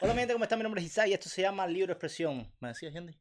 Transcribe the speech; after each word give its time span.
Hola, 0.00 0.12
mi 0.12 0.20
gente, 0.20 0.34
¿cómo 0.34 0.44
están? 0.44 0.58
Mi 0.58 0.62
nombre 0.62 0.80
es 0.80 0.86
Isai 0.88 1.10
y 1.10 1.14
esto 1.14 1.28
se 1.28 1.42
llama 1.42 1.66
Libre 1.66 1.92
Expresión. 1.92 2.52
¿Me 2.60 2.68
decías, 2.68 2.94
Andy? 2.94 3.18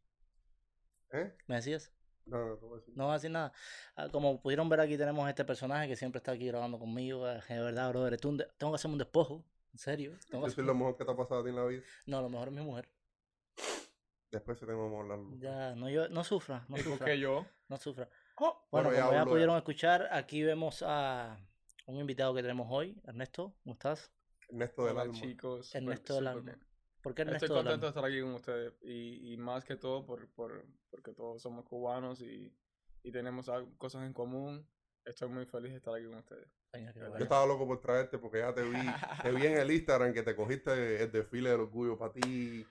¿Eh? 1.13 1.33
¿Me 1.47 1.55
decías? 1.55 1.91
No, 2.25 2.37
no, 2.39 2.45
no 2.55 2.57
voy 2.67 2.73
a 2.73 2.79
decir. 2.79 2.93
No 2.97 3.03
voy 3.05 3.11
a 3.11 3.13
decir 3.15 3.31
nada. 3.31 3.53
Ah, 3.95 4.09
Como 4.11 4.41
pudieron 4.41 4.67
ver 4.67 4.81
aquí 4.81 4.97
tenemos 4.97 5.27
este 5.29 5.45
personaje 5.45 5.87
que 5.87 5.95
siempre 5.95 6.17
está 6.19 6.31
aquí 6.33 6.47
grabando 6.47 6.77
conmigo. 6.79 7.29
eh, 7.29 7.41
De 7.47 7.59
verdad, 7.59 7.89
brother, 7.89 8.19
tú 8.19 8.29
un 8.29 8.37
de- 8.37 8.47
tengo 8.57 8.73
que 8.73 8.75
hacerme 8.75 8.93
un 8.95 8.99
despojo. 8.99 9.45
En 9.71 9.79
serio. 9.79 10.11
Tengo 10.29 10.45
que 10.45 10.51
soy 10.51 10.63
hacerme- 10.63 10.67
lo 10.67 10.75
mejor 10.75 10.97
que 10.97 11.05
te 11.05 11.11
ha 11.11 11.15
pasado 11.15 11.41
a 11.41 11.43
ti 11.43 11.49
en 11.49 11.55
la 11.55 11.65
vida. 11.65 11.83
No, 12.05 12.21
lo 12.21 12.29
mejor 12.29 12.47
es 12.49 12.53
mi 12.53 12.61
mujer. 12.61 12.89
Después 14.31 14.59
se 14.59 14.65
tenemos 14.65 14.91
que 14.91 14.97
hablarlo. 14.97 15.37
Ya, 15.37 15.75
no, 15.75 15.89
yo, 15.89 16.09
no 16.09 16.23
sufra, 16.23 16.65
no 16.67 16.77
¿Y 16.77 16.81
por 16.83 16.93
sufra. 16.93 17.05
qué 17.05 17.19
yo? 17.19 17.45
No 17.69 17.77
sufra. 17.77 18.09
Oh, 18.37 18.67
Bueno, 18.69 18.91
ya 18.93 19.01
como 19.05 19.13
ya 19.13 19.25
pudieron 19.25 19.55
escuchar, 19.57 20.09
aquí 20.11 20.43
vemos 20.43 20.83
a 20.85 21.37
un 21.85 21.97
invitado 21.97 22.33
que 22.33 22.41
tenemos 22.41 22.67
hoy. 22.69 22.99
Ernesto, 23.05 23.55
¿cómo 23.63 23.73
estás? 23.73 24.11
Ernesto 24.49 24.83
del 24.85 24.93
Hola, 24.93 25.01
alma. 25.03 25.13
chicos. 25.19 25.73
Ernesto 25.73 26.15
del 26.15 26.27
alma. 26.27 26.57
Bien. 27.05 27.13
¿Por 27.13 27.15
qué 27.15 27.21
Ernesto 27.21 27.45
Estoy 27.45 27.57
contento 27.63 27.85
de 27.85 27.89
estar 27.89 28.05
aquí 28.05 28.21
con 28.21 28.33
ustedes 28.33 28.73
y, 28.81 29.33
y 29.33 29.37
más 29.37 29.63
que 29.63 29.75
todo 29.75 30.05
por, 30.05 30.27
por, 30.33 30.65
porque 30.89 31.13
todos 31.13 31.41
somos 31.41 31.65
cubanos 31.65 32.21
y, 32.21 32.53
y 33.03 33.11
tenemos 33.11 33.49
cosas 33.77 34.03
en 34.03 34.13
común. 34.13 34.67
Estoy 35.05 35.29
muy 35.29 35.45
feliz 35.45 35.71
de 35.71 35.77
estar 35.77 35.93
aquí 35.93 36.05
con 36.05 36.15
ustedes. 36.15 36.47
Yo 37.17 37.23
estaba 37.23 37.45
loco 37.45 37.65
por 37.65 37.79
traerte 37.79 38.17
porque 38.17 38.39
ya 38.39 38.53
te 38.53 38.63
vi, 38.63 38.75
te 39.23 39.31
vi 39.31 39.45
en 39.45 39.57
el 39.57 39.71
Instagram 39.71 40.13
que 40.13 40.23
te 40.23 40.35
cogiste 40.35 41.03
el 41.03 41.11
desfile 41.11 41.51
del 41.51 41.61
orgullo 41.61 41.97
para 41.97 42.11
ti. 42.11 42.65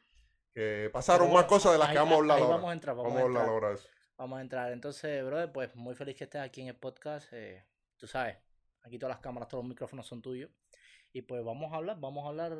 Que 0.52 0.90
pasaron 0.92 1.28
Pero 1.28 1.38
más 1.38 1.46
cosas 1.46 1.72
de 1.72 1.78
las 1.78 1.88
ahí- 1.88 1.94
que 1.94 1.98
vamos 2.00 2.12
a 2.14 2.16
hablar 2.18 2.36
ahí 2.36 2.42
ahora. 2.42 2.56
Vamos 2.56 2.70
a 2.70 2.72
entrar, 2.74 2.96
vamos, 2.96 3.12
Vamos 3.14 3.20
a 3.20 3.22
a 3.22 3.26
hablar 3.26 3.48
ahora 3.48 3.72
eso. 3.74 3.88
Vamos 4.18 4.38
a 4.38 4.42
entrar. 4.42 4.72
Entonces, 4.72 5.24
brother, 5.24 5.50
pues 5.52 5.74
muy 5.74 5.94
feliz 5.94 6.16
que 6.16 6.24
estés 6.24 6.40
aquí 6.42 6.60
en 6.60 6.68
el 6.68 6.76
podcast. 6.76 7.32
eh, 7.32 7.64
tú 7.96 8.06
sabes, 8.06 8.36
aquí 8.82 8.98
todas 8.98 9.16
las 9.16 9.22
cámaras, 9.22 9.48
todos 9.48 9.64
los 9.64 9.68
micrófonos 9.70 10.06
son 10.06 10.20
tuyos. 10.22 10.50
Y 11.12 11.22
pues 11.22 11.42
vamos 11.44 11.72
a 11.72 11.76
hablar, 11.76 11.98
vamos 11.98 12.24
a 12.24 12.28
hablar. 12.28 12.52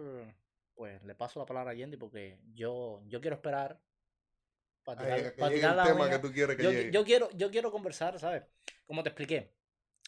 Pues 0.74 1.02
le 1.04 1.14
paso 1.14 1.38
la 1.38 1.46
palabra 1.46 1.70
a 1.72 1.74
Yendi 1.74 1.96
porque 1.96 2.40
yo, 2.52 3.02
yo 3.06 3.20
quiero 3.20 3.36
esperar 3.36 3.80
para 4.82 4.98
tirar, 4.98 5.36
para 5.36 5.50
la 5.74 5.84
tema 5.84 6.10
que 6.10 6.18
tú 6.18 6.32
quieres 6.32 6.56
que 6.56 6.62
yo, 6.62 6.70
llegue. 6.70 6.90
yo 6.90 7.04
quiero, 7.04 7.30
yo 7.32 7.50
quiero 7.50 7.70
conversar, 7.70 8.18
¿sabes? 8.18 8.44
Como 8.86 9.02
te 9.02 9.10
expliqué. 9.10 9.54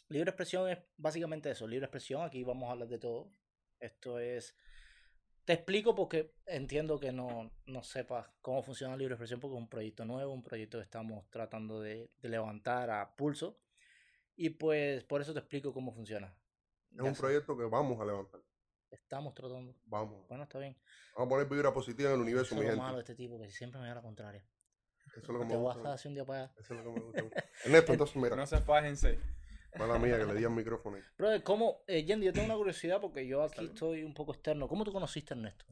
Libre 0.08 0.31
expresión 0.31 0.69
es 0.69 0.78
básicamente 0.97 1.50
eso, 1.50 1.67
libre 1.67 1.86
expresión. 1.86 2.23
Aquí 2.23 2.45
vamos 2.45 2.69
a 2.69 2.73
hablar 2.73 2.89
de 2.89 2.98
todo. 2.98 3.33
Esto 3.81 4.19
es. 4.19 4.56
Te 5.45 5.53
explico 5.55 5.95
porque 5.95 6.34
entiendo 6.47 6.98
que 7.01 7.12
no, 7.12 7.53
no 7.67 7.83
sepas 7.83 8.28
cómo 8.42 8.62
funciona 8.62 8.97
libre 8.97 9.14
expresión 9.14 9.41
porque 9.41 9.56
es 9.56 9.62
un 9.62 9.69
proyecto 9.69 10.05
nuevo, 10.05 10.33
un 10.33 10.42
proyecto 10.42 10.78
que 10.78 10.84
estamos 10.84 11.28
tratando 11.30 11.80
de, 11.80 12.11
de 12.19 12.28
levantar 12.28 12.91
a 12.91 13.14
pulso. 13.17 13.61
Y 14.36 14.51
pues 14.51 15.05
por 15.05 15.20
eso 15.23 15.33
te 15.33 15.41
explico 15.41 15.73
cómo 15.73 15.92
funciona. 15.92 16.36
es 16.98 17.03
Ya 17.03 17.03
un 17.05 17.14
sé, 17.14 17.20
proyecto 17.20 17.56
que 17.56 17.64
vamos 17.64 18.01
a 18.01 18.05
levantar. 18.05 18.41
Estamos 19.02 19.34
tratando. 19.34 19.75
Vamos. 19.86 20.27
Bueno, 20.28 20.44
está 20.44 20.58
bien. 20.58 20.77
Vamos 21.14 21.27
a 21.27 21.28
poner 21.30 21.48
vibra 21.48 21.72
positiva 21.72 22.11
en 22.11 22.16
el 22.16 22.22
universo, 22.22 22.55
Eso 22.55 22.56
mi 22.56 22.61
es 22.62 22.66
lo 22.66 22.70
gente. 22.72 22.83
malo 22.83 22.97
de 22.97 23.02
este 23.02 23.14
tipo, 23.14 23.39
que 23.41 23.50
siempre 23.50 23.80
me 23.80 23.89
da 23.89 23.94
la 23.97 24.02
contraria. 24.02 24.44
Eso 25.06 25.20
es 25.20 25.28
lo 25.28 25.41
que 25.41 25.47
Te 25.47 25.52
me 25.55 25.56
voy 25.61 25.70
a 25.70 25.75
gusta. 25.75 25.92
hacer 25.92 26.08
un 26.08 26.14
día 26.14 26.25
para 26.25 26.42
allá. 26.44 26.52
Eso 26.58 26.75
es 26.75 26.84
lo 26.84 26.92
que 26.94 27.00
me 27.00 27.22
gusta. 27.22 27.44
Ernesto, 27.64 27.92
entonces 27.92 28.17
mira, 28.17 28.36
No 28.36 28.47
se 28.47 28.58
fájense. 28.61 29.19
mala 29.78 29.98
mía 29.98 30.19
que 30.19 30.24
le 30.24 30.34
di 30.34 30.44
al 30.44 30.50
micrófono. 30.50 30.97
ahí. 30.97 31.02
Brother, 31.17 31.42
¿cómo? 31.42 31.83
Eh, 31.86 32.05
Yendi, 32.05 32.27
yo 32.27 32.33
tengo 32.33 32.47
una 32.47 32.56
curiosidad 32.56 33.00
porque 33.00 33.27
yo 33.27 33.42
aquí 33.42 33.67
estoy 33.67 34.02
un 34.05 34.14
poco 34.14 34.33
externo. 34.33 34.69
¿Cómo 34.69 34.84
tú 34.84 34.92
conociste 34.92 35.34
a 35.34 35.36
Ernesto? 35.36 35.64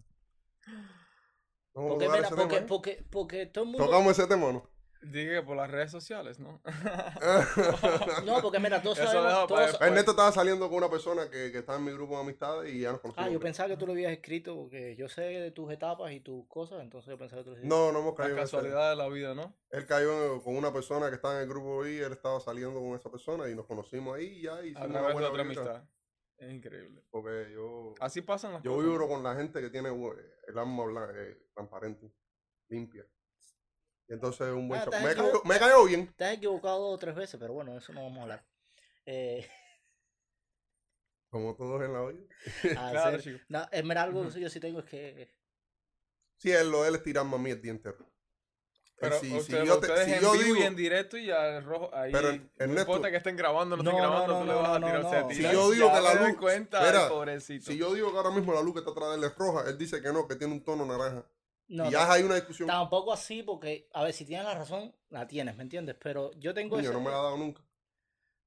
Vamos 1.74 1.90
a 1.90 1.90
Porque, 1.90 2.04
tocar 2.06 2.18
mira, 2.20 2.28
ese 2.28 2.36
porque, 2.36 2.54
tema, 2.54 2.64
¿eh? 2.64 2.68
porque, 2.68 3.04
porque 3.10 3.46
todo 3.46 3.64
el 3.64 3.70
mundo. 3.70 3.86
Tocamos 3.86 4.18
ese 4.18 4.28
tema, 4.28 4.46
¿o 4.46 4.52
¿no? 4.52 4.70
Dije 5.06 5.30
que 5.34 5.42
por 5.42 5.56
las 5.56 5.70
redes 5.70 5.90
sociales, 5.90 6.38
¿no? 6.38 6.62
No, 8.24 8.40
porque 8.40 8.58
mira, 8.58 8.80
todos 8.82 8.98
Eso 8.98 9.12
sabemos. 9.12 9.46
todos-. 9.48 9.80
Ernesto 9.80 10.12
estaba 10.12 10.32
saliendo 10.32 10.68
con 10.68 10.78
una 10.78 10.88
persona 10.90 11.28
que, 11.30 11.52
que 11.52 11.58
está 11.58 11.76
en 11.76 11.84
mi 11.84 11.92
grupo 11.92 12.14
de 12.14 12.20
amistades 12.22 12.72
y 12.72 12.80
ya 12.80 12.92
nos 12.92 13.00
conocimos. 13.00 13.28
Ah, 13.28 13.30
yo 13.30 13.38
pensaba 13.40 13.68
que 13.68 13.76
tú 13.76 13.86
lo 13.86 13.92
habías 13.92 14.12
escrito 14.12 14.54
porque 14.56 14.96
yo 14.96 15.08
sé 15.08 15.22
de 15.22 15.50
tus 15.50 15.70
etapas 15.72 16.12
y 16.12 16.20
tus 16.20 16.46
cosas, 16.48 16.80
entonces 16.82 17.10
yo 17.10 17.18
pensaba 17.18 17.40
que 17.42 17.44
tú 17.44 17.50
lo 17.50 17.56
habías 17.56 17.68
No, 17.68 17.92
no 17.92 17.98
hemos 18.00 18.12
La 18.12 18.16
caído 18.24 18.36
en 18.38 18.42
ese- 18.44 18.56
casualidad 18.56 18.90
de 18.90 18.96
la 18.96 19.08
vida, 19.08 19.34
¿no? 19.34 19.54
Él 19.70 19.86
cayó 19.86 20.42
con 20.42 20.56
una 20.56 20.72
persona 20.72 21.08
que 21.10 21.16
estaba 21.16 21.34
en 21.36 21.42
el 21.42 21.48
grupo 21.48 21.86
y 21.86 21.98
él 21.98 22.12
estaba 22.12 22.40
saliendo 22.40 22.80
con 22.80 22.94
esa 22.94 23.10
persona 23.10 23.48
y 23.48 23.54
nos 23.54 23.66
conocimos 23.66 24.16
ahí 24.16 24.26
y 24.38 24.42
ya 24.42 24.62
hicimos 24.64 24.82
A 24.82 24.86
una 24.86 25.12
buena 25.12 25.28
otra 25.28 25.42
amistad. 25.42 25.84
Es 26.38 26.50
increíble. 26.52 27.04
Porque 27.10 27.50
yo, 27.52 27.94
Así 28.00 28.20
pasan 28.22 28.54
las 28.54 28.62
yo 28.62 28.72
cosas. 28.74 28.86
vibro 28.90 29.08
con 29.08 29.22
la 29.22 29.34
gente 29.36 29.60
que 29.60 29.70
tiene 29.70 29.90
eh, 29.90 30.34
el 30.48 30.58
alma 30.58 30.84
blan- 30.84 31.12
eh, 31.14 31.46
transparente, 31.54 32.10
limpia. 32.68 33.06
Y 34.08 34.12
entonces 34.12 34.48
un 34.52 34.68
buen 34.68 34.80
Ah, 34.80 34.86
me, 35.02 35.14
cayó, 35.14 35.42
me 35.44 35.58
cayó 35.58 35.84
bien. 35.84 36.12
Te 36.16 36.24
has 36.24 36.34
equivocado 36.34 36.78
dos 36.78 36.94
o 36.94 36.98
tres 36.98 37.14
veces, 37.14 37.38
pero 37.40 37.54
bueno, 37.54 37.76
eso 37.76 37.92
no 37.92 38.02
vamos 38.02 38.18
a 38.18 38.22
hablar. 38.22 38.44
Eh, 39.06 39.48
Como 41.30 41.54
todos 41.56 41.82
en 41.82 41.92
la 41.92 42.02
vida. 42.06 42.22
a 42.80 42.90
Claro, 42.90 43.20
chico. 43.20 43.38
no, 43.48 43.66
verdad, 43.72 44.04
algo 44.04 44.28
que 44.30 44.40
yo 44.40 44.48
sí 44.50 44.60
tengo 44.60 44.80
es 44.80 44.84
que. 44.86 45.28
Sí, 46.36 46.50
él 46.52 46.70
lo 46.70 46.82
de 46.82 46.90
él 46.90 46.94
es 46.96 47.02
tirarme 47.02 47.34
a 47.34 47.38
mí 47.38 47.50
el 47.50 47.60
día 47.62 47.72
entero. 47.72 47.96
Él 47.98 49.10
Pero 49.10 49.18
si- 49.18 49.30
yo 49.30 49.80
te- 49.80 50.04
si 50.04 50.12
en 50.12 50.20
yo 50.20 50.32
vivo 50.32 50.44
digo- 50.44 50.56
y 50.56 50.62
en 50.62 50.76
directo 50.76 51.16
y 51.16 51.30
al 51.30 51.64
rojo 51.64 51.90
ahí. 51.94 52.12
Pero, 52.12 52.32
no 52.32 52.38
Ernesto- 52.58 52.80
importa 52.82 53.10
que 53.10 53.16
estén 53.16 53.36
grabando 53.36 53.74
o 53.74 53.78
no, 53.78 53.82
No, 53.82 53.90
estén 53.90 54.02
no, 54.04 54.10
grabando, 54.10 54.32
no, 54.34 54.40
tú 54.40 54.46
le 54.46 54.52
no, 54.52 54.58
vas 54.60 54.68
a 54.70 54.78
no, 54.78 54.86
tirar. 54.86 55.02
no. 55.02 55.28
se 55.30 55.34
Si 55.34 55.42
yo 55.42 55.70
digo 55.72 55.86
Ya 55.88 55.94
que 55.94 56.00
la 56.00 56.14
luz- 56.14 56.36
cuenta, 56.38 56.80
Mira, 56.80 57.02
ay, 57.04 57.08
pobrecito. 57.08 57.66
Si 57.72 57.76
yo 57.78 57.92
digo 57.94 58.12
que 58.12 58.16
ahora 58.18 58.30
mismo 58.30 58.52
la 58.54 58.62
luz 58.62 58.74
que 58.74 58.78
está 58.80 58.92
atrás 58.92 59.10
de 59.10 59.16
él 59.16 59.24
es 59.24 59.34
roja, 59.36 59.68
él 59.68 59.76
dice 59.78 60.00
que 60.00 60.12
no, 60.12 60.28
que 60.28 60.36
tiene 60.36 60.52
un 60.52 60.62
tono 60.62 60.86
naranja. 60.86 61.26
No, 61.74 61.88
y 61.88 61.92
ya 61.92 62.06
no, 62.06 62.12
hay 62.12 62.22
una 62.22 62.36
discusión. 62.36 62.68
tampoco 62.68 63.12
así, 63.12 63.42
porque, 63.42 63.88
a 63.92 64.04
ver, 64.04 64.12
si 64.12 64.24
tienes 64.24 64.46
la 64.46 64.54
razón, 64.54 64.94
la 65.10 65.26
tienes, 65.26 65.56
¿me 65.56 65.64
entiendes? 65.64 65.96
Pero 66.00 66.30
yo 66.34 66.54
tengo 66.54 66.78
ese- 66.78 66.92
no 66.92 67.00
me 67.00 67.10
la 67.10 67.18
ha 67.18 67.22
dado 67.22 67.36
nunca. 67.36 67.64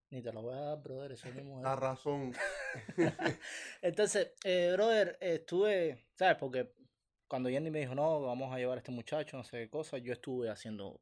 Ni 0.09 0.21
te 0.21 0.31
lo 0.31 0.41
voy 0.41 0.53
a 0.53 0.61
dar, 0.61 0.81
brother, 0.81 1.11
eso 1.11 1.27
es 1.27 1.35
mi 1.35 1.43
mujer. 1.43 1.63
La 1.65 1.75
razón. 1.75 2.33
Entonces, 3.81 4.31
eh, 4.45 4.71
brother, 4.73 5.17
estuve, 5.19 6.07
¿sabes? 6.15 6.37
Porque 6.37 6.73
cuando 7.27 7.49
Yendi 7.49 7.69
me 7.69 7.79
dijo, 7.79 7.93
no, 7.95 8.21
vamos 8.21 8.53
a 8.53 8.57
llevar 8.57 8.77
a 8.77 8.79
este 8.79 8.91
muchacho, 8.91 9.35
no 9.35 9.43
sé 9.43 9.57
qué 9.57 9.69
cosa, 9.69 9.97
yo 9.97 10.13
estuve 10.13 10.49
haciendo, 10.49 11.01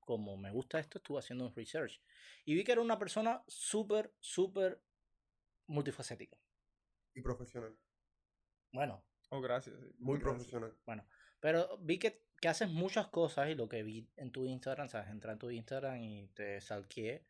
como 0.00 0.38
me 0.38 0.50
gusta 0.50 0.78
esto, 0.78 0.96
estuve 0.98 1.18
haciendo 1.18 1.44
un 1.44 1.54
research. 1.54 2.00
Y 2.46 2.54
vi 2.54 2.64
que 2.64 2.72
era 2.72 2.80
una 2.80 2.98
persona 2.98 3.44
súper, 3.46 4.14
súper 4.20 4.80
multifacética. 5.66 6.38
Y 7.14 7.20
profesional. 7.20 7.76
Bueno, 8.72 9.04
Oh, 9.30 9.42
gracias. 9.42 9.76
Muy 9.98 10.18
gracias. 10.18 10.46
profesional. 10.48 10.74
Pero 11.40 11.78
vi 11.78 11.98
que, 11.98 12.22
que 12.40 12.48
haces 12.48 12.68
muchas 12.70 13.08
cosas 13.08 13.48
y 13.50 13.54
lo 13.54 13.68
que 13.68 13.82
vi 13.82 14.08
en 14.16 14.30
tu 14.30 14.44
Instagram, 14.44 14.88
¿sabes? 14.88 15.10
Entré 15.10 15.32
en 15.32 15.38
tu 15.38 15.50
Instagram 15.50 15.96
y 16.02 16.28
te 16.28 16.60
salqué. 16.60 17.24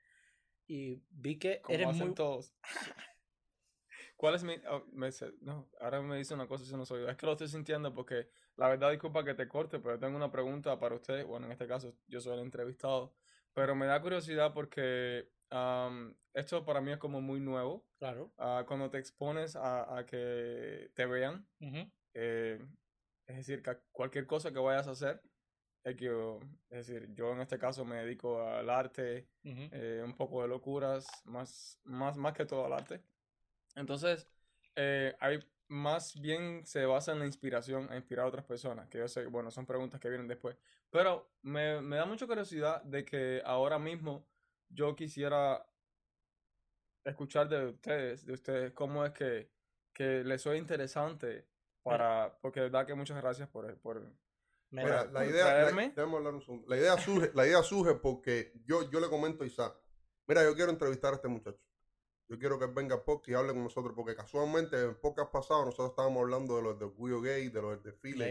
Y 0.67 1.03
vi 1.11 1.39
que 1.39 1.61
Como 1.63 1.75
eres 1.77 1.89
hacen 1.89 2.07
muy... 2.09 2.15
todos. 2.15 2.55
¿Cuál 4.17 4.35
es 4.35 4.43
mi.? 4.43 4.55
oh, 4.69 4.85
me 4.93 5.11
no, 5.41 5.71
ahora 5.81 6.03
me 6.03 6.17
dice 6.17 6.35
una 6.35 6.47
cosa, 6.47 6.65
eso 6.65 6.77
no 6.77 6.85
soy 6.85 7.03
yo. 7.03 7.09
Es 7.09 7.17
que 7.17 7.27
lo 7.27 7.33
estoy 7.33 7.49
sintiendo 7.49 7.95
porque 7.95 8.29
la 8.57 8.69
verdad, 8.69 8.91
disculpa 8.91 9.25
que 9.25 9.35
te 9.35 9.47
corte, 9.47 9.79
pero 9.79 9.99
tengo 9.99 10.17
una 10.17 10.31
pregunta 10.31 10.79
para 10.79 10.97
usted. 10.97 11.25
Bueno, 11.25 11.47
en 11.47 11.53
este 11.53 11.69
caso, 11.69 11.95
yo 12.09 12.21
soy 12.21 12.35
el 12.35 12.41
entrevistado. 12.41 13.15
Pero 13.55 13.75
me 13.77 13.87
da 13.87 14.03
curiosidad 14.03 14.53
porque 14.53 15.31
am, 15.51 16.17
esto 16.35 16.65
para 16.65 16.81
mí 16.81 16.91
es 16.91 16.99
como 16.99 17.21
muy 17.21 17.41
nuevo. 17.41 17.87
Claro. 17.99 18.33
Ah, 18.37 18.65
cuando 18.67 18.91
te 18.91 18.99
expones 18.99 19.55
a, 19.55 19.97
a 19.99 20.05
que 20.05 20.91
te 20.95 21.07
vean, 21.07 21.47
ujú, 21.61 21.91
eh, 22.15 22.59
es 23.29 23.37
decir, 23.39 23.63
que 23.63 23.79
cualquier 23.93 24.27
cosa 24.27 24.53
que 24.53 24.61
vayas 24.61 24.89
a 24.89 24.93
hacer, 24.93 25.23
es, 25.85 25.97
que, 25.97 26.07
yo- 26.07 26.41
es 26.71 26.89
decir, 26.89 27.15
yo 27.15 27.33
en 27.33 27.43
este 27.43 27.59
caso 27.59 27.85
me 27.87 27.97
dedico 27.99 28.43
al 28.43 28.71
arte, 28.71 29.29
eh, 29.71 30.03
un 30.05 30.15
poco 30.17 30.43
de 30.43 30.49
locuras, 30.49 31.07
más, 31.27 31.81
más, 31.85 32.19
más 32.19 32.35
que 32.35 32.47
todo 32.47 32.67
al 32.67 32.75
arte. 32.75 33.03
Entonces, 33.77 34.29
eh, 34.77 35.17
hay 35.21 35.41
más 35.69 36.19
bien 36.21 36.65
se 36.67 36.87
basa 36.87 37.13
en 37.13 37.19
la 37.21 37.27
inspiración, 37.27 37.89
a 37.93 37.97
inspirar 37.97 38.25
a 38.27 38.29
otras 38.29 38.45
personas, 38.47 38.89
que 38.89 38.99
yo 38.99 39.09
sé, 39.09 39.27
bueno, 39.27 39.51
son 39.51 39.67
preguntas 39.67 40.01
que 40.01 40.09
vienen 40.09 40.29
después. 40.29 40.57
Pero 40.91 41.31
me, 41.43 41.81
me 41.83 41.97
da 41.97 42.07
mucha 42.07 42.27
curiosidad 42.27 42.83
de 42.85 43.05
que 43.05 43.43
ahora 43.45 43.79
mismo 43.79 44.27
yo 44.71 44.97
quisiera 44.97 45.67
escuchar 47.05 47.49
de 47.49 47.67
ustedes, 47.67 48.25
de 48.27 48.33
ustedes, 48.35 48.73
cómo 48.73 49.05
es 49.05 49.13
que, 49.13 49.51
que 49.93 50.23
les 50.25 50.43
soy 50.43 50.59
interesante 50.59 51.47
para, 51.89 52.39
porque 52.41 52.61
de 52.61 52.67
verdad 52.67 52.87
que 52.87 52.95
muchas 52.95 53.21
gracias 53.21 53.49
por, 53.49 53.77
por 53.81 54.13
Mira, 54.71 55.07
la 55.07 55.25
idea, 55.25 55.71
la, 55.71 56.77
idea 56.77 56.99
surge, 56.99 57.31
la 57.35 57.47
idea 57.47 57.63
surge 57.63 57.95
porque 57.95 58.53
yo, 58.67 58.91
yo 58.91 59.01
le 59.01 59.09
comento 59.09 59.43
a 59.45 59.47
Isaac, 59.47 59.75
mira, 60.27 60.45
yo 60.45 60.55
quiero 60.55 60.71
entrevistar 60.71 61.13
a 61.15 61.17
este 61.17 61.29
muchacho. 61.29 61.59
Yo 62.29 62.39
quiero 62.39 62.59
que 62.59 62.67
él 62.67 62.73
venga 62.75 62.97
a 62.97 63.03
podcast 63.03 63.29
y 63.31 63.35
hable 63.35 63.55
con 63.55 63.65
nosotros, 63.65 63.95
porque 63.97 64.15
casualmente 64.15 64.79
en 64.79 65.01
podcast 65.01 65.33
pasado 65.33 65.65
nosotros 65.65 65.91
estábamos 65.91 66.21
hablando 66.21 66.57
de 66.57 66.63
los 66.63 66.79
de 66.79 66.85
orgullo 66.85 67.23
gay, 67.23 67.49
de 67.49 67.63
los 67.63 67.83
del 67.83 67.99
y 68.05 68.23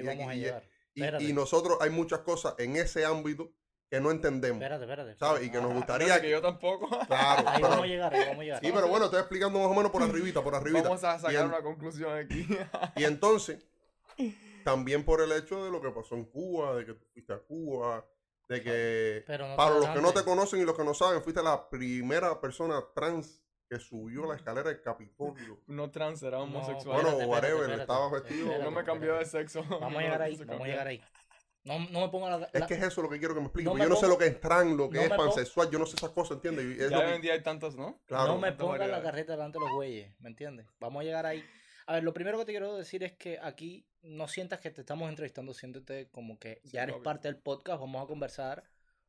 y, 0.93 1.03
y- 1.03 1.29
y. 1.29 1.33
nosotros 1.33 1.79
hay 1.81 1.89
muchas 1.89 2.19
cosas 2.19 2.53
en 2.59 2.75
ese 2.75 3.05
ámbito 3.05 3.51
que 3.89 4.01
no 4.01 4.11
entendemos, 4.11 4.61
Espérate, 4.61 4.83
espérate. 4.83 5.15
¿sabes? 5.17 5.43
Y 5.47 5.51
que 5.51 5.61
nos 5.61 5.71
Ah, 5.71 5.75
gustaría 5.75 6.21
que 6.21 6.29
yo 6.29 6.41
tampoco. 6.41 6.89
Claro, 7.07 7.47
Ahí 7.47 7.55
pero- 7.55 7.67
vamos 7.69 7.83
a 7.83 7.87
llegar, 7.87 8.13
ahí 8.13 8.19
vamos 8.25 8.39
a 8.39 8.43
llegar. 8.43 8.59
sí, 8.61 8.71
pero 8.73 8.87
bueno, 8.87 9.05
estoy 9.05 9.19
explicando 9.19 9.59
más 9.59 9.67
o 9.69 9.73
menos 9.73 9.91
por 9.91 10.03
arribita, 10.03 10.43
por 10.43 10.55
arribita. 10.55 10.83
Vamos 10.83 11.03
a 11.03 11.17
sacar 11.19 11.35
en- 11.35 11.45
una 11.47 11.61
conclusión 11.61 12.17
aquí. 12.17 12.47
Y 12.97 13.03
entonces, 13.05 13.65
también 14.63 15.03
por 15.05 15.21
el 15.21 15.31
hecho 15.31 15.63
de 15.63 15.71
lo 15.71 15.81
que 15.81 15.89
pasó 15.91 16.15
en 16.15 16.25
Cuba, 16.25 16.75
de 16.75 16.85
que 16.85 16.93
tú 16.93 17.05
fuiste 17.13 17.33
a 17.33 17.39
Cuba, 17.39 18.05
de 18.49 18.61
que 18.63 19.23
Pero 19.27 19.47
no 19.47 19.55
para 19.55 19.75
los 19.75 19.87
que 19.89 20.01
no 20.01 20.13
te 20.13 20.23
conocen 20.23 20.61
y 20.61 20.65
los 20.65 20.75
que 20.77 20.83
no 20.83 20.93
saben, 20.93 21.21
fuiste 21.21 21.41
la 21.43 21.69
primera 21.69 22.39
persona 22.41 22.81
trans 22.95 23.41
que 23.69 23.79
subió 23.79 24.25
la 24.25 24.35
escalera 24.35 24.69
del 24.69 24.81
Capitolio. 24.81 25.59
No 25.67 25.91
trans, 25.91 26.23
era 26.23 26.37
No, 26.37 26.43
homosexual. 26.43 27.01
Bueno, 27.01 27.17
whatever, 27.27 27.69
estaba 27.79 28.09
vestido. 28.09 28.57
no 28.63 28.71
me 28.71 28.83
cambió 28.85 29.15
de 29.15 29.25
sexo. 29.25 29.61
Vamos 29.69 29.95
a 29.97 30.01
llegar 30.01 30.21
ahí, 30.21 30.37
vamos 30.37 30.61
a 30.61 30.65
llegar 30.69 30.87
ahí. 30.87 31.03
No, 31.67 31.79
no 31.89 32.01
me 32.01 32.09
ponga 32.09 32.37
la, 32.37 32.45
Es 32.53 32.59
la- 32.61 32.67
que 32.67 32.73
es 32.75 32.83
eso 32.83 33.01
lo 33.01 33.09
que 33.09 33.19
quiero 33.19 33.33
que 33.33 33.41
me 33.41 33.47
explique. 33.47 33.65
No 33.69 33.75
me 33.75 33.83
yo 33.83 33.89
no 33.89 33.95
sé 33.95 34.07
lo 34.07 34.17
que 34.17 34.27
es 34.27 34.39
trans, 34.39 34.75
lo 34.75 34.89
que 34.89 34.97
no 34.97 35.03
es 35.03 35.09
pansexual, 35.09 35.69
yo 35.69 35.77
no 35.79 35.85
sé 35.85 35.95
esas 35.97 36.11
cosas, 36.11 36.37
¿entiendes? 36.37 36.65
Y 36.77 36.81
es 36.83 36.89
Ya 36.89 36.99
hoy 36.99 37.13
en 37.13 37.21
día 37.21 37.33
hay 37.33 37.43
tantos, 37.43 37.75
¿no? 37.75 37.99
claro. 38.05 38.27
no 38.27 38.37
me 38.39 38.49
Tantas 38.49 38.65
ponga 38.67 38.87
la 38.87 39.01
carreta 39.01 39.33
delante 39.33 39.59
de 39.59 39.65
los 39.65 39.73
güeyes, 39.73 40.11
¿me 40.19 40.29
entiendes? 40.29 40.65
Vamos 40.79 41.01
a 41.01 41.03
llegar 41.03 41.25
ahí. 41.25 41.43
A 41.85 41.93
ver, 41.93 42.03
lo 42.03 42.13
primero 42.13 42.37
que 42.39 42.45
te 42.45 42.51
quiero 42.51 42.75
decir 42.75 43.03
es 43.03 43.13
que 43.13 43.39
aquí 43.41 43.85
no 44.01 44.27
sientas 44.27 44.59
que 44.59 44.71
te 44.71 44.81
estamos 44.81 45.09
entrevistando, 45.09 45.53
siéntete 45.53 46.09
como 46.09 46.37
que 46.39 46.61
Sí, 46.63 46.71
ya 46.71 46.83
eres 46.83 46.95
obvio. 46.95 47.03
parte 47.03 47.27
del 47.27 47.37
podcast, 47.37 47.79
vamos 47.79 48.03
a 48.03 48.07
conversar, 48.07 48.63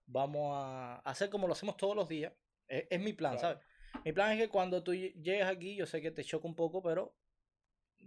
vamos 0.06 0.52
a 0.56 0.96
hacer 1.00 1.28
como 1.30 1.46
lo 1.46 1.52
hacemos 1.54 1.76
todos 1.76 1.94
los 1.96 2.08
días. 2.08 2.32
Es, 2.68 2.86
es 2.90 3.00
mi 3.00 3.12
plan, 3.12 3.36
Claro. 3.36 3.58
¿sabes? 3.60 4.04
Mi 4.04 4.12
plan 4.12 4.32
es 4.32 4.38
que 4.38 4.48
cuando 4.48 4.82
tú 4.82 4.92
lle- 4.92 5.12
llegues 5.14 5.46
aquí, 5.46 5.74
yo 5.76 5.86
sé 5.86 6.00
que 6.02 6.10
te 6.10 6.22
choca 6.24 6.46
un 6.46 6.54
poco, 6.54 6.82
pero, 6.82 7.14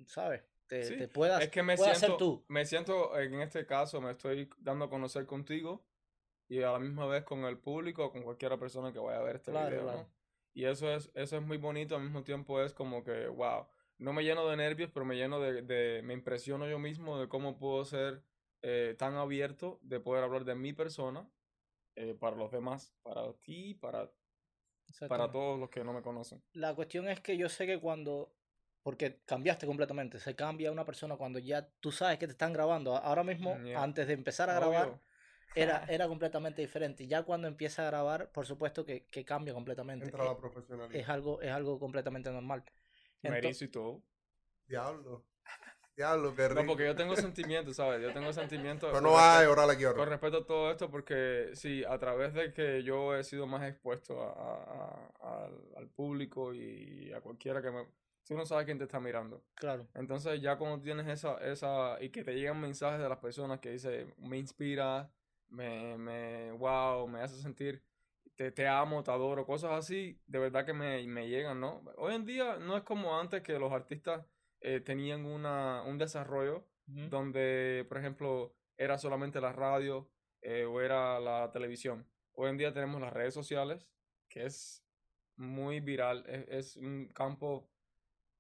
¿sabes? 0.08 0.42
Te, 0.72 0.84
Sí, 0.86 0.96
te 0.98 1.08
puedas, 1.10 1.44
Es 1.44 1.50
que 1.50 1.64
me 1.64 1.76
puedas 1.76 2.00
ser 2.00 2.08
siento, 2.08 2.18
tú. 2.18 2.44
me 2.48 2.66
siento, 2.66 3.20
en 3.20 3.42
este 3.42 3.66
caso, 3.66 4.00
me 4.00 4.12
estoy 4.12 4.50
dando 4.60 4.86
a 4.86 4.90
conocer 4.90 5.26
contigo 5.26 5.84
y 6.48 6.62
a 6.62 6.72
la 6.72 6.80
misma 6.80 7.06
vez 7.08 7.26
con 7.26 7.44
el 7.44 7.58
público 7.58 8.06
o 8.06 8.12
con 8.12 8.24
cualquier 8.24 8.58
persona 8.58 8.94
que 8.94 9.00
vaya 9.00 9.20
a 9.20 9.24
ver 9.24 9.36
este 9.36 9.52
Claro, 9.52 9.70
video, 9.70 9.84
claro. 9.84 9.98
¿no? 9.98 10.08
Y 10.54 10.64
eso 10.64 10.90
es, 10.90 11.12
eso 11.14 11.36
es 11.36 11.44
muy 11.44 11.58
bonito, 11.58 11.98
al 11.98 12.04
mismo 12.04 12.24
tiempo 12.24 12.62
es 12.62 12.74
como 12.74 13.04
que, 13.04 13.28
wow, 13.28 13.68
no 13.98 14.14
me 14.14 14.24
lleno 14.24 14.48
de 14.48 14.56
nervios, 14.56 14.90
pero 14.94 15.06
me 15.06 15.16
lleno 15.18 15.42
de, 15.42 15.62
de 15.62 16.02
me 16.04 16.14
impresiono 16.14 16.66
yo 16.70 16.80
mismo 16.80 17.20
de 17.20 17.28
cómo 17.28 17.58
puedo 17.58 17.84
ser 17.84 18.24
eh, 18.62 18.96
tan 18.98 19.16
abierto 19.16 19.78
de 19.82 20.00
poder 20.00 20.24
hablar 20.24 20.46
de 20.46 20.56
mi 20.56 20.72
persona 20.72 21.30
eh, 21.98 22.14
para 22.18 22.38
los 22.38 22.50
demás, 22.50 22.94
para 23.04 23.34
ti, 23.34 23.74
para, 23.74 24.10
para 25.10 25.30
todos 25.32 25.60
los 25.60 25.70
que 25.70 25.84
no 25.84 25.92
me 25.92 26.02
conocen. 26.02 26.42
La 26.54 26.74
cuestión 26.76 27.10
es 27.10 27.20
que 27.20 27.36
yo 27.38 27.50
sé 27.50 27.66
que 27.66 27.78
cuando, 27.80 28.34
porque 28.84 29.22
cambiaste 29.26 29.66
completamente, 29.68 30.20
se 30.20 30.36
cambia 30.36 30.72
una 30.72 30.86
persona 30.86 31.16
cuando 31.18 31.40
ya 31.40 31.68
tú 31.80 31.92
sabes 31.92 32.18
que 32.18 32.26
te 32.28 32.32
están 32.34 32.54
grabando. 32.54 32.96
A- 32.96 33.00
Ahora 33.00 33.24
mismo, 33.24 33.56
Mm, 33.56 33.66
yeah. 33.66 33.84
antes 33.84 34.08
de 34.08 34.14
empezar 34.14 34.50
a 34.50 34.56
grabar, 34.56 34.88
Obvio. 34.88 35.02
era, 35.56 35.86
era 35.90 36.08
completamente 36.08 36.62
diferente. 36.62 37.04
Y 37.04 37.08
ya 37.08 37.24
cuando 37.24 37.48
empieza 37.48 37.84
a 37.84 37.86
grabar, 37.88 38.32
por 38.32 38.46
supuesto 38.46 38.84
que, 38.86 39.06
que 39.08 39.24
cambia 39.26 39.54
completamente. 39.54 40.06
Entra 40.06 40.26
la 40.26 40.38
profesionalidad. 40.38 41.00
Es 41.00 41.08
algo, 41.10 41.42
es 41.42 41.52
algo 41.52 41.80
completamente 41.80 42.32
normal. 42.32 42.64
Me 43.22 43.30
Ento- 43.30 43.38
erizo 43.38 43.66
y 43.66 43.68
todo. 43.68 44.04
Diablo. 44.68 45.26
Diablo, 45.96 46.34
qué 46.34 46.48
rico. 46.48 46.62
No, 46.62 46.68
porque 46.68 46.86
yo 46.86 46.96
tengo 46.96 47.16
sentimientos, 47.18 47.76
¿sabes? 47.76 48.02
Yo 48.02 48.14
tengo 48.14 48.32
sentimientos. 48.34 48.90
Pero 48.90 49.02
no 49.02 49.20
hay, 49.20 49.46
respe- 49.46 49.50
ahora 49.50 49.68
le 49.68 49.78
quiero. 49.78 49.96
Con 49.96 50.10
respecto 50.10 50.38
a 50.38 50.46
todo 50.46 50.72
esto, 50.72 50.90
porque 50.90 51.52
sí, 51.54 51.84
a 51.84 52.00
través 52.00 52.34
de 52.34 52.54
que 52.54 52.82
yo 52.82 53.14
he 53.16 53.24
sido 53.24 53.46
más 53.46 53.62
expuesto 53.70 54.24
a- 54.24 54.32
a- 54.32 55.12
a- 55.20 55.46
al, 55.46 55.62
al 55.76 55.88
público 55.90 56.54
y 56.54 57.12
a 57.14 57.20
cualquiera 57.22 57.62
que 57.62 57.70
me... 57.72 57.86
Tú 58.26 58.36
no 58.36 58.46
sabes 58.46 58.66
quién 58.66 58.78
te 58.78 58.86
está 58.86 59.00
mirando. 59.00 59.44
Claro. 59.56 59.88
Entonces 59.94 60.42
ya 60.42 60.58
cuando 60.58 60.82
tienes 60.82 61.08
esa, 61.08 61.38
esa, 61.38 62.02
y 62.02 62.10
que 62.10 62.24
te 62.24 62.34
llegan 62.34 62.60
mensajes 62.62 63.02
de 63.02 63.10
las 63.10 63.18
personas 63.18 63.60
que 63.60 63.72
dicen, 63.72 64.14
me 64.18 64.38
inspira, 64.38 65.12
me, 65.50 65.98
me, 65.98 66.52
wow, 66.54 67.08
me 67.08 67.22
hace 67.22 67.36
sentir, 67.42 67.84
te, 68.36 68.52
te 68.52 68.68
amo, 68.68 69.04
te 69.04 69.12
adoro, 69.12 69.46
cosas 69.46 69.72
así, 69.72 70.20
de 70.26 70.40
verdad 70.40 70.66
que 70.66 70.74
me, 70.74 71.06
me 71.08 71.28
llegan, 71.28 71.60
¿no? 71.60 71.84
Hoy 71.98 72.16
en 72.16 72.26
día 72.26 72.58
no 72.58 72.78
es 72.78 72.84
como 72.84 73.20
antes 73.20 73.42
que 73.42 73.60
los 73.60 73.72
artistas 73.72 74.26
eh, 74.62 74.80
tenían 74.80 75.26
una, 75.26 75.84
un 75.84 75.98
desarrollo 75.98 76.68
donde, 76.86 77.86
por 77.88 78.00
ejemplo, 78.00 78.54
era 78.76 78.98
solamente 78.98 79.40
la 79.40 79.54
radio 79.54 80.10
eh, 80.42 80.66
o 80.66 80.82
era 80.82 81.20
la 81.22 81.50
televisión. 81.52 82.06
Hoy 82.34 82.50
en 82.50 82.58
día 82.58 82.74
tenemos 82.74 83.00
las 83.00 83.14
redes 83.14 83.34
sociales, 83.34 83.88
que 84.28 84.46
es 84.46 84.84
muy 85.38 85.80
viral, 85.80 86.26
es, 86.28 86.48
es 86.50 86.78
un 86.78 87.08
campo 87.08 87.71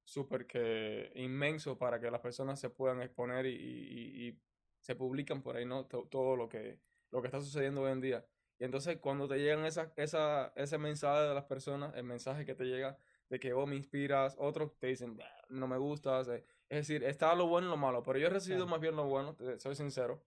súper 0.04 0.48
que 0.48 1.12
inmenso 1.16 1.78
para 1.78 2.00
que 2.00 2.12
las 2.12 2.22
personas 2.22 2.60
se 2.60 2.70
puedan 2.70 3.02
exponer 3.02 3.46
y, 3.46 3.56
y- 3.56 4.28
y 4.30 4.42
se 4.80 4.96
publican 4.96 5.42
por 5.42 5.56
ahí, 5.58 5.66
¿no? 5.66 5.86
To- 5.88 6.08
todo 6.10 6.36
lo 6.36 6.50
que, 6.50 6.80
lo 7.12 7.22
que 7.22 7.28
está 7.28 7.40
sucediendo 7.42 7.82
hoy 7.84 7.92
en 7.92 8.02
día. 8.02 8.26
Y 8.60 8.64
entonces 8.66 8.98
cuando 9.00 9.28
te 9.28 9.38
llegan 9.40 9.66
esa, 9.66 9.92
esa, 9.96 10.54
ese 10.56 10.78
mensaje 10.78 11.28
de 11.28 11.34
las 11.36 11.46
personas, 11.46 11.96
el 11.96 12.04
mensaje 12.04 12.46
que 12.46 12.56
te 12.56 12.66
llega 12.66 12.98
de 13.30 13.40
que 13.40 13.54
vos 13.54 13.68
me 13.68 13.76
inspiras, 13.76 14.36
otros 14.38 14.78
te 14.80 14.88
dicen, 14.88 15.16
"Bah, 15.18 15.26
no 15.50 15.68
me 15.68 15.78
gustas. 15.78 16.28
eh". 16.30 16.46
Es 16.70 16.88
decir, 16.88 17.04
está 17.04 17.34
lo 17.36 17.48
bueno 17.48 17.68
y 17.68 17.70
lo 17.72 17.78
malo, 17.78 18.04
pero 18.04 18.20
yo 18.20 18.28
he 18.28 18.30
recibido 18.30 18.68
más 18.68 18.80
bien 18.80 18.96
lo 18.96 19.06
bueno, 19.08 19.36
te- 19.36 19.60
soy 19.60 19.76
sincero. 19.76 20.24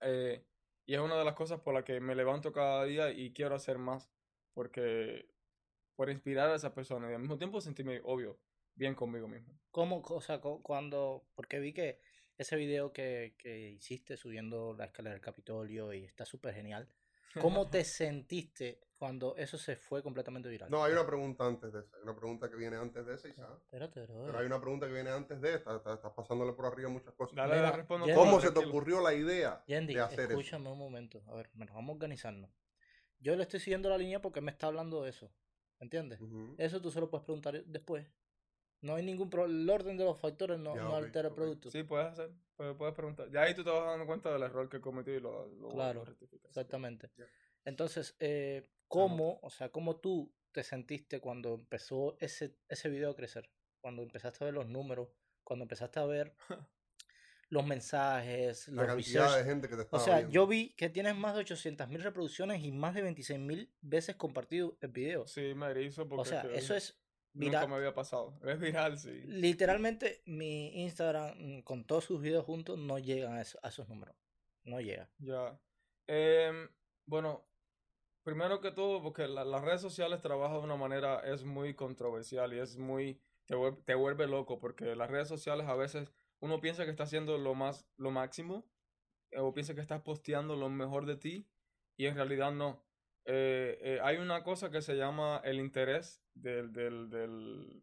Eh, 0.00 0.44
y 0.86 0.94
es 0.94 1.00
una 1.00 1.16
de 1.18 1.24
las 1.24 1.34
cosas 1.34 1.60
por 1.60 1.74
las 1.74 1.84
que 1.84 2.00
me 2.00 2.14
levanto 2.14 2.52
cada 2.52 2.84
día 2.84 3.10
y 3.12 3.32
quiero 3.32 3.54
hacer 3.54 3.78
más, 3.78 4.10
porque 4.54 5.28
por 5.96 6.10
inspirar 6.10 6.50
a 6.50 6.56
esas 6.56 6.72
personas 6.72 7.10
y 7.10 7.14
al 7.14 7.20
mismo 7.20 7.38
tiempo 7.38 7.60
sentirme, 7.60 8.00
obvio, 8.04 8.40
bien 8.74 8.94
conmigo 8.94 9.28
mismo. 9.28 9.58
¿Cómo, 9.70 10.00
o 10.00 10.20
sea, 10.20 10.40
cuando, 10.40 11.24
porque 11.34 11.60
vi 11.60 11.72
que 11.72 12.00
ese 12.40 12.56
video 12.56 12.90
que, 12.92 13.34
que 13.36 13.70
hiciste 13.70 14.16
subiendo 14.16 14.74
la 14.74 14.86
escalera 14.86 15.12
del 15.12 15.20
Capitolio 15.20 15.92
y 15.92 16.04
está 16.04 16.24
súper 16.24 16.54
genial. 16.54 16.88
¿Cómo 17.38 17.68
te 17.68 17.84
sentiste 17.84 18.80
cuando 18.96 19.36
eso 19.36 19.58
se 19.58 19.76
fue 19.76 20.02
completamente 20.02 20.48
viral? 20.48 20.70
No, 20.70 20.82
hay 20.82 20.92
una 20.92 21.06
pregunta 21.06 21.46
antes 21.46 21.70
de 21.70 21.80
esa. 21.80 21.96
Hay 21.96 22.02
una 22.02 22.16
pregunta 22.16 22.48
que 22.48 22.56
viene 22.56 22.76
antes 22.76 23.04
de 23.04 23.14
esa, 23.14 23.28
Isaac. 23.28 23.50
Espérate, 23.64 24.00
bro. 24.06 24.24
Pero 24.24 24.38
hay 24.38 24.46
una 24.46 24.58
pregunta 24.58 24.86
que 24.86 24.92
viene 24.94 25.10
antes 25.10 25.38
de 25.38 25.54
esta. 25.54 25.76
Estás 25.76 26.12
pasándole 26.16 26.54
por 26.54 26.64
arriba 26.64 26.88
muchas 26.88 27.12
cosas. 27.12 27.36
Dale, 27.36 27.56
Mira, 27.56 27.70
le 27.70 27.76
respondo 27.76 28.06
¿Cómo 28.14 28.40
se 28.40 28.50
te 28.50 28.58
ocurrió 28.58 29.02
la 29.02 29.12
idea 29.12 29.62
Yendi, 29.66 29.94
de 29.94 30.00
hacer 30.00 30.20
eso? 30.20 30.30
escúchame 30.30 30.70
un 30.70 30.78
momento. 30.78 31.22
A 31.26 31.34
ver, 31.34 31.50
bueno, 31.52 31.74
vamos 31.74 31.90
a 31.90 31.92
organizarnos. 31.92 32.50
Yo 33.18 33.36
le 33.36 33.42
estoy 33.42 33.60
siguiendo 33.60 33.90
la 33.90 33.98
línea 33.98 34.22
porque 34.22 34.40
me 34.40 34.50
está 34.50 34.68
hablando 34.68 35.02
de 35.02 35.10
eso. 35.10 35.30
¿Entiendes? 35.78 36.20
Eso 36.56 36.80
tú 36.80 36.90
se 36.90 37.00
lo 37.00 37.10
puedes 37.10 37.24
preguntar 37.24 37.62
después. 37.64 38.06
No 38.82 38.94
hay 38.94 39.04
ningún 39.04 39.28
problema. 39.30 39.62
El 39.62 39.70
orden 39.70 39.96
de 39.96 40.04
los 40.04 40.18
factores 40.18 40.58
no, 40.58 40.74
Ya, 40.74 40.82
no 40.82 40.90
ok, 40.90 41.04
altera 41.04 41.28
el 41.28 41.34
producto. 41.34 41.70
Sí, 41.70 41.82
puedes 41.82 42.06
hacer, 42.08 42.30
puedes, 42.56 42.74
puedes 42.76 42.94
preguntar. 42.94 43.30
Ya 43.30 43.42
ahí 43.42 43.54
tú 43.54 43.62
te 43.62 43.70
vas 43.70 43.84
dando 43.84 44.06
cuenta 44.06 44.32
del 44.32 44.42
error 44.42 44.68
que 44.68 44.80
cometí 44.80 45.10
y 45.12 45.20
lo, 45.20 45.46
lo, 45.48 45.68
Claro, 45.68 46.00
lo 46.00 46.04
rectificas. 46.06 46.48
Exactamente. 46.48 47.10
Entonces, 47.64 48.16
eh, 48.20 48.70
¿cómo, 48.88 49.38
o 49.42 49.50
sea, 49.50 49.68
cómo 49.70 49.96
tú 50.00 50.34
te 50.52 50.62
sentiste 50.62 51.20
cuando 51.20 51.54
empezó 51.54 52.16
ese, 52.20 52.56
ese 52.68 52.88
video 52.88 53.10
a 53.10 53.16
crecer? 53.16 53.50
Cuando 53.80 54.02
empezaste 54.02 54.42
a 54.42 54.46
ver 54.46 54.54
los 54.54 54.66
números, 54.66 55.08
cuando 55.44 55.64
empezaste 55.64 56.00
a 56.00 56.04
ver 56.06 56.34
los 57.50 57.66
mensajes, 57.66 58.68
La 58.68 58.82
los 58.82 58.86
cantidad 58.94 59.24
research. 59.24 59.44
de 59.44 59.50
gente 59.50 59.68
que 59.68 59.74
te 59.76 59.80
O 59.80 59.84
estaba 59.84 60.02
sea, 60.04 60.16
viendo. 60.18 60.32
yo 60.32 60.46
vi 60.46 60.74
que 60.74 60.88
tienes 60.88 61.16
más 61.16 61.34
de 61.34 61.40
800.000 61.42 62.00
reproducciones 62.02 62.62
y 62.62 62.70
más 62.72 62.94
de 62.94 63.02
26.000 63.02 63.70
veces 63.80 64.16
compartido 64.16 64.76
el 64.80 64.90
video. 64.90 65.26
Sí, 65.26 65.54
me 65.54 65.66
erizo 65.70 66.08
porque 66.08 66.20
o 66.22 66.24
sea, 66.24 66.42
eso 66.54 66.74
es 66.74 66.99
nunca 67.32 67.50
viral. 67.60 67.68
me 67.68 67.74
había 67.76 67.94
pasado. 67.94 68.38
Es 68.44 68.58
viral, 68.58 68.98
sí. 68.98 69.22
Literalmente, 69.26 70.22
mi 70.26 70.82
Instagram, 70.82 71.34
mm, 71.38 71.62
con 71.62 71.84
todos 71.84 72.04
sus 72.04 72.20
videos 72.20 72.44
juntos, 72.44 72.78
no 72.78 72.98
llegan 72.98 73.34
a, 73.34 73.40
eso- 73.42 73.58
a 73.62 73.68
esos 73.68 73.88
números. 73.88 74.16
No 74.64 74.80
llega. 74.80 75.10
Ya. 75.18 75.60
Em, 76.06 76.68
bueno, 77.06 77.46
primero 78.22 78.60
que 78.60 78.72
todo, 78.72 79.02
porque 79.02 79.26
la- 79.28 79.44
las 79.44 79.62
redes 79.62 79.80
sociales 79.80 80.20
trabajan 80.20 80.58
de 80.58 80.64
una 80.64 80.76
manera, 80.76 81.20
es 81.20 81.44
muy 81.44 81.74
controversial 81.74 82.52
y 82.52 82.58
es 82.58 82.76
muy, 82.76 83.20
te 83.46 83.54
vuelve, 83.54 83.82
te 83.84 83.94
vuelve 83.94 84.26
loco, 84.26 84.58
porque 84.58 84.94
las 84.96 85.10
redes 85.10 85.28
sociales 85.28 85.66
a 85.66 85.74
veces 85.74 86.12
uno 86.40 86.60
piensa 86.60 86.84
que 86.84 86.90
está 86.90 87.04
haciendo 87.04 87.38
lo 87.38 87.54
más, 87.54 87.86
lo 87.96 88.10
máximo, 88.10 88.64
eh, 89.30 89.38
o 89.40 89.52
piensa 89.54 89.74
que 89.74 89.80
estás 89.80 90.02
posteando 90.02 90.56
lo 90.56 90.68
mejor 90.68 91.06
de 91.06 91.16
ti, 91.16 91.48
y 91.96 92.06
en 92.06 92.14
realidad 92.16 92.52
no. 92.52 92.84
Eh, 93.24 93.78
eh, 93.82 94.00
hay 94.02 94.16
una 94.18 94.42
cosa 94.42 94.70
que 94.70 94.82
se 94.82 94.96
llama 94.96 95.40
el 95.44 95.60
interés 95.60 96.22
del, 96.34 96.72
del, 96.72 97.10
del- 97.10 97.82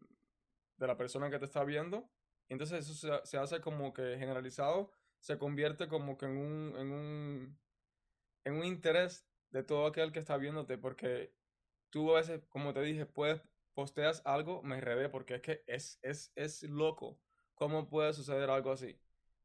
de 0.76 0.86
la 0.86 0.96
persona 0.96 1.30
que 1.30 1.38
te 1.38 1.44
está 1.46 1.64
viendo, 1.64 2.10
entonces 2.48 2.88
eso 2.88 2.94
se, 2.94 3.26
se 3.26 3.38
hace 3.38 3.60
como 3.60 3.92
que 3.92 4.16
generalizado, 4.18 4.92
se 5.20 5.38
convierte 5.38 5.88
como 5.88 6.16
que 6.18 6.26
en 6.26 6.38
un, 6.38 6.76
en 6.78 6.92
un, 6.92 7.58
en 8.44 8.54
un 8.54 8.64
interés 8.64 9.26
de 9.50 9.62
todo 9.62 9.86
aquel 9.86 10.12
que 10.12 10.18
está 10.20 10.36
viéndote, 10.36 10.78
porque 10.78 11.32
tú 11.90 12.12
a 12.14 12.20
veces, 12.20 12.42
como 12.48 12.72
te 12.74 12.82
dije, 12.82 13.06
puedes, 13.06 13.42
posteas 13.74 14.22
algo, 14.24 14.62
me 14.62 14.76
enredé, 14.76 15.08
porque 15.08 15.36
es 15.36 15.42
que 15.42 15.64
es, 15.66 15.98
es, 16.02 16.32
es 16.36 16.62
loco 16.64 17.18
cómo 17.54 17.88
puede 17.88 18.12
suceder 18.12 18.50
algo 18.50 18.72
así. 18.72 18.98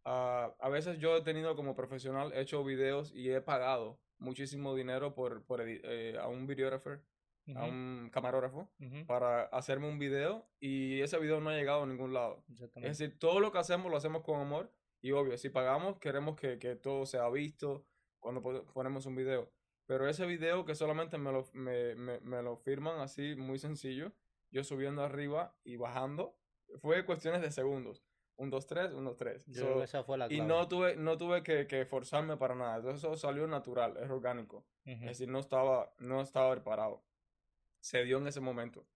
Ah, 0.05 0.55
a 0.59 0.69
veces 0.69 0.99
yo 0.99 1.15
he 1.17 1.21
tenido 1.23 1.55
como 1.55 1.75
profesional, 1.75 2.33
he 2.33 2.41
hecho 2.41 2.63
videos 2.63 3.11
y 3.13 3.31
he 3.31 3.41
pagado 3.41 3.99
muchísimo 4.19 4.75
dinero 4.75 5.13
por, 5.13 5.45
por 5.45 5.61
eh, 5.65 6.17
a 6.19 6.27
un 6.27 6.47
videógrafo, 6.47 6.91
a 6.91 6.99
Ujú, 7.47 7.63
un 7.65 8.09
camarógrafo, 8.11 8.71
ujú, 8.79 9.05
para 9.05 9.43
hacerme 9.45 9.89
un 9.89 9.99
video 9.99 10.49
y 10.59 11.01
ese 11.01 11.17
video 11.19 11.39
no 11.41 11.49
ha 11.49 11.55
llegado 11.55 11.83
a 11.83 11.85
ningún 11.87 12.13
lado. 12.13 12.43
Es 12.81 12.97
decir, 12.97 13.19
todo 13.19 13.39
lo 13.39 13.51
que 13.51 13.57
hacemos 13.59 13.91
lo 13.91 13.97
hacemos 13.97 14.23
con 14.23 14.39
amor 14.39 14.71
y 15.01 15.11
obvio, 15.11 15.37
si 15.37 15.49
pagamos 15.49 15.99
queremos 15.99 16.35
que, 16.39 16.57
que 16.59 16.75
todo 16.75 17.05
sea 17.05 17.29
visto 17.29 17.85
cuando 18.19 18.41
po- 18.41 18.65
ponemos 18.73 19.05
un 19.05 19.15
video. 19.15 19.51
Pero 19.85 20.07
ese 20.07 20.25
video 20.25 20.63
que 20.63 20.75
solamente 20.75 21.17
me 21.17 21.31
lo, 21.33 21.45
me, 21.53 21.95
me- 21.95 22.19
me 22.21 22.41
lo 22.41 22.55
firman 22.55 23.01
así 23.01 23.35
muy 23.35 23.59
sencillo, 23.59 24.13
yo 24.49 24.63
subiendo 24.63 25.03
arriba 25.03 25.57
y 25.65 25.75
bajando, 25.75 26.39
fue 26.79 27.05
cuestiones 27.05 27.41
de 27.41 27.51
segundos. 27.51 28.03
Un, 28.37 28.49
dos, 28.49 28.65
tres, 28.67 28.91
un, 28.93 29.05
dos, 29.05 29.15
tres. 29.17 29.43
Yo 29.45 29.53
So, 29.53 29.65
creo 29.65 29.77
que 29.79 29.83
esa 29.85 30.03
fue 30.03 30.17
la 30.17 30.27
y 30.29 30.35
clave. 30.35 30.47
no 30.47 30.67
tuve, 30.67 30.95
no 30.95 31.17
tuve 31.17 31.43
que, 31.43 31.67
que 31.67 31.85
forzarme 31.85 32.37
para 32.37 32.55
nada. 32.55 32.77
Entonces 32.77 33.03
eso 33.03 33.15
salió 33.15 33.47
natural, 33.47 33.97
es 33.97 34.09
orgánico. 34.09 34.65
Ujú, 34.85 35.05
Es 35.05 35.17
decir, 35.19 35.29
no 35.29 35.39
estaba, 35.39 35.93
no 35.99 36.21
estaba 36.21 36.51
preparado. 36.53 37.05
Se 37.81 38.03
dio 38.03 38.17
en 38.19 38.27
ese 38.27 38.41
momento. 38.41 38.87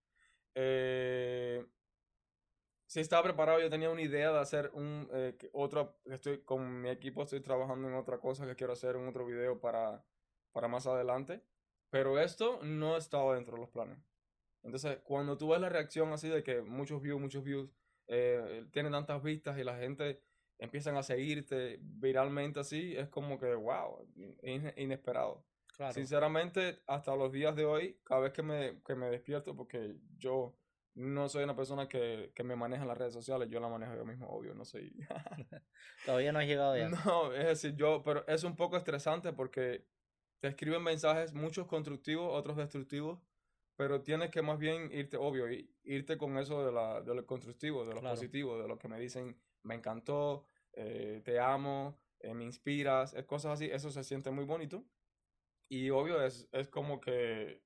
eh, 0.55 1.65
sí 2.85 2.99
estaba 2.99 3.23
preparado, 3.23 3.59
yo 3.59 3.69
tenía 3.69 3.89
una 3.89 4.01
idea 4.01 4.31
de 4.31 4.39
hacer 4.39 4.71
un 4.73 5.09
eh, 5.13 5.37
otro, 5.53 5.99
estoy 6.05 6.43
con 6.43 6.81
mi 6.81 6.89
equipo, 6.89 7.23
estoy 7.23 7.41
trabajando 7.41 7.87
en 7.87 7.95
otra 7.95 8.19
cosa 8.19 8.45
que 8.47 8.55
quiero 8.55 8.73
hacer, 8.73 8.95
un 8.97 9.07
otro 9.07 9.25
video 9.25 9.59
para, 9.59 10.05
para 10.51 10.67
más 10.67 10.87
adelante, 10.87 11.43
pero 11.89 12.19
esto 12.19 12.59
no 12.63 12.97
estaba 12.97 13.35
dentro 13.35 13.55
de 13.55 13.61
los 13.61 13.69
planes. 13.69 13.99
Entonces, 14.63 14.99
cuando 15.03 15.37
tú 15.37 15.49
ves 15.49 15.61
la 15.61 15.69
reacción 15.69 16.11
así 16.13 16.29
de 16.29 16.43
que 16.43 16.61
muchos 16.61 17.01
views, 17.01 17.21
muchos 17.21 17.43
views, 17.43 17.69
eh, 18.07 18.65
tienen 18.71 18.91
tantas 18.91 19.21
vistas 19.21 19.57
y 19.57 19.63
la 19.63 19.77
gente 19.77 20.21
empiezan 20.59 20.95
a 20.97 21.03
seguirte 21.03 21.79
viralmente 21.81 22.59
así, 22.59 22.95
es 22.95 23.09
como 23.09 23.37
que, 23.39 23.53
wow, 23.53 24.07
in- 24.43 24.73
inesperado. 24.77 25.45
Claro. 25.75 25.93
Sinceramente, 25.93 26.81
hasta 26.87 27.15
los 27.15 27.31
días 27.31 27.55
de 27.55 27.65
hoy, 27.65 27.99
cada 28.03 28.21
vez 28.21 28.33
que 28.33 28.41
me, 28.41 28.81
que 28.83 28.95
me 28.95 29.09
despierto, 29.09 29.55
porque 29.55 29.95
yo 30.17 30.57
no 30.95 31.29
soy 31.29 31.43
una 31.43 31.55
persona 31.55 31.87
que, 31.87 32.31
que 32.33 32.43
me 32.43 32.55
maneja 32.55 32.81
en 32.81 32.87
las 32.87 32.97
redes 32.97 33.13
sociales, 33.13 33.49
yo 33.49 33.59
la 33.59 33.69
manejo 33.69 33.95
yo 33.95 34.03
mismo, 34.03 34.27
obvio, 34.27 34.55
no 34.55 34.65
soy... 34.65 34.91
Todavía 36.05 36.31
no 36.31 36.39
has 36.39 36.47
llegado 36.47 36.71
allá. 36.71 36.89
No, 36.89 37.31
es 37.33 37.45
decir, 37.45 37.75
yo, 37.75 38.01
pero 38.03 38.25
es 38.27 38.43
un 38.43 38.55
poco 38.55 38.77
estresante 38.77 39.33
porque 39.33 39.85
te 40.39 40.47
escriben 40.47 40.81
mensajes, 40.81 41.33
muchos 41.33 41.67
constructivos, 41.67 42.29
otros 42.33 42.57
destructivos, 42.57 43.19
pero 43.77 44.01
tienes 44.01 44.31
que 44.31 44.41
más 44.41 44.57
bien 44.57 44.91
irte, 44.91 45.17
obvio, 45.17 45.45
irte 45.83 46.17
con 46.17 46.37
eso 46.37 46.65
de, 46.65 46.71
la, 46.71 47.01
de 47.01 47.13
lo 47.13 47.25
constructivo, 47.25 47.85
de 47.85 47.93
lo 47.93 47.99
Claro. 48.01 48.15
positivo, 48.15 48.59
de 48.59 48.67
lo 48.67 48.77
que 48.77 48.87
me 48.87 48.99
dicen, 48.99 49.39
me 49.63 49.75
encantó, 49.75 50.45
eh, 50.73 51.21
te 51.23 51.39
amo, 51.39 51.95
eh, 52.19 52.33
me 52.33 52.43
inspiras, 52.43 53.13
es 53.13 53.25
cosas 53.25 53.53
así, 53.53 53.65
eso 53.65 53.91
se 53.91 54.03
siente 54.03 54.31
muy 54.31 54.45
bonito. 54.45 54.83
Y 55.69 55.91
obvio, 55.91 56.21
es, 56.23 56.49
es 56.51 56.67
como 56.69 56.99
que 56.99 57.61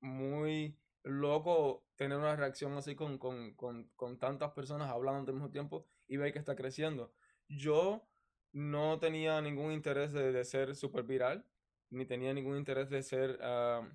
muy 0.00 0.76
loco 1.04 1.86
tener 1.96 2.18
una 2.18 2.34
reacción 2.34 2.72
así 2.72 2.94
con, 2.96 3.18
con, 3.18 3.54
con, 3.54 3.88
con 3.94 4.18
tantas 4.18 4.50
personas 4.52 4.90
hablando 4.90 5.30
al 5.30 5.34
mismo 5.36 5.50
tiempo 5.50 5.86
y 6.08 6.16
ver 6.16 6.32
que 6.32 6.38
está 6.40 6.56
creciendo. 6.56 7.12
Yo 7.48 8.08
no 8.52 8.98
tenía 8.98 9.40
ningún 9.40 9.72
interés 9.72 10.12
de, 10.12 10.32
de 10.32 10.44
ser 10.44 10.74
super 10.74 11.04
viral, 11.04 11.46
ni 11.90 12.04
tenía 12.04 12.32
ningún 12.34 12.56
interés 12.56 12.90
de 12.90 13.02
ser 13.02 13.38
ah, 13.42 13.88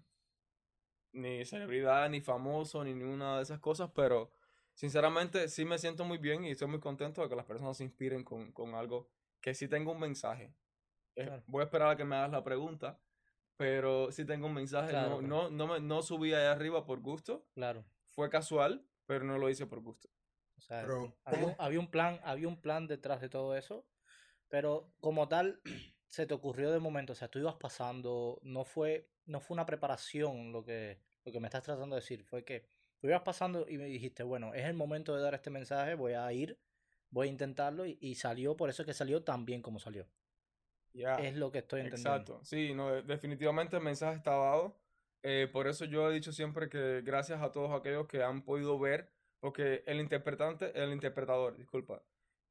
ni 1.17 1.45
celebridad, 1.45 2.09
ni 2.09 2.21
famoso, 2.21 2.83
ni 2.83 2.93
ninguna 2.93 3.37
de 3.37 3.43
esas 3.43 3.59
cosas, 3.59 3.89
pero 3.93 4.31
sinceramente 4.73 5.47
sí 5.49 5.65
me 5.65 5.77
siento 5.77 6.05
muy 6.05 6.17
bien 6.17 6.45
y 6.45 6.51
estoy 6.51 6.67
muy 6.67 6.79
contento 6.79 7.21
de 7.21 7.29
que 7.29 7.35
las 7.35 7.45
personas 7.45 7.77
se 7.77 7.83
inspiren 7.83 8.23
con, 8.23 8.51
con 8.51 8.75
algo 8.75 9.09
que 9.41 9.53
sí 9.53 9.67
tengo 9.67 9.91
un 9.91 9.99
mensaje. 9.99 10.53
Eh, 11.15 11.25
Claro. 11.25 11.43
Voy 11.47 11.61
a 11.61 11.65
esperar 11.65 11.89
a 11.89 11.97
que 11.97 12.05
me 12.05 12.15
hagas 12.15 12.31
la 12.31 12.43
pregunta, 12.43 12.99
pero 13.55 14.11
sí 14.11 14.23
tengo 14.25 14.47
un 14.47 14.53
mensaje. 14.53 14.89
Claro, 14.89 15.19
no, 15.21 15.27
claro. 15.27 15.49
no, 15.49 15.49
no, 15.49 15.73
me, 15.73 15.79
no 15.79 16.01
subí 16.03 16.33
allá 16.33 16.51
arriba 16.51 16.85
por 16.85 16.99
gusto, 17.01 17.47
Claro. 17.53 17.83
fue 18.05 18.29
casual, 18.29 18.87
pero 19.05 19.25
no 19.25 19.37
lo 19.37 19.49
hice 19.49 19.65
por 19.65 19.81
gusto. 19.81 20.09
O 20.57 20.61
sea, 20.61 20.85
había 21.57 21.79
un 21.79 21.89
plan, 21.89 22.19
había 22.23 22.47
un 22.47 22.61
plan 22.61 22.87
detrás 22.87 23.21
de 23.21 23.29
todo 23.29 23.55
eso, 23.55 23.87
pero 24.47 24.91
como 24.99 25.27
tal 25.27 25.61
se 26.07 26.25
te 26.25 26.33
ocurrió 26.33 26.71
de 26.71 26.79
momento, 26.79 27.13
o 27.13 27.15
sea, 27.15 27.29
tú 27.29 27.39
ibas 27.39 27.55
pasando, 27.55 28.39
no 28.43 28.63
fue, 28.63 29.09
no 29.25 29.39
fue 29.39 29.55
una 29.55 29.65
preparación 29.65 30.51
lo 30.51 30.63
que, 30.63 31.01
lo 31.27 31.33
que 31.33 31.39
me 31.41 31.47
estás 31.47 31.63
tratando 31.63 31.95
de 31.95 32.01
decir, 32.01 32.23
fue 32.23 32.43
que 32.45 32.63
tú 32.99 33.07
ibas 33.07 33.21
pasando 33.21 33.67
y 33.69 33.77
me 33.77 33.85
dijiste, 33.85 34.23
bueno, 34.23 34.53
es 34.53 34.63
el 34.65 34.73
momento 34.75 35.13
de 35.15 35.21
dar 35.21 35.33
este 35.35 35.49
mensaje, 35.49 35.93
voy 35.95 36.13
a 36.13 36.31
ir, 36.31 36.57
voy 37.11 37.27
a 37.27 37.31
intentarlo 37.31 37.85
y, 37.85 37.97
y 38.01 38.15
salió, 38.15 38.55
por 38.55 38.69
eso 38.69 38.81
es 38.81 38.85
que 38.85 38.93
salió 38.93 39.21
tan 39.23 39.45
bien 39.45 39.61
como 39.61 39.77
salió. 39.79 40.07
Es 41.19 41.35
lo 41.35 41.51
que 41.51 41.59
estoy 41.59 41.81
entendiendo. 41.81 42.09
Exacto, 42.09 42.45
sí, 42.45 42.73
no, 42.73 42.89
de- 42.91 43.01
definitivamente 43.03 43.75
el 43.77 43.83
mensaje 43.83 44.17
está 44.17 44.31
dado. 44.31 44.75
eh, 45.23 45.49
por 45.51 45.67
eso 45.67 45.83
yo 45.83 46.09
he 46.09 46.13
dicho 46.13 46.31
siempre 46.31 46.69
que 46.69 47.01
gracias 47.03 47.41
a 47.41 47.51
todos 47.51 47.71
aquellos 47.77 48.07
que 48.07 48.23
han 48.23 48.43
podido 48.43 48.79
ver, 48.79 49.09
porque 49.41 49.83
el 49.85 49.99
interpretante, 49.99 50.71
el 50.81 50.93
interpretador, 50.93 51.57
disculpa, 51.57 52.01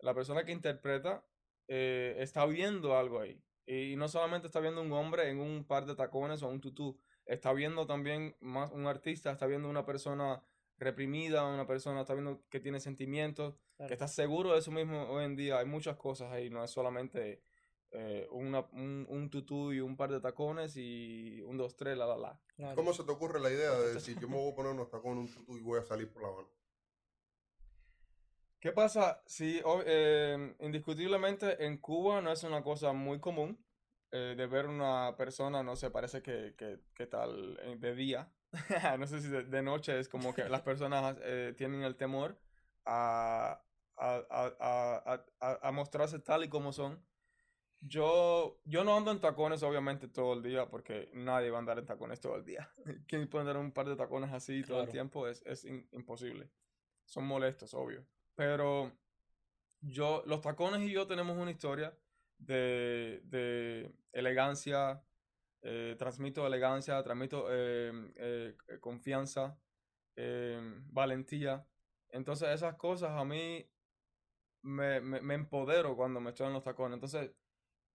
la 0.01 0.13
persona 0.15 0.45
que 0.45 0.53
interpreta 0.53 1.25
eh, 1.69 2.17
está 2.19 2.45
viendo 2.45 2.97
algo 2.99 3.21
ahí. 3.21 3.41
Y 3.67 3.97
no 3.97 4.09
solamente 4.09 4.47
está 4.49 4.61
viendo 4.61 4.83
un 4.83 4.93
hombre 4.93 5.31
en 5.31 5.41
un 5.41 5.65
par 5.65 5.87
de 5.87 5.95
tacones 5.95 6.43
o 6.43 6.49
un 6.49 6.61
tutú, 6.61 6.99
está 7.27 7.53
viendo 7.53 7.87
también 7.87 8.37
más 8.41 8.71
un 8.73 8.87
artista, 8.87 9.31
está 9.31 9.47
viendo 9.47 9.69
una 9.69 9.85
persona 9.85 10.43
reprimida, 10.79 11.45
una 11.47 11.67
persona 11.67 12.01
está 12.03 12.15
viendo 12.15 12.43
que 12.49 12.61
tiene 12.61 12.81
sentimientos, 12.81 13.55
Claro. 13.77 13.89
que 13.89 13.95
está 13.95 14.09
seguro 14.09 14.53
de 14.53 14.61
eso 14.61 14.71
mismo 14.71 15.03
hoy 15.11 15.25
en 15.25 15.37
día. 15.37 15.59
Hay 15.59 15.67
muchas 15.67 15.97
cosas 15.97 16.33
ahí, 16.33 16.49
no 16.49 16.65
es 16.65 16.71
solamente 16.71 17.43
eh, 17.91 18.27
una, 18.31 18.61
un, 18.73 19.07
un 19.09 19.29
tutú 19.31 19.73
y 19.73 19.81
un 19.81 19.97
par 19.97 20.11
de 20.11 20.21
tacones 20.21 20.77
y 20.77 21.43
un, 21.43 21.57
dos, 21.59 21.77
tres, 21.77 21.97
la, 21.97 22.07
la, 22.07 22.17
la. 22.17 22.41
Claro. 22.57 22.75
¿Cómo 22.75 22.93
se 22.95 23.05
te 23.05 23.13
ocurre 23.13 23.39
la 23.41 23.51
idea 23.51 23.73
de 23.73 23.95
decir 23.95 24.19
yo 24.19 24.29
me 24.29 24.37
voy 24.37 24.53
a 24.53 24.55
poner 24.55 24.73
unos 24.73 24.89
tacones, 24.91 25.29
un 25.31 25.35
tutú 25.35 25.57
y 25.59 25.63
voy 25.63 25.79
a 25.79 25.83
salir 25.85 26.11
por 26.11 26.23
la 26.23 26.31
mano? 26.31 26.49
¿Qué 28.61 28.73
pasa? 28.73 29.23
Sí, 29.27 29.61
o- 29.65 29.83
eh, 29.85 30.55
indiscutiblemente 30.61 31.65
en 31.67 31.77
Cuba 31.79 32.21
no 32.23 32.33
es 32.33 32.43
una 32.43 32.63
cosa 32.63 32.93
muy 32.93 33.21
común 33.21 33.59
eh, 34.17 34.35
de 34.35 34.47
ver 34.47 34.67
una 34.67 35.15
persona, 35.17 35.63
no 35.63 35.77
sé, 35.77 35.91
parece 35.91 36.23
que, 36.23 36.55
que, 36.57 36.81
que 36.95 37.07
tal 37.07 37.59
eh, 37.63 37.77
de 37.79 37.95
día, 37.95 38.33
no 38.99 39.07
sé 39.07 39.21
si 39.21 39.29
de, 39.29 39.45
de 39.45 39.63
noche 39.63 39.99
es 39.99 40.09
como 40.09 40.35
que 40.35 40.49
las 40.49 40.63
personas 40.71 41.17
eh, 41.23 41.55
tienen 41.57 41.83
el 41.83 41.97
temor 41.97 42.39
a, 42.87 43.63
a, 43.97 44.23
a, 44.31 45.59
a, 45.69 45.73
mostrarse 45.73 46.19
tal 46.19 46.45
y 46.45 46.49
como 46.49 46.73
son. 46.73 47.05
Yo, 47.81 48.59
yo 48.65 48.85
no 48.85 48.97
ando 48.97 49.11
en 49.11 49.21
tacones 49.21 49.63
obviamente 49.63 50.09
todo 50.09 50.33
el 50.33 50.43
día 50.43 50.69
porque 50.69 51.11
nadie 51.13 51.51
va 51.51 51.59
a 51.59 51.61
andar 51.61 51.79
en 51.79 51.85
tacones 51.85 52.21
todo 52.21 52.37
el 52.37 52.45
día. 52.45 52.73
¿Quién 53.07 53.29
puede 53.29 53.43
andar 53.43 53.59
un 53.59 53.73
par 53.73 53.87
de 53.87 53.97
tacones 53.97 54.33
así 54.33 54.63
todo 54.63 54.83
el 54.83 54.89
tiempo? 54.89 55.29
Es, 55.29 55.43
es 55.45 55.65
in- 55.65 55.87
imposible. 55.93 56.49
Son 57.05 57.25
molestos, 57.25 57.75
obvio. 57.75 58.07
Pero 58.35 58.93
yo, 59.81 60.23
los 60.27 60.41
tacones 60.41 60.81
y 60.81 60.91
yo 60.91 61.07
tenemos 61.07 61.37
una 61.37 61.51
historia 61.51 61.95
de, 62.39 63.21
de 63.25 63.91
elegancia, 64.17 65.03
eh, 65.63 65.95
transmito 65.99 66.47
elegancia, 66.47 67.03
transmito 67.03 67.47
eh, 67.51 67.93
eh, 68.17 68.57
eh, 68.69 68.81
confianza, 68.81 69.59
eh, 70.17 70.59
valentía. 70.91 71.67
Entonces 72.09 72.49
esas 72.49 72.77
cosas 72.77 73.11
a 73.11 73.25
mí 73.25 73.69
me, 74.63 75.01
me, 75.01 75.35
empodero 75.35 75.97
cuando 75.97 76.21
me 76.21 76.31
estoy 76.31 76.47
en 76.47 76.55
los 76.55 76.65
tacones. 76.65 76.95
Entonces, 76.95 77.31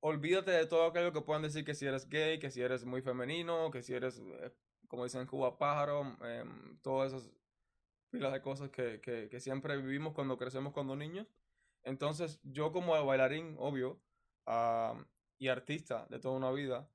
olvídate 0.01 0.51
de 0.51 0.67
todo 0.67 0.85
aquello 0.85 1.11
que 1.11 1.21
puedan 1.21 1.41
decir 1.41 1.65
que 1.65 1.73
si 1.73 1.85
eres 1.87 2.07
gay, 2.07 2.39
que 2.39 2.51
si 2.51 2.61
eres 2.61 2.85
muy 2.85 3.01
femenino, 3.01 3.71
que 3.71 3.81
si 3.81 3.93
eres, 3.93 4.21
como 4.87 5.03
dicen 5.03 5.21
en 5.21 5.27
Cuba, 5.27 5.57
pájaro, 5.57 6.17
em, 6.23 6.77
todas 6.81 7.13
esas 7.13 7.31
pilas 8.11 8.33
de 8.33 8.41
cosas 8.41 8.69
que, 8.69 9.01
que, 9.01 9.29
que 9.29 9.39
siempre 9.39 9.77
vivimos 9.77 10.13
cuando 10.13 10.37
crecemos 10.37 10.73
cuando 10.73 10.95
niños. 10.95 11.27
Entonces, 11.83 12.39
yo 12.43 12.71
como 12.71 12.93
bailarín, 13.05 13.55
obvio, 13.57 14.01
ah, 14.45 14.95
y 15.41 15.48
artista 15.48 16.05
de 16.12 16.19
toda 16.19 16.36
una 16.36 16.51
vida, 16.51 16.88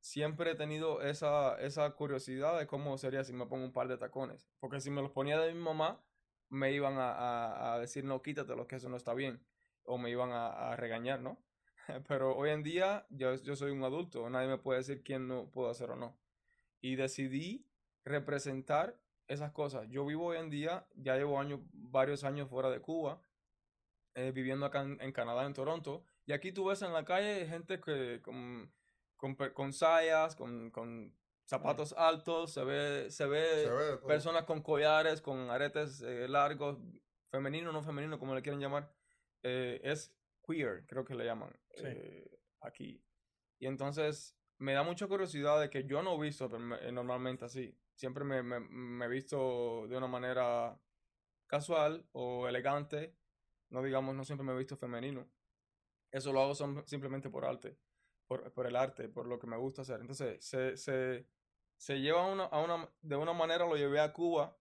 siempre 0.00 0.52
he 0.52 0.54
tenido 0.54 1.02
esa, 1.02 1.60
esa 1.60 1.90
curiosidad 1.90 2.58
de 2.58 2.66
cómo 2.66 2.96
sería 2.96 3.22
si 3.22 3.34
me 3.34 3.44
pongo 3.44 3.66
un 3.66 3.72
par 3.74 3.86
de 3.86 3.98
tacones. 3.98 4.48
Porque 4.60 4.80
si 4.80 4.88
me 4.90 5.02
los 5.02 5.10
ponía 5.10 5.38
de 5.38 5.52
mi 5.52 5.60
mamá, 5.60 6.02
me 6.48 6.72
iban 6.72 6.96
a, 6.96 7.74
a, 7.74 7.78
decir, 7.78 8.02
no, 8.04 8.22
quítatelos, 8.22 8.66
que 8.66 8.76
eso 8.76 8.88
no 8.88 8.96
está 8.96 9.12
bien. 9.12 9.44
O 9.82 9.98
me 9.98 10.08
iban 10.08 10.30
a, 10.30 10.70
a 10.70 10.76
regañar, 10.76 11.20
¿no? 11.20 11.36
Pero 12.08 12.34
hoy 12.34 12.48
en 12.48 12.62
día 12.62 13.06
yo, 13.10 13.34
yo 13.34 13.56
soy 13.56 13.72
un 13.72 13.84
adulto, 13.84 14.30
nadie 14.30 14.48
me 14.48 14.56
puede 14.56 14.78
decir 14.78 15.02
quién 15.02 15.28
no 15.28 15.50
puedo 15.50 15.68
hacer 15.68 15.90
o 15.90 15.96
no. 15.96 16.16
Y 16.80 16.96
decidí 16.96 17.66
representar 18.06 18.98
esas 19.28 19.52
cosas. 19.52 19.86
Yo 19.90 20.06
vivo 20.06 20.28
hoy 20.28 20.38
en 20.38 20.48
día, 20.48 20.86
ya 20.94 21.16
llevo 21.16 21.38
años, 21.38 21.60
varios 21.74 22.24
años 22.24 22.48
fuera 22.48 22.70
de 22.70 22.80
Cuba, 22.80 23.20
eh, 24.14 24.32
viviendo 24.32 24.64
acá 24.64 24.80
en 24.80 25.12
Canadá, 25.12 25.44
en 25.44 25.52
Toronto, 25.52 26.06
y 26.26 26.32
aquí 26.32 26.52
tú 26.52 26.66
ves 26.66 26.82
en 26.82 26.92
la 26.92 27.04
calle 27.04 27.46
gente 27.46 27.80
que 27.80 28.20
con, 28.22 28.72
con, 29.16 29.34
con 29.34 29.72
sayas, 29.72 30.34
con, 30.36 30.70
con 30.70 31.14
zapatos 31.44 31.92
altos, 31.96 32.52
se 32.52 32.64
ve, 32.64 33.10
se 33.10 33.26
ve, 33.26 33.44
Se 33.64 33.70
ve 33.70 33.84
de 33.84 33.96
todo. 33.96 34.06
personas 34.06 34.44
con 34.44 34.62
collares, 34.62 35.20
con 35.20 35.50
aretes 35.50 36.00
eh, 36.02 36.26
largos, 36.28 36.78
femenino 37.30 37.70
o 37.70 37.72
no 37.72 37.82
femenino, 37.82 38.18
como 38.18 38.34
le 38.34 38.42
quieren 38.42 38.60
llamar, 38.60 38.92
eh, 39.42 39.80
es 39.82 40.14
queer, 40.46 40.86
creo 40.86 41.04
que 41.04 41.14
le 41.14 41.24
llaman 41.24 41.52
Sí. 41.74 41.82
eh, 41.86 42.38
aquí. 42.60 43.04
Y 43.58 43.66
entonces 43.66 44.36
me 44.58 44.72
da 44.74 44.82
mucha 44.82 45.06
curiosidad 45.06 45.60
de 45.60 45.70
que 45.70 45.84
yo 45.84 46.02
no 46.02 46.14
he 46.16 46.26
visto 46.26 46.48
normalmente 46.48 47.44
así. 47.44 47.76
Siempre 47.94 48.24
me, 48.24 48.42
me, 48.42 48.60
me 48.60 49.04
he 49.04 49.08
visto 49.08 49.86
de 49.88 49.96
una 49.96 50.06
manera 50.06 50.78
casual 51.46 52.06
o 52.12 52.48
elegante. 52.48 53.14
No 53.70 53.82
digamos, 53.82 54.14
no 54.14 54.24
siempre 54.24 54.44
me 54.46 54.52
he 54.52 54.58
visto 54.58 54.76
femenino. 54.76 55.28
Eso 56.12 56.32
lo 56.32 56.40
hago 56.42 56.52
som- 56.54 56.84
simplemente 56.86 57.28
por 57.30 57.44
arte, 57.44 57.76
por, 58.28 58.52
por 58.52 58.66
el 58.66 58.76
arte, 58.76 59.08
por 59.08 59.26
lo 59.26 59.38
que 59.38 59.46
me 59.48 59.56
gusta 59.56 59.82
hacer. 59.82 60.00
Entonces, 60.00 60.44
se, 60.44 60.76
se, 60.76 61.26
se 61.76 62.00
lleva 62.00 62.22
a 62.22 62.26
una, 62.30 62.44
a 62.44 62.60
una, 62.62 62.88
de 63.00 63.16
una 63.16 63.32
manera, 63.32 63.66
lo 63.66 63.76
llevé 63.76 63.98
a 63.98 64.12
Cuba, 64.12 64.56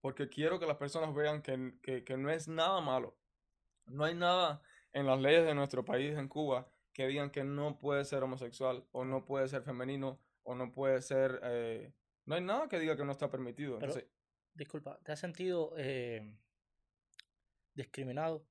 porque 0.00 0.28
quiero 0.28 0.58
que 0.58 0.66
las 0.66 0.76
personas 0.76 1.14
vean 1.14 1.40
que, 1.40 1.78
que, 1.82 2.04
que 2.04 2.16
no 2.18 2.28
es 2.30 2.46
nada 2.48 2.80
malo. 2.82 3.16
No 3.86 4.04
hay 4.04 4.14
nada 4.14 4.62
en 4.92 5.06
las 5.06 5.18
leyes 5.20 5.44
de 5.46 5.54
nuestro 5.54 5.84
país, 5.84 6.16
en 6.18 6.28
Cuba, 6.28 6.68
que 6.92 7.06
digan 7.06 7.30
que 7.30 7.44
no 7.44 7.78
puede 7.78 8.04
ser 8.04 8.22
homosexual, 8.22 8.86
o 8.92 9.04
no 9.04 9.24
puede 9.24 9.48
ser 9.48 9.62
femenino, 9.62 10.20
o 10.42 10.54
no 10.54 10.72
puede 10.72 11.00
ser... 11.02 11.40
eh, 11.44 11.92
no 12.26 12.34
hay 12.34 12.40
nada 12.42 12.68
que 12.68 12.78
diga 12.78 12.96
que 12.96 13.04
no 13.04 13.12
está 13.12 13.30
permitido. 13.30 13.78
Pero- 13.78 13.92
Entonces, 13.92 14.10
disculpa, 14.54 14.98
¿te 15.04 15.12
has 15.12 15.20
sentido 15.20 15.72
eh, 15.76 16.36
discriminado? 17.74 18.46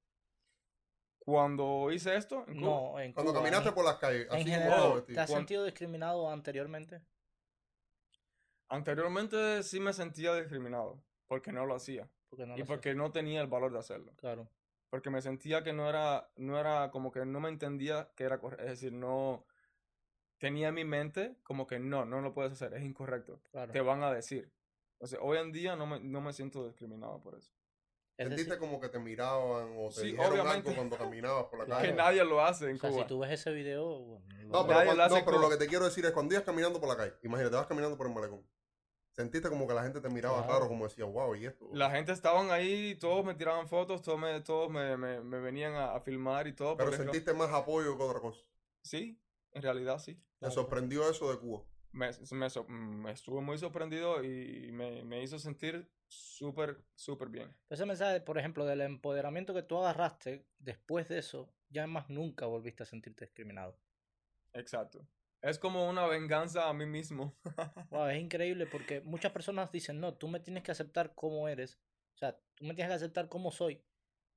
Cuando 1.26 1.90
hice 1.90 2.18
esto, 2.18 2.44
en 2.48 2.60
Cuba, 2.60 2.68
No, 2.68 3.00
en 3.00 3.14
Cuando 3.14 3.34
caminaste 3.34 3.70
en, 3.70 3.76
por 3.76 3.86
las 3.86 3.96
calles, 3.96 4.28
en 4.30 4.36
así 4.36 4.44
general, 4.44 4.78
todo 4.78 5.04
¿te 5.04 5.18
has 5.18 5.30
sentido 5.30 5.64
discriminado 5.64 6.30
anteriormente? 6.30 7.02
anteriormente 8.68 9.64
sí 9.64 9.80
me 9.80 9.94
sentía 9.94 10.34
discriminado 10.36 11.02
porque 11.28 11.52
no 11.52 11.66
lo 11.66 11.76
hacía 11.76 12.10
Porque 12.30 12.46
no 12.46 12.58
y 12.58 12.62
lo 12.62 12.66
porque 12.66 12.94
no 12.96 13.12
tenía 13.12 13.40
el 13.40 13.48
valor 13.48 13.72
de 13.72 13.80
hacerlo. 13.80 14.12
Claro, 14.18 14.50
Porque 14.90 15.10
me 15.10 15.22
sentía 15.22 15.64
que 15.64 15.72
no 15.72 15.88
era, 15.88 16.30
no 16.36 16.60
era 16.60 16.92
como 16.92 17.12
que 17.12 17.26
no 17.26 17.40
me 17.40 17.50
entendía 17.50 18.10
que 18.16 18.26
era 18.26 18.40
correcto. 18.40 18.66
Es 18.66 18.72
decir, 18.72 18.92
no 18.92 19.46
tenía 20.40 20.70
en 20.70 20.76
mi 20.76 20.84
mente 20.84 21.38
como 21.44 21.68
que 21.68 21.80
no, 21.80 22.04
no 22.04 22.20
lo 22.20 22.34
puedes 22.34 22.52
hacer, 22.52 22.74
es 22.74 22.84
incorrecto. 22.84 23.40
claro. 23.52 23.72
Te 23.72 23.80
van 23.80 24.04
a 24.04 24.12
decir. 24.12 24.52
Entonces, 24.94 25.20
hoy 25.22 25.38
en 25.38 25.52
día 25.52 25.76
no 25.76 25.86
me, 25.86 26.00
no 26.00 26.20
me 26.20 26.34
siento 26.34 26.66
discriminado 26.66 27.22
por 27.22 27.36
eso. 27.36 27.54
Sentiste 28.16 28.44
decir, 28.52 28.60
como 28.60 28.80
que 28.80 28.90
te 28.90 29.00
miraban 29.00 29.74
o 29.78 29.90
te 29.90 30.02
Sí, 30.02 30.08
dijeron 30.12 30.32
obviamente. 30.34 30.70
algo 30.70 30.76
cuando 30.76 30.98
caminabas 30.98 31.46
por 31.46 31.60
la 31.60 31.66
calle. 31.66 31.88
Que 31.90 31.94
nadie 31.96 32.24
lo 32.24 32.44
hace 32.46 32.70
en 32.70 32.76
o 32.76 32.80
sea, 32.80 32.90
Cuba. 32.92 33.02
si 33.02 33.08
tú 33.08 33.20
ves 33.20 33.32
ese 33.32 33.52
video, 33.52 34.00
bueno, 34.00 34.26
No, 34.46 34.68
pero, 34.68 34.74
Nadie 34.80 34.86
cuan- 34.86 34.98
lo 34.98 35.04
hace 35.04 35.20
no, 35.20 35.26
pero 35.26 35.40
lo 35.40 35.50
que 35.50 35.58
te 35.58 35.68
quiero 35.68 35.86
decir 35.86 36.06
es 36.06 36.12
cuando 36.12 36.34
ibas 36.36 36.46
caminando 36.46 36.80
por 36.80 36.90
la 36.90 36.96
calle, 36.98 37.14
imagínate, 37.24 37.56
vas 37.56 37.66
caminando 37.68 37.98
por 37.98 38.06
el 38.08 38.14
malecón. 38.14 38.48
Sentiste 39.14 39.50
como 39.50 39.68
que 39.68 39.74
la 39.76 39.84
gente 39.84 40.02
te 40.02 40.10
miraba 40.10 40.38
Claro. 40.40 40.54
raro, 40.54 40.68
como 40.68 40.86
decía, 40.88 41.06
wow, 41.06 41.36
¿y 41.36 41.46
esto? 41.46 41.70
La 41.72 41.90
gente 41.92 42.12
estaban 42.12 42.50
ahí, 42.52 42.96
todos 42.96 43.24
me 43.26 43.36
tiraban 43.36 43.68
fotos, 43.68 44.02
todos 44.02 44.20
me, 44.20 44.42
todos 44.42 44.70
me, 44.72 44.96
me, 44.98 45.22
me 45.22 45.40
venían 45.40 45.74
a, 45.74 45.94
a 45.96 46.00
filmar 46.00 46.48
y 46.48 46.54
todo. 46.54 46.78
pero 46.78 46.92
sentiste 46.92 47.34
más 47.34 47.52
apoyo 47.52 47.96
que 47.98 48.04
otra 48.04 48.20
cosa. 48.20 48.42
Sí, 48.84 49.20
en 49.52 49.62
realidad 49.62 49.98
sí. 50.00 50.16
¿Te 50.16 50.22
Claro. 50.40 50.54
sorprendió 50.54 51.08
eso 51.10 51.32
de 51.32 51.40
Cuba? 51.40 51.64
me, 51.92 52.10
me, 52.32 52.48
me 52.68 53.12
estuve 53.12 53.42
muy 53.42 53.58
sorprendido 53.60 54.24
y 54.24 54.72
me, 54.72 55.04
me 55.04 55.22
hizo 55.22 55.38
sentir 55.38 55.92
súper, 56.14 56.84
súper 56.96 57.30
bien. 57.30 57.56
Ese 57.70 57.86
mensaje, 57.86 58.22
por 58.22 58.38
ejemplo, 58.38 58.66
del 58.66 58.82
empoderamiento 58.82 59.54
que 59.54 59.64
tú 59.64 59.78
agarraste, 59.78 60.46
después 60.60 61.10
de 61.10 61.20
eso, 61.20 61.54
ya 61.70 61.88
más 61.88 62.10
nunca 62.10 62.46
volviste 62.46 62.84
a 62.84 62.86
sentirte 62.86 63.26
discriminado. 63.26 63.78
Exacto. 64.54 65.08
Es 65.42 65.60
como 65.60 65.90
una 65.90 66.08
venganza 66.08 66.70
a 66.70 66.74
mí 66.74 66.86
mismo. 66.86 67.36
Wow, 67.90 68.08
es 68.08 68.22
increíble 68.22 68.66
porque 68.66 69.02
muchas 69.02 69.32
personas 69.32 69.72
dicen, 69.72 70.00
no, 70.00 70.14
tú 70.14 70.28
me 70.28 70.40
tienes 70.40 70.64
que 70.64 70.72
aceptar 70.72 71.14
como 71.16 71.48
eres. 71.48 71.80
O 72.16 72.18
sea, 72.18 72.40
tú 72.56 72.66
me 72.66 72.74
tienes 72.74 72.92
que 72.92 72.96
aceptar 72.96 73.28
como 73.28 73.52
soy. 73.52 73.84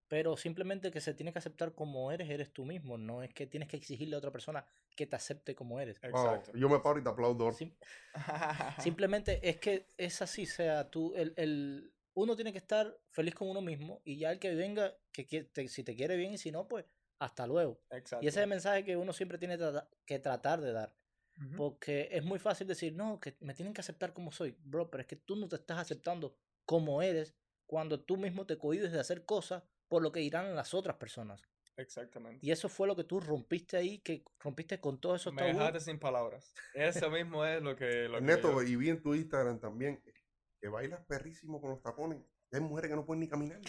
Pero 0.09 0.37
simplemente 0.37 0.91
que 0.91 1.01
se 1.01 1.15
tiene 1.15 1.33
que 1.33 1.39
aceptar 1.41 1.75
como 1.75 2.13
eres, 2.13 2.31
eres 2.31 2.53
tú 2.53 2.65
mismo. 2.65 2.97
No 2.97 3.23
es 3.23 3.35
que 3.35 3.47
tienes 3.47 3.69
que 3.69 3.77
exigirle 3.77 4.15
a 4.15 4.19
otra 4.19 4.31
persona 4.31 4.65
que 4.95 5.07
te 5.07 5.17
acepte 5.17 5.55
como 5.55 5.81
eres. 5.81 6.01
Wow, 6.01 6.11
Exacto. 6.11 6.53
yo 6.57 6.69
me 6.69 6.79
paro 6.79 6.99
y 6.99 7.03
te 7.03 7.09
aplaudo. 7.11 7.53
Sim- 7.53 7.75
simplemente 8.81 9.41
es 9.49 9.57
que 9.59 9.87
es 9.97 10.23
así, 10.23 10.45
o 10.45 10.47
sea, 10.47 10.91
tú, 10.91 11.13
el, 11.17 11.35
el- 11.37 11.93
uno 12.15 12.35
tiene 12.35 12.53
que 12.53 12.59
estar 12.59 12.97
feliz 13.11 13.35
con 13.35 13.49
uno 13.49 13.61
mismo 13.61 14.01
y 14.05 14.17
ya 14.17 14.31
el 14.33 14.39
que 14.39 14.55
venga, 14.55 14.97
que 15.13 15.25
te- 15.25 15.69
si 15.69 15.83
te 15.83 15.95
quiere 15.95 16.17
bien 16.17 16.33
y 16.33 16.39
si 16.39 16.51
no, 16.51 16.67
pues 16.67 16.87
hasta 17.19 17.47
luego. 17.47 17.81
Exacto. 17.91 18.25
Y 18.25 18.29
ese 18.29 18.39
es 18.41 18.45
el 18.45 18.49
mensaje 18.49 18.85
que 18.85 18.97
uno 18.97 19.13
siempre 19.13 19.39
tiene 19.39 19.59
que 20.07 20.19
tratar 20.19 20.61
de 20.61 20.73
dar. 20.73 20.95
Porque 21.55 22.09
es 22.13 22.25
muy 22.25 22.39
fácil 22.39 22.67
decir, 22.67 22.95
no, 22.95 23.21
que 23.21 23.37
me 23.41 23.53
tienen 23.53 23.75
que 23.75 23.83
aceptar 23.83 24.15
como 24.15 24.33
soy, 24.33 24.57
bro, 24.65 24.91
pero 24.91 25.03
es 25.03 25.07
que 25.07 25.17
tú 25.17 25.37
no 25.37 25.47
te 25.49 25.57
estás 25.57 25.79
aceptando 25.79 26.35
como 26.65 27.03
eres 27.03 27.35
cuando 27.67 28.01
tú 28.01 28.17
mismo 28.17 28.47
te 28.47 28.57
cohibes 28.57 28.91
de 28.93 29.01
hacer 29.01 29.27
cosas 29.27 29.63
por 29.89 30.03
lo 30.03 30.13
que 30.13 30.21
dirán 30.21 30.55
las 30.55 30.75
otras 30.75 30.97
personas. 30.97 31.43
Exactamente. 31.77 32.39
Y 32.45 32.51
eso 32.51 32.69
fue 32.71 32.87
lo 32.87 32.97
que 32.97 33.05
tú 33.05 33.21
rompiste 33.21 33.77
ahí, 33.77 33.99
que 33.99 34.25
rompiste 34.41 34.81
con 34.81 34.99
todos 34.99 35.21
esos 35.21 35.33
Me 35.35 35.41
tabúes. 35.43 35.57
dejaste 35.59 35.81
sin 35.81 35.99
palabras. 35.99 36.55
Eso 36.73 37.11
mismo 37.11 37.45
es 37.45 37.61
lo 37.63 37.77
que... 37.77 38.09
Lo 38.09 38.19
que 38.19 38.25
Neto, 38.25 38.51
yo- 38.51 38.63
y 38.63 38.77
vi 38.77 38.89
en 38.91 39.03
tu 39.03 39.15
Instagram 39.15 39.61
también 39.61 40.03
que 40.61 40.69
bailas 40.69 41.05
perrísimo 41.07 41.61
con 41.61 41.71
los 41.71 41.83
tapones. 41.83 42.19
Hay 42.53 42.61
mujeres 42.61 42.91
que 42.91 42.97
no 42.97 43.05
pueden 43.05 43.21
ni 43.21 43.29
caminar. 43.29 43.61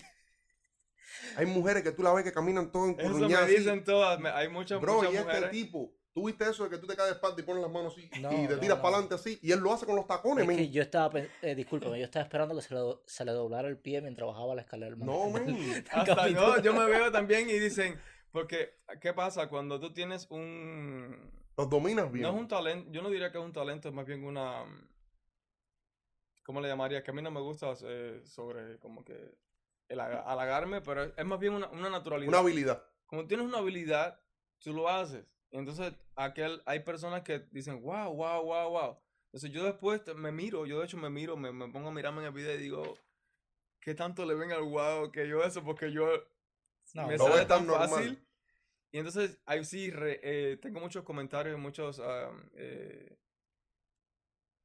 Hay 1.36 1.46
mujeres 1.46 1.84
que 1.84 1.92
tú 1.92 2.04
la 2.04 2.14
ves 2.14 2.24
que 2.24 2.32
caminan 2.32 2.72
todo 2.72 2.90
Eso 2.98 3.10
me 3.28 3.46
dicen 3.48 3.84
todas. 3.84 4.20
hay 4.34 4.50
muchas, 4.50 4.80
Bro, 4.80 4.96
muchas 5.02 5.14
y 5.14 5.18
este 5.18 5.50
tipo, 5.50 5.94
tú 6.18 6.26
viste 6.26 6.50
eso 6.50 6.64
de 6.64 6.72
que 6.72 6.78
tú 6.80 6.88
te 6.88 6.96
caes 6.96 7.10
de 7.10 7.14
espalda 7.16 7.40
y 7.40 7.44
pones 7.46 7.62
las 7.62 7.72
manos 7.72 7.94
así 7.94 8.10
No, 8.20 8.32
y 8.32 8.48
te 8.48 8.56
no, 8.56 8.60
tiras 8.60 8.78
no. 8.78 8.82
para 8.82 8.96
adelante 8.96 9.14
así 9.14 9.38
y 9.40 9.52
él 9.52 9.60
lo 9.60 9.72
hace 9.72 9.86
con 9.86 9.96
los 9.96 10.08
tacones, 10.08 10.42
Es 10.42 10.48
men. 10.48 10.58
que 10.58 10.70
yo 10.72 10.82
estaba, 10.82 11.20
eh, 11.20 11.54
discúlpame, 11.54 12.00
yo 12.00 12.06
estaba 12.06 12.24
esperando 12.24 12.56
que 12.56 12.64
se 12.64 12.74
le, 12.74 12.80
do- 12.80 13.04
se 13.06 13.24
le 13.24 13.34
doblara 13.34 13.68
el 13.68 13.78
pie 13.78 14.02
mientras 14.02 14.26
bajaba 14.28 14.56
la 14.56 14.62
escalera. 14.64 14.96
del 14.96 15.06
No, 15.06 15.30
men. 15.30 15.86
Hasta 15.92 16.28
yo, 16.30 16.60
yo 16.60 16.74
me 16.74 16.86
veo 16.86 17.12
también 17.12 17.48
y 17.52 17.60
dicen, 17.60 18.02
porque, 18.32 18.80
¿qué 19.00 19.14
pasa? 19.14 19.48
Cuando 19.48 19.80
tú 19.80 19.94
tienes 19.94 20.26
un... 20.32 21.32
Los 21.56 21.70
dominas 21.70 22.12
bien. 22.12 22.24
No 22.24 22.30
es 22.30 22.36
un 22.36 22.48
talento, 22.48 22.90
yo 22.92 23.04
no 23.04 23.12
diría 23.12 23.32
que 23.32 23.38
es 23.38 23.44
un 23.44 23.54
talento, 23.54 23.88
es 23.88 23.94
más 23.94 24.08
bien 24.08 24.24
una... 24.24 24.64
¿Cómo 26.46 26.62
le 26.62 26.68
llamaría? 26.68 27.04
Que 27.04 27.12
a 27.12 27.14
mí 27.14 27.22
no 27.22 27.30
me 27.30 27.42
gusta 27.42 27.74
eh, 27.84 28.22
sobre 28.26 28.80
como 28.80 29.04
que 29.04 29.36
el 29.90 30.00
halagarme, 30.00 30.82
pero 30.82 31.04
es, 31.04 31.14
es 31.16 31.26
más 31.26 31.40
bien 31.40 31.54
una, 31.54 31.68
una 31.68 31.90
naturalidad. 31.92 32.30
Una 32.30 32.40
habilidad. 32.40 32.84
Como 33.06 33.28
tienes 33.28 33.46
una 33.46 33.60
habilidad, 33.60 34.20
tú 34.60 34.74
lo 34.74 34.88
haces. 34.90 35.26
Entonces 35.52 35.94
aquel, 36.16 36.62
hay 36.66 36.82
personas 36.82 37.24
que 37.24 37.40
dicen, 37.52 37.82
wow, 37.82 38.14
wow, 38.14 38.44
wow, 38.44 38.70
wow. 38.72 38.98
Entonces 39.28 39.52
yo 39.52 39.64
después 39.66 40.02
me 40.16 40.32
miro, 40.32 40.66
yo 40.66 40.80
de 40.80 40.86
hecho 40.86 40.98
me 40.98 41.10
miro, 41.10 41.38
me, 41.38 41.52
me 41.52 41.70
pongo 41.70 41.90
a 41.90 41.92
mirarme 41.92 42.22
en 42.22 42.28
el 42.28 42.34
video 42.34 42.56
y 42.56 42.58
digo, 42.58 42.84
¿qué 43.82 43.96
tanto 43.96 44.26
le 44.26 44.36
ven 44.36 44.52
al 44.52 44.64
wow 44.64 45.12
que 45.12 45.28
yo 45.28 45.44
eso? 45.44 45.64
Porque 45.64 45.92
yo 45.92 46.08
No, 46.94 47.06
me 47.08 47.18
lo 47.18 47.26
sale 47.26 47.46
tan 47.46 47.66
normal. 47.66 48.06
fácil. 48.06 48.28
Y 48.92 49.00
entonces 49.00 49.40
ahí 49.46 49.64
sí 49.66 49.92
re- 49.92 50.20
eh, 50.24 50.58
tengo 50.58 50.80
muchos 50.80 51.04
comentarios, 51.04 51.60
muchos, 51.60 52.00
ah, 52.00 52.32
eh, 52.56 53.18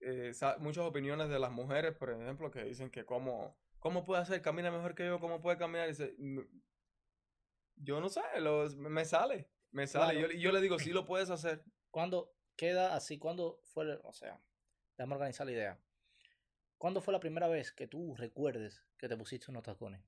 eh, 0.01 0.33
muchas 0.59 0.85
opiniones 0.85 1.29
de 1.29 1.39
las 1.39 1.51
mujeres, 1.53 1.95
por 1.97 2.11
ejemplo, 2.11 2.51
que 2.51 2.65
dicen 2.65 2.91
que 2.91 3.05
cómo, 3.05 3.57
cómo 3.79 4.05
puede 4.05 4.23
hacer, 4.23 4.43
camina 4.43 4.71
mejor 4.71 4.95
que 4.95 5.07
yo, 5.07 5.21
cómo 5.21 5.41
puede 5.41 5.59
caminar. 5.59 5.87
Y 5.89 5.93
dice, 5.93 6.15
"No, 6.19 6.43
yo 7.77 8.01
no 8.01 8.09
sé, 8.09 8.23
los- 8.41 8.77
me 8.77 9.05
sale, 9.05 9.49
me 9.73 9.87
sale. 9.87 10.13
Claro. 10.13 10.21
Yo, 10.21 10.29
le- 10.29 10.41
yo 10.41 10.53
le 10.53 10.61
digo, 10.61 10.79
sí 10.79 10.91
lo 10.93 11.05
puedes 11.05 11.31
hacer. 11.31 11.65
¿Cuándo 11.91 12.35
queda 12.57 12.95
así? 12.95 13.19
¿Cuándo 13.19 13.61
fue, 13.65 13.99
o 14.05 14.13
sea, 14.13 14.41
déjame 14.97 15.15
organizar 15.15 15.47
la 15.47 15.53
idea. 15.53 15.81
¿Cuándo 16.79 17.01
fue 17.01 17.13
la 17.13 17.21
primera 17.21 17.49
vez 17.49 17.73
que 17.73 17.87
tú 17.87 18.15
recuerdes 18.17 18.85
que 18.99 19.09
te 19.09 19.17
pusiste 19.17 19.51
unos 19.51 19.63
tacones? 19.63 20.03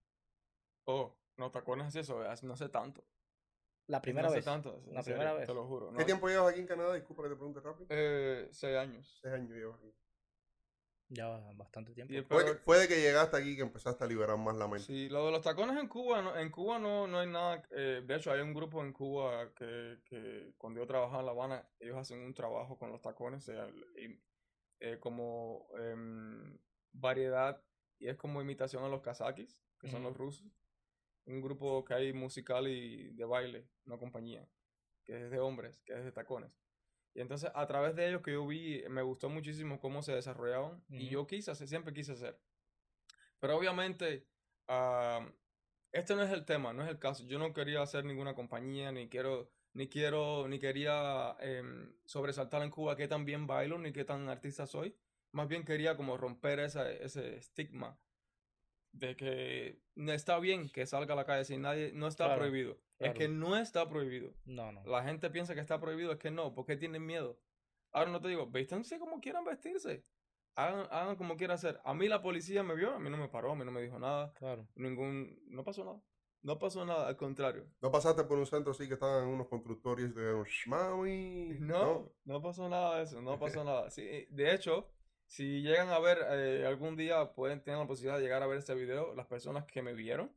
Oh, 0.86 1.16
no, 1.36 1.50
tacones 1.50 1.86
así, 1.86 1.98
eso, 2.00 2.20
hace- 2.22 2.46
no 2.46 2.56
sé 2.56 2.68
tanto. 2.68 3.04
La 3.86 4.00
primera 4.00 4.28
no 4.28 4.30
sé 4.30 4.36
vez. 4.36 4.44
tanto, 4.46 4.82
La 4.92 5.02
primera 5.02 5.24
serio, 5.30 5.36
vez. 5.38 5.46
Te 5.46 5.54
lo 5.54 5.66
juro. 5.66 5.90
¿Qué 5.92 5.98
no. 5.98 6.06
tiempo 6.06 6.28
llevas 6.28 6.50
aquí 6.52 6.60
en 6.60 6.66
Canadá? 6.66 6.94
Disculpa 6.94 7.22
que 7.24 7.28
te 7.30 7.34
pregunte 7.36 7.60
rápido. 7.60 7.86
Eh, 7.90 8.48
seis 8.50 8.76
años. 8.76 9.18
Seis 9.20 9.34
años 9.34 9.50
llevas 9.50 9.78
aquí. 9.78 9.92
Ya 11.08 11.28
bastante 11.56 11.92
tiempo. 11.92 12.12
Y 12.14 12.22
Fue, 12.22 12.42
pero- 12.42 12.52
que- 12.56 12.58
fue 12.62 12.78
de 12.78 12.88
que 12.88 13.00
llegaste 13.00 13.36
aquí 13.36 13.56
que 13.56 13.62
empezaste 13.62 14.02
a 14.04 14.06
liberar 14.06 14.36
más 14.38 14.56
la 14.56 14.66
mente. 14.66 14.84
Sí, 14.86 15.08
lo 15.08 15.26
de 15.26 15.32
los 15.32 15.42
tacones 15.42 15.76
en 15.78 15.86
Cuba, 15.88 16.22
no, 16.22 16.36
en 16.36 16.50
Cuba 16.50 16.78
no, 16.78 17.06
no 17.06 17.18
hay 17.20 17.26
nada, 17.28 17.62
eh, 17.70 18.02
de 18.04 18.16
hecho 18.16 18.32
hay 18.32 18.40
un 18.40 18.54
grupo 18.54 18.82
en 18.82 18.92
Cuba 18.92 19.52
que, 19.54 19.98
que 20.04 20.54
cuando 20.56 20.80
yo 20.80 20.86
trabajaba 20.86 21.20
en 21.20 21.26
La 21.26 21.32
Habana, 21.32 21.68
ellos 21.78 21.96
hacen 21.96 22.20
un 22.20 22.34
trabajo 22.34 22.78
con 22.78 22.90
los 22.90 23.00
tacones, 23.02 23.48
eh, 23.48 24.18
eh, 24.80 24.98
como 24.98 25.68
em, 25.78 26.58
variedad, 26.92 27.62
y 27.98 28.08
es 28.08 28.16
como 28.16 28.40
imitación 28.40 28.82
a 28.84 28.88
los 28.88 29.02
kazakis, 29.02 29.62
que 29.78 29.88
son 29.88 30.02
los 30.02 30.16
rusos, 30.16 30.46
un 31.26 31.40
grupo 31.40 31.84
que 31.84 31.94
hay 31.94 32.12
musical 32.12 32.66
y 32.66 33.12
de 33.12 33.24
baile, 33.24 33.68
una 33.86 33.98
compañía, 33.98 34.48
que 35.04 35.24
es 35.26 35.30
de 35.30 35.38
hombres, 35.38 35.80
que 35.84 35.92
es 35.92 36.04
de 36.04 36.12
tacones. 36.12 36.50
Y 37.14 37.20
entonces 37.20 37.50
a 37.54 37.66
través 37.66 37.94
de 37.94 38.08
ellos 38.08 38.22
que 38.22 38.32
yo 38.32 38.46
vi, 38.46 38.82
me 38.90 39.02
gustó 39.02 39.28
muchísimo 39.28 39.78
cómo 39.80 40.02
se 40.02 40.12
desarrollaban 40.14 40.84
y 40.90 41.04
Ujú. 41.04 41.12
yo 41.12 41.26
quise 41.26 41.50
hacer, 41.52 41.68
siempre 41.68 41.94
quise 41.94 42.12
hacer. 42.12 42.36
Pero 43.40 43.56
obviamente, 43.56 44.26
ah, 44.68 45.26
este 45.92 46.16
no 46.16 46.22
es 46.22 46.30
el 46.32 46.44
tema, 46.44 46.72
no 46.72 46.82
es 46.82 46.88
el 46.90 46.98
caso. 46.98 47.24
Yo 47.24 47.38
no 47.38 47.52
quería 47.52 47.82
hacer 47.82 48.04
ninguna 48.04 48.34
compañía, 48.34 48.90
ni 48.90 49.08
quiero, 49.08 49.48
ni 49.74 49.88
quiero, 49.88 50.48
ni 50.48 50.58
quería 50.58 51.36
em, 51.40 51.94
sobresaltar 52.04 52.62
en 52.62 52.70
Cuba 52.70 52.96
qué 52.96 53.06
tan 53.06 53.24
bien 53.24 53.46
bailo, 53.46 53.78
ni 53.78 53.92
qué 53.92 54.04
tan 54.04 54.28
artista 54.28 54.66
soy. 54.66 54.96
Más 55.32 55.46
bien 55.48 55.64
quería 55.64 55.96
como 55.96 56.16
romper 56.16 56.58
esa- 56.60 56.90
ese 56.90 57.36
estigma 57.36 58.00
de 58.92 59.16
que 59.16 59.82
no 59.96 60.12
está 60.12 60.38
bien 60.38 60.68
que 60.70 60.86
salga 60.86 61.14
a 61.14 61.16
la 61.16 61.26
calle 61.26 61.44
sin 61.44 61.62
nadie, 61.62 61.92
no 61.92 62.06
está 62.08 62.26
Claro, 62.26 62.40
prohibido. 62.40 62.83
Es 62.98 63.14
que 63.14 63.28
no 63.28 63.56
está 63.56 63.88
prohibido. 63.88 64.32
No, 64.44 64.72
no. 64.72 64.84
La 64.84 65.02
gente 65.02 65.30
piensa 65.30 65.54
que 65.54 65.60
está 65.60 65.80
prohibido, 65.80 66.12
es 66.12 66.18
que 66.18 66.30
no, 66.30 66.54
porque 66.54 66.76
tienen 66.76 67.04
miedo. 67.04 67.38
Ahora 67.92 68.10
no 68.10 68.20
te 68.20 68.28
digo, 68.28 68.46
vístanse 68.46 68.98
como 68.98 69.20
quieran 69.20 69.44
vestirse. 69.44 70.04
Hagan, 70.56 70.86
hagan 70.90 71.16
como 71.16 71.36
quieran 71.36 71.56
hacer. 71.56 71.80
A 71.84 71.94
mí 71.94 72.08
la 72.08 72.22
policía 72.22 72.62
me 72.62 72.74
vio, 72.74 72.94
a 72.94 72.98
mí 72.98 73.10
no 73.10 73.16
me 73.16 73.28
paró, 73.28 73.52
a 73.52 73.56
mí 73.56 73.64
no 73.64 73.72
me 73.72 73.82
dijo 73.82 73.98
nada. 73.98 74.32
Claro. 74.34 74.68
Ningún, 74.76 75.40
no 75.46 75.64
pasó 75.64 75.84
nada. 75.84 76.00
No 76.42 76.58
pasó 76.58 76.84
nada, 76.84 77.08
al 77.08 77.16
contrario. 77.16 77.66
¿No 77.80 77.90
pasaste 77.90 78.22
por 78.24 78.38
un 78.38 78.44
centro 78.44 78.72
así 78.72 78.86
que 78.86 78.94
estaban 78.94 79.26
unos 79.26 79.48
constructores 79.48 80.14
dijeron, 80.14 80.44
"Shh, 80.44 80.66
mami? 80.68 81.56
No, 81.58 82.12
no 82.24 82.42
pasó 82.42 82.68
nada 82.68 82.98
de 82.98 83.04
eso, 83.04 83.22
no 83.22 83.38
pasó 83.38 83.64
nada. 83.64 83.90
Sí, 83.90 84.26
de 84.28 84.54
hecho, 84.54 84.86
si 85.26 85.62
llegan 85.62 85.88
a 85.88 85.98
ver 85.98 86.18
eh, 86.32 86.66
algún 86.66 86.96
día, 86.96 87.32
pueden 87.32 87.62
tener 87.62 87.80
la 87.80 87.86
posibilidad 87.86 88.18
de 88.18 88.24
llegar 88.24 88.42
a 88.42 88.46
ver 88.46 88.58
este 88.58 88.74
video, 88.74 89.14
las 89.14 89.26
personas 89.26 89.64
que 89.64 89.80
me 89.80 89.94
vieron. 89.94 90.30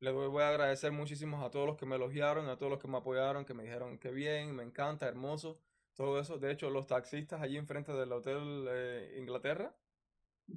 Les 0.00 0.14
voy 0.14 0.42
a 0.42 0.48
agradecer 0.48 0.92
muchísimo 0.92 1.44
a 1.44 1.50
todos 1.50 1.66
los 1.66 1.76
que 1.76 1.86
me 1.86 1.96
elogiaron, 1.96 2.48
a 2.48 2.56
todos 2.56 2.70
los 2.70 2.80
que 2.80 2.88
me 2.88 2.98
apoyaron, 2.98 3.44
que 3.44 3.54
me 3.54 3.64
dijeron 3.64 3.98
que 3.98 4.10
bien, 4.10 4.54
me 4.54 4.62
encanta, 4.62 5.08
hermoso, 5.08 5.58
todo 5.94 6.20
eso. 6.20 6.38
De 6.38 6.52
hecho, 6.52 6.70
los 6.70 6.86
taxistas 6.86 7.40
allí 7.42 7.56
enfrente 7.56 7.92
del 7.92 8.12
Hotel 8.12 8.66
eh, 8.68 9.16
Inglaterra, 9.18 9.74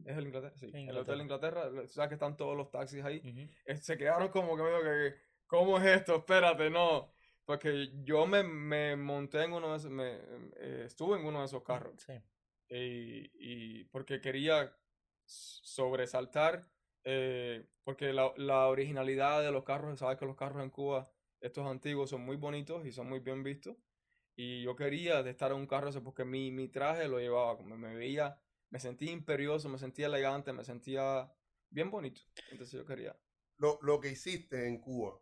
¿Es 0.05 0.17
el 0.17 0.27
Inglaterra? 0.27 0.53
Sí. 0.55 0.71
El. 0.73 0.97
Hotel 0.97 1.21
Inglaterra. 1.21 1.69
O 1.83 1.87
sea 1.87 2.07
que 2.07 2.15
están 2.15 2.37
todos 2.37 2.55
los 2.55 2.71
taxis 2.71 3.03
ahí. 3.03 3.49
Eh, 3.65 3.77
se 3.77 3.97
quedaron 3.97 4.29
como 4.29 4.55
que 4.55 4.63
medio 4.63 4.81
que, 4.81 5.15
¿cómo 5.47 5.77
es 5.77 5.85
esto? 5.85 6.17
Espérate, 6.17 6.69
no. 6.69 7.11
Porque 7.45 7.89
yo 8.03 8.25
me, 8.25 8.43
me 8.43 8.95
monté 8.95 9.43
en 9.43 9.53
uno 9.53 9.71
de 9.71 9.77
esos, 9.77 9.91
me, 9.91 10.13
eh, 10.57 10.83
estuve 10.85 11.19
en 11.19 11.25
uno 11.25 11.39
de 11.39 11.45
esos 11.45 11.63
carros. 11.63 11.93
Sí. 11.97 12.13
Y, 12.69 13.31
y 13.33 13.83
porque 13.85 14.21
quería 14.21 14.73
sobresaltar, 15.25 16.67
eh, 17.03 17.65
porque 17.83 18.13
la, 18.13 18.33
la 18.37 18.67
originalidad 18.67 19.41
de 19.41 19.51
los 19.51 19.63
carros, 19.63 19.99
sabes 19.99 20.17
que 20.17 20.25
los 20.25 20.35
carros 20.35 20.63
en 20.63 20.69
Cuba, 20.69 21.11
estos 21.41 21.65
antiguos, 21.67 22.09
son 22.09 22.21
muy 22.21 22.37
bonitos 22.37 22.85
y 22.85 22.91
son 22.91 23.09
muy 23.09 23.19
bien 23.19 23.43
vistos. 23.43 23.75
Y 24.35 24.63
yo 24.63 24.75
quería 24.75 25.19
estar 25.21 25.51
en 25.51 25.57
un 25.57 25.67
carro 25.67 25.89
ese 25.89 26.01
porque 26.01 26.25
mi, 26.25 26.51
mi 26.51 26.67
traje 26.69 27.07
lo 27.07 27.19
llevaba, 27.19 27.57
como 27.57 27.77
me 27.77 27.95
veía, 27.95 28.39
me 28.69 28.79
sentía 28.79 29.11
imperioso, 29.11 29.69
me 29.69 29.77
sentía 29.77 30.07
elegante, 30.07 30.53
me 30.53 30.63
sentía 30.63 31.31
bien 31.69 31.91
bonito. 31.91 32.21
Entonces 32.49 32.79
yo 32.79 32.85
quería. 32.85 33.15
Lo, 33.57 33.79
lo 33.81 33.99
que 34.01 34.09
hiciste 34.09 34.67
en 34.67 34.79
Cuba, 34.81 35.17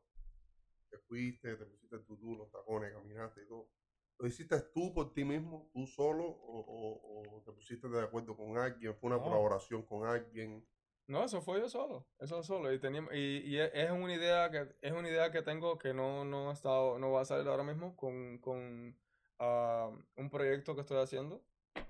te 0.89 0.97
fuiste, 0.99 1.55
te 1.57 1.65
pusiste 1.65 1.95
el 1.97 2.05
tutú, 2.05 2.35
los 2.37 2.51
tacones, 2.51 2.93
caminaste 2.93 3.43
y 3.43 3.47
todo. 3.47 3.69
¿Lo 4.19 4.27
hiciste 4.27 4.59
tú 4.73 4.93
por 4.93 5.13
ti 5.13 5.25
mismo, 5.25 5.69
tú 5.73 5.87
solo, 5.87 6.25
o, 6.25 6.59
o- 6.61 7.37
o 7.37 7.43
te 7.43 7.51
pusiste 7.53 7.87
de 7.89 8.01
acuerdo 8.01 8.35
con 8.37 8.57
alguien? 8.57 8.95
¿Fue 8.95 9.09
una 9.09 9.17
No. 9.17 9.23
colaboración 9.23 9.83
con 9.83 10.07
alguien? 10.07 10.65
No, 11.09 11.23
eso 11.23 11.41
fue 11.41 11.59
yo 11.59 11.67
solo, 11.67 12.05
eso 12.19 12.43
solo. 12.43 12.71
Y, 12.71 12.79
tenía, 12.79 13.03
y, 13.11 13.37
y 13.43 13.57
es 13.57 13.71
es 13.73 13.89
una 13.89 14.13
idea 14.13 14.51
que 14.51 14.75
es 14.79 14.91
una 14.91 15.09
idea 15.09 15.31
que 15.31 15.41
tengo 15.41 15.79
que 15.79 15.91
no, 15.91 16.23
no 16.23 16.51
ha 16.51 16.53
estado, 16.53 16.99
no 16.99 17.11
va 17.11 17.21
a 17.21 17.25
salir 17.25 17.47
ahora 17.47 17.63
mismo 17.63 17.95
con, 17.95 18.37
con 18.37 18.95
ah, 19.39 19.89
un 20.17 20.29
proyecto 20.29 20.75
que 20.75 20.81
estoy 20.81 20.97
haciendo. 20.99 21.43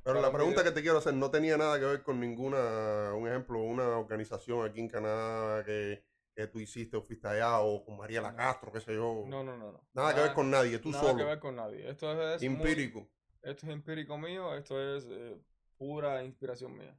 Pero 0.03 0.21
la 0.21 0.29
un 0.29 0.35
pregunta 0.35 0.63
que 0.63 0.71
te 0.71 0.81
quiero 0.81 0.99
hacer 0.99 1.13
no 1.15 1.29
tenía 1.29 1.57
nada 1.57 1.77
que 1.77 1.83
ver 1.85 2.01
con 2.01 2.17
ninguna, 2.21 3.13
un 3.13 3.27
ejemplo, 3.27 3.59
una 3.61 3.97
organización 3.97 4.65
aquí 4.65 4.79
en 4.79 4.87
Canadá 4.87 5.65
que, 5.65 6.01
que 6.33 6.47
tú 6.47 6.61
hiciste 6.61 6.95
o 6.95 7.01
fuiste 7.01 7.27
allá, 7.27 7.59
o 7.59 7.83
con 7.83 7.97
Mariela 7.97 8.31
No. 8.31 8.37
Castro, 8.37 8.71
qué 8.71 8.79
sé 8.79 8.93
yo. 8.93 9.25
No, 9.27 9.43
no, 9.43 9.57
no, 9.57 9.73
no. 9.73 9.85
Nada 9.95 10.15
que 10.15 10.21
ver 10.21 10.33
con 10.33 10.49
nadie, 10.49 10.79
tú 10.79 10.91
nada 10.91 11.03
solo. 11.03 11.17
que 11.17 11.23
ver 11.25 11.39
con 11.39 11.57
nadie. 11.57 11.89
Esto 11.89 12.09
es 12.35 12.41
muy- 12.41 12.55
empírico. 12.55 13.05
esto 13.41 13.65
es 13.65 13.73
empírico 13.73 14.17
mío, 14.17 14.55
esto 14.55 14.81
es 14.81 15.05
eh, 15.09 15.37
pura 15.77 16.23
inspiración 16.23 16.77
mía. 16.77 16.97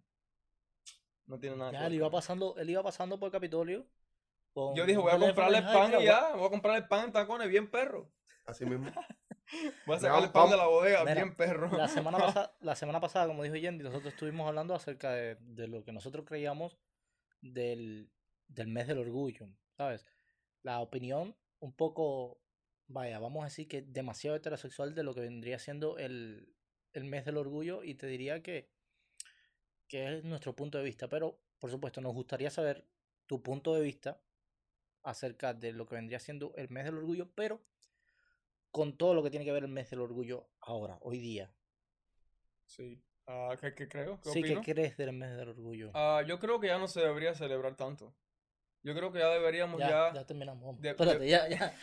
No 1.31 1.39
tiene 1.39 1.57
nada 1.57 1.71
que 1.71 1.77
Ya, 1.77 1.83
ver 1.83 1.93
él 1.93 1.95
iba 1.95 2.11
pasando, 2.11 2.57
él 2.59 2.71
iba 2.71 2.83
pasando 2.83 3.19
por 3.19 3.29
el 3.29 3.33
Capitolio. 3.33 3.87
con 4.53 4.75
Yo 4.75 4.85
dije, 4.85 4.99
voy 4.99 5.13
a 5.13 5.19
comprarle 5.19 5.59
"Ay, 5.59 5.65
pan 5.75 6.01
y 6.01 6.05
ya, 6.05 6.35
voy 6.35 6.47
a 6.47 6.51
comprarle 6.51 6.83
pan 6.89 7.05
en 7.07 7.13
tacones 7.13 7.49
bien 7.49 7.71
perro. 7.71 8.11
Así 8.45 8.67
mismo. 8.67 8.91
Voy 9.87 9.97
a 9.97 9.99
Ya, 9.99 10.03
sacarle 10.09 10.29
pan 10.29 10.51
de 10.51 10.57
la 10.57 10.67
bodega 10.67 11.01
Mira, 11.01 11.15
bien 11.15 11.35
perro. 11.35 11.77
La 11.77 11.89
semana, 11.89 12.19
pasada, 12.35 12.55
la 12.61 12.77
semana 12.77 13.01
pasada, 13.01 13.27
como 13.27 13.43
dijo 13.43 13.57
Yendi, 13.57 13.83
nosotros 13.85 14.13
estuvimos 14.13 14.47
hablando 14.49 14.75
acerca 14.75 15.13
de, 15.13 15.37
de 15.41 15.67
lo 15.69 15.85
que 15.85 15.93
nosotros 15.93 16.25
creíamos 16.25 16.77
del, 17.41 18.11
del 18.49 18.69
mes 18.69 18.87
del 18.87 18.99
orgullo, 18.99 19.47
¿sabes? 19.77 20.07
La 20.63 20.81
opinión 20.81 21.37
un 21.61 21.73
poco, 21.73 22.41
vaya, 22.87 23.19
vamos 23.19 23.43
a 23.43 23.47
decir 23.47 23.67
que 23.69 23.83
demasiado 23.83 24.37
heterosexual 24.37 24.95
de 24.95 25.03
lo 25.03 25.15
que 25.15 25.21
vendría 25.21 25.59
siendo 25.59 25.99
el, 25.99 26.55
el 26.93 27.05
mes 27.05 27.25
del 27.25 27.37
orgullo 27.37 27.83
y 27.83 27.95
te 27.95 28.07
diría 28.07 28.43
que, 28.43 28.69
que 29.91 30.19
es 30.19 30.25
nuestro 30.25 30.55
punto 30.55 30.79
de 30.79 30.85
vista, 30.85 31.09
pero 31.09 31.37
por 31.59 31.69
supuesto 31.69 32.01
nos 32.01 32.15
gustaría 32.15 32.49
saber 32.49 32.87
tu 33.27 33.43
punto 33.43 33.75
de 33.75 33.83
vista 33.83 34.23
acerca 35.03 35.53
de 35.53 35.73
lo 35.73 35.85
que 35.85 35.97
vendría 35.97 36.21
siendo 36.21 36.55
el 36.55 36.71
mes 36.71 36.85
del 36.85 36.99
orgullo, 36.99 37.29
pero 37.35 37.61
con 38.71 38.97
todo 38.97 39.15
lo 39.15 39.23
que 39.25 39.31
tiene 39.31 39.45
que 39.45 39.51
ver 39.51 39.65
el 39.65 39.71
mes 39.71 39.91
del 39.91 40.01
orgullo 40.01 40.47
ahora, 40.61 40.97
hoy 41.03 41.19
día. 41.19 41.53
Sí. 42.67 43.03
Ah, 43.27 43.57
¿qué, 43.61 43.75
qué 43.75 43.89
creo? 43.89 44.21
¿Qué 44.23 44.31
Sí, 44.31 44.43
¿qué 44.45 44.61
crees 44.61 44.97
del 44.97 45.13
mes 45.13 45.37
del 45.37 45.49
orgullo? 45.49 45.91
Ah, 45.93 46.23
yo 46.25 46.39
creo 46.39 46.61
que 46.61 46.69
ya 46.69 46.79
no 46.79 46.87
se 46.87 47.01
debería 47.01 47.35
celebrar 47.35 47.75
tanto. 47.75 48.15
Yo 48.83 48.95
creo 48.95 49.13
que 49.13 49.19
ya 49.19 49.29
deberíamos 49.29 49.79
ya, 49.79 49.89
ya... 49.91 50.13
ya 50.15 50.27
terminamos. 50.27 50.81
de- 50.81 50.91
Espérate, 50.91 51.29
ya, 51.29 51.47
ya. 51.49 51.75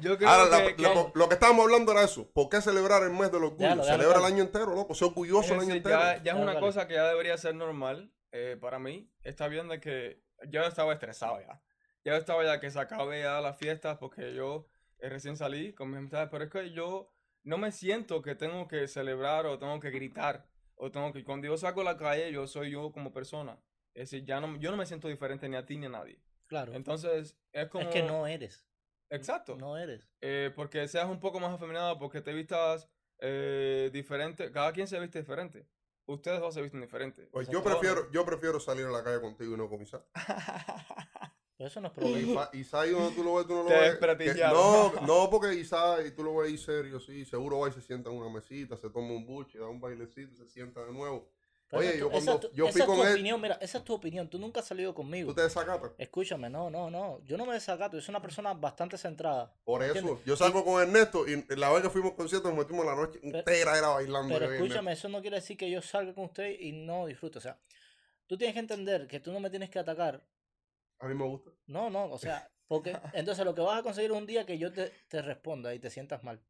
Yo 0.00 0.16
creo 0.18 0.28
Ahora, 0.28 0.58
que, 0.58 0.64
la- 0.64 0.76
que- 0.76 0.82
lo, 0.82 1.12
lo 1.14 1.28
que 1.28 1.34
estábamos 1.34 1.64
hablando 1.64 1.92
era 1.92 2.02
eso. 2.02 2.30
¿Por 2.32 2.48
qué 2.48 2.60
celebrar 2.60 3.02
el 3.02 3.10
mes 3.10 3.30
del 3.30 3.44
orgullo? 3.44 3.56
Déjalo, 3.58 3.84
Celebra 3.84 4.18
el 4.18 4.24
año 4.24 4.42
entero, 4.42 4.74
loco. 4.74 4.94
Sé 4.94 5.04
orgulloso 5.04 5.54
el 5.54 5.60
año 5.60 5.74
entero. 5.74 5.98
ya, 6.22 6.32
es 6.32 6.38
una 6.38 6.58
cosa 6.60 6.86
que 6.86 6.94
ya 6.94 7.08
debería 7.08 7.36
ser 7.36 7.54
normal 7.54 8.12
eh, 8.32 8.56
para 8.60 8.78
mí. 8.78 9.10
Está 9.22 9.48
bien 9.48 9.68
de 9.68 9.80
que 9.80 10.22
yo 10.48 10.62
estaba 10.62 10.92
estresado 10.92 11.40
ya. 11.40 11.60
Ya 12.04 12.16
estaba 12.16 12.44
ya 12.44 12.60
que 12.60 12.70
se 12.70 12.78
acabe 12.78 13.22
ya 13.22 13.40
las 13.40 13.56
fiestas 13.56 13.96
porque 13.98 14.34
yo 14.34 14.66
eh, 14.98 15.08
recién 15.08 15.36
salí 15.36 15.72
con 15.74 15.88
mis 15.90 15.98
amistades, 15.98 16.28
pero 16.30 16.44
es 16.44 16.50
que 16.50 16.72
yo 16.72 17.10
no 17.42 17.56
me 17.58 17.72
siento 17.72 18.20
que 18.22 18.34
tengo 18.34 18.68
que 18.68 18.88
celebrar 18.88 19.46
o 19.46 19.58
tengo 19.58 19.80
que 19.80 19.90
gritar 19.90 20.46
o 20.74 20.90
tengo 20.90 21.12
que 21.12 21.24
cuando 21.24 21.46
yo 21.46 21.56
salgo 21.56 21.80
a 21.80 21.84
la 21.84 21.96
calle 21.96 22.30
yo 22.32 22.46
soy 22.46 22.72
yo 22.72 22.92
como 22.92 23.12
persona. 23.12 23.58
Es 23.94 24.10
decir, 24.10 24.24
ya 24.26 24.40
no, 24.40 24.58
yo 24.58 24.70
no 24.70 24.76
me 24.76 24.86
siento 24.86 25.08
diferente 25.08 25.48
ni 25.48 25.56
a 25.56 25.64
ti 25.64 25.76
ni 25.76 25.86
a 25.86 25.90
nadie. 25.90 26.20
Claro. 26.46 26.74
Entonces, 26.74 27.36
es 27.52 27.68
como... 27.68 27.84
Es 27.84 27.90
que 27.90 28.02
no 28.02 28.26
eres. 28.26 28.66
Exacto. 29.10 29.56
No 29.56 29.78
eres. 29.78 30.08
eh, 30.20 30.52
porque 30.54 30.86
seas 30.88 31.08
un 31.08 31.20
poco 31.20 31.38
más 31.40 31.52
afeminado, 31.54 31.98
porque 31.98 32.20
te 32.20 32.32
vistas 32.32 32.88
eh, 33.18 33.90
diferente. 33.92 34.50
Cada 34.50 34.72
quien 34.72 34.88
se 34.88 34.98
viste 34.98 35.20
diferente. 35.20 35.66
Ustedes 36.06 36.40
dos 36.40 36.52
se 36.52 36.60
visten 36.60 36.80
diferente. 36.80 37.28
Pues 37.32 37.48
O 37.48 37.52
sea, 37.52 37.58
yo 37.60 37.64
prefiero, 37.64 38.10
yo 38.10 38.26
prefiero 38.26 38.60
salir 38.60 38.84
a 38.86 38.90
la 38.90 39.02
calle 39.02 39.20
contigo 39.20 39.54
y 39.54 39.56
no 39.56 39.68
con 39.68 39.82
Isa. 39.82 40.04
Pero 41.56 41.68
eso 41.68 41.80
no 41.80 41.86
es 41.88 41.94
problema. 41.94 42.50
Ahí 42.72 42.90
donde 42.90 43.14
tú 43.14 43.22
lo 43.22 43.36
ves, 43.36 43.46
tú 43.46 43.54
no 43.54 43.62
lo 43.62 43.68
Te 43.68 43.78
ves. 43.78 44.34
que- 44.34 44.40
no, 44.48 44.92
no, 45.06 45.30
porque 45.30 45.54
Isa 45.54 46.04
y 46.04 46.10
tú 46.10 46.24
lo 46.24 46.36
ves 46.36 46.50
ahí 46.50 46.58
serio, 46.58 46.98
sí. 46.98 47.24
Seguro 47.24 47.60
va 47.60 47.68
y 47.68 47.72
se 47.72 47.80
sienta 47.80 48.10
en 48.10 48.16
una 48.16 48.28
mesita, 48.28 48.76
se 48.76 48.90
toma 48.90 49.12
un 49.12 49.24
buche, 49.24 49.58
da 49.58 49.68
un 49.68 49.80
bailecito, 49.80 50.34
se 50.34 50.46
sienta 50.48 50.84
de 50.84 50.92
nuevo. 50.92 51.30
Pero 51.68 51.80
Oye, 51.80 51.98
yo 51.98 52.04
tu- 52.06 52.10
cuando- 52.12 52.40
tu- 52.40 52.50
yo 52.52 52.64
esa 52.66 52.72
fui 52.72 52.80
es 52.82 52.86
tu 52.86 52.92
con 52.94 53.06
él- 53.08 53.12
opinión, 53.14 53.40
mira, 53.40 53.58
esa 53.60 53.78
es 53.78 53.84
tu 53.84 53.94
opinión. 53.94 54.28
Tú 54.28 54.38
nunca 54.38 54.60
has 54.60 54.66
salido 54.66 54.94
conmigo. 54.94 55.30
Tú 55.30 55.34
te 55.36 55.42
desacatas. 55.42 55.92
Escúchame, 55.98 56.48
no, 56.50 56.70
no, 56.70 56.90
no. 56.90 57.20
Yo 57.24 57.36
no 57.36 57.46
me 57.46 57.54
desacato. 57.54 57.96
Yo 57.96 58.02
soy 58.02 58.12
una 58.12 58.22
persona 58.22 58.52
bastante 58.54 58.96
centrada. 58.98 59.52
Por 59.64 59.82
eso, 59.82 59.96
¿Entiendes? 59.98 60.24
yo 60.24 60.36
salgo 60.36 60.64
con 60.64 60.80
Ernesto 60.82 61.26
y 61.26 61.44
la 61.56 61.72
vez 61.72 61.82
que 61.82 61.90
fuimos 61.90 62.12
a 62.12 62.16
concierto 62.16 62.48
nos 62.48 62.58
metimos 62.58 62.84
la 62.86 62.94
noche 62.94 63.18
entera 63.22 63.76
era 63.78 63.88
bailando. 63.88 64.32
Pero 64.32 64.52
escúchame, 64.52 64.92
eso 64.92 65.08
no 65.08 65.20
quiere 65.20 65.36
decir 65.36 65.56
que 65.56 65.70
yo 65.70 65.82
salga 65.82 66.14
con 66.14 66.24
usted 66.26 66.54
y 66.60 66.72
no 66.72 67.06
disfrute. 67.06 67.38
O 67.38 67.40
sea, 67.40 67.58
tú 68.26 68.36
tienes 68.36 68.54
que 68.54 68.60
entender 68.60 69.06
que 69.08 69.18
tú 69.20 69.32
no 69.32 69.40
me 69.40 69.50
tienes 69.50 69.70
que 69.70 69.78
atacar. 69.78 70.22
A 71.00 71.06
mí 71.08 71.14
me 71.14 71.24
gusta. 71.24 71.50
No, 71.66 71.90
no, 71.90 72.04
o 72.04 72.18
sea, 72.18 72.48
porque 72.68 72.92
entonces 73.14 73.44
lo 73.44 73.54
que 73.54 73.62
vas 73.62 73.80
a 73.80 73.82
conseguir 73.82 74.10
es 74.12 74.16
un 74.16 74.26
día 74.26 74.46
que 74.46 74.58
yo 74.58 74.72
te, 74.72 74.90
te 75.08 75.22
responda 75.22 75.74
y 75.74 75.78
te 75.80 75.90
sientas 75.90 76.22
mal. 76.22 76.40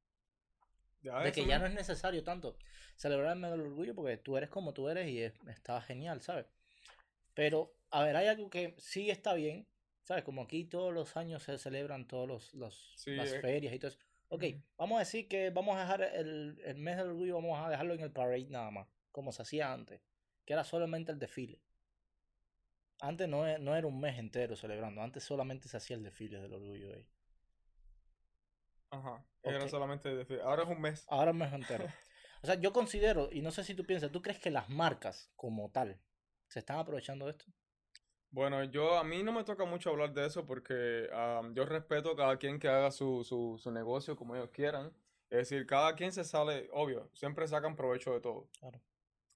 Ya, 1.04 1.20
de 1.20 1.32
que 1.32 1.46
ya 1.46 1.58
no 1.58 1.66
es 1.66 1.74
necesario 1.74 2.24
tanto 2.24 2.56
celebrar 2.96 3.34
el 3.34 3.38
mes 3.38 3.50
del 3.50 3.60
orgullo 3.60 3.94
porque 3.94 4.16
tú 4.16 4.36
eres 4.38 4.48
como 4.48 4.72
tú 4.72 4.88
eres 4.88 5.06
y 5.08 5.22
es- 5.22 5.34
está 5.48 5.80
genial, 5.82 6.22
¿sabes? 6.22 6.46
Pero, 7.34 7.74
a 7.90 8.02
ver, 8.02 8.16
hay 8.16 8.26
algo 8.28 8.48
que 8.48 8.74
sí 8.78 9.10
está 9.10 9.34
bien, 9.34 9.66
¿sabes? 10.02 10.24
Como 10.24 10.42
aquí 10.42 10.64
todos 10.64 10.92
los 10.94 11.16
años 11.16 11.42
se 11.42 11.58
celebran 11.58 12.06
todos 12.08 12.26
los, 12.26 12.54
los- 12.54 12.94
Sí, 12.96 13.10
las 13.14 13.32
eh. 13.32 13.40
ferias 13.40 13.74
y 13.74 13.78
todo 13.78 13.88
eso. 13.90 13.98
Ok, 14.28 14.44
vamos 14.78 14.96
a 14.96 15.00
decir 15.00 15.28
que 15.28 15.50
vamos 15.50 15.76
a 15.76 15.80
dejar 15.80 16.02
el, 16.02 16.58
el 16.64 16.76
mes 16.78 16.96
del 16.96 17.08
orgullo, 17.08 17.34
vamos 17.34 17.58
a 17.64 17.68
dejarlo 17.68 17.94
en 17.94 18.00
el 18.00 18.10
parade 18.10 18.46
nada 18.48 18.70
más, 18.70 18.88
como 19.12 19.30
se 19.30 19.42
hacía 19.42 19.72
antes, 19.72 20.00
que 20.46 20.54
era 20.54 20.64
solamente 20.64 21.12
el 21.12 21.18
desfile. 21.18 21.60
Antes 23.00 23.28
no, 23.28 23.46
e- 23.46 23.58
no 23.58 23.76
era 23.76 23.86
un 23.86 24.00
mes 24.00 24.18
entero 24.18 24.56
celebrando, 24.56 25.02
antes 25.02 25.22
solamente 25.24 25.68
se 25.68 25.76
hacía 25.76 25.96
el 25.96 26.02
desfile 26.02 26.40
del 26.40 26.54
orgullo 26.54 26.94
ahí. 26.94 27.06
Ajá. 28.98 29.24
Era 29.42 29.68
solamente 29.68 30.14
de 30.14 30.42
Ahora 30.42 30.62
es 30.62 30.68
un 30.68 30.80
mes. 30.80 31.04
Ahora 31.08 31.30
el 31.30 31.36
mes 31.36 31.52
entero. 31.52 31.86
O 32.42 32.46
sea, 32.46 32.56
yo 32.56 32.74
considero, 32.74 33.30
y 33.32 33.40
no 33.40 33.50
sé 33.50 33.64
si 33.64 33.74
tú 33.74 33.86
piensas, 33.86 34.12
¿tú 34.12 34.20
crees 34.20 34.38
que 34.38 34.50
las 34.50 34.68
marcas 34.68 35.30
como 35.34 35.70
tal 35.70 35.98
se 36.46 36.58
están 36.58 36.78
aprovechando 36.78 37.24
de 37.24 37.30
esto? 37.30 37.46
Bueno, 38.28 38.62
yo 38.64 38.98
a 38.98 39.02
mí 39.02 39.22
no 39.22 39.32
me 39.32 39.44
toca 39.44 39.64
mucho 39.64 39.88
hablar 39.88 40.12
de 40.12 40.26
eso 40.26 40.44
porque 40.44 41.08
yo 41.54 41.64
respeto 41.64 42.10
a 42.10 42.16
cada 42.16 42.36
quien 42.36 42.58
que 42.58 42.68
haga 42.68 42.90
su, 42.90 43.24
su, 43.24 43.56
su 43.58 43.70
negocio 43.70 44.14
como 44.14 44.36
ellos 44.36 44.50
quieran. 44.50 44.92
Es 45.30 45.48
decir, 45.48 45.66
cada 45.66 45.94
quien 45.94 46.12
se 46.12 46.22
sale, 46.22 46.68
obvio, 46.72 47.08
siempre 47.14 47.48
sacan 47.48 47.76
provecho 47.76 48.12
de 48.12 48.20
todo. 48.20 48.50
Claro. 48.60 48.78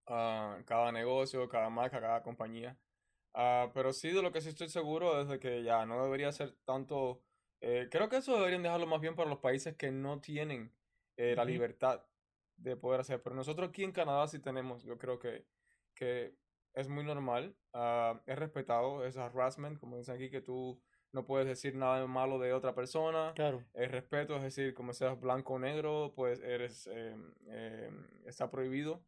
Ah, 0.07 0.59
cada 0.67 0.93
negocio, 0.93 1.49
cada 1.49 1.71
marca, 1.71 2.01
cada 2.03 2.23
compañía. 2.23 2.77
Ah, 3.33 3.71
pero 3.73 3.93
sí, 3.93 4.11
de 4.11 4.21
lo 4.21 4.33
que 4.33 4.41
sí 4.41 4.49
estoy 4.51 4.69
seguro 4.69 5.21
es 5.21 5.29
de 5.29 5.39
que 5.39 5.63
ya 5.63 5.87
no 5.87 6.03
debería 6.05 6.31
ser 6.33 6.53
tanto. 6.65 7.23
Eh, 7.61 7.89
creo 7.91 8.09
que 8.09 8.17
eso 8.17 8.37
deberían 8.37 8.63
dejarlo 8.63 8.87
más 8.87 9.01
bien 9.01 9.15
para 9.15 9.29
los 9.29 9.39
países 9.39 9.77
que 9.77 9.91
no 9.91 10.21
tienen 10.21 10.73
eh, 11.17 11.35
la 11.37 11.45
libertad 11.45 12.05
de 12.57 12.77
poder 12.77 13.01
hacer. 13.01 13.23
Pero 13.23 13.37
nosotros 13.37 13.69
aquí 13.69 13.85
en 13.85 13.93
Canadá 13.93 14.27
sí 14.29 14.39
tenemos, 14.39 14.85
yo 14.85 14.99
creo 14.99 15.19
que, 15.19 15.47
que 15.95 16.35
es 16.75 16.89
muy 16.89 17.05
normal, 17.05 17.57
ah, 17.73 18.21
es 18.27 18.39
respetado, 18.39 19.05
es 19.05 19.17
harassment, 19.17 19.79
como 19.79 19.99
dicen 19.99 20.15
aquí, 20.15 20.31
que 20.31 20.41
tú 20.41 20.81
no 21.13 21.25
puedes 21.25 21.47
decir 21.47 21.75
nada 21.75 22.07
malo 22.07 22.39
de 22.39 22.53
otra 22.53 22.75
persona. 22.75 23.33
Claro. 23.35 23.65
El 23.75 23.91
respeto, 23.91 24.37
es 24.37 24.43
decir, 24.43 24.75
como 24.75 24.93
seas 24.93 25.19
blanco 25.19 25.55
o 25.55 25.59
negro, 25.59 26.13
pues 26.15 26.41
eres, 26.41 26.87
eh, 26.93 27.17
eh, 27.49 27.91
está 28.27 28.51
prohibido 28.51 29.03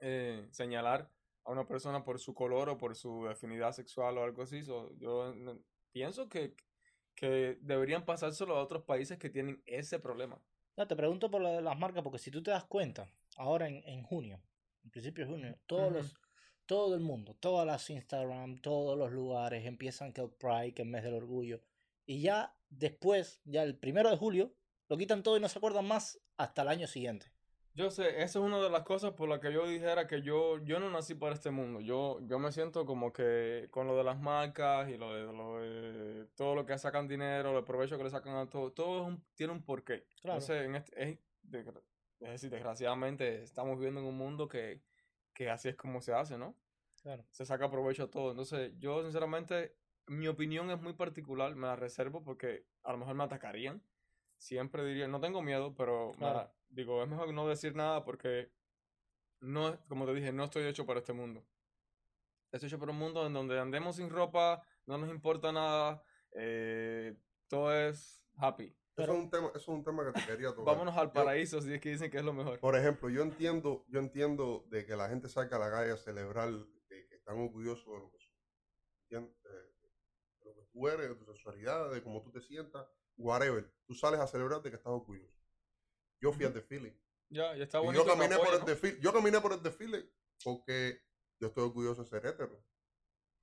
eh, 0.00 0.46
señalar 0.50 1.10
a 1.44 1.50
una 1.50 1.66
persona 1.66 2.04
por 2.04 2.18
su 2.18 2.34
color 2.34 2.68
o 2.68 2.78
por 2.78 2.94
su 2.94 3.26
afinidad 3.28 3.72
sexual 3.72 4.18
o 4.18 4.24
algo 4.24 4.42
así. 4.42 4.62
So, 4.62 4.92
yo 4.98 5.34
pienso 5.90 6.28
que, 6.28 6.54
que 7.14 7.58
deberían 7.60 8.04
pasárselo 8.04 8.56
a 8.56 8.62
otros 8.62 8.82
países 8.82 9.18
que 9.18 9.30
tienen 9.30 9.62
ese 9.66 9.98
problema. 9.98 10.40
No, 10.76 10.86
te 10.86 10.96
pregunto 10.96 11.30
por 11.30 11.42
lo 11.42 11.50
de 11.50 11.62
las 11.62 11.78
marcas, 11.78 12.02
porque 12.02 12.18
si 12.18 12.30
tú 12.30 12.42
te 12.42 12.50
das 12.50 12.64
cuenta, 12.64 13.06
ahora 13.36 13.68
en, 13.68 13.82
en 13.86 14.02
junio, 14.02 14.40
en 14.84 14.90
principio 14.90 15.24
de 15.24 15.30
junio, 15.30 15.58
todos 15.66 15.92
los, 15.92 16.14
todo 16.66 16.94
el 16.94 17.00
mundo, 17.00 17.36
todas 17.38 17.66
las 17.66 17.88
Instagram, 17.90 18.58
todos 18.58 18.98
los 18.98 19.12
lugares 19.12 19.66
empiezan 19.66 20.12
que 20.12 20.22
el 20.22 20.30
Pride, 20.30 20.74
que 20.74 20.82
el 20.82 20.88
mes 20.88 21.02
del 21.02 21.14
orgullo. 21.14 21.60
Y 22.06 22.22
ya 22.22 22.54
después, 22.70 23.40
ya 23.44 23.62
el 23.62 23.76
primero 23.76 24.10
de 24.10 24.16
julio, 24.16 24.54
lo 24.88 24.96
quitan 24.96 25.22
todo 25.22 25.36
y 25.36 25.40
no 25.40 25.48
se 25.48 25.58
acuerdan 25.58 25.86
más 25.86 26.18
hasta 26.36 26.62
el 26.62 26.68
año 26.68 26.86
siguiente. 26.86 27.30
Yo 27.74 27.90
sé, 27.90 28.08
esa 28.22 28.38
es 28.38 28.44
una 28.44 28.60
de 28.60 28.68
las 28.68 28.82
cosas 28.82 29.12
por 29.12 29.28
las 29.30 29.40
que 29.40 29.50
yo 29.50 29.66
dijera 29.66 30.06
que 30.06 30.20
yo, 30.20 30.58
yo 30.58 30.78
no 30.78 30.90
nací 30.90 31.14
para 31.14 31.34
este 31.34 31.50
mundo. 31.50 31.80
Yo, 31.80 32.18
yo 32.26 32.38
me 32.38 32.52
siento 32.52 32.84
como 32.84 33.12
que 33.14 33.68
con 33.70 33.86
lo 33.86 33.96
de 33.96 34.04
las 34.04 34.20
marcas 34.20 34.90
y 34.90 34.98
lo 34.98 35.14
de, 35.14 35.22
lo 35.32 35.58
de 35.58 36.26
todo 36.36 36.54
lo 36.54 36.66
que 36.66 36.76
sacan 36.76 37.08
dinero, 37.08 37.56
el 37.56 37.64
provecho 37.64 37.96
que 37.96 38.04
le 38.04 38.10
sacan 38.10 38.36
a 38.36 38.50
todo, 38.50 38.72
todo 38.72 39.02
es 39.02 39.08
un- 39.08 39.24
tiene 39.34 39.54
un 39.54 39.62
porqué. 39.64 40.04
Claro. 40.20 40.38
Entonces, 40.38 40.66
en 40.66 40.76
este, 40.76 41.02
es, 41.02 41.18
decir, 42.20 42.50
desgraciadamente 42.50 43.42
estamos 43.42 43.78
viviendo 43.78 44.00
en 44.00 44.06
un 44.06 44.18
mundo 44.18 44.48
que, 44.48 44.82
que 45.32 45.48
así 45.48 45.70
es 45.70 45.76
como 45.76 46.02
se 46.02 46.12
hace, 46.12 46.36
¿no? 46.36 46.54
Claro. 47.02 47.24
Se 47.30 47.46
saca 47.46 47.70
provecho 47.70 48.04
a 48.04 48.10
todo. 48.10 48.30
Entonces, 48.32 48.74
yo 48.78 49.02
sinceramente, 49.02 49.74
mi 50.06 50.28
opinión 50.28 50.70
es 50.70 50.80
muy 50.80 50.92
particular, 50.92 51.54
me 51.56 51.66
la 51.68 51.76
reservo 51.76 52.22
porque 52.22 52.66
a 52.82 52.92
lo 52.92 52.98
mejor 52.98 53.14
me 53.14 53.24
atacarían. 53.24 53.82
Siempre 54.36 54.84
diría, 54.84 55.08
no 55.08 55.20
tengo 55.20 55.40
miedo, 55.40 55.74
pero 55.74 56.12
me 56.18 56.26
la- 56.26 56.52
digo, 56.72 57.02
es 57.02 57.08
mejor 57.08 57.32
no 57.32 57.46
decir 57.48 57.74
nada 57.76 58.04
porque 58.04 58.50
no, 59.40 59.70
es- 59.70 59.78
como 59.88 60.06
te 60.06 60.14
dije, 60.14 60.32
no 60.32 60.44
estoy 60.44 60.64
hecho 60.64 60.86
para 60.86 61.00
este 61.00 61.12
mundo. 61.12 61.44
Estoy 62.50 62.66
hecho 62.68 62.78
para 62.78 62.92
un 62.92 62.98
mundo 62.98 63.26
en 63.26 63.32
donde 63.32 63.58
andemos 63.58 63.96
sin 63.96 64.10
ropa, 64.10 64.62
no 64.86 64.98
nos 64.98 65.10
importa 65.10 65.52
nada, 65.52 66.02
eh, 66.32 67.16
todo 67.48 67.74
es 67.74 68.26
happy. 68.36 68.76
Pero- 68.94 69.12
eso, 69.12 69.18
es 69.20 69.24
un 69.24 69.30
tema, 69.30 69.48
eso 69.48 69.58
es 69.58 69.68
un 69.68 69.84
tema 69.84 70.04
que 70.04 70.20
te 70.20 70.26
quería 70.26 70.48
tocar. 70.54 70.74
Vámonos 70.74 70.96
al 70.96 71.06
Yo- 71.08 71.12
paraíso 71.14 71.60
si 71.62 71.72
es 71.72 71.80
que 71.80 71.90
dicen 71.90 72.10
que 72.10 72.18
es 72.18 72.24
lo 72.24 72.32
mejor. 72.34 72.60
Por 72.60 72.76
ejemplo, 72.76 73.08
yo 73.08 73.22
entiendo, 73.22 73.84
yo 73.88 74.00
entiendo 74.00 74.64
de 74.68 74.84
que 74.84 74.96
la 74.96 75.08
gente 75.08 75.28
salga 75.28 75.56
a 75.56 75.60
la 75.60 75.70
calle 75.70 75.92
a 75.92 75.96
celebrar 75.96 76.50
de 76.52 77.06
que 77.08 77.14
están 77.14 77.38
orgullosos 77.38 77.86
de 77.86 77.98
lo 78.00 78.10
que 78.10 78.18
son. 78.18 78.32
De, 79.08 79.20
de 79.20 80.44
lo 80.44 80.54
que 80.54 80.62
tú 80.72 80.88
eres, 80.88 81.08
de 81.08 81.14
tu 81.16 81.24
sexualidad, 81.24 81.90
de 81.90 82.02
cómo 82.02 82.22
tú 82.22 82.30
te 82.30 82.40
sientas, 82.40 82.86
whatever. 83.16 83.70
Tú 83.86 83.94
sales 83.94 84.20
a 84.20 84.26
celebrar 84.26 84.60
de 84.62 84.70
que 84.70 84.76
estás 84.76 84.92
orgulloso. 84.92 85.41
Yo 86.22 86.32
fui 86.32 86.44
al 86.46 86.54
desfile. 86.54 86.96
Ya, 87.28 87.54
ya 87.56 87.64
está 87.64 87.80
Y 87.82 87.92
yo 87.92 88.06
caminé 88.06 88.36
por 88.38 88.54
el 88.54 88.60
¿no? 88.60 88.64
desfile. 88.66 88.98
Yo 89.00 89.12
caminé 89.12 89.40
por 89.40 89.52
el 89.52 89.62
desfile 89.62 90.08
porque 90.44 91.02
yo 91.40 91.48
estoy 91.48 91.64
orgulloso 91.64 92.04
de 92.04 92.08
ser 92.08 92.24
hétero. 92.26 92.64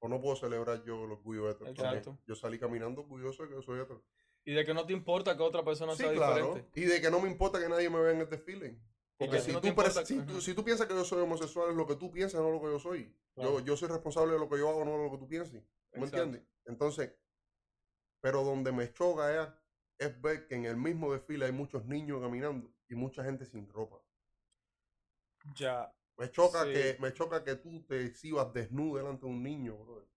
O 0.02 0.08
no 0.08 0.22
puedo 0.22 0.36
celebrar 0.38 0.84
yo 0.86 1.04
el 1.04 1.12
orgullo 1.12 1.50
hétero. 1.50 1.70
Exacto. 1.70 2.18
Yo 2.26 2.36
salí 2.36 2.58
caminando 2.58 3.02
orgulloso 3.02 3.44
de 3.44 3.50
que 3.50 3.56
yo 3.56 3.62
soy 3.62 3.82
hétero. 3.82 4.04
Y 4.46 4.54
de 4.54 4.65
que 4.65 4.74
no 4.74 4.86
te 4.86 4.94
importa 4.94 5.36
que 5.36 5.44
otra 5.44 5.63
persona 5.65 5.92
Sí, 5.94 6.04
sea 6.04 6.13
claro. 6.13 6.36
diferente. 6.56 6.80
Y 6.80 6.86
de 6.86 7.02
que 7.02 7.12
no 7.12 7.20
me 7.20 7.30
importa 7.30 7.60
que 7.60 7.68
nadie 7.68 7.89
me 7.89 8.00
vea 8.00 8.12
en 8.13 8.22
el 8.22 8.30
desfile. 8.30 8.80
Porque 9.18 9.36
que 9.38 9.42
si, 9.42 9.52
no 9.52 9.60
tú 9.60 9.68
importa- 9.68 10.06
si, 10.06 10.22
tú, 10.22 10.39
si 10.39 10.54
tú 10.54 10.63
piensas 10.63 10.88
que 10.88 10.94
yo 10.94 11.04
soy 11.04 11.22
homosexual, 11.22 11.72
es 11.72 11.76
lo 11.76 11.86
que 11.86 11.98
tú 11.98 12.10
piensas, 12.10 12.39
no 12.39 12.50
lo 12.50 12.62
que 12.62 12.68
yo 12.68 12.80
soy. 12.80 13.13
Claro. 13.36 13.60
Yo, 13.60 13.65
yo 13.65 13.76
soy 13.78 13.89
responsable 13.89 14.32
de 14.34 14.39
lo 14.39 14.48
que 14.48 14.58
yo 14.58 14.70
hago, 14.70 14.86
no 14.86 14.92
de 14.98 15.04
lo 15.04 15.12
que 15.12 15.18
tú 15.18 15.28
pienses. 15.28 15.62
¿Me 15.92 16.00
Exacto. 16.06 16.06
entiendes? 16.24 16.44
Entonces, 16.65 17.13
pero 18.22 18.44
donde 18.44 18.72
me 18.72 18.94
choca 18.94 19.44
es, 19.44 19.50
es 19.99 20.19
ver 20.21 20.47
que 20.47 20.55
en 20.55 20.65
el 20.65 20.77
mismo 20.77 21.13
desfile 21.13 21.45
hay 21.45 21.51
muchos 21.51 21.85
niños 21.85 22.21
caminando 22.21 22.73
y 22.88 22.95
mucha 22.95 23.23
gente 23.23 23.45
sin 23.45 23.69
ropa. 23.69 23.97
Ya. 25.55 25.93
Me 26.17 26.29
choca, 26.31 26.65
Sí. 26.65 26.73
que, 26.73 26.97
me 26.99 27.13
choca 27.13 27.43
que 27.43 27.55
tú 27.55 27.83
te 27.85 28.05
exhibas 28.05 28.51
desnudo 28.53 28.97
delante 28.97 29.25
de 29.25 29.31
un 29.31 29.41
niño, 29.43 29.77
brother. 29.77 30.07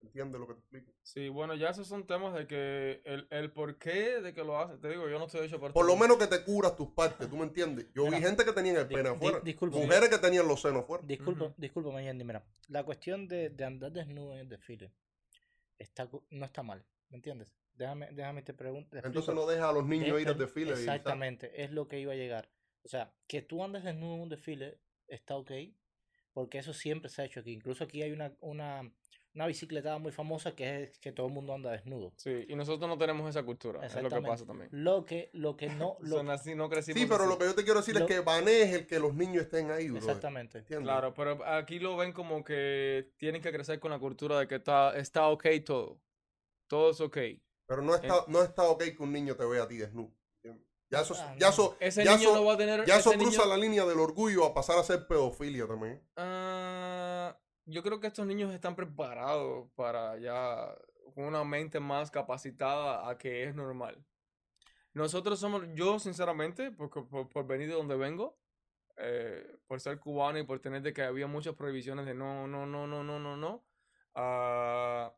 ¿Entiendes 0.00 0.40
lo 0.40 0.48
que 0.48 0.54
te 0.54 0.58
explico? 0.60 0.92
Sí, 1.02 1.28
bueno, 1.28 1.54
ya 1.54 1.68
esos 1.70 1.86
son 1.86 2.04
temas 2.08 2.34
de 2.34 2.48
que 2.48 3.02
el, 3.04 3.28
el 3.30 3.52
porqué 3.52 4.20
de 4.20 4.34
que 4.34 4.42
lo 4.42 4.58
hacen. 4.58 4.80
Te 4.80 4.88
digo, 4.88 5.08
yo 5.08 5.16
no 5.20 5.26
estoy 5.26 5.46
hecho 5.46 5.60
para 5.60 5.72
Por 5.72 5.86
lo 5.86 5.96
menos 5.96 6.16
que 6.18 6.26
te 6.26 6.42
curas 6.44 6.76
tus 6.76 6.88
partes, 6.88 7.28
¿tú 7.30 7.36
me 7.36 7.44
entiendes? 7.44 7.86
Yo 7.94 8.10
vi 8.10 8.16
gente 8.20 8.44
que 8.44 8.52
tenía 8.52 8.80
el 8.80 8.88
pene 8.88 9.02
di- 9.10 9.14
afuera. 9.14 9.40
disculpa. 9.40 9.76
Mujeres 9.76 10.08
que 10.08 10.18
tenían 10.18 10.48
los 10.48 10.60
senos 10.60 10.82
afuera. 10.82 11.04
Disculpa, 11.06 11.44
Ujú. 11.44 11.54
disculpa, 11.56 11.90
Mayandi, 11.92 12.24
mira, 12.24 12.44
la 12.68 12.82
cuestión 12.84 13.28
de, 13.28 13.50
de 13.50 13.64
andar 13.64 13.92
desnudo 13.92 14.32
en 14.34 14.40
el 14.40 14.48
desfile 14.48 14.92
está, 15.78 16.08
no 16.30 16.44
está 16.44 16.64
mal, 16.64 16.84
¿me 17.08 17.16
entiendes? 17.18 17.48
Déjame, 17.82 18.08
déjame 18.12 18.42
te 18.42 18.54
pregunto. 18.54 18.96
Entonces 18.96 19.34
no 19.34 19.44
deja 19.46 19.68
a 19.68 19.72
los 19.72 19.84
niños 19.84 20.20
ir 20.20 20.28
al 20.28 20.38
desfile. 20.38 20.70
y- 20.70 20.74
Exactamente, 20.74 21.62
es 21.64 21.72
lo 21.72 21.88
que 21.88 21.98
iba 21.98 22.12
a 22.12 22.16
llegar. 22.16 22.48
O 22.84 22.88
sea, 22.88 23.12
que 23.26 23.42
tú 23.42 23.64
andes 23.64 23.82
desnudo 23.82 24.14
en 24.14 24.20
un 24.22 24.28
desfile 24.28 24.78
está 25.08 25.36
ok, 25.36 25.50
porque 26.32 26.58
eso 26.58 26.72
siempre 26.72 27.10
se 27.10 27.22
ha 27.22 27.24
hecho 27.24 27.40
aquí. 27.40 27.52
Incluso 27.52 27.82
aquí 27.84 28.02
hay 28.02 28.12
una, 28.12 28.32
una, 28.40 28.88
una 29.34 29.46
bicicletada 29.46 29.98
muy 29.98 30.12
famosa 30.12 30.54
que 30.54 30.84
es 30.84 30.98
que 31.00 31.10
todo 31.12 31.26
el 31.26 31.32
mundo 31.32 31.54
anda 31.54 31.72
desnudo. 31.72 32.12
Sí, 32.16 32.44
y 32.48 32.54
nosotros 32.54 32.88
no 32.88 32.96
tenemos 32.96 33.28
esa 33.28 33.42
cultura. 33.42 33.84
Es 33.84 33.94
lo 34.00 34.08
que 34.08 34.20
pasa 34.22 34.46
también. 34.46 34.68
Lo 34.72 35.04
que, 35.04 35.30
lo 35.32 35.56
que 35.56 35.68
no, 35.68 35.96
lo, 36.00 36.16
Son 36.18 36.30
así, 36.30 36.54
no 36.54 36.68
crecimos 36.68 37.00
Sí, 37.00 37.06
pero 37.06 37.22
así. 37.24 37.32
lo 37.32 37.38
que 37.38 37.44
yo 37.46 37.54
te 37.56 37.64
quiero 37.64 37.80
decir 37.80 37.94
Lo- 37.94 38.00
es 38.02 38.06
que 38.06 38.20
banees 38.20 38.72
el 38.74 38.86
que 38.86 38.98
los 39.00 39.12
niños 39.14 39.42
estén 39.44 39.70
ahí, 39.72 39.88
bro. 39.88 39.98
exactamente. 39.98 40.58
¿Entiendes? 40.58 40.84
Claro, 40.86 41.12
pero 41.14 41.44
aquí 41.44 41.78
lo 41.80 41.96
ven 41.96 42.12
como 42.12 42.42
que 42.44 43.10
tienen 43.18 43.42
que 43.42 43.50
crecer 43.52 43.80
con 43.80 43.90
la 43.90 43.98
cultura 43.98 44.38
de 44.38 44.46
que 44.46 44.54
está, 44.54 44.96
está 44.96 45.26
ok 45.28 45.46
todo. 45.64 46.00
Todo 46.68 46.90
es 46.92 47.00
ok. 47.00 47.18
Pero 47.66 47.82
no 47.82 47.94
está, 47.94 48.24
no 48.28 48.42
está 48.42 48.62
ok 48.64 48.82
que 48.96 49.02
un 49.02 49.12
niño 49.12 49.36
te 49.36 49.44
vea 49.44 49.62
a 49.64 49.68
ti 49.68 49.76
desnudo. 49.78 50.12
Ya 50.90 51.00
eso, 51.00 51.14
Ah, 51.18 51.34
ya 51.38 51.48
eso, 51.48 51.74
Ese 51.80 52.04
ya 52.04 52.16
niño 52.18 52.28
eso, 52.28 52.36
no 52.38 52.44
va 52.44 52.52
a 52.52 52.56
tener. 52.58 52.84
ya 52.84 52.98
eso 52.98 53.12
cruza 53.12 53.44
niño- 53.44 53.46
la 53.46 53.56
línea 53.56 53.84
del 53.86 53.98
orgullo 53.98 54.44
a 54.44 54.52
pasar 54.52 54.78
a 54.78 54.82
ser 54.82 55.06
pedofilia 55.06 55.66
también. 55.66 56.06
Ah, 56.16 57.34
yo 57.64 57.82
creo 57.82 57.98
que 57.98 58.08
estos 58.08 58.26
niños 58.26 58.52
están 58.52 58.76
preparados 58.76 59.70
para 59.74 60.18
ya 60.18 60.74
con 61.14 61.24
una 61.24 61.44
mente 61.44 61.80
más 61.80 62.10
capacitada 62.10 63.08
a 63.08 63.16
que 63.16 63.44
es 63.44 63.54
normal. 63.54 64.04
Nosotros 64.92 65.38
somos, 65.40 65.62
yo 65.74 65.98
sinceramente, 65.98 66.70
por, 66.72 66.90
por, 67.08 67.26
por 67.30 67.46
venir 67.46 67.68
de 67.68 67.74
donde 67.74 67.96
vengo, 67.96 68.38
eh, 68.98 69.56
por 69.66 69.80
ser 69.80 69.98
cubano 69.98 70.38
y 70.40 70.42
por 70.44 70.60
tener 70.60 70.82
de 70.82 70.92
que 70.92 71.00
había 71.02 71.26
muchas 71.26 71.54
prohibiciones 71.54 72.04
de 72.04 72.12
no, 72.12 72.46
no, 72.46 72.66
no, 72.66 72.86
no, 72.86 73.02
no, 73.02 73.18
no, 73.18 73.36
no, 73.38 73.64
ah, 74.14 75.10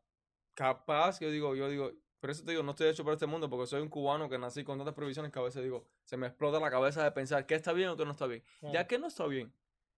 capaz, 0.53 1.19
yo 1.19 1.29
digo, 1.29 1.53
yo 1.55 1.67
digo, 1.67 1.91
por 2.19 2.29
eso 2.29 2.43
te 2.43 2.51
digo, 2.51 2.63
no 2.63 2.71
estoy 2.71 2.87
hecho 2.87 3.03
para 3.03 3.13
este 3.13 3.25
mundo, 3.25 3.49
porque 3.49 3.67
soy 3.67 3.81
un 3.81 3.89
cubano 3.89 4.29
que 4.29 4.37
nací 4.37 4.63
con 4.63 4.77
tantas 4.77 4.95
prohibiciones 4.95 5.31
que 5.31 5.39
a 5.39 5.43
veces 5.43 5.63
digo, 5.63 5.85
se 6.03 6.17
me 6.17 6.27
explota 6.27 6.59
la 6.59 6.71
cabeza 6.71 7.03
de 7.03 7.11
pensar 7.11 7.45
qué 7.45 7.55
está 7.55 7.73
bien 7.73 7.89
o 7.89 7.97
qué 7.97 8.05
no 8.05 8.11
está 8.11 8.27
bien. 8.27 8.43
Ya 8.61 8.87
que 8.87 8.97
no 8.97 9.07
está 9.07 9.27
bien 9.27 9.53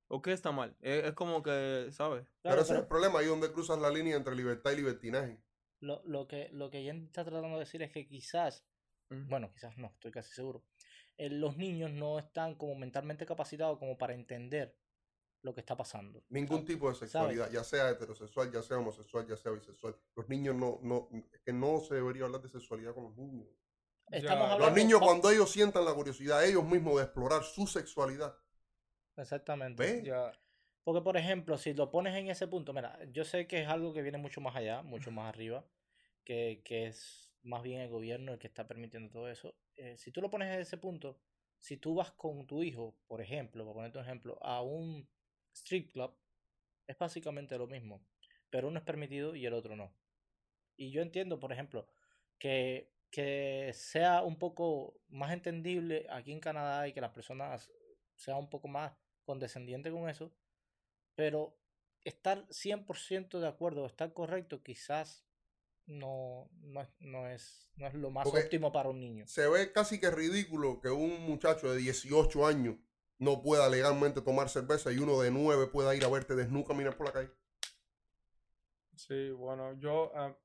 o 0.07 0.21
qué 0.21 0.33
está 0.33 0.51
mal. 0.51 0.75
Es, 0.81 1.05
es 1.05 1.13
como 1.13 1.43
que, 1.43 1.87
¿sabes? 1.91 2.25
Claro, 2.41 2.55
pero 2.55 2.61
ese 2.61 2.73
es 2.73 2.79
el 2.79 2.87
problema, 2.87 3.19
ahí 3.19 3.27
donde 3.27 3.51
cruzas 3.51 3.79
la 3.79 3.89
línea 3.89 4.15
entre 4.15 4.35
libertad 4.35 4.71
y 4.71 4.77
libertinaje. 4.77 5.39
Lo, 5.79 6.01
lo 6.05 6.27
que, 6.27 6.49
lo 6.51 6.69
que 6.69 6.83
Jen 6.83 7.05
está 7.05 7.23
tratando 7.23 7.57
de 7.57 7.65
decir 7.65 7.81
es 7.83 7.91
que 7.91 8.07
quizás, 8.07 8.65
bueno, 9.09 9.51
quizás 9.53 9.77
no, 9.77 9.87
estoy 9.87 10.11
casi 10.11 10.33
seguro, 10.33 10.63
eh, 11.17 11.29
los 11.29 11.57
niños 11.57 11.91
no 11.91 12.19
están 12.19 12.55
como 12.55 12.75
mentalmente 12.75 13.25
capacitados 13.25 13.79
como 13.79 13.97
para 13.97 14.13
entender 14.13 14.75
lo 15.41 15.53
que 15.53 15.61
está 15.61 15.75
pasando. 15.77 16.23
Ningún 16.29 16.59
¿sabes? 16.59 16.65
tipo 16.65 16.89
de 16.89 16.95
sexualidad, 16.95 17.49
ya 17.51 17.63
sea 17.63 17.89
heterosexual, 17.89 18.51
ya 18.51 18.61
sea 18.61 18.77
homosexual, 18.77 19.27
ya 19.27 19.37
sea 19.37 19.51
bisexual. 19.51 19.95
Los 20.15 20.27
niños 20.29 20.55
no, 20.55 20.79
no, 20.81 21.09
es 21.31 21.41
que 21.41 21.53
no 21.53 21.79
se 21.79 21.95
debería 21.95 22.25
hablar 22.25 22.41
de 22.41 22.49
sexualidad 22.49 22.93
con 22.93 23.05
los 23.05 23.17
niños. 23.17 23.47
Estamos 24.09 24.47
Ya, 24.47 24.53
hablando, 24.53 24.65
Los 24.65 24.75
niños 24.75 24.99
cuando 25.01 25.29
ellos 25.31 25.51
sientan 25.51 25.85
la 25.85 25.93
curiosidad 25.93 26.43
ellos 26.45 26.65
mismos 26.65 26.97
de 26.97 27.03
explorar 27.03 27.43
su 27.43 27.67
sexualidad, 27.67 28.35
Exactamente. 29.17 29.81
¿Ve? 29.83 30.03
Ya, 30.05 30.31
Porque, 30.83 31.01
por 31.01 31.17
ejemplo, 31.17 31.57
si 31.57 31.73
lo 31.73 31.91
pones 31.91 32.15
en 32.15 32.29
ese 32.29 32.47
punto, 32.47 32.73
mira, 32.73 32.97
yo 33.11 33.23
sé 33.25 33.47
que 33.47 33.61
es 33.61 33.67
algo 33.67 33.93
que 33.93 34.01
viene 34.01 34.17
mucho 34.17 34.39
más 34.41 34.55
allá, 34.55 34.81
mucho 34.83 35.11
más 35.11 35.27
arriba, 35.27 35.65
que, 36.23 36.61
que 36.63 36.87
es 36.87 37.29
más 37.43 37.63
bien 37.63 37.81
el 37.81 37.89
gobierno 37.89 38.33
el 38.33 38.39
que 38.39 38.47
está 38.47 38.67
permitiendo 38.67 39.09
todo 39.11 39.29
eso. 39.29 39.55
Eh, 39.75 39.97
si 39.97 40.11
tú 40.11 40.21
lo 40.21 40.29
pones 40.29 40.53
en 40.53 40.61
ese 40.61 40.77
punto, 40.77 41.19
si 41.59 41.77
tú 41.77 41.95
vas 41.95 42.11
con 42.11 42.45
tu 42.47 42.63
hijo, 42.63 42.95
por 43.07 43.21
ejemplo, 43.21 43.63
para 43.65 43.73
ponerte 43.73 43.97
un 43.97 44.05
ejemplo, 44.05 44.37
a 44.41 44.61
un 44.61 45.07
strip 45.59 45.91
club, 45.91 46.15
es 46.87 46.97
básicamente 46.97 47.57
lo 47.57 47.67
mismo, 47.67 48.05
pero 48.49 48.67
uno 48.67 48.79
es 48.79 48.85
permitido 48.85 49.35
y 49.35 49.45
el 49.45 49.53
otro 49.53 49.75
no. 49.75 49.93
Y 50.77 50.91
yo 50.91 51.01
entiendo, 51.01 51.39
por 51.39 51.51
ejemplo, 51.51 51.87
que, 52.37 52.93
que 53.09 53.71
sea 53.73 54.21
un 54.23 54.37
poco 54.37 55.01
más 55.09 55.31
entendible 55.33 56.05
aquí 56.09 56.31
en 56.31 56.39
Canadá 56.39 56.87
y 56.87 56.93
que 56.93 57.01
las 57.01 57.11
personas 57.11 57.71
sean 58.15 58.37
un 58.37 58.49
poco 58.49 58.67
más 58.67 58.93
condescendientes 59.25 59.91
con 59.91 60.07
eso, 60.09 60.31
pero 61.15 61.57
estar 62.03 62.47
100% 62.49 63.39
de 63.39 63.47
acuerdo, 63.47 63.85
estar 63.85 64.13
correcto, 64.13 64.63
quizás 64.63 65.25
no, 65.85 66.49
no, 66.61 66.81
es, 66.81 66.89
no, 66.99 67.27
es, 67.27 67.69
no 67.75 67.87
es 67.87 67.93
lo 67.95 68.09
más 68.11 68.25
Porque- 68.25 68.43
óptimo 68.43 68.71
para 68.71 68.89
un 68.89 68.99
niño. 68.99 69.25
se 69.27 69.47
ve 69.47 69.71
casi 69.71 69.99
que 69.99 70.11
ridículo 70.11 70.79
que 70.81 70.89
un 70.89 71.21
muchacho 71.25 71.71
de 71.73 71.77
18 71.79 72.45
años 72.45 72.75
no 73.19 73.41
pueda 73.41 73.67
legalmente 73.69 74.21
tomar 74.21 74.49
cerveza 74.49 74.91
y 74.91 74.97
uno 74.99 75.19
de 75.21 75.31
9 75.31 75.67
pueda 75.67 75.95
ir 75.95 76.03
a 76.05 76.09
verte 76.09 76.35
desnudo 76.35 76.65
caminar 76.65 76.95
por 76.95 77.07
la 77.07 77.13
calle. 77.13 77.31
sí, 78.95 79.31
bueno, 79.31 79.73
yo 79.79 80.11
ah, 80.15 80.35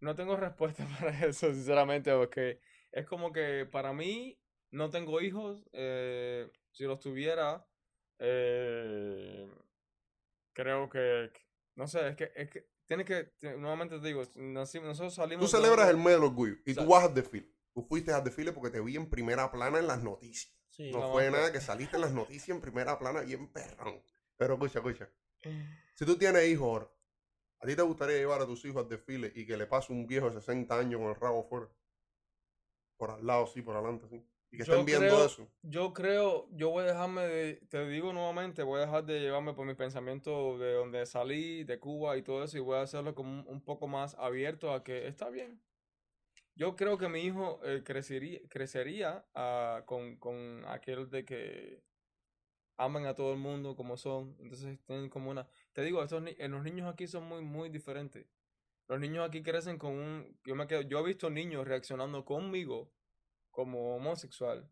no 0.00 0.14
tengo 0.14 0.36
respuesta 0.36 0.86
para 0.98 1.26
eso, 1.26 1.52
sinceramente, 1.52 2.12
porque 2.12 2.60
es 2.92 3.06
como 3.06 3.32
que 3.32 3.66
para 3.70 3.92
mí 3.92 4.38
no 4.70 4.90
tengo 4.90 5.20
hijos. 5.20 5.62
eh, 5.72 6.50
si 6.72 6.84
los 6.84 6.98
tuviera, 6.98 7.64
eh, 8.18 9.48
creo 10.52 10.88
que, 10.88 11.30
no 11.76 11.86
sé, 11.86 12.08
es 12.08 12.16
que, 12.16 12.32
es 12.34 12.50
que 12.50 12.66
tienes 12.86 13.06
que, 13.06 13.24
te- 13.38 13.56
nuevamente 13.56 13.98
te 14.00 14.06
digo, 14.08 14.22
nosotros 14.36 15.14
salimos 15.14 15.48
Tú 15.48 15.56
de 15.56 15.62
celebras 15.62 15.86
donde- 15.86 15.92
el 16.00 16.04
mes 16.04 16.14
del 16.14 16.24
orgullo 16.24 16.54
y 16.66 16.74
tú 16.74 16.86
vas 16.86 17.04
al 17.04 17.14
desfile. 17.14 17.48
Tú 17.72 17.82
fuiste 17.82 18.12
al 18.12 18.22
desfile 18.24 18.52
porque 18.52 18.70
te 18.70 18.80
vi 18.80 18.96
en 18.96 19.08
primera 19.08 19.50
plana 19.50 19.78
en 19.78 19.86
las 19.86 20.02
noticias. 20.02 20.52
Sí. 20.76 20.90
No 20.90 21.12
fue 21.12 21.30
nada 21.30 21.52
que 21.52 21.60
saliste 21.60 21.96
en 21.96 22.02
las 22.02 22.12
noticias 22.12 22.48
en 22.48 22.60
primera 22.60 22.98
plana 22.98 23.20
bien 23.20 23.46
perrón. 23.48 24.02
Pero 24.36 24.54
escucha, 24.54 24.80
escucha. 24.80 25.08
Si 25.94 26.04
tú 26.04 26.16
tienes 26.18 26.48
hijos 26.48 26.64
ahora, 26.66 26.88
¿a 27.60 27.66
ti 27.66 27.76
te 27.76 27.82
gustaría 27.82 28.16
llevar 28.16 28.40
a 28.42 28.46
tus 28.46 28.64
hijos 28.64 28.82
al 28.82 28.88
desfile 28.88 29.30
y 29.36 29.46
que 29.46 29.56
le 29.56 29.66
pase 29.66 29.92
un 29.92 30.06
viejo 30.06 30.28
de 30.30 30.40
60 30.40 30.76
años 30.78 31.00
con 31.00 31.10
el 31.10 31.14
rabo 31.16 31.44
fuera? 31.44 31.68
Por 32.96 33.10
al 33.10 33.24
lado, 33.26 33.46
sí, 33.46 33.62
por 33.62 33.76
adelante, 33.76 34.06
sí. 34.08 34.24
Y 34.50 34.56
que 34.56 34.64
Yo 34.64 34.72
estén 34.72 34.86
viendo 34.86 35.06
creo- 35.06 35.26
eso. 35.26 35.48
Yo 35.62 35.92
creo, 35.92 36.48
yo 36.52 36.70
voy 36.70 36.84
a 36.84 36.86
dejarme 36.88 37.22
de, 37.22 37.54
te 37.68 37.86
digo 37.88 38.12
nuevamente, 38.12 38.62
voy 38.62 38.78
a 38.78 38.86
dejar 38.86 39.04
de 39.04 39.20
llevarme 39.20 39.52
por 39.54 39.66
mis 39.66 39.76
pensamientos 39.76 40.58
de 40.60 40.72
donde 40.74 41.04
salí, 41.06 41.64
de 41.64 41.78
Cuba 41.78 42.16
y 42.16 42.22
todo 42.22 42.42
eso, 42.44 42.56
y 42.56 42.60
voy 42.60 42.76
a 42.78 42.82
hacerlo 42.82 43.14
como 43.14 43.30
un, 43.30 43.46
un 43.48 43.60
poco 43.64 43.86
más 43.88 44.14
abierto 44.14 44.72
a 44.72 44.82
que 44.84 45.06
está 45.08 45.28
bien. 45.28 45.60
Yo 46.56 46.76
creo 46.76 46.98
que 46.98 47.08
mi 47.08 47.20
hijo 47.22 47.60
eh, 47.64 47.82
crecería, 47.84 48.40
crecería 48.48 49.24
ah, 49.34 49.82
con, 49.86 50.16
con 50.16 50.64
aquel 50.66 51.10
de 51.10 51.24
que 51.24 51.82
aman 52.78 53.06
a 53.06 53.14
todo 53.14 53.32
el 53.32 53.38
mundo 53.38 53.76
como 53.76 53.96
son, 53.96 54.36
entonces 54.40 54.80
tienen 54.86 55.10
como 55.10 55.30
una... 55.30 55.48
Te 55.72 55.82
digo, 55.84 56.02
estos 56.02 56.22
ni- 56.22 56.34
los 56.36 56.62
niños 56.64 56.92
aquí 56.92 57.06
son 57.08 57.24
muy, 57.24 57.42
muy 57.42 57.68
diferentes. 57.70 58.26
Los 58.88 59.00
niños 59.00 59.26
aquí 59.28 59.42
crecen 59.42 59.78
con 59.78 59.92
un... 59.94 60.38
Yo, 60.44 60.54
me 60.56 60.66
quedo, 60.68 60.82
yo 60.82 61.00
he 61.00 61.04
visto 61.04 61.30
niños 61.30 61.66
reaccionando 61.68 62.24
conmigo 62.24 62.92
como 63.50 63.96
homosexual, 63.96 64.68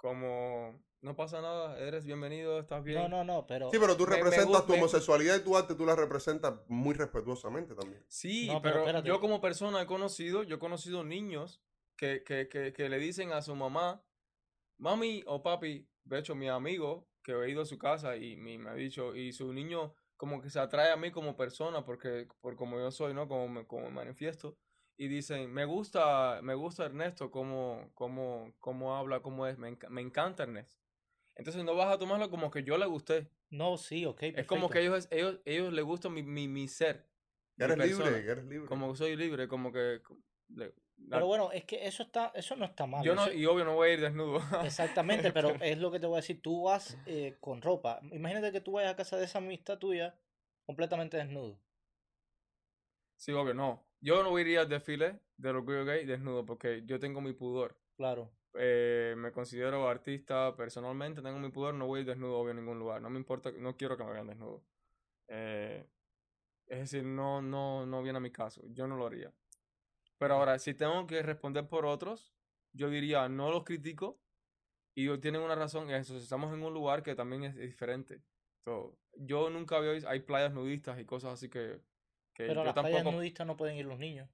como 0.00 0.82
no 1.02 1.14
pasa 1.14 1.42
nada, 1.42 1.78
eres 1.78 2.06
bienvenido, 2.06 2.58
estás 2.58 2.82
bien. 2.82 2.98
No, 3.02 3.08
no, 3.08 3.22
no, 3.24 3.46
pero. 3.46 3.70
Sí, 3.70 3.76
pero 3.78 3.96
tú 3.96 4.04
Me- 4.06 4.12
me 4.12 4.16
representas 4.16 4.64
tu 4.66 4.72
me- 4.72 4.78
homosexualidad 4.78 5.36
y 5.36 5.44
tu 5.44 5.56
arte, 5.56 5.74
tú 5.74 5.84
la 5.84 5.94
representas 5.94 6.54
muy 6.68 6.94
respetuosamente 6.94 7.74
también. 7.74 8.02
Sí, 8.08 8.48
No, 8.48 8.62
pero 8.62 9.02
yo 9.02 9.20
como 9.20 9.40
persona 9.42 9.82
he 9.82 9.86
conocido, 9.86 10.42
yo 10.42 10.56
he 10.56 10.58
conocido 10.58 11.04
niños 11.04 11.62
que, 11.96 12.22
que, 12.24 12.48
que, 12.48 12.72
que 12.72 12.88
le 12.88 12.98
dicen 12.98 13.32
a 13.32 13.42
su 13.42 13.54
mamá, 13.54 14.02
mami 14.78 15.22
o 15.26 15.42
papi, 15.42 15.86
de 16.04 16.18
hecho 16.18 16.34
mi 16.34 16.48
amigo 16.48 17.06
que 17.22 17.32
he 17.32 17.50
ido 17.50 17.62
a 17.62 17.66
su 17.66 17.78
casa 17.78 18.16
y 18.16 18.36
mi- 18.36 18.56
me 18.58 18.70
ha 18.70 18.74
dicho, 18.74 19.14
y 19.14 19.32
su 19.32 19.52
niño 19.52 19.94
como 20.16 20.40
que 20.40 20.48
se 20.48 20.60
atrae 20.60 20.90
a 20.92 20.96
mí 20.96 21.10
como 21.10 21.36
persona 21.36 21.84
porque 21.84 22.26
por 22.40 22.56
como 22.56 22.78
yo 22.78 22.90
soy, 22.90 23.12
¿no? 23.12 23.28
Como 23.28 23.48
me, 23.48 23.66
como 23.66 23.84
me 23.86 23.90
manifiesto. 23.90 24.56
Y 25.00 25.08
dicen, 25.08 25.50
me 25.50 25.64
gusta, 25.64 26.40
me 26.42 26.52
gusta 26.52 26.84
Ernesto, 26.84 27.30
cómo, 27.30 27.88
cómo, 27.94 28.52
cómo 28.60 28.94
habla, 28.94 29.20
cómo 29.22 29.46
es, 29.46 29.56
me, 29.56 29.70
enca- 29.70 29.88
me 29.88 30.02
encanta 30.02 30.42
Ernesto. 30.42 30.78
Entonces 31.36 31.64
no 31.64 31.74
vas 31.74 31.90
a 31.90 31.98
tomarlo 31.98 32.28
como 32.28 32.50
que 32.50 32.62
yo 32.64 32.76
le 32.76 32.84
gusté. 32.84 33.26
No, 33.48 33.78
sí, 33.78 34.04
ok. 34.04 34.24
Es 34.24 34.46
como 34.46 34.68
que 34.68 34.80
ellos, 34.80 35.08
ellos, 35.10 35.38
ellos 35.46 35.72
les 35.72 35.86
gusta 35.86 36.10
mi, 36.10 36.22
mi, 36.22 36.48
mi 36.48 36.68
ser. 36.68 37.06
Que 37.56 37.64
mi 37.64 37.72
eres 37.72 37.78
libre, 37.96 38.10
que 38.24 38.30
eres 38.30 38.44
libre. 38.44 38.68
Como 38.68 38.90
que 38.92 38.98
soy 38.98 39.16
libre, 39.16 39.48
como 39.48 39.72
que... 39.72 40.02
co- 40.02 40.18
le- 40.50 40.74
la- 40.98 41.16
Pero 41.16 41.26
bueno, 41.28 41.50
es 41.50 41.64
que 41.64 41.86
eso 41.86 42.02
está, 42.02 42.30
eso 42.34 42.54
no 42.56 42.66
está 42.66 42.84
mal. 42.84 43.02
yo 43.02 43.14
no, 43.14 43.24
eso- 43.24 43.32
y 43.32 43.46
obvio 43.46 43.64
no 43.64 43.76
voy 43.76 43.88
a 43.88 43.92
ir 43.94 44.02
desnudo. 44.02 44.42
Exactamente, 44.62 45.30
pero 45.32 45.48
es 45.62 45.78
lo 45.78 45.90
que 45.90 45.98
te 45.98 46.06
voy 46.08 46.16
a 46.16 46.20
decir. 46.20 46.42
Tú 46.42 46.64
vas 46.64 46.98
eh, 47.06 47.38
con 47.40 47.62
ropa. 47.62 48.00
Imagínate 48.12 48.52
que 48.52 48.60
tú 48.60 48.72
vayas 48.72 48.92
a 48.92 48.96
casa 48.96 49.16
de 49.16 49.24
esa 49.24 49.38
amistad 49.38 49.78
tuya 49.78 50.14
completamente 50.66 51.16
desnudo. 51.16 51.56
sí, 53.16 53.32
obvio, 53.32 53.54
no. 53.54 53.89
Yo 54.00 54.22
no 54.22 54.38
iría 54.38 54.62
al 54.62 54.68
desfile 54.68 55.20
del 55.36 55.56
orgullo 55.56 55.84
gay 55.84 56.06
desnudo 56.06 56.44
porque 56.46 56.82
yo 56.86 56.98
tengo 56.98 57.20
mi 57.20 57.32
pudor. 57.32 57.76
Claro. 57.96 58.30
Eh, 58.54 59.14
me 59.16 59.30
considero 59.30 59.88
artista 59.88 60.56
personalmente, 60.56 61.22
tengo 61.22 61.38
mi 61.38 61.50
pudor, 61.50 61.74
no 61.74 61.86
voy 61.86 61.98
a 61.98 62.02
ir 62.02 62.08
desnudo 62.08 62.38
obvio 62.38 62.52
a 62.52 62.54
ningún 62.54 62.78
lugar. 62.78 63.02
No 63.02 63.10
me 63.10 63.18
importa, 63.18 63.52
no 63.52 63.76
quiero 63.76 63.96
que 63.96 64.04
me 64.04 64.12
vean 64.12 64.26
desnudo. 64.26 64.64
Eh, 65.28 65.86
es 66.66 66.78
decir, 66.78 67.04
no, 67.04 67.42
no, 67.42 67.84
no 67.86 68.02
viene 68.02 68.16
a 68.18 68.20
mi 68.20 68.30
caso. 68.30 68.62
Yo 68.68 68.86
no 68.86 68.96
lo 68.96 69.06
haría. 69.06 69.32
Pero 70.18 70.34
ahora, 70.34 70.58
si 70.58 70.74
tengo 70.74 71.06
que 71.06 71.22
responder 71.22 71.68
por 71.68 71.86
otros, 71.86 72.34
yo 72.72 72.90
diría, 72.90 73.28
no 73.28 73.50
los 73.50 73.64
critico 73.64 74.20
y 74.94 75.04
ellos 75.04 75.20
tienen 75.20 75.42
una 75.42 75.54
razón. 75.54 75.90
y 75.90 75.94
Eso, 75.94 76.16
estamos 76.16 76.52
en 76.52 76.62
un 76.62 76.72
lugar 76.72 77.02
que 77.02 77.14
también 77.14 77.44
es, 77.44 77.56
es 77.56 77.62
diferente. 77.62 78.22
So, 78.64 78.98
yo 79.14 79.50
nunca 79.50 79.76
había 79.76 79.92
visto, 79.92 80.08
hay 80.08 80.20
playas 80.20 80.52
nudistas 80.52 81.00
y 81.00 81.04
cosas 81.04 81.34
así 81.34 81.48
que, 81.48 81.80
que 82.42 82.48
Pero 82.48 82.60
a 82.62 82.64
las 82.64 82.74
playas 82.74 82.92
tampoco. 82.98 83.16
nudistas 83.16 83.46
no 83.46 83.56
pueden 83.56 83.76
ir 83.76 83.86
los 83.86 83.98
niños. 83.98 84.28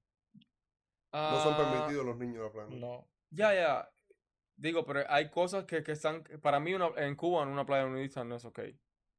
No 1.13 1.43
son 1.43 1.55
Ah, 1.55 1.57
permitidos 1.73 2.05
los 2.05 2.17
niños 2.19 2.37
de 2.39 2.43
la 2.45 2.53
plana. 2.53 2.77
No. 2.77 3.09
Ya, 3.31 3.55
ya. 3.55 3.91
Digo, 4.57 4.85
pero 4.85 5.05
hay 5.09 5.31
cosas 5.31 5.65
que, 5.65 5.83
que 5.83 5.93
están. 5.93 6.25
Para 6.43 6.61
mí, 6.61 6.75
una, 6.75 6.91
en 6.97 7.15
Cuba, 7.17 7.43
en 7.43 7.49
una 7.51 7.65
playa 7.67 7.87
nudista 7.87 8.25
no 8.25 8.37
es 8.37 8.45
ok. 8.45 8.61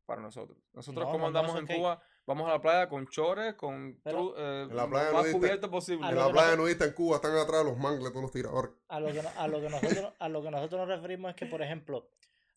Para 0.05 0.21
nosotros. 0.21 0.57
Nosotros, 0.73 1.05
No, 1.05 1.11
como 1.11 1.21
no, 1.23 1.27
andamos 1.39 1.59
en. 1.59 1.67
Cuba, 1.67 2.01
vamos 2.25 2.47
a 2.47 2.53
la 2.53 2.61
playa 2.61 2.87
con 2.89 3.07
chores, 3.07 3.55
con. 3.55 3.99
Pero- 4.03 4.33
tru- 4.33 4.35
eh, 4.37 4.67
En 4.69 4.75
la 4.75 4.87
playa 4.87 5.11
más 5.11 5.23
nudista- 5.23 5.37
cubierto 5.39 5.69
posible. 5.71 6.05
a 6.05 6.09
En 6.09 6.15
la 6.15 6.29
playa 6.31 6.55
nudista 6.55 6.85
en 6.85 6.93
Cuba 6.93 7.15
están 7.17 7.35
atrás 7.35 7.63
de 7.65 7.69
los 7.71 7.77
mangles 7.77 8.13
de 8.13 8.19
unos 8.19 8.31
tiradores. 8.31 8.71
A 8.87 8.99
lo 8.99 9.11
que, 9.11 9.19
a 9.19 9.47
lo 9.47 9.61
que 9.61 9.69
nosotros, 9.69 10.13
a 10.19 10.29
lo 10.29 10.41
que 10.41 10.51
nosotros 10.51 10.79
nos 10.87 10.87
referimos 10.97 11.29
es 11.31 11.35
que, 11.35 11.45
por 11.45 11.61
ejemplo, 11.61 12.09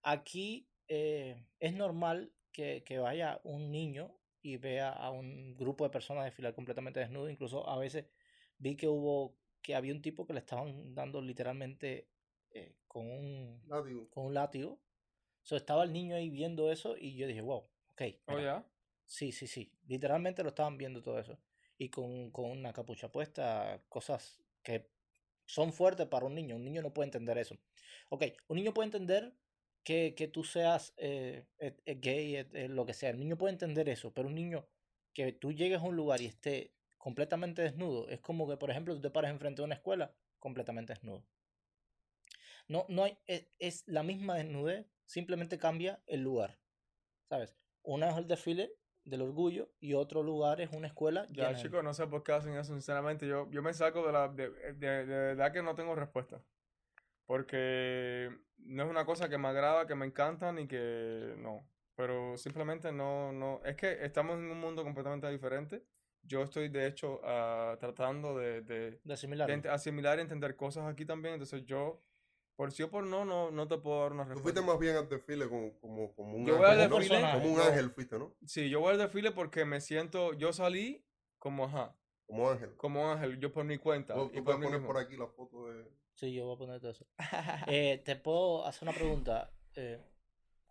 aquí 0.02 0.68
eh, 0.88 1.44
es 1.58 1.74
normal 1.74 2.32
que, 2.52 2.82
que 2.84 2.98
vaya 2.98 3.40
un 3.44 3.70
niño 3.70 4.14
y 4.42 4.56
vea 4.56 4.90
a 4.90 5.10
un 5.10 5.56
grupo 5.56 5.84
de 5.84 5.90
personas 5.90 6.24
desfilar 6.24 6.54
completamente 6.54 7.00
desnudo. 7.00 7.28
Incluso 7.28 7.68
a 7.68 7.78
veces 7.78 8.06
vi 8.58 8.76
que 8.76 8.88
hubo, 8.88 9.36
que 9.62 9.74
había 9.74 9.92
un 9.92 10.02
tipo 10.02 10.26
que 10.26 10.32
le 10.32 10.40
estaban 10.40 10.94
dando 10.94 11.20
literalmente 11.20 12.08
eh, 12.50 12.76
con 12.86 13.10
un, 13.10 13.62
Látigo. 13.66 14.08
con 14.10 14.26
un 14.26 14.34
látigo. 14.34 14.80
So, 15.42 15.56
estaba 15.56 15.84
el 15.84 15.92
niño 15.92 16.16
ahí 16.16 16.30
viendo 16.30 16.70
eso 16.70 16.96
y 16.96 17.16
yo 17.16 17.26
dije, 17.26 17.40
wow, 17.40 17.68
ok. 17.92 18.02
Oh, 18.26 18.38
ya. 18.38 18.64
Sí, 19.06 19.32
sí, 19.32 19.46
sí. 19.46 19.72
Literalmente 19.86 20.42
lo 20.42 20.50
estaban 20.50 20.78
viendo 20.78 21.02
todo 21.02 21.18
eso. 21.18 21.38
Y 21.78 21.88
con, 21.88 22.30
con 22.30 22.50
una 22.50 22.72
capucha 22.72 23.10
puesta, 23.10 23.82
cosas 23.88 24.40
que 24.62 24.90
son 25.46 25.72
fuertes 25.72 26.06
para 26.06 26.26
un 26.26 26.34
niño. 26.34 26.56
Un 26.56 26.64
niño 26.64 26.82
no 26.82 26.92
puede 26.92 27.06
entender 27.06 27.38
eso. 27.38 27.56
Ok, 28.10 28.24
un 28.48 28.56
niño 28.56 28.72
puede 28.74 28.86
entender 28.86 29.34
que, 29.82 30.14
que 30.14 30.28
tú 30.28 30.44
seas 30.44 30.94
eh, 30.96 31.46
eh, 31.58 31.98
gay, 32.00 32.36
eh, 32.36 32.68
lo 32.68 32.86
que 32.86 32.94
sea. 32.94 33.10
El 33.10 33.18
niño 33.18 33.36
puede 33.36 33.52
entender 33.52 33.88
eso, 33.88 34.12
pero 34.12 34.28
un 34.28 34.34
niño 34.34 34.66
que 35.12 35.32
tú 35.32 35.52
llegues 35.52 35.80
a 35.80 35.84
un 35.84 35.96
lugar 35.96 36.20
y 36.20 36.26
esté 36.26 36.74
completamente 36.98 37.62
desnudo, 37.62 38.08
es 38.08 38.20
como 38.20 38.48
que, 38.48 38.56
por 38.56 38.70
ejemplo, 38.70 38.94
tú 38.94 39.00
te 39.00 39.10
pares 39.10 39.30
enfrente 39.30 39.62
de 39.62 39.66
una 39.66 39.74
escuela 39.74 40.14
completamente 40.38 40.92
desnudo. 40.92 41.24
No, 42.68 42.86
no 42.88 43.04
hay, 43.04 43.18
es, 43.26 43.48
es 43.58 43.88
la 43.88 44.02
misma 44.02 44.36
desnudez, 44.36 44.86
simplemente 45.06 45.58
cambia 45.58 46.02
el 46.06 46.20
lugar. 46.20 46.58
¿Sabes? 47.28 47.56
Una 47.82 48.10
es 48.10 48.16
el 48.18 48.28
desfile 48.28 48.72
del 49.04 49.22
orgullo 49.22 49.72
y 49.80 49.94
otro 49.94 50.22
lugar 50.22 50.60
es 50.60 50.70
una 50.72 50.86
escuela. 50.86 51.26
Ya, 51.30 51.54
chicos, 51.54 51.82
no 51.82 51.94
sé 51.94 52.06
por 52.06 52.22
qué 52.22 52.32
hacen 52.32 52.54
eso, 52.54 52.72
sinceramente. 52.72 53.26
Yo, 53.26 53.50
yo 53.50 53.62
me 53.62 53.72
saco 53.72 54.06
de 54.06 54.12
la. 54.12 54.28
De, 54.28 54.50
de, 54.50 54.74
de 54.74 55.04
verdad 55.06 55.52
que 55.52 55.62
no 55.62 55.74
tengo 55.74 55.94
respuesta. 55.94 56.44
Porque 57.30 58.28
no 58.58 58.82
es 58.82 58.90
una 58.90 59.04
cosa 59.06 59.28
que 59.28 59.38
me 59.38 59.46
agrada, 59.46 59.86
que 59.86 59.94
me 59.94 60.04
encanta, 60.04 60.52
ni 60.52 60.66
que. 60.66 61.36
No. 61.38 61.64
Pero 61.94 62.36
simplemente 62.36 62.90
no, 62.90 63.30
no. 63.30 63.60
Es 63.64 63.76
que 63.76 64.04
estamos 64.04 64.36
en 64.36 64.50
un 64.50 64.58
mundo 64.58 64.82
completamente 64.82 65.30
diferente. 65.30 65.84
Yo 66.22 66.42
estoy, 66.42 66.68
de 66.70 66.88
hecho, 66.88 67.20
ah, 67.22 67.76
tratando 67.78 68.36
de, 68.36 68.62
de, 68.62 68.90
de 68.90 69.00
de 69.04 69.14
asimilarlo. 69.14 69.54
ent- 69.54 69.68
asimilar 69.70 70.18
y 70.18 70.22
entender 70.22 70.56
cosas 70.56 70.86
aquí 70.90 71.04
también. 71.06 71.34
Entonces 71.34 71.64
yo, 71.64 72.02
por 72.56 72.72
sí 72.72 72.82
o 72.82 72.90
por 72.90 73.04
no, 73.04 73.24
no, 73.24 73.52
no 73.52 73.68
te 73.68 73.78
puedo 73.78 74.02
dar 74.02 74.12
una 74.12 74.24
Tú 74.24 74.40
fuiste 74.40 74.60
respuesta. 74.60 74.62
más 74.72 74.78
bien 74.80 74.96
al 74.96 75.08
desfile 75.08 75.48
como, 75.48 75.78
como, 75.78 76.12
como 76.16 76.36
un 76.36 76.46
Yo 76.46 76.56
voy 76.56 76.66
al 76.66 76.80
ángel. 76.80 76.90
¿no? 76.90 76.98
desfile. 76.98 77.20
Como 77.32 77.46
un 77.52 77.56
yo- 77.58 77.62
ángel 77.64 77.90
fuiste, 77.92 78.18
¿no? 78.18 78.34
Sí, 78.44 78.68
yo 78.70 78.80
voy 78.80 78.90
al 78.92 78.98
desfile 78.98 79.30
porque 79.30 79.64
me 79.64 79.80
siento. 79.80 80.32
Yo 80.34 80.52
salí 80.52 81.06
como, 81.38 81.66
ajá, 81.66 81.96
Como 82.26 82.50
ángel. 82.50 82.74
como 82.76 83.08
ángel, 83.08 83.38
yo 83.38 83.52
por 83.52 83.64
mi 83.64 83.78
cuenta. 83.78 84.14
Tú, 84.14 84.24
y 84.26 84.28
tú 84.28 84.34
por 84.42 84.44
puedes 84.44 84.58
mí 84.60 84.64
poner 84.66 84.80
mismo. 84.80 84.92
por 84.92 85.00
aquí 85.00 85.16
la 85.16 85.26
foto 85.28 85.68
de... 85.68 86.00
Sí, 86.20 86.34
yo 86.34 86.44
voy 86.44 86.54
a 86.54 86.58
poner 86.58 86.80
todo 86.80 86.90
eso. 86.90 87.06
Eh, 87.66 88.02
te 88.04 88.14
puedo 88.16 88.66
hacer 88.66 88.86
una 88.86 88.92
pregunta. 88.96 89.50
Eh, 89.74 89.98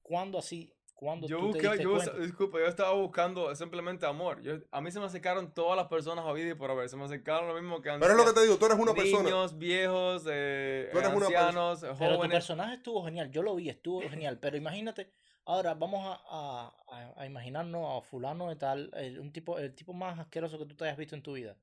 ¿Cuándo 0.03 0.37
así? 0.37 0.71
¿Cuándo 0.93 1.27
Yo 1.27 1.37
tú 1.37 1.51
te 1.53 1.59
busqué, 1.59 1.67
diste 1.69 1.83
yo, 1.83 1.95
cuenta? 1.95 2.17
disculpa, 2.19 2.59
yo 2.59 2.65
estaba 2.67 2.91
buscando 2.93 3.55
simplemente 3.55 4.05
amor. 4.05 4.41
Yo, 4.41 4.59
a 4.69 4.81
mí 4.81 4.91
se 4.91 4.99
me 4.99 5.05
acercaron 5.05 5.53
todas 5.53 5.75
las 5.77 5.87
personas 5.87 6.23
a 6.25 6.33
vida 6.33 6.49
y 6.51 6.53
por 6.53 6.69
haber. 6.69 6.87
Se 6.89 6.97
me 6.97 7.05
acercaron 7.05 7.47
lo 7.47 7.55
mismo 7.55 7.81
que 7.81 7.89
Pero 7.89 8.11
es 8.11 8.17
lo 8.17 8.25
que 8.25 8.33
te 8.33 8.41
digo, 8.43 8.57
tú 8.57 8.65
eres 8.67 8.77
una 8.77 8.93
persona. 8.93 9.23
Niños, 9.23 9.57
viejos, 9.57 10.25
eh, 10.29 10.89
Tú 10.91 10.99
eres 10.99 11.09
una 11.11 11.25
perso- 11.27 11.37
ancianos, 11.37 11.79
Pero 11.81 11.95
tu 11.95 12.03
jóvenes. 12.17 12.29
personaje 12.35 12.73
estuvo 12.75 13.03
genial, 13.05 13.31
yo 13.31 13.41
lo 13.41 13.55
vi, 13.55 13.69
estuvo 13.69 14.01
genial, 14.09 14.37
pero 14.39 14.57
imagínate, 14.57 15.09
ahora 15.45 15.73
vamos 15.73 16.05
a, 16.05 16.21
a- 16.29 16.75
a- 16.89 17.13
a 17.21 17.25
imaginarnos 17.25 17.97
a 17.97 18.05
fulano 18.05 18.49
de 18.49 18.57
tal, 18.57 18.91
el, 18.95 19.19
un 19.21 19.31
tipo, 19.31 19.57
el 19.57 19.73
tipo 19.73 19.93
más 19.93 20.19
asqueroso 20.19 20.59
que 20.59 20.65
tú 20.65 20.75
te 20.75 20.83
hayas 20.83 20.97
visto 20.97 21.15
en 21.15 21.23
tu 21.23 21.31
vida, 21.33 21.55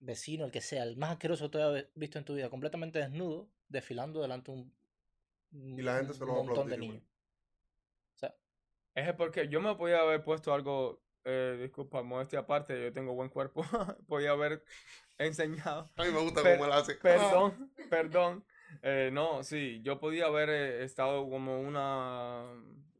vecino, 0.00 0.44
el 0.44 0.50
que 0.52 0.60
sea, 0.60 0.82
el 0.84 0.96
más 0.96 1.12
asqueroso 1.12 1.44
que 1.46 1.50
tú 1.50 1.58
hayas 1.58 1.86
visto 1.94 2.18
en 2.18 2.24
tu 2.24 2.34
vida, 2.34 2.50
completamente 2.50 2.98
desnudo, 2.98 3.48
desfilando 3.68 4.20
delante 4.22 4.52
de 4.52 4.58
un, 4.58 5.78
Y 5.78 5.82
la 5.82 5.96
gente 5.96 6.12
un 6.12 6.18
se 6.18 6.24
lo 6.24 6.34
va 6.34 6.40
a 6.40 6.42
montón 6.44 6.68
de 6.68 6.78
niños. 6.78 7.02
O 8.14 8.18
sea, 8.18 8.34
Es 8.94 9.12
porque 9.14 9.48
yo 9.48 9.60
me 9.60 9.74
podía 9.74 10.00
haber 10.00 10.22
puesto 10.22 10.52
algo, 10.52 11.02
eh, 11.24 11.58
disculpa, 11.60 12.02
modestia 12.02 12.40
aparte, 12.40 12.80
yo 12.84 12.92
tengo 12.92 13.14
buen 13.14 13.28
cuerpo. 13.28 13.62
podía 14.08 14.30
haber 14.32 14.62
enseñado. 15.18 15.90
A 15.96 16.04
mí 16.04 16.10
me 16.10 16.20
gusta 16.20 16.42
Per- 16.42 16.58
cómo 16.58 16.66
él 16.66 16.72
hace. 16.78 16.94
Perdón, 16.96 17.72
perdón. 17.90 18.44
Eh, 18.82 19.10
no, 19.12 19.42
sí, 19.42 19.80
yo 19.82 19.98
podía 19.98 20.26
haber 20.26 20.50
eh, 20.50 20.84
estado 20.84 21.28
como 21.30 21.60
una 21.60 22.44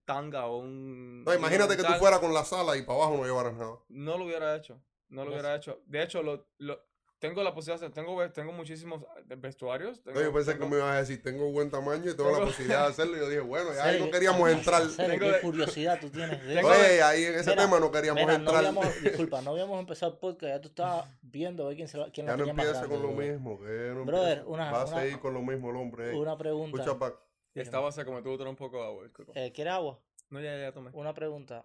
tanga 0.05 0.47
o 0.47 0.59
un... 0.59 1.25
No, 1.25 1.35
imagínate 1.35 1.77
que 1.77 1.83
tú 1.83 1.93
fueras 1.95 2.21
con 2.21 2.33
la 2.33 2.45
sala 2.45 2.77
y 2.77 2.83
para 2.83 2.99
abajo 3.01 3.17
no 3.17 3.25
llevaras 3.25 3.55
nada. 3.55 3.79
No 3.89 4.17
lo 4.17 4.25
hubiera 4.25 4.55
hecho. 4.55 4.81
No 5.09 5.25
lo 5.25 5.31
hubiera 5.33 5.55
hecho. 5.55 5.81
De 5.87 6.03
hecho, 6.03 6.23
lo, 6.23 6.49
lo- 6.59 6.81
tengo 7.19 7.43
la 7.43 7.55
posibilidad, 7.55 7.89
de- 7.89 7.95
tengo, 7.95 8.31
tengo 8.31 8.53
muchísimos 8.53 9.03
eh, 9.03 9.37
vestuarios. 9.37 10.05
No, 10.05 10.21
yo 10.21 10.33
pensé 10.35 10.53
que 10.53 10.59
tengo- 10.59 10.69
me 10.71 10.77
ibas 10.77 10.95
a 10.95 10.99
decir, 10.99 11.23
tengo 11.23 11.51
buen 11.51 11.71
tamaño 11.71 12.11
y 12.11 12.15
tengo 12.17 12.31
la 12.31 12.45
posibilidad 12.45 12.83
de 12.83 12.89
hacerlo. 12.91 13.17
Y 13.17 13.21
yo 13.21 13.29
dije, 13.29 13.41
bueno, 13.41 13.73
ya 13.73 13.85
ahí 13.85 13.93
Serio, 13.93 14.07
no 14.07 14.13
queríamos 14.13 14.51
entrar. 14.51 14.89
serio, 14.91 15.19
qué 15.19 15.41
curiosidad 15.41 15.99
tú 16.01 16.11
tienes. 16.11 16.43
de 16.47 16.59
eso. 16.59 16.69
de- 16.69 16.75
Oye, 16.75 17.03
ahí 17.03 17.25
en 17.25 17.35
ese 17.37 17.51
Mira, 17.51 17.63
tema 17.63 17.81
no 17.81 17.91
queríamos 17.91 18.21
Mira, 18.23 18.33
no 18.35 18.39
entrar. 18.41 18.57
habíamos, 18.59 18.87
disculpa, 19.03 19.41
no 19.41 19.51
habíamos 19.53 19.81
empezado 19.81 20.13
el 20.13 20.19
podcast, 20.19 20.53
ya 20.57 20.61
tú 20.61 20.69
estabas 20.69 21.09
viendo 21.23 21.65
a 21.65 21.69
ver 21.69 21.77
quién, 21.77 21.89
se 21.89 21.99
quién 22.13 22.27
la 22.27 22.33
ya 22.33 22.37
no 22.37 22.45
tenía 22.45 22.63
empiece 22.65 22.87
con 22.87 23.03
lo 23.03 23.09
bro. 23.09 23.17
mismo. 23.17 23.59
Que 23.61 23.93
no 23.95 24.05
Brother, 24.05 24.45
una- 24.47 24.71
Va 24.71 24.83
a 24.83 24.85
una- 24.87 25.01
seguir 25.01 25.19
con 25.19 25.33
lo 25.33 25.41
mismo 25.41 25.71
el 25.71 25.77
hombre. 25.77 26.11
eh. 26.11 26.15
Una 26.15 26.37
pregunta. 26.37 26.83
Escucha, 26.83 26.99
pa. 26.99 27.19
Estaba 27.55 27.91
seco, 27.93 28.13
me 28.13 28.21
tuve 28.21 28.37
que 28.37 28.45
un 28.45 28.57
poco 28.57 28.77
de 28.77 28.85
agua. 28.85 29.05
disculpa. 29.05 29.33
Eh, 29.35 29.51
¿Quieres 29.53 29.73
agua? 29.73 29.99
No, 30.29 30.39
ya, 30.41 30.53
ya, 30.53 30.61
ya 30.65 30.73
tomé. 30.73 30.91
Una 30.93 31.15
pregunta. 31.15 31.65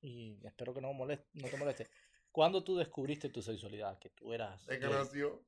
Y 0.00 0.38
espero 0.46 0.72
que 0.74 0.80
no, 0.80 0.92
moleste, 0.92 1.26
no 1.34 1.48
te 1.48 1.56
moleste. 1.56 1.88
¿Cuándo 2.34 2.64
tú 2.64 2.76
descubriste 2.76 3.28
tu 3.28 3.40
sexualidad? 3.42 3.96
Que 4.00 4.10
tú 4.10 4.32
eras. 4.32 4.68
Es 4.68 4.78
que 4.80 4.86
nació. 4.88 5.40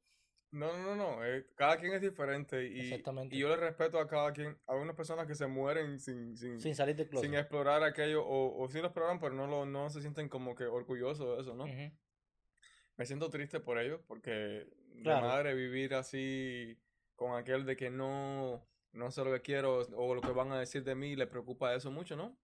No, 0.53 0.73
no, 0.73 0.95
no, 0.95 0.97
no. 0.97 1.25
eh, 1.25 1.45
cada 1.57 1.77
quien 1.79 1.93
es 1.95 2.01
diferente 2.01 2.65
y, 2.69 2.79
Exactamente. 2.79 3.35
y 3.35 3.41
yo 3.41 3.49
le 3.49 3.57
respeto 3.57 3.99
a 3.99 4.07
cada 4.07 4.33
quien. 4.33 4.57
Hay 4.69 4.79
unas 4.79 4.95
personas 4.95 5.27
que 5.27 5.35
se 5.35 5.49
mueren 5.49 5.99
sin, 5.99 6.37
sin, 6.37 6.61
Sin 6.61 6.77
salir 6.77 6.95
de 6.95 7.09
closet. 7.09 7.29
sin 7.29 7.37
explorar 7.37 7.83
aquello 7.83 8.25
o, 8.25 8.63
o 8.63 8.69
sí 8.69 8.79
lo 8.79 8.87
exploran, 8.87 9.19
pero 9.19 9.35
no, 9.35 9.49
lo, 9.49 9.67
no 9.67 9.91
se 9.91 10.01
sienten 10.01 10.29
como 10.29 10.55
que 10.55 10.65
orgullosos 10.67 11.37
de 11.37 11.43
eso, 11.43 11.55
¿no? 11.57 11.67
Me 11.67 13.05
siento 13.05 13.29
triste 13.31 13.59
por 13.59 13.79
ello 13.79 14.03
porque 14.07 14.69
Claro. 15.03 15.27
de 15.27 15.33
madre 15.33 15.55
vivir 15.55 15.93
así 15.95 16.79
con 17.17 17.35
aquel 17.37 17.67
de 17.67 17.77
que 17.77 17.91
no, 17.91 18.65
no 18.93 19.11
sé 19.11 19.25
lo 19.25 19.33
que 19.33 19.43
quiero 19.43 19.81
o 19.97 20.15
lo 20.15 20.21
que 20.23 20.31
van 20.31 20.53
a 20.53 20.61
decir 20.61 20.85
de 20.85 20.95
mí, 20.95 21.17
le 21.17 21.27
preocupa 21.27 21.75
eso 21.75 21.91
mucho, 21.91 22.15
¿no? 22.17 22.39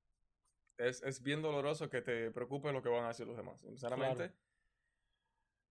Es, 0.79 1.03
es 1.03 1.23
bien 1.23 1.43
doloroso 1.43 1.89
que 1.91 2.03
te 2.03 2.31
preocupe 2.31 2.73
lo 2.73 2.83
que 2.83 2.89
van 2.89 3.05
a 3.05 3.09
decir 3.09 3.27
los 3.27 3.37
demás. 3.37 3.61
Sinceramente, 3.61 4.33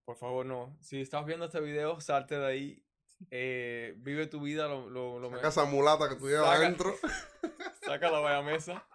por 0.05 0.15
favor, 0.17 0.45
no. 0.45 0.77
Si 0.81 1.01
estás 1.01 1.25
viendo 1.25 1.45
este 1.45 1.59
video, 1.59 1.99
salte 2.01 2.37
de 2.37 2.45
ahí. 2.45 2.83
eh, 3.29 3.93
vive 3.97 4.25
tu 4.27 4.41
vida 4.41 4.67
lo, 4.67 4.89
lo, 4.89 5.19
lo 5.19 5.29
Saca 5.29 5.49
esa 5.49 5.65
mulata 5.65 6.09
que 6.09 6.15
tú 6.15 6.27
llevas 6.27 6.47
Saca- 6.49 6.59
adentro. 6.59 6.95
Saca 7.81 8.11
la 8.11 8.19
vaya 8.19 8.41
mesa. 8.41 8.87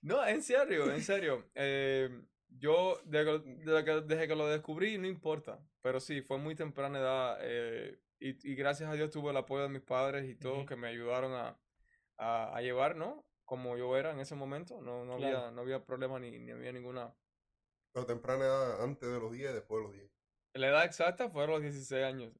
No, 0.00 0.24
en 0.26 0.42
serio, 0.42 0.90
en 0.92 1.02
serio. 1.02 1.44
Eh, 1.54 2.08
yo, 2.48 3.00
desde 3.04 3.24
que, 3.42 3.48
desde 3.64 3.84
que- 3.84 4.00
desde 4.02 4.28
que 4.28 4.34
lo 4.36 4.46
descubrí, 4.48 4.96
no 4.98 5.06
importa. 5.06 5.58
Pero 5.82 6.00
sí, 6.00 6.22
fue 6.22 6.38
muy 6.38 6.54
temprana 6.54 6.98
edad. 6.98 7.38
eh, 7.42 7.98
y, 8.20 8.50
y 8.50 8.54
gracias 8.56 8.90
a 8.90 8.94
Dios 8.94 9.10
tuve 9.10 9.30
el 9.30 9.36
apoyo 9.36 9.62
de 9.62 9.68
mis 9.68 9.82
padres 9.82 10.28
y 10.28 10.34
todos 10.34 10.66
que 10.66 10.74
me 10.76 10.88
ayudaron 10.88 11.32
a, 11.34 11.56
a, 12.16 12.56
a 12.56 12.60
llevar, 12.62 12.96
¿no? 12.96 13.24
Como 13.48 13.78
yo 13.78 13.96
era 13.96 14.10
en 14.10 14.20
ese 14.20 14.34
momento. 14.34 14.78
No, 14.82 15.06
no, 15.06 15.16
Claro. 15.16 15.38
había, 15.38 15.50
no 15.52 15.62
había 15.62 15.82
problema 15.82 16.18
ni, 16.20 16.38
ni 16.38 16.52
había 16.52 16.70
ninguna. 16.70 17.14
Pero 17.92 18.04
temprana 18.04 18.44
edad, 18.44 18.82
antes 18.84 19.08
de 19.10 19.18
los 19.18 19.32
10 19.32 19.50
y 19.50 19.54
después 19.54 19.78
de 19.80 19.84
los 19.88 19.92
10. 19.96 20.10
La 20.52 20.68
edad 20.68 20.84
exacta 20.84 21.30
fue 21.30 21.44
a 21.44 21.46
los 21.46 21.62
16 21.62 22.04
años. 22.04 22.34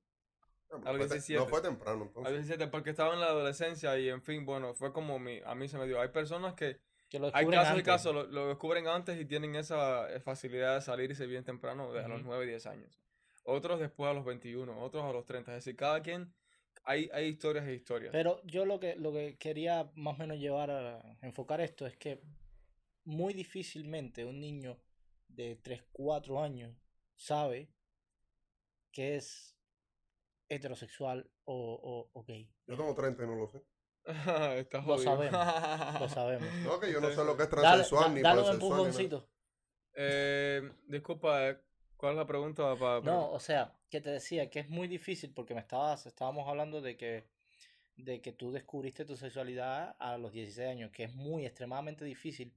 Ah, 0.70 0.76
A 0.84 0.92
los 0.92 0.98
fue 0.98 1.08
te- 1.08 1.14
17. 1.14 1.40
No 1.40 1.46
fue 1.48 1.62
temprano, 1.62 2.02
A 2.02 2.06
entonces. 2.08 2.32
los 2.34 2.40
17, 2.46 2.70
porque 2.70 2.90
estaba 2.90 3.14
en 3.14 3.20
la 3.20 3.28
adolescencia 3.28 3.98
y 3.98 4.10
en 4.10 4.20
fin, 4.20 4.44
bueno, 4.44 4.74
fue 4.74 4.92
como 4.92 5.18
mi, 5.18 5.40
a 5.46 5.54
mí 5.54 5.66
se 5.66 5.78
me 5.78 5.86
dio. 5.86 5.98
Hay 5.98 6.08
personas 6.08 6.52
que 6.52 6.78
Que 7.08 7.18
lo 7.18 7.30
Hay 7.32 7.46
casos 7.46 7.78
y 7.78 7.82
casos, 7.82 8.14
lo, 8.14 8.24
lo 8.26 8.48
descubren 8.48 8.86
antes 8.86 9.18
y 9.18 9.24
tienen 9.24 9.54
esa 9.54 10.12
eh, 10.14 10.20
facilidad 10.20 10.74
de 10.74 10.82
salirse 10.82 11.24
bien 11.24 11.42
temprano, 11.42 11.90
desde 11.90 12.06
los 12.10 12.20
Ujú. 12.20 12.28
9, 12.32 12.44
10 12.44 12.66
años. 12.66 13.00
Otros 13.44 13.80
después 13.80 14.10
a 14.10 14.12
los 14.12 14.26
21, 14.26 14.78
otros 14.84 15.02
a 15.04 15.12
los 15.14 15.24
30. 15.24 15.52
Es 15.56 15.64
decir, 15.64 15.74
cada 15.74 16.02
quien, 16.02 16.34
hay, 16.84 17.08
hay 17.12 17.26
historias 17.26 17.66
e 17.66 17.74
historias. 17.74 18.12
Pero 18.12 18.40
yo 18.44 18.64
lo 18.64 18.78
que, 18.80 18.96
lo 18.96 19.12
que 19.12 19.36
quería 19.38 19.90
más 19.94 20.14
o 20.16 20.18
menos 20.18 20.38
llevar 20.38 20.70
a 20.70 21.16
enfocar 21.22 21.60
esto 21.60 21.86
es 21.86 21.96
que 21.96 22.22
muy 23.04 23.32
difícilmente 23.34 24.24
un 24.24 24.40
niño 24.40 24.78
de 25.28 25.56
3, 25.56 25.84
4 25.92 26.42
años 26.42 26.74
sabe 27.16 27.70
que 28.92 29.16
es 29.16 29.56
heterosexual 30.48 31.30
o, 31.44 31.54
o, 32.14 32.18
o 32.18 32.24
gay. 32.24 32.50
Yo 32.66 32.76
tengo 32.76 32.94
30 32.94 33.22
y 33.22 33.26
no 33.26 33.34
lo 33.36 33.48
sé. 33.48 33.62
Estás 34.58 34.86
Lo 34.86 34.96
sabemos, 34.98 36.00
Lo 36.00 36.08
sabemos. 36.08 36.48
No, 36.64 36.80
que 36.80 36.90
yo 36.92 37.00
no 37.00 37.10
sé 37.10 37.24
lo 37.24 37.36
que 37.36 37.42
es 37.44 37.50
Dale, 37.50 37.62
transexual 37.66 38.04
da- 38.04 38.14
ni 38.14 38.22
dale 38.22 38.42
un 38.42 38.48
empujoncito. 38.54 39.28
Eh, 39.94 40.72
disculpa, 40.86 41.58
¿cuál 41.96 42.12
es 42.12 42.18
la 42.18 42.26
pregunta? 42.26 42.74
No, 43.02 43.30
o 43.32 43.40
sea, 43.40 43.77
que 43.88 44.00
te 44.00 44.10
decía 44.10 44.50
que 44.50 44.60
es 44.60 44.68
muy 44.68 44.88
difícil 44.88 45.32
porque 45.32 45.54
me 45.54 45.60
estabas, 45.60 46.06
estábamos 46.06 46.48
hablando 46.48 46.80
de 46.80 46.96
que, 46.96 47.24
de 47.96 48.20
que 48.20 48.32
tú 48.32 48.52
descubriste 48.52 49.04
tu 49.04 49.16
sexualidad 49.16 49.96
a 49.98 50.18
los 50.18 50.32
16 50.32 50.68
años, 50.68 50.90
que 50.92 51.04
es 51.04 51.14
muy 51.14 51.46
extremadamente 51.46 52.04
difícil 52.04 52.52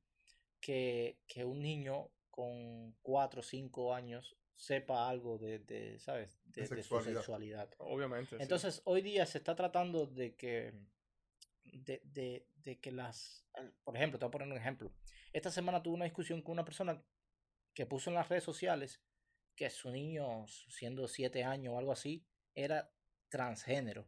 que, 0.59 1.19
que 1.27 1.45
un 1.45 1.61
niño 1.61 2.09
con 2.29 2.93
4 3.01 3.39
o 3.39 3.43
5 3.43 3.93
años 3.93 4.37
sepa 4.55 5.09
algo 5.09 5.37
de, 5.37 5.59
de, 5.59 5.97
¿sabes? 5.99 6.39
De, 6.45 6.67
de 6.67 6.83
su 6.83 7.01
sexualidad. 7.01 7.69
Obviamente. 7.79 8.37
sí. 8.37 8.41
Entonces, 8.41 8.81
hoy 8.85 9.01
día 9.01 9.25
se 9.25 9.39
está 9.39 9.55
tratando 9.55 10.05
de 10.05 10.35
que, 10.35 10.73
de, 11.63 12.01
de, 12.03 12.47
de 12.57 12.79
que 12.79 12.91
las, 12.91 13.45
por 13.83 13.95
ejemplo, 13.95 14.19
te 14.19 14.25
voy 14.25 14.29
a 14.29 14.31
poner 14.31 14.47
un 14.47 14.57
ejemplo. 14.57 14.91
Esta 15.33 15.49
semana 15.49 15.81
tuve 15.81 15.95
una 15.95 16.05
discusión 16.05 16.41
con 16.41 16.53
una 16.53 16.65
persona 16.65 17.01
que 17.73 17.85
puso 17.85 18.09
en 18.09 18.15
las 18.15 18.29
redes 18.29 18.43
sociales 18.43 19.01
que 19.55 19.69
su 19.69 19.91
niño, 19.91 20.45
siendo 20.47 21.07
7 21.07 21.43
años 21.43 21.73
o 21.73 21.77
algo 21.77 21.91
así, 21.91 22.25
era 22.55 22.91
transgénero. 23.29 24.07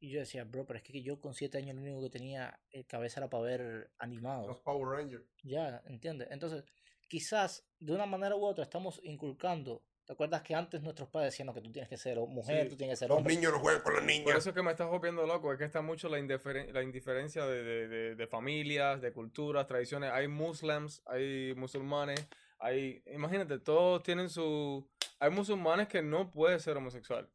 Y 0.00 0.10
yo 0.10 0.20
decía, 0.20 0.44
bro, 0.44 0.66
pero 0.66 0.78
es 0.78 0.82
que 0.82 1.02
yo 1.02 1.20
con 1.20 1.34
7 1.34 1.58
años 1.58 1.76
lo 1.76 1.82
único 1.82 2.02
que 2.02 2.10
tenía 2.10 2.60
eh, 2.70 2.84
cabeza 2.84 3.20
era 3.20 3.30
para 3.30 3.42
ver 3.44 3.60
Los 3.62 3.90
animados. 3.98 4.58
Power 4.58 4.98
Rangers. 4.98 5.24
Ya, 5.42 5.82
¿entiendes? 5.86 6.28
Entonces, 6.30 6.64
quizás 7.08 7.66
de 7.78 7.92
una 7.94 8.06
manera 8.06 8.36
u 8.36 8.44
otra 8.44 8.64
estamos 8.64 9.00
inculcando. 9.02 9.82
¿Te 10.04 10.12
acuerdas 10.12 10.42
que 10.42 10.54
antes 10.54 10.82
nuestros 10.82 11.08
padres 11.08 11.32
decían 11.32 11.46
"No, 11.46 11.54
que 11.54 11.62
tú 11.62 11.72
tienes 11.72 11.88
que 11.88 11.96
ser 11.96 12.18
mujer, 12.18 12.64
Sí. 12.64 12.68
tú 12.68 12.76
tienes 12.76 12.92
que 12.92 12.98
ser 12.98 13.08
Los 13.08 13.16
hombre? 13.16 13.34
niños 13.36 13.52
no 13.52 13.58
juegan 13.60 13.80
con 13.80 13.94
las 13.94 14.02
Por 14.02 14.10
niñas. 14.10 14.36
eso 14.36 14.50
es 14.50 14.54
que 14.54 14.62
me 14.62 14.70
estás 14.72 14.90
volviendo 14.90 15.26
loco, 15.26 15.50
es 15.50 15.58
que 15.58 15.64
está 15.64 15.80
mucho 15.80 16.10
la, 16.10 16.18
indiferen- 16.18 16.70
la 16.72 16.82
indiferencia 16.82 17.46
de, 17.46 17.62
de- 17.62 17.88
de- 17.88 18.14
de 18.14 18.26
familias, 18.26 19.00
de 19.00 19.12
culturas, 19.14 19.66
tradiciones. 19.66 20.10
Hay 20.12 20.28
muslims, 20.28 21.02
hay 21.06 21.54
musulmanes, 21.56 22.28
hay, 22.64 23.02
imagínate, 23.12 23.58
todos 23.58 24.02
tienen 24.02 24.28
su... 24.28 24.88
Hay 25.20 25.30
musulmanes 25.30 25.88
que 25.88 26.02
no 26.02 26.30
puede 26.30 26.58
ser 26.58 26.76
homosexual. 26.76 27.28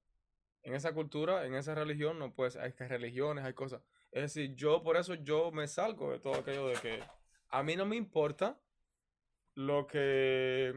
En 0.63 0.73
esa 0.75 0.93
cultura, 0.93 1.45
en 1.45 1.53
esa 1.55 1.73
religión, 1.75 2.19
no 2.19 2.33
puede 2.33 2.51
ser. 2.51 2.61
Hay 2.63 2.73
que 2.73 2.87
religiones, 2.87 3.45
hay 3.45 3.53
cosas. 3.53 3.81
Es 4.11 4.23
decir, 4.23 4.55
yo 4.55 4.81
por 4.83 4.97
eso 4.97 5.13
yo 5.15 5.51
me 5.51 5.67
salgo 5.67 6.11
de 6.11 6.19
todo 6.19 6.35
aquello 6.35 6.67
de 6.67 6.75
que 6.75 6.99
a 7.49 7.63
mí 7.63 7.75
no 7.75 7.85
me 7.85 7.95
importa 7.95 8.59
lo 9.55 9.87
que... 9.87 10.69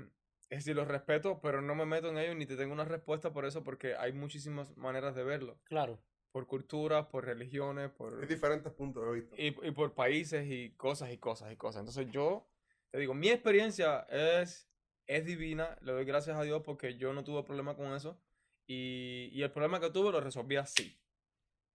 Es 0.50 0.58
decir, 0.58 0.76
los 0.76 0.86
respeto, 0.86 1.40
pero 1.40 1.62
no 1.62 1.74
me 1.74 1.86
meto 1.86 2.10
en 2.10 2.18
ello 2.18 2.34
ni 2.34 2.44
te 2.44 2.56
tengo 2.56 2.74
una 2.74 2.84
respuesta 2.84 3.32
por 3.32 3.46
eso 3.46 3.64
porque 3.64 3.94
hay 3.96 4.12
muchísimas 4.12 4.76
maneras 4.76 5.14
de 5.14 5.24
verlo 5.24 5.58
Claro. 5.64 5.98
por 6.30 6.46
culturas, 6.46 7.06
por 7.06 7.24
religiones, 7.24 7.90
por 7.90 8.20
Hay 8.20 8.26
diferentes 8.26 8.70
puntos 8.72 9.02
de 9.06 9.12
vista. 9.20 9.34
y, 9.38 9.46
y 9.66 9.70
por 9.70 9.94
países 9.94 10.46
y 10.50 10.70
cosas 10.76 11.10
y 11.10 11.16
cosas 11.16 11.50
y 11.52 11.56
cosas. 11.56 11.80
Entonces 11.80 12.06
yo 12.12 12.46
te 12.92 12.98
digo, 12.98 13.14
mi 13.14 13.30
experiencia 13.30 14.06
es, 14.10 14.68
es 15.06 15.24
divina, 15.24 15.76
le 15.80 15.92
doy 15.92 16.04
gracias 16.04 16.36
a 16.36 16.42
Dios 16.42 16.62
porque 16.62 16.96
yo 16.96 17.12
no 17.14 17.24
tuve 17.24 17.42
problema 17.42 17.74
con 17.74 17.92
eso 17.94 18.20
y, 18.66 19.30
y 19.32 19.42
el 19.42 19.50
problema 19.50 19.80
que 19.80 19.90
tuve 19.90 20.12
lo 20.12 20.20
resolví 20.20 20.56
así. 20.56 20.98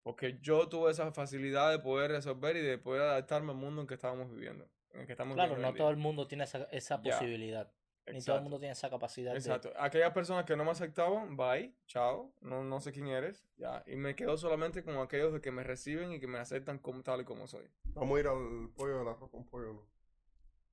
Porque 0.04 0.38
yo 0.40 0.68
tuve 0.68 0.92
esa 0.92 1.10
facilidad 1.10 1.72
de 1.72 1.80
poder 1.80 2.12
resolver 2.12 2.56
y 2.56 2.60
de 2.60 2.78
poder 2.78 3.02
adaptarme 3.02 3.50
al 3.50 3.58
mundo 3.58 3.82
en 3.82 3.88
que 3.88 3.94
estábamos 3.94 4.30
viviendo. 4.30 4.66
En 4.92 5.00
el 5.00 5.06
que 5.06 5.12
estamos 5.12 5.34
Claro, 5.34 5.50
viviendo 5.50 5.72
no 5.72 5.76
todo 5.76 5.90
el 5.90 5.96
mundo 5.96 6.28
tiene 6.28 6.44
esa, 6.44 6.64
esa 6.70 7.02
posibilidad. 7.02 7.70
Ni 8.06 8.22
todo 8.22 8.36
el 8.36 8.42
mundo 8.42 8.58
tiene 8.58 8.72
esa 8.72 8.88
capacidad 8.88 9.32
de... 9.32 9.38
Exacto. 9.38 9.70
Aquellas 9.76 10.12
personas 10.12 10.44
que 10.44 10.56
no 10.56 10.64
me 10.64 10.70
aceptaban, 10.70 11.36
bye, 11.36 11.74
chao, 11.86 12.32
no, 12.40 12.64
no 12.64 12.80
sé 12.80 12.92
quién 12.92 13.08
eres, 13.08 13.46
ya. 13.58 13.82
Y 13.86 13.96
me 13.96 14.14
quedo 14.14 14.38
solamente 14.38 14.82
con 14.82 14.96
aquellos 14.96 15.32
de 15.32 15.40
que 15.42 15.50
me 15.50 15.62
reciben 15.62 16.12
y 16.12 16.20
que 16.20 16.26
me 16.26 16.38
aceptan 16.38 16.78
como 16.78 17.02
tal 17.02 17.20
y 17.20 17.24
como 17.24 17.46
soy. 17.46 17.68
Vamos 17.84 18.16
a 18.16 18.20
ir 18.20 18.28
al 18.28 18.70
pollo 18.74 19.00
del 19.00 19.08
arroz 19.08 19.30
con 19.30 19.44
pollo, 19.44 19.74
¿no? 19.74 19.97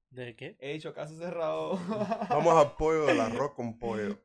¿De 0.10 0.36
qué? 0.36 0.56
He 0.60 0.74
dicho 0.74 0.94
caso 0.94 1.18
cerrado. 1.18 1.78
Vamos 2.30 2.56
al 2.56 2.76
pollo 2.76 3.06
del 3.06 3.20
arroz 3.20 3.54
con 3.54 3.78
pollo. 3.78 4.20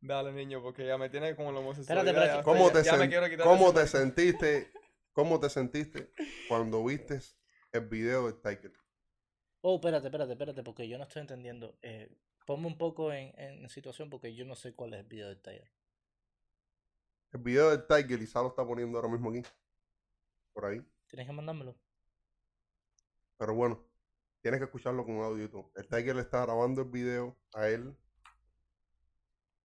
Dale, 0.00 0.32
niño, 0.32 0.62
porque 0.62 0.86
ya 0.86 0.96
me 0.96 1.10
tiene 1.10 1.34
como 1.34 1.50
la 1.50 1.58
homosexualidad. 1.60 2.06
Espérate, 2.06 2.26
espérate. 2.26 2.44
¿Cómo 2.44 2.70
te, 2.70 2.84
ya 2.84 2.96
me 2.96 3.04
sen- 3.04 3.08
quiero 3.08 3.28
quitar 3.28 3.46
¿Cómo 3.46 3.72
te 3.72 3.86
sentiste? 3.86 4.70
¿Cómo 5.12 5.40
te 5.40 5.50
sentiste 5.50 6.12
cuando 6.46 6.84
viste 6.84 7.20
el 7.72 7.88
video 7.88 8.30
de 8.30 8.34
Tiger? 8.34 8.72
Oh, 9.62 9.74
espérate, 9.76 10.06
espérate, 10.06 10.32
espérate, 10.32 10.62
porque 10.62 10.88
yo 10.88 10.98
no 10.98 11.04
estoy 11.04 11.22
entendiendo. 11.22 11.76
Eh, 11.82 12.08
ponme 12.46 12.68
un 12.68 12.78
poco 12.78 13.12
en, 13.12 13.32
en 13.40 13.68
situación 13.68 14.08
porque 14.08 14.34
yo 14.36 14.44
no 14.44 14.54
sé 14.54 14.74
cuál 14.74 14.94
es 14.94 15.00
el 15.00 15.06
video 15.06 15.28
del 15.28 15.40
taller. 15.40 15.72
El 17.32 17.40
video 17.40 17.70
del 17.70 17.86
Tiger, 17.86 18.20
Lisa 18.20 18.40
lo 18.40 18.48
está 18.48 18.64
poniendo 18.64 18.98
ahora 18.98 19.10
mismo 19.10 19.30
aquí. 19.30 19.42
Por 20.52 20.66
ahí. 20.66 20.80
Tienes 21.08 21.26
que 21.26 21.32
mandármelo. 21.32 21.74
Pero 23.36 23.54
bueno, 23.54 23.84
tienes 24.48 24.60
que 24.60 24.64
escucharlo 24.64 25.04
con 25.04 25.20
audio 25.20 25.44
y 25.44 25.48
todo. 25.48 25.70
El 25.76 25.86
Tiger 25.88 26.16
le 26.16 26.22
está 26.22 26.40
grabando 26.46 26.80
el 26.80 26.88
video 26.88 27.36
a 27.52 27.68
él 27.68 27.94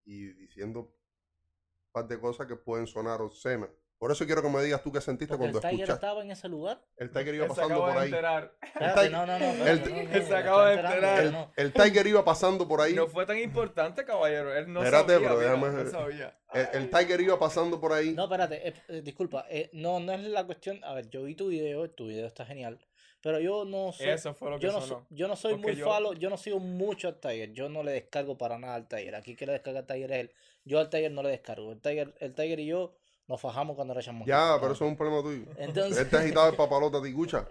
y 0.05 0.25
diciendo 0.33 0.79
un 0.81 1.91
par 1.93 2.07
de 2.07 2.19
cosas 2.19 2.47
que 2.47 2.55
pueden 2.57 2.85
sonar 2.87 3.21
obscenas. 3.21 3.69
Por 3.97 4.11
eso 4.11 4.25
quiero 4.25 4.41
que 4.41 4.49
me 4.49 4.61
digas 4.61 4.83
tú 4.83 4.91
qué 4.91 4.99
sentiste 4.99 5.33
Porque 5.37 5.45
el 5.45 5.51
cuando 5.53 5.61
Tiger 5.69 5.83
escuchaste. 5.85 6.05
estaba 6.05 6.21
en 6.23 6.31
ese 6.31 6.49
lugar. 6.49 6.83
El 6.97 7.09
Tiger 7.11 7.35
iba 7.35 7.47
pasando 7.47 7.75
acaba 7.75 7.85
por 7.87 7.93
de 7.95 7.99
ahí. 8.01 8.09
enterar. 8.09 8.57
Espérate, 8.61 8.99
Tiger- 8.99 9.11
no, 9.11 9.25
no, 9.25 9.39
no. 9.39 9.65
el- 9.65 10.07
él 10.11 10.23
se 10.25 10.35
acaba 10.35 10.69
de 10.69 10.75
enterar. 10.75 11.23
El, 11.23 11.47
el 11.55 11.71
Tiger 11.73 12.07
iba 12.07 12.25
pasando 12.25 12.67
por 12.67 12.81
ahí. 12.81 12.93
No 12.93 13.07
fue 13.07 13.25
tan 13.25 13.37
importante, 13.37 14.03
caballero. 14.03 14.53
Él 14.53 14.73
no 14.73 14.83
Espérate, 14.83 15.13
sabía. 15.13 15.27
bro, 15.29 15.37
mira, 15.37 15.51
déjame- 15.53 15.83
no 15.85 15.89
sabía. 15.89 16.37
El, 16.51 16.67
el 16.83 16.89
Tiger 16.89 17.21
iba 17.21 17.39
pasando 17.39 17.79
por 17.79 17.93
ahí. 17.93 18.11
No, 18.13 18.25
espérate, 18.25 18.67
eh, 18.67 18.73
eh, 18.89 19.01
disculpa, 19.01 19.45
eh, 19.49 19.69
no, 19.71 20.01
no 20.01 20.11
es 20.11 20.19
la 20.21 20.45
cuestión, 20.45 20.83
a 20.83 20.93
ver, 20.95 21.09
yo 21.09 21.23
vi 21.23 21.35
tu 21.35 21.47
video, 21.47 21.89
tu 21.89 22.07
video 22.07 22.27
está 22.27 22.45
genial, 22.45 22.85
pero 23.23 23.39
yo 23.39 23.63
no 23.65 23.91
soy, 23.93 24.09
Eso 24.09 24.33
fue 24.35 24.51
lo 24.51 24.59
que 24.59 24.65
yo 24.67 24.73
no, 24.73 24.81
sonó. 24.81 24.99
so- 24.99 25.07
yo 25.09 25.27
no 25.29 25.35
soy 25.35 25.53
Porque 25.53 25.67
muy 25.71 25.75
yo- 25.77 25.85
falo, 25.85 26.13
yo 26.13 26.29
no 26.29 26.37
sigo 26.37 26.59
mucho 26.59 27.07
al 27.07 27.19
Tiger, 27.19 27.53
yo 27.53 27.69
no 27.69 27.81
le 27.81 27.93
descargo 27.93 28.37
para 28.37 28.59
nada 28.59 28.75
al 28.75 28.87
Tiger, 28.87 29.15
aquí 29.15 29.35
que 29.35 29.45
le 29.47 29.53
descarga 29.53 29.79
al 29.79 29.87
Tiger 29.87 30.11
es 30.11 30.19
él, 30.19 30.31
yo 30.65 30.79
al 30.79 30.89
Tiger 30.89 31.11
no 31.11 31.23
le 31.23 31.29
descargo, 31.29 31.71
el 31.71 31.79
Tiger, 31.81 32.13
el 32.19 32.35
Tiger 32.35 32.59
y 32.59 32.65
yo 32.67 32.93
nos 33.27 33.39
fajamos 33.39 33.75
cuando 33.77 33.93
le 33.93 34.01
echamos 34.01 34.27
Ya, 34.27 34.57
pero 34.59 34.73
eso 34.73 34.83
es 34.85 34.91
un 34.91 34.97
problema 34.97 35.21
tuyo. 35.23 35.45
Entonces, 35.57 35.97
Él 35.97 36.09
te 36.09 36.17
agitaba 36.17 36.49
el 36.49 36.55
papalote 36.57 36.97
a 36.97 37.01
ti, 37.01 37.07
escucha. 37.09 37.47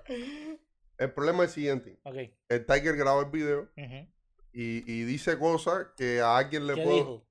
El 0.98 1.12
problema 1.12 1.42
es 1.44 1.50
el 1.50 1.54
siguiente. 1.54 1.98
El 2.50 2.66
Tiger 2.66 2.94
graba 2.96 3.22
el 3.22 3.30
video 3.30 3.68
y, 4.52 4.84
y 4.92 5.04
dice 5.04 5.38
cosas 5.38 5.86
que 5.96 6.20
a 6.20 6.36
alguien 6.36 6.66
le 6.66 6.74
¿qué 6.74 6.82
puedo... 6.82 6.96
dijo? 6.98 7.26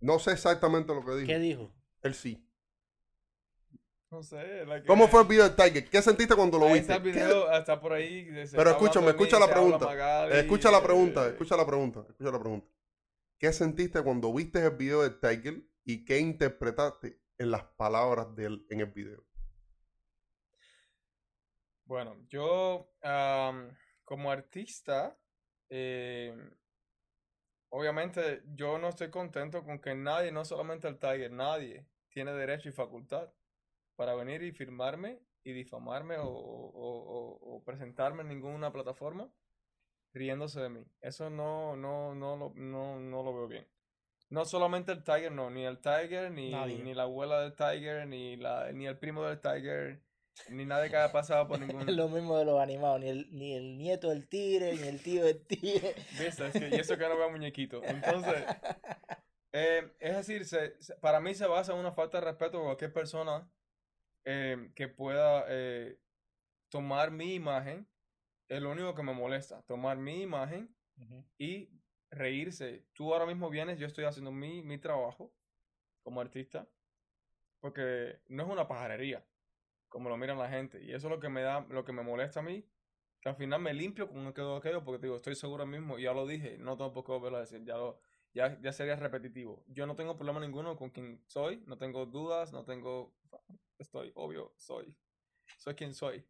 No 0.00 0.18
sé 0.18 0.32
exactamente 0.32 0.94
lo 0.94 1.04
que 1.04 1.12
dijo. 1.16 1.26
¿Qué 1.26 1.38
dijo? 1.38 1.70
Él 2.02 2.14
sí. 2.14 2.42
No 4.10 4.22
sé. 4.22 4.64
la 4.64 4.80
que- 4.80 4.86
¿Cómo 4.86 5.06
fue 5.08 5.20
el 5.22 5.28
video 5.28 5.44
del 5.48 5.54
Tiger? 5.56 5.90
¿Qué 5.90 6.00
sentiste 6.00 6.34
cuando 6.34 6.58
lo 6.58 6.66
Ahí 6.66 6.74
viste? 6.74 6.92
está 6.92 6.96
el 6.96 7.02
¿Qué- 7.12 7.18
video, 7.24 7.52
está 7.52 7.80
por 7.80 7.92
ahí. 7.92 8.26
Pero 8.52 8.70
escúchame, 8.70 9.06
de 9.06 9.10
escucha 9.12 9.38
la 9.38 9.50
pregunta. 9.50 9.84
Escucha 10.38 10.70
la 10.70 10.78
eh, 10.78 10.82
pregunta, 10.82 11.28
escucha 11.28 11.56
la 11.56 11.66
pregunta, 11.66 12.04
escucha 12.08 12.30
la 12.30 12.38
pregunta. 12.40 12.68
¿Qué 13.38 13.52
sentiste 13.52 14.02
cuando 14.02 14.32
viste 14.32 14.64
el 14.64 14.70
video 14.76 15.02
del 15.02 15.20
Tiger 15.20 15.62
y 15.84 16.04
qué 16.04 16.18
interpretaste 16.20 17.20
en 17.36 17.50
las 17.50 17.64
palabras 17.64 18.34
de 18.34 18.46
él 18.46 18.66
en 18.70 18.80
el 18.80 18.86
video? 18.86 19.24
Bueno, 21.84 22.16
yo 22.28 22.90
am, 23.02 23.76
como 24.04 24.30
artista, 24.30 25.18
eh, 25.70 26.34
obviamente 27.70 28.42
yo 28.54 28.78
no 28.78 28.88
estoy 28.88 29.10
contento 29.10 29.62
con 29.64 29.78
que 29.80 29.94
nadie, 29.94 30.32
no 30.32 30.44
solamente 30.44 30.88
el 30.88 30.98
Tiger, 30.98 31.30
nadie 31.30 31.86
tiene 32.10 32.32
derecho 32.32 32.68
y 32.68 32.72
facultad 32.72 33.30
para 33.98 34.14
venir 34.14 34.42
y 34.44 34.52
firmarme 34.52 35.18
y 35.42 35.52
difamarme 35.52 36.18
o, 36.18 36.28
o- 36.28 36.70
o- 36.72 37.56
o 37.56 37.64
presentarme 37.64 38.22
en 38.22 38.28
ninguna 38.28 38.72
plataforma 38.72 39.28
riéndose 40.14 40.60
de 40.60 40.68
mí. 40.68 40.84
Eso 41.00 41.30
no, 41.30 41.74
no, 41.76 42.14
no, 42.14 42.36
lo, 42.36 42.52
no, 42.54 43.00
no 43.00 43.22
lo 43.24 43.34
veo 43.34 43.48
bien. 43.48 43.66
No 44.30 44.44
solamente 44.44 44.92
el 44.92 45.02
Tiger, 45.02 45.32
no, 45.32 45.50
ni 45.50 45.64
el 45.66 45.80
Tiger, 45.80 46.30
ni, 46.30 46.52
Nadie. 46.52 46.78
ni 46.84 46.94
la 46.94 47.02
abuela 47.04 47.40
del 47.40 47.56
Tiger, 47.56 48.06
ni, 48.06 48.36
la, 48.36 48.70
ni 48.72 48.86
el 48.86 48.96
primo 48.98 49.24
del 49.24 49.40
Tiger, 49.40 50.00
ni 50.50 50.64
nadie 50.64 50.90
que 50.90 50.96
haya 50.96 51.10
pasado 51.12 51.48
por 51.48 51.58
ningún... 51.60 51.88
Es 51.88 51.96
lo 51.96 52.08
mismo 52.08 52.38
de 52.38 52.44
los 52.44 52.60
animados, 52.60 53.00
ni 53.00 53.08
el, 53.08 53.28
ni 53.36 53.54
el 53.56 53.78
nieto 53.78 54.10
del 54.10 54.28
tigre, 54.28 54.74
ni 54.76 54.86
el 54.86 55.02
tío 55.02 55.24
del 55.24 55.44
tigre. 55.44 55.94
Es 56.20 56.36
que, 56.36 56.68
y 56.68 56.74
eso 56.76 56.96
que 56.96 57.08
no 57.08 57.16
veo 57.16 57.30
muñequito. 57.30 57.82
Entonces, 57.82 58.44
eh, 59.52 59.90
es 59.98 60.16
decir, 60.16 60.44
se- 60.44 60.76
para 61.00 61.18
mí 61.20 61.34
se 61.34 61.46
basa 61.48 61.72
en 61.72 61.78
una 61.78 61.90
falta 61.92 62.20
de 62.20 62.26
respeto 62.26 62.58
a 62.60 62.64
cualquier 62.64 62.92
persona 62.92 63.50
eh, 64.30 64.70
que 64.74 64.88
pueda 64.88 65.46
eh, 65.48 65.98
tomar 66.68 67.10
mi 67.10 67.32
imagen. 67.32 67.88
Es 68.46 68.60
lo 68.60 68.70
único 68.70 68.94
que 68.94 69.02
me 69.02 69.14
molesta, 69.14 69.62
tomar 69.62 69.96
mi 69.96 70.20
imagen 70.20 70.68
y 71.38 71.70
reírse. 72.10 72.84
Tú 72.92 73.14
ahora 73.14 73.24
mismo 73.24 73.48
vienes, 73.48 73.78
yo 73.78 73.86
estoy 73.86 74.04
haciendo 74.04 74.30
mi, 74.30 74.62
mi 74.62 74.76
trabajo 74.76 75.32
como 76.02 76.20
artista, 76.20 76.68
porque 77.60 78.20
no 78.28 78.42
es 78.42 78.50
una 78.50 78.68
pajarería, 78.68 79.24
como 79.88 80.10
lo 80.10 80.18
miran 80.18 80.38
la 80.38 80.50
gente. 80.50 80.82
Y 80.82 80.92
eso 80.92 81.06
es 81.06 81.10
lo 81.10 81.20
que 81.20 81.30
me 81.30 81.40
da, 81.40 81.66
lo 81.70 81.86
que 81.86 81.92
me 81.92 82.02
molesta 82.02 82.40
a 82.40 82.42
mí, 82.42 82.66
que 83.22 83.30
al 83.30 83.36
final 83.36 83.62
me 83.62 83.72
limpio 83.72 84.10
con 84.10 84.34
todo 84.34 84.56
aquello, 84.56 84.84
porque 84.84 85.02
digo, 85.02 85.16
estoy 85.16 85.36
seguro 85.36 85.64
mismo, 85.64 85.98
y 85.98 86.02
ya 86.02 86.12
lo 86.12 86.26
dije, 86.26 86.58
no 86.58 86.76
qué 86.76 87.12
volverlo 87.12 87.38
a 87.38 87.40
decir, 87.40 87.64
ya, 87.64 87.76
lo, 87.78 87.98
ya, 88.38 88.56
ya 88.60 88.72
sería 88.72 88.94
repetitivo. 88.94 89.64
Yo 89.66 89.84
no 89.86 89.96
tengo 89.96 90.16
problema 90.16 90.38
ninguno 90.38 90.76
con 90.76 90.90
quien 90.90 91.20
soy, 91.26 91.64
no 91.66 91.76
tengo 91.76 92.06
dudas, 92.06 92.52
no 92.52 92.64
tengo, 92.64 93.12
estoy, 93.78 94.12
obvio, 94.14 94.52
soy, 94.56 94.96
soy 95.58 95.74
quien 95.74 95.92
soy, 95.92 96.24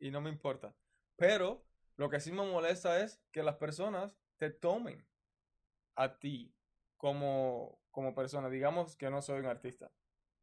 y 0.00 0.10
no 0.10 0.20
me 0.20 0.30
importa. 0.30 0.74
Pero 1.16 1.64
lo 1.96 2.10
que 2.10 2.18
sí 2.18 2.32
me 2.32 2.44
molesta 2.44 3.00
es 3.04 3.22
que 3.30 3.44
las 3.44 3.54
personas 3.54 4.18
te 4.36 4.50
tomen 4.50 5.06
a 5.94 6.18
ti 6.18 6.52
como, 6.96 7.78
como 7.92 8.16
persona. 8.16 8.50
Digamos 8.50 8.96
que 8.96 9.08
no 9.08 9.22
soy 9.22 9.38
un 9.38 9.46
artista. 9.46 9.92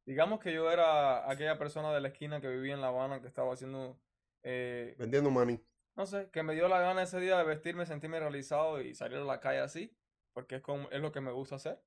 Digamos 0.05 0.39
que 0.39 0.53
yo 0.53 0.71
era 0.71 1.29
aquella 1.29 1.57
persona 1.57 1.93
de 1.93 1.99
la 1.99 2.07
esquina 2.07 2.39
que 2.39 2.47
vivía 2.47 2.73
en 2.73 2.81
La 2.81 2.87
Habana, 2.87 3.19
que 3.19 3.27
estaba 3.27 3.53
haciendo, 3.53 3.99
eh, 4.43 4.95
Vendiendo 4.97 5.29
maní. 5.29 5.59
no 5.95 6.05
sé, 6.05 6.29
que 6.31 6.41
me 6.41 6.53
dio 6.55 6.69
la 6.69 6.79
gana 6.79 7.03
ese 7.03 7.19
día 7.19 7.37
de 7.37 7.43
vestirme, 7.43 7.85
sentirme 7.85 8.19
realizado 8.19 8.79
y 8.81 8.95
salir 8.95 9.17
a 9.17 9.25
la 9.25 9.41
calle 9.41 9.59
así, 9.59 9.93
porque 10.33 10.55
es, 10.57 10.61
como, 10.61 10.89
es 10.89 11.01
lo 11.01 11.11
que 11.11 11.21
me 11.21 11.31
gusta 11.31 11.55
hacer. 11.55 11.79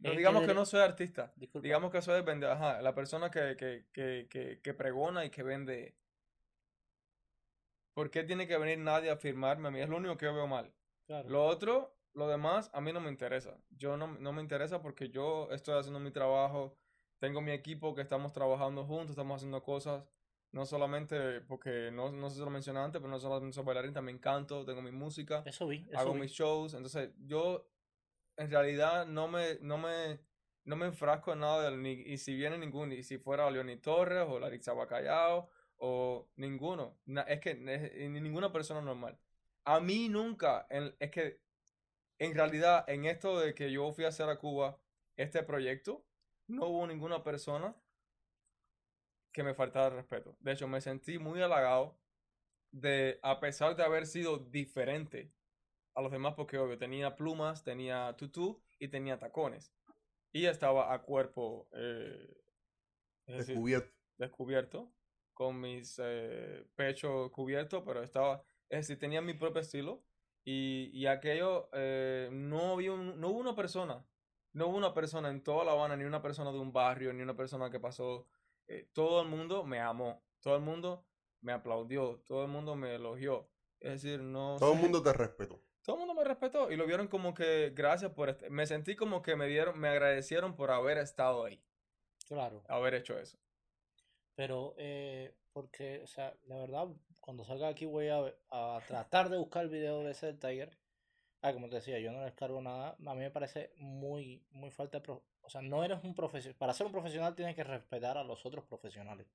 Pero 0.00 0.16
digamos 0.16 0.44
que 0.44 0.54
no 0.54 0.64
soy 0.66 0.80
artista. 0.80 1.32
Disculpa. 1.36 1.64
Digamos 1.64 1.90
que 1.92 2.02
soy 2.02 2.22
vende- 2.22 2.50
ajá, 2.50 2.82
la 2.82 2.94
persona 2.94 3.30
que, 3.30 3.56
que, 3.56 3.86
que, 3.92 4.26
que, 4.28 4.60
que 4.60 4.74
pregona 4.74 5.24
y 5.24 5.30
que 5.30 5.42
vende. 5.42 5.94
¿Por 7.94 8.10
qué 8.10 8.24
tiene 8.24 8.46
que 8.48 8.56
venir 8.56 8.78
nadie 8.78 9.10
a 9.10 9.16
firmarme 9.16 9.68
a 9.68 9.70
mí? 9.70 9.80
Es 9.80 9.88
lo 9.88 9.98
único 9.98 10.16
que 10.16 10.26
yo 10.26 10.34
veo 10.34 10.46
mal. 10.46 10.72
Claro. 11.06 11.28
Lo 11.28 11.44
otro, 11.44 11.94
lo 12.14 12.26
demás, 12.26 12.70
a 12.72 12.80
mí 12.80 12.92
no 12.92 13.00
me 13.00 13.10
interesa. 13.10 13.58
Yo 13.70 13.96
no, 13.96 14.06
no 14.06 14.32
me 14.32 14.42
interesa 14.42 14.80
porque 14.80 15.10
yo 15.10 15.48
estoy 15.50 15.78
haciendo 15.78 16.00
mi 16.00 16.10
trabajo, 16.10 16.76
tengo 17.18 17.40
mi 17.40 17.52
equipo 17.52 17.94
que 17.94 18.02
estamos 18.02 18.32
trabajando 18.32 18.84
juntos, 18.84 19.10
estamos 19.10 19.36
haciendo 19.36 19.62
cosas, 19.62 20.04
no 20.52 20.64
solamente 20.66 21.40
porque, 21.42 21.90
no, 21.92 22.12
no 22.12 22.30
sé 22.30 22.36
si 22.36 22.42
lo 22.42 22.50
mencioné 22.50 22.80
antes, 22.80 23.00
pero 23.00 23.10
no 23.10 23.18
solamente 23.18 23.54
soy 23.54 23.64
bailarín, 23.64 23.92
también 23.92 24.18
canto, 24.18 24.64
tengo 24.64 24.82
mi 24.82 24.90
música, 24.92 25.42
Eso 25.46 25.66
vi, 25.66 25.84
eso 25.88 25.98
hago 25.98 26.14
vi. 26.14 26.20
mis 26.20 26.32
shows, 26.32 26.74
entonces 26.74 27.10
yo 27.26 27.66
en 28.36 28.50
realidad 28.50 29.06
no 29.06 29.28
me, 29.28 29.58
no 29.60 29.78
me, 29.78 30.20
no 30.64 30.76
me 30.76 30.86
enfrasco 30.86 31.32
en 31.32 31.40
nada, 31.40 31.70
de, 31.70 31.76
ni, 31.76 31.92
y 31.92 32.18
si 32.18 32.34
viene 32.34 32.58
ninguno, 32.58 32.94
y 32.94 33.02
si 33.02 33.18
fuera 33.18 33.50
Leoni 33.50 33.76
Torres 33.76 34.26
o 34.28 34.38
Larissa 34.38 34.72
Bacallao 34.74 35.50
o 35.78 36.28
ninguno, 36.36 36.98
na- 37.06 37.22
es 37.22 37.40
que 37.40 37.50
es- 37.52 38.10
ni 38.10 38.20
ninguna 38.20 38.52
persona 38.52 38.80
normal. 38.80 39.18
A 39.64 39.80
mí 39.80 40.08
nunca, 40.08 40.66
en- 40.70 40.94
es 40.98 41.10
que 41.10 41.40
en 42.18 42.34
realidad 42.34 42.84
en 42.88 43.04
esto 43.06 43.38
de 43.40 43.54
que 43.54 43.72
yo 43.72 43.92
fui 43.92 44.04
a 44.04 44.08
hacer 44.08 44.28
a 44.28 44.38
Cuba 44.38 44.78
este 45.16 45.42
proyecto, 45.42 46.04
no 46.46 46.66
hubo 46.66 46.86
ninguna 46.86 47.22
persona 47.24 47.74
que 49.32 49.42
me 49.42 49.54
faltara 49.54 49.88
el 49.88 49.94
respeto. 49.94 50.36
De 50.40 50.52
hecho, 50.52 50.68
me 50.68 50.80
sentí 50.80 51.18
muy 51.18 51.40
halagado 51.42 51.98
de, 52.72 53.20
a 53.22 53.40
pesar 53.40 53.76
de 53.76 53.84
haber 53.84 54.06
sido 54.06 54.38
diferente 54.38 55.32
a 55.94 56.02
los 56.02 56.12
demás, 56.12 56.34
porque 56.36 56.58
obvio, 56.58 56.78
tenía 56.78 57.16
plumas, 57.16 57.64
tenía 57.64 58.14
tutú 58.16 58.62
y 58.78 58.88
tenía 58.88 59.18
tacones. 59.18 59.72
Y 60.32 60.46
estaba 60.46 60.92
a 60.94 61.02
cuerpo 61.02 61.68
eh, 61.72 62.28
es 63.26 63.34
decir, 63.36 63.56
Descubierto. 63.56 63.92
descubierto, 64.18 64.92
con 65.34 65.60
mis 65.60 65.98
eh, 66.02 66.66
pechos 66.74 67.30
cubiertos, 67.30 67.82
pero 67.86 68.02
estaba, 68.02 68.44
es 68.68 68.80
decir, 68.88 68.98
tenía 68.98 69.20
mi 69.22 69.34
propio 69.34 69.60
estilo. 69.60 70.04
Y, 70.44 70.90
y 70.92 71.06
aquello, 71.06 71.68
eh, 71.72 72.28
no, 72.32 72.72
había 72.72 72.92
un- 72.92 73.20
no 73.20 73.28
hubo 73.28 73.38
una 73.40 73.54
persona, 73.54 74.04
no 74.52 74.66
hubo 74.68 74.76
una 74.76 74.92
persona 74.94 75.30
en 75.30 75.42
toda 75.42 75.64
La 75.64 75.72
Habana, 75.72 75.96
ni 75.96 76.04
una 76.04 76.20
persona 76.22 76.50
de 76.52 76.58
un 76.58 76.72
barrio, 76.72 77.12
ni 77.12 77.22
una 77.22 77.36
persona 77.36 77.70
que 77.70 77.78
pasó. 77.80 78.26
Eh, 78.68 78.88
todo 78.92 79.22
el 79.22 79.28
mundo 79.28 79.64
me 79.64 79.80
amó, 79.80 80.22
todo 80.40 80.56
el 80.56 80.62
mundo 80.62 81.04
me 81.40 81.52
aplaudió, 81.52 82.22
todo 82.26 82.42
el 82.42 82.48
mundo 82.48 82.76
me 82.76 82.94
elogió. 82.94 83.48
Es 83.80 84.02
decir, 84.02 84.20
no 84.20 84.56
Todo 84.58 84.72
el 84.72 84.76
sé, 84.76 84.82
mundo 84.82 85.02
te 85.02 85.12
respetó. 85.12 85.60
todo 85.82 85.96
el 85.96 86.00
mundo 86.06 86.14
me 86.14 86.24
respetó 86.24 86.70
y 86.70 86.76
lo 86.76 86.86
vieron 86.86 87.08
como 87.08 87.34
que 87.34 87.70
gracias 87.74 88.12
por 88.12 88.28
este, 88.28 88.48
me 88.50 88.66
sentí 88.66 88.94
como 88.96 89.22
que 89.22 89.34
me 89.36 89.46
dieron, 89.46 89.78
me 89.78 89.88
agradecieron 89.88 90.54
por 90.54 90.70
haber 90.70 90.98
estado 90.98 91.44
ahí, 91.44 91.60
Claro. 92.26 92.62
haber 92.68 92.94
hecho 92.94 93.18
eso. 93.18 93.38
Pero, 94.34 94.74
eh, 94.78 95.34
porque, 95.52 96.00
o 96.02 96.06
sea, 96.06 96.34
la 96.46 96.56
verdad, 96.56 96.88
cuando 97.20 97.44
salga 97.44 97.68
aquí 97.68 97.84
voy 97.84 98.08
a, 98.08 98.18
a 98.50 98.80
tratar 98.86 99.28
de 99.28 99.38
buscar 99.38 99.64
el 99.64 99.70
video 99.70 100.02
de 100.02 100.12
ese 100.12 100.26
del 100.26 100.38
Tiger. 100.38 100.78
Ah, 101.42 101.52
como 101.52 101.68
te 101.68 101.76
decía, 101.76 101.98
yo 101.98 102.12
no 102.12 102.24
les 102.24 102.34
cargo 102.34 102.60
nada. 102.62 102.96
A 103.06 103.14
mí 103.14 103.20
me 103.20 103.30
parece 103.30 103.72
muy, 103.76 104.44
muy 104.50 104.70
falta 104.70 104.98
de... 104.98 105.04
pro- 105.04 105.24
sea, 105.52 105.62
no 105.62 105.84
eres 105.84 106.02
un 106.02 106.14
profesional. 106.14 106.56
Para 106.58 106.72
ser 106.74 106.86
un 106.86 106.92
profesional 106.92 107.34
tienes 107.34 107.54
que 107.54 107.64
respetar 107.64 108.16
a 108.18 108.24
los 108.24 108.44
otros 108.46 108.64
profesionales. 108.64 109.26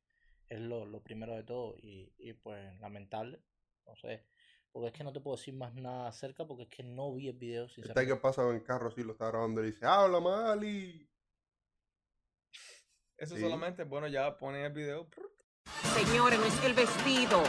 Es 0.48 0.60
lo, 0.60 0.86
lo 0.86 1.02
primero 1.02 1.36
de 1.36 1.44
todo. 1.44 1.76
Y, 1.78 2.14
y 2.18 2.34
pues, 2.34 2.80
lamentable. 2.80 3.42
No 3.86 3.96
sé. 3.96 4.26
Porque 4.72 4.88
es 4.88 4.94
que 4.94 5.04
no 5.04 5.14
te 5.14 5.20
puedo 5.22 5.38
decir 5.38 5.54
más 5.54 5.74
nada 5.74 6.08
acerca 6.08 6.46
porque 6.46 6.64
es 6.64 6.70
que 6.70 6.84
no 6.84 7.14
vi 7.14 7.30
el 7.30 7.38
video, 7.38 7.68
sinceramente. 7.68 8.02
Tiger 8.02 8.22
pasa 8.22 8.44
en 8.50 8.56
el 8.56 8.64
carro 8.64 8.90
así, 8.90 9.04
lo 9.04 9.14
está 9.14 9.28
grabando 9.28 9.64
y 9.64 9.68
dice, 9.72 9.86
habla 9.86 10.20
Mali. 10.20 11.10
Eso 13.18 13.36
Sí. 13.36 13.42
solamente, 13.42 13.84
bueno, 13.86 14.08
ya 14.08 14.38
ponen 14.38 14.66
el 14.66 14.74
video. 14.74 15.08
Señores, 15.96 16.38
no 16.40 16.46
es 16.46 16.64
el 16.64 16.74
vestido, 16.74 17.42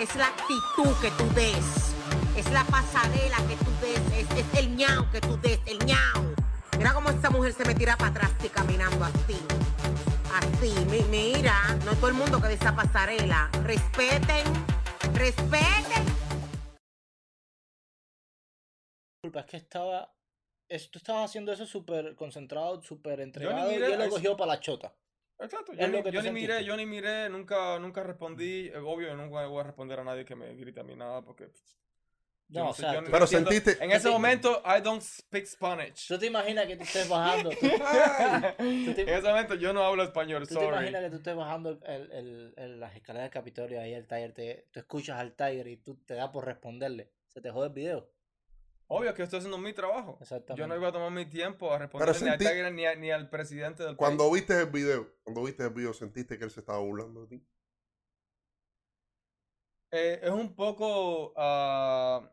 es 0.00 0.14
la 0.14 0.28
actitud 0.28 0.94
que 1.02 1.10
tú 1.18 1.24
des, 1.34 1.94
es 2.36 2.50
la 2.52 2.62
pasarela 2.64 3.36
que 3.48 3.56
tú 3.56 3.70
des, 3.80 4.00
es, 4.12 4.30
es 4.38 4.58
el 4.58 4.76
ñao 4.76 5.10
que 5.10 5.20
tú 5.20 5.36
des, 5.38 5.60
el 5.66 5.78
ñao. 5.84 6.27
Mira 6.78 6.94
cómo 6.94 7.10
esta 7.10 7.30
mujer 7.30 7.52
se 7.52 7.64
me 7.64 7.74
tira 7.74 7.96
para 7.96 8.10
atrás 8.10 8.32
y 8.44 8.48
caminando 8.48 9.04
así, 9.04 9.36
así. 10.32 10.68
sí. 10.74 10.84
Mi- 10.86 11.02
mira, 11.02 11.52
no 11.84 11.90
es 11.92 11.98
todo 11.98 12.08
el 12.08 12.14
mundo 12.14 12.40
que 12.40 12.48
de 12.48 12.54
esa 12.54 12.74
pasarela. 12.74 13.50
Respeten, 13.64 14.44
respeten. 15.14 16.04
Disculpa, 19.22 19.40
es 19.40 19.46
que 19.46 19.56
estaba. 19.56 20.14
es- 20.68 20.90
tú 20.90 20.98
estabas 20.98 21.24
haciendo 21.30 21.52
eso 21.52 21.66
súper 21.66 22.14
concentrado, 22.14 22.80
súper 22.82 23.20
entregado. 23.20 23.70
y 23.70 23.74
miré 23.74 23.94
él 23.94 23.98
lo 23.98 24.08
cogió 24.10 24.36
para 24.36 24.52
la 24.52 24.60
chota. 24.60 24.94
Exacto, 25.40 25.72
yo, 25.72 25.86
ni, 25.88 26.10
yo 26.10 26.32
miré, 26.32 26.64
yo 26.64 26.76
ni 26.76 26.84
miré, 26.84 27.28
nunca, 27.30 27.78
nunca 27.78 28.02
respondí, 28.02 28.68
eh, 28.68 28.76
obvio, 28.78 29.08
yo 29.08 29.16
nunca 29.16 29.46
voy 29.46 29.60
a 29.60 29.64
responder 29.64 30.00
a 30.00 30.04
nadie 30.04 30.24
que 30.24 30.34
me 30.34 30.52
grite 30.56 30.80
a 30.80 30.82
mí 30.82 30.96
nada, 30.96 31.22
porque 31.22 31.46
pff, 31.46 31.60
No, 32.50 32.70
o 32.70 32.72
sea, 32.72 32.94
no 33.02 33.10
Pero 33.10 33.24
entiendo- 33.24 33.50
sentiste- 33.50 33.84
En 33.84 33.90
ese 33.92 34.08
momento, 34.08 34.62
I 34.64 34.80
don't 34.80 35.02
speak 35.02 35.44
Spanish. 35.44 36.08
¿Tú 36.08 36.18
te 36.18 36.26
imaginas 36.26 36.66
que 36.66 36.76
tú 36.76 36.82
estés 36.84 37.06
bajando? 37.08 37.50
tú- 37.50 37.66
en 37.66 38.94
te- 38.94 39.02
ese 39.18 39.28
momento 39.28 39.54
yo 39.54 39.72
no 39.74 39.82
hablo 39.84 40.02
español, 40.02 40.48
¿Tú 40.48 40.54
te 40.56 40.64
imaginas 40.64 41.02
que 41.02 41.10
tú 41.10 41.16
estés 41.16 41.36
bajando 41.36 41.78
el, 41.84 42.10
el- 42.10 42.54
el- 42.56 42.80
las 42.80 42.96
escaleras 42.96 43.26
del 43.26 43.32
Capitolio 43.32 43.80
ahí 43.80 43.92
el 43.92 44.06
Tiger, 44.06 44.32
te, 44.32 44.68
tú 44.70 44.80
escuchas 44.80 45.18
al 45.18 45.34
Tiger 45.36 45.66
y 45.68 45.76
tú 45.76 45.96
te 46.06 46.14
da 46.14 46.32
por 46.32 46.46
responderle? 46.46 47.12
Se 47.28 47.42
te 47.42 47.50
jode 47.50 47.66
el 47.68 47.72
video. 47.74 48.10
Obvio 48.90 49.12
que 49.12 49.22
estoy 49.24 49.40
haciendo 49.40 49.58
mi 49.58 49.74
trabajo. 49.74 50.16
Exactamente. 50.18 50.58
Yo 50.58 50.66
no 50.66 50.74
iba 50.74 50.88
a 50.88 50.92
tomar 50.92 51.10
mi 51.10 51.26
tiempo 51.26 51.70
a 51.70 51.78
responder 51.78 52.22
ni 52.22 52.28
al 52.30 52.38
Tiger 52.38 52.72
ni, 52.72 52.86
a- 52.86 52.94
ni 52.96 53.10
al 53.10 53.28
presidente 53.28 53.82
del 53.82 53.96
Cuando 53.96 54.24
país. 54.30 54.46
viste 54.46 54.58
el 54.62 54.70
video, 54.70 55.06
cuando 55.22 55.42
viste 55.42 55.64
el 55.64 55.70
video, 55.74 55.92
sentiste 55.92 56.38
que 56.38 56.44
él 56.44 56.50
se 56.50 56.60
estaba 56.60 56.78
burlando 56.78 57.26
de 57.26 57.36
ti. 57.36 57.46
Eh, 59.90 60.20
es 60.22 60.30
un 60.30 60.54
poco... 60.54 61.32
ah, 61.36 62.30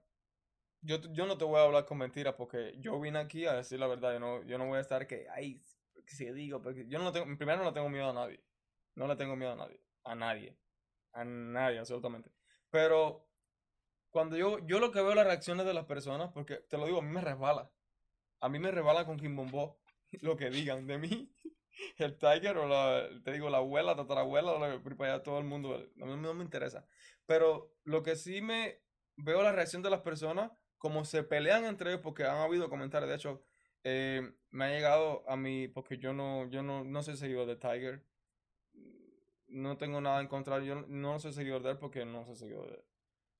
yo, 0.86 1.01
yo 1.11 1.25
no 1.25 1.38
te 1.38 1.45
voy 1.45 1.59
a 1.59 1.63
hablar 1.63 1.86
con 1.86 1.97
mentiras 1.97 2.36
porque 2.36 2.75
yo 2.79 2.99
vine 2.99 3.19
aquí 3.19 3.45
a 3.45 3.53
decir 3.53 3.79
la 3.79 3.88
verdad. 3.88 4.13
Yo 4.13 4.19
no, 4.19 4.43
yo 4.43 4.57
no 4.57 4.67
voy 4.67 4.77
a 4.77 4.81
estar 4.81 5.07
que, 5.07 5.27
ay, 5.33 5.61
si 6.05 6.31
digo, 6.31 6.61
porque 6.61 6.86
yo 6.88 6.99
no 6.99 7.11
tengo, 7.11 7.25
primero 7.38 7.63
no 7.63 7.73
tengo 7.73 7.89
miedo 7.89 8.09
a 8.09 8.13
nadie. 8.13 8.43
No 8.95 9.07
le 9.07 9.15
tengo 9.15 9.36
miedo 9.36 9.53
a 9.53 9.55
nadie. 9.55 9.81
A 10.03 10.15
nadie. 10.15 10.57
A 11.13 11.25
nadie, 11.25 11.79
absolutamente. 11.79 12.31
Pero 12.69 13.27
cuando 14.09 14.38
yo, 14.38 14.59
yo 14.65 14.79
lo 14.79 14.91
que 14.91 15.01
veo 15.01 15.15
las 15.15 15.25
reacciones 15.25 15.65
de 15.65 15.73
las 15.73 15.86
personas, 15.86 16.31
porque 16.33 16.57
te 16.69 16.77
lo 16.77 16.86
digo, 16.86 16.99
a 16.99 17.01
mí 17.01 17.11
me 17.11 17.21
resbala. 17.21 17.71
A 18.39 18.49
mí 18.49 18.59
me 18.59 18.71
resbala 18.71 19.05
con 19.05 19.17
Kim 19.17 19.36
Bombó 19.36 19.79
lo 20.21 20.38
que 20.38 20.49
digan 20.49 20.88
de 20.88 20.97
mí. 20.97 21.31
El 21.97 22.17
Tiger 22.17 22.57
o 22.57 22.67
la, 22.67 23.09
te 23.23 23.33
digo, 23.33 23.49
la 23.49 23.57
abuela, 23.57 23.95
tatarabuela, 23.95 24.53
o 24.53 24.59
la, 24.59 25.23
todo 25.23 25.39
el 25.39 25.43
mundo. 25.43 25.75
A 25.75 26.05
mí 26.05 26.15
no 26.15 26.33
me 26.33 26.43
interesa. 26.43 26.88
Pero 27.25 27.75
lo 27.83 28.03
que 28.03 28.15
sí 28.15 28.41
me 28.41 28.81
veo 29.17 29.41
la 29.41 29.51
reacción 29.51 29.81
de 29.81 29.89
las 29.89 30.01
personas, 30.01 30.51
como 30.86 31.05
se 31.05 31.23
pelean 31.23 31.65
entre 31.65 31.89
ellos, 31.91 32.01
porque 32.03 32.25
han 32.25 32.38
habido 32.38 32.69
comentarios. 32.69 33.09
De 33.09 33.15
hecho, 33.15 33.41
eh, 33.83 34.33
me 34.51 34.65
ha 34.65 34.69
llegado 34.69 35.23
a 35.29 35.36
mí, 35.36 35.67
porque 35.67 35.97
yo 35.97 36.13
no, 36.13 36.47
yo 36.49 36.61
no, 36.63 36.83
no 36.83 37.01
soy 37.03 37.17
seguidor 37.17 37.47
de 37.47 37.55
Tiger. 37.57 38.03
No 39.47 39.77
tengo 39.77 40.01
nada 40.01 40.21
en 40.21 40.27
contra. 40.27 40.59
Yo 40.63 40.75
no- 40.88 41.19
soy 41.19 41.33
seguidor 41.33 41.63
de 41.63 41.71
él 41.71 41.77
porque 41.77 42.05
no 42.05 42.25
soy 42.25 42.36
seguidor 42.36 42.67
de 42.69 42.75
él. 42.75 42.83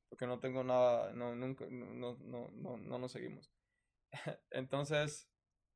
Porque 0.10 0.28
no 0.28 0.40
tengo 0.40 0.64
nada, 0.64 1.14
no, 1.14 1.36
nunca, 1.36 1.66
no, 1.70 1.86
no, 1.94 2.18
no, 2.24 2.50
no, 2.54 2.78
no 2.78 3.00
nos 3.00 3.12
seguimos. 3.12 3.52
Entonces, 4.52 5.30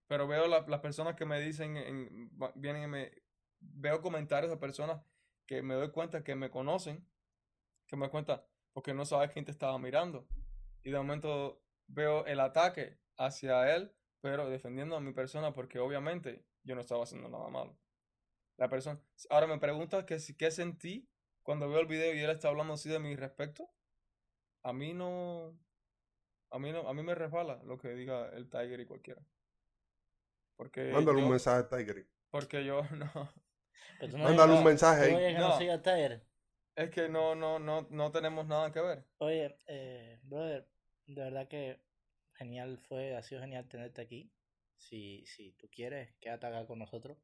pero 0.07 0.27
veo 0.27 0.47
la- 0.47 0.65
las 0.67 0.81
personas 0.81 1.15
que 1.15 1.25
me 1.25 1.41
dicen, 1.41 1.77
en- 1.77 2.31
vienen 2.55 2.89
me, 2.89 3.11
veo 3.59 4.01
comentarios 4.01 4.51
de 4.51 4.57
personas 4.57 5.01
que 5.47 5.61
me 5.63 5.75
doy 5.75 5.91
cuenta 5.91 6.23
que 6.23 6.35
me 6.35 6.51
conocen, 6.51 7.05
que 7.87 7.95
me 7.97 8.05
doy 8.05 8.11
cuenta 8.11 8.45
porque 8.73 8.93
no 8.93 9.05
sabes 9.05 9.31
quién 9.31 9.45
te 9.45 9.51
estaba 9.51 9.79
mirando. 9.79 10.27
Y 10.83 10.91
de 10.91 10.97
momento 10.97 11.61
veo 11.87 12.25
el 12.25 12.39
ataque 12.39 12.99
hacia 13.17 13.75
él, 13.75 13.93
pero 14.21 14.49
defendiendo 14.49 14.95
a 14.95 15.01
mi 15.01 15.11
persona 15.13 15.53
porque 15.53 15.79
obviamente 15.79 16.45
yo 16.63 16.75
no 16.75 16.81
estaba 16.81 17.03
haciendo 17.03 17.29
nada 17.29 17.49
malo. 17.49 17.77
La 18.57 18.69
persona, 18.69 18.99
ahora 19.29 19.47
me 19.47 19.57
preguntas 19.59 20.03
que 20.05 20.19
si 20.19 20.35
qué 20.35 20.51
sentí 20.51 21.09
cuando 21.43 21.69
veo 21.69 21.79
el 21.79 21.87
video 21.87 22.13
y 22.13 22.19
él 22.19 22.29
está 22.29 22.49
hablando 22.49 22.73
así 22.73 22.89
de 22.89 22.99
mi 22.99 23.15
respecto. 23.15 23.69
A 24.63 24.73
mí 24.73 24.93
no, 24.93 25.57
a 26.51 26.59
mí 26.59 26.71
no, 26.71 26.87
a 26.87 26.93
mí 26.93 27.01
me 27.01 27.15
resbala 27.15 27.61
lo 27.63 27.77
que 27.77 27.89
diga 27.89 28.27
el 28.29 28.49
Tiger 28.49 28.79
y 28.81 28.85
cualquiera. 28.85 29.21
Porque 30.57 30.91
Mándale 30.91 31.19
un 31.19 31.25
yo- 31.25 31.29
mensaje 31.29 31.59
a 31.59 31.69
Tiger. 31.69 32.07
porque 32.29 32.65
yo 32.65 32.81
no, 32.91 33.31
Mándale 34.17 34.53
un 34.53 34.63
mensaje 34.63 35.15
ahí. 35.15 35.33
no 35.35 35.49
No. 35.49 35.57
siga 35.57 35.81
Tiger. 35.81 36.25
Es 36.79 36.89
que 36.91 37.09
no, 37.09 37.35
no, 37.35 37.59
no, 37.59 37.87
no 37.89 38.11
tenemos 38.11 38.47
nada 38.47 38.71
que 38.71 38.79
ver. 38.79 39.05
Oye, 39.17 39.57
eh, 39.67 40.19
brother, 40.23 40.67
de 41.07 41.21
verdad 41.21 41.47
que 41.47 41.81
genial 42.35 42.79
fue, 42.87 43.15
ha 43.15 43.21
sido 43.21 43.41
genial 43.41 43.67
tenerte 43.67 44.01
aquí. 44.01 44.31
Si, 44.77 45.25
si 45.25 45.51
tú 45.53 45.69
quieres, 45.69 46.15
quédate 46.21 46.47
acá 46.47 46.65
con 46.65 46.79
nosotros. 46.79 47.17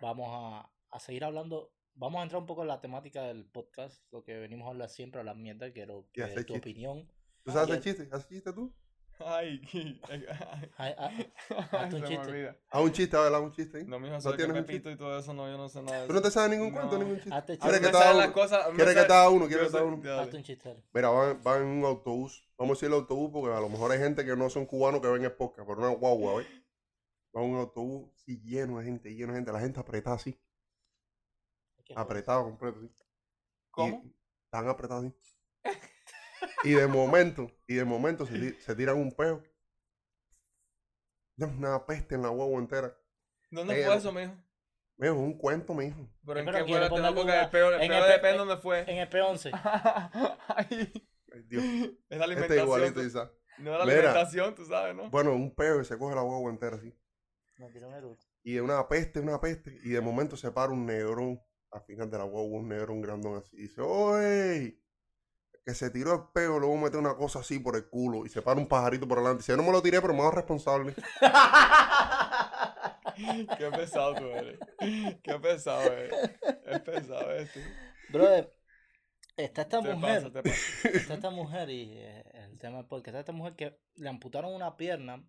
Vamos 0.00 0.28
a, 0.32 0.72
a 0.90 0.98
seguir 0.98 1.22
hablando. 1.22 1.72
Vamos 1.94 2.18
a 2.18 2.22
entrar 2.24 2.40
un 2.40 2.46
poco 2.46 2.62
en 2.62 2.68
la 2.68 2.80
temática 2.80 3.22
del 3.22 3.44
podcast, 3.44 4.02
lo 4.12 4.24
que 4.24 4.36
venimos 4.36 4.66
a 4.66 4.70
hablar 4.70 4.88
siempre, 4.88 5.20
hablar 5.20 5.36
mierda. 5.36 5.72
Quiero 5.72 6.08
que 6.12 6.44
tu 6.44 6.56
opinión. 6.56 7.08
¿Tú 7.44 7.52
sabes 7.52 7.70
hacer 7.70 7.82
chiste? 7.82 8.08
¿Haces 8.12 8.28
chiste 8.28 8.52
tú? 8.52 8.74
Ay, 9.20 9.60
Ay, 10.08 10.24
ay, 10.78 10.94
ay, 10.98 11.32
hazte 11.72 11.96
un 11.96 12.04
chiste. 12.04 12.58
Haz 12.70 12.82
un 12.82 12.92
chiste, 12.92 13.16
a 13.16 13.38
un 13.40 13.52
chiste. 13.52 13.78
ahí. 13.78 13.84
No, 13.86 13.98
mijo, 13.98 14.14
¿No 14.14 14.34
tienes 14.36 14.56
un 14.56 14.64
Pepito 14.64 14.90
y 14.90 14.96
todo 14.96 15.18
eso, 15.18 15.34
no, 15.34 15.48
yo 15.50 15.56
no 15.56 15.68
sé 15.68 15.82
nada 15.82 16.06
¿Tú 16.06 16.12
no 16.12 16.22
te 16.22 16.30
sabes 16.30 16.50
ningún 16.50 16.70
cuento, 16.72 16.92
No. 16.98 17.04
ningún 17.04 17.16
chiste? 17.16 17.34
Hazte 17.34 17.52
A 17.52 17.56
mí 17.56 17.60
¿Quieres 17.60 17.80
chiste. 17.80 17.92
que 17.92 17.98
las 17.98 18.14
uno? 18.14 18.22
a 18.22 18.72
¿Quieres 18.74 18.94
que 18.94 19.00
haga 19.00 19.28
uno? 19.30 19.44
yo 19.44 19.48
¿Quieres 19.48 19.66
que 19.66 19.66
te 19.66 19.70
sé- 19.72 19.78
haga 19.78 19.86
uno? 19.86 20.20
Hazte 20.20 20.36
un 20.36 20.42
chiste. 20.44 20.84
Mira, 20.92 21.08
van, 21.10 21.42
van 21.42 21.62
en 21.62 21.68
un 21.68 21.84
autobús. 21.84 22.48
Vamos 22.56 22.72
a 22.72 22.74
decir 22.76 22.88
el 22.88 22.94
autobús 22.94 23.30
porque 23.32 23.56
a 23.56 23.60
lo 23.60 23.68
mejor 23.68 23.90
hay 23.92 23.98
gente 23.98 24.24
que 24.24 24.36
no 24.36 24.48
son 24.50 24.66
cubanos 24.66 25.00
que 25.00 25.08
ven 25.08 25.24
el 25.24 25.32
podcast, 25.32 25.66
pero 25.68 25.80
una 25.80 25.88
guagua, 25.94 26.36
¿ves? 26.38 26.46
Va 27.36 27.42
en 27.42 27.50
un 27.50 27.58
autobús 27.58 28.10
sí, 28.24 28.40
lleno 28.42 28.78
de 28.78 28.84
gente, 28.84 29.14
lleno 29.14 29.32
de 29.32 29.38
gente. 29.38 29.52
La 29.52 29.60
gente 29.60 29.80
apretada 29.80 30.16
así, 30.16 30.38
apretado 31.94 32.44
completo. 32.44 32.78
así. 32.78 32.90
¿Cómo? 33.70 34.02
Y- 34.04 34.14
Están 34.44 34.68
apretados 34.68 35.04
así. 35.06 35.14
Y 36.64 36.72
de 36.72 36.86
momento, 36.86 37.50
y 37.66 37.74
de 37.74 37.84
momento 37.84 38.26
se, 38.26 38.38
ti- 38.38 38.56
se 38.60 38.74
tiran 38.76 38.96
un 38.96 39.12
peo. 39.12 39.42
Es 41.36 41.46
una 41.48 41.86
peste 41.86 42.14
en 42.16 42.22
la 42.22 42.28
guagua 42.30 42.58
entera. 42.60 42.96
¿Dónde 43.50 43.84
fue 43.84 43.96
eso, 43.96 44.12
mijo? 44.12 44.32
Mijo, 44.96 45.14
es 45.14 45.20
un 45.20 45.38
cuento, 45.38 45.74
mijo. 45.74 46.08
Pero 46.26 46.40
en 46.40 46.46
Pero 46.46 46.58
qué 46.58 46.64
fue 46.72 46.80
la 46.80 46.88
ponerle 46.88 47.14
porque 47.14 47.32
una- 47.32 47.42
el 47.42 47.50
peor, 47.50 47.74
el 47.74 47.80
en 47.82 47.88
peor 47.88 48.00
el 48.02 48.06
pe- 48.06 48.12
depende 48.12 48.30
en- 48.30 48.38
dónde 48.48 48.56
fue. 48.62 48.80
En 48.80 48.98
el 48.98 49.08
P11. 49.08 49.50
Ay, 50.48 50.92
Ay, 51.32 51.42
Dios. 51.46 51.62
es 51.64 51.80
la 51.80 51.90
Este 52.08 52.24
alimentación. 52.24 52.64
igualito, 52.66 53.00
tú- 53.00 53.06
Isa. 53.06 53.30
no 53.58 53.72
es 53.72 53.78
la 53.78 53.84
Mira. 53.84 53.98
alimentación, 53.98 54.54
tú 54.56 54.64
sabes, 54.66 54.96
¿no? 54.96 55.08
Bueno, 55.10 55.32
un 55.34 55.54
peo 55.54 55.80
y 55.80 55.84
se 55.84 55.96
coge 55.96 56.14
la 56.16 56.22
guagua 56.22 56.50
entera 56.50 56.76
así. 56.76 56.92
Me 57.58 57.70
tiró 57.70 57.88
un. 57.88 58.18
Y 58.42 58.54
de 58.54 58.60
una 58.62 58.88
peste, 58.88 59.20
una 59.20 59.40
peste. 59.40 59.78
Y 59.84 59.90
de 59.90 60.00
momento 60.00 60.36
se 60.36 60.50
para 60.50 60.72
un 60.72 60.86
negrón 60.86 61.40
al 61.70 61.82
final 61.82 62.10
de 62.10 62.18
la 62.18 62.24
guagua, 62.24 62.58
un 62.60 62.68
negrón 62.68 63.00
grandón 63.00 63.36
así. 63.36 63.56
Y 63.56 63.62
dice, 63.62 63.80
¡Oye! 63.80 64.80
Que 65.68 65.74
se 65.74 65.90
tiró 65.90 66.14
el 66.14 66.20
peo, 66.32 66.56
a 66.56 66.82
meter 66.82 66.98
una 66.98 67.14
cosa 67.14 67.40
así 67.40 67.58
por 67.58 67.76
el 67.76 67.90
culo. 67.90 68.24
Y 68.24 68.30
se 68.30 68.40
para 68.40 68.58
un 68.58 68.66
pajarito 68.66 69.06
por 69.06 69.18
delante. 69.18 69.40
Dice, 69.40 69.52
yo 69.52 69.58
no 69.58 69.64
me 69.64 69.70
lo 69.70 69.82
tiré, 69.82 70.00
pero 70.00 70.14
me 70.14 70.20
hago 70.20 70.30
responsable. 70.30 70.94
Qué 73.58 73.70
pesado 73.76 74.14
tú 74.14 74.24
eres. 74.28 74.58
Qué 75.22 75.38
pesado 75.38 75.82
eres. 75.82 76.10
Es 76.64 76.80
pesado 76.80 77.32
este. 77.32 77.62
Brother, 78.08 78.50
está 79.36 79.60
esta 79.60 79.82
Te 79.82 79.94
mujer. 79.94 80.22
pasa, 80.22 80.32
te 80.32 80.42
pasa. 80.42 80.88
Está 80.88 81.14
esta 81.14 81.28
mujer 81.28 81.68
y 81.68 81.98
eh, 81.98 82.24
el 82.32 82.56
tema 82.56 82.78
del 82.78 82.86
podcast. 82.86 83.08
Está 83.08 83.20
esta 83.20 83.32
mujer 83.32 83.54
que 83.54 83.78
le 83.96 84.08
amputaron 84.08 84.54
una 84.54 84.74
pierna 84.78 85.22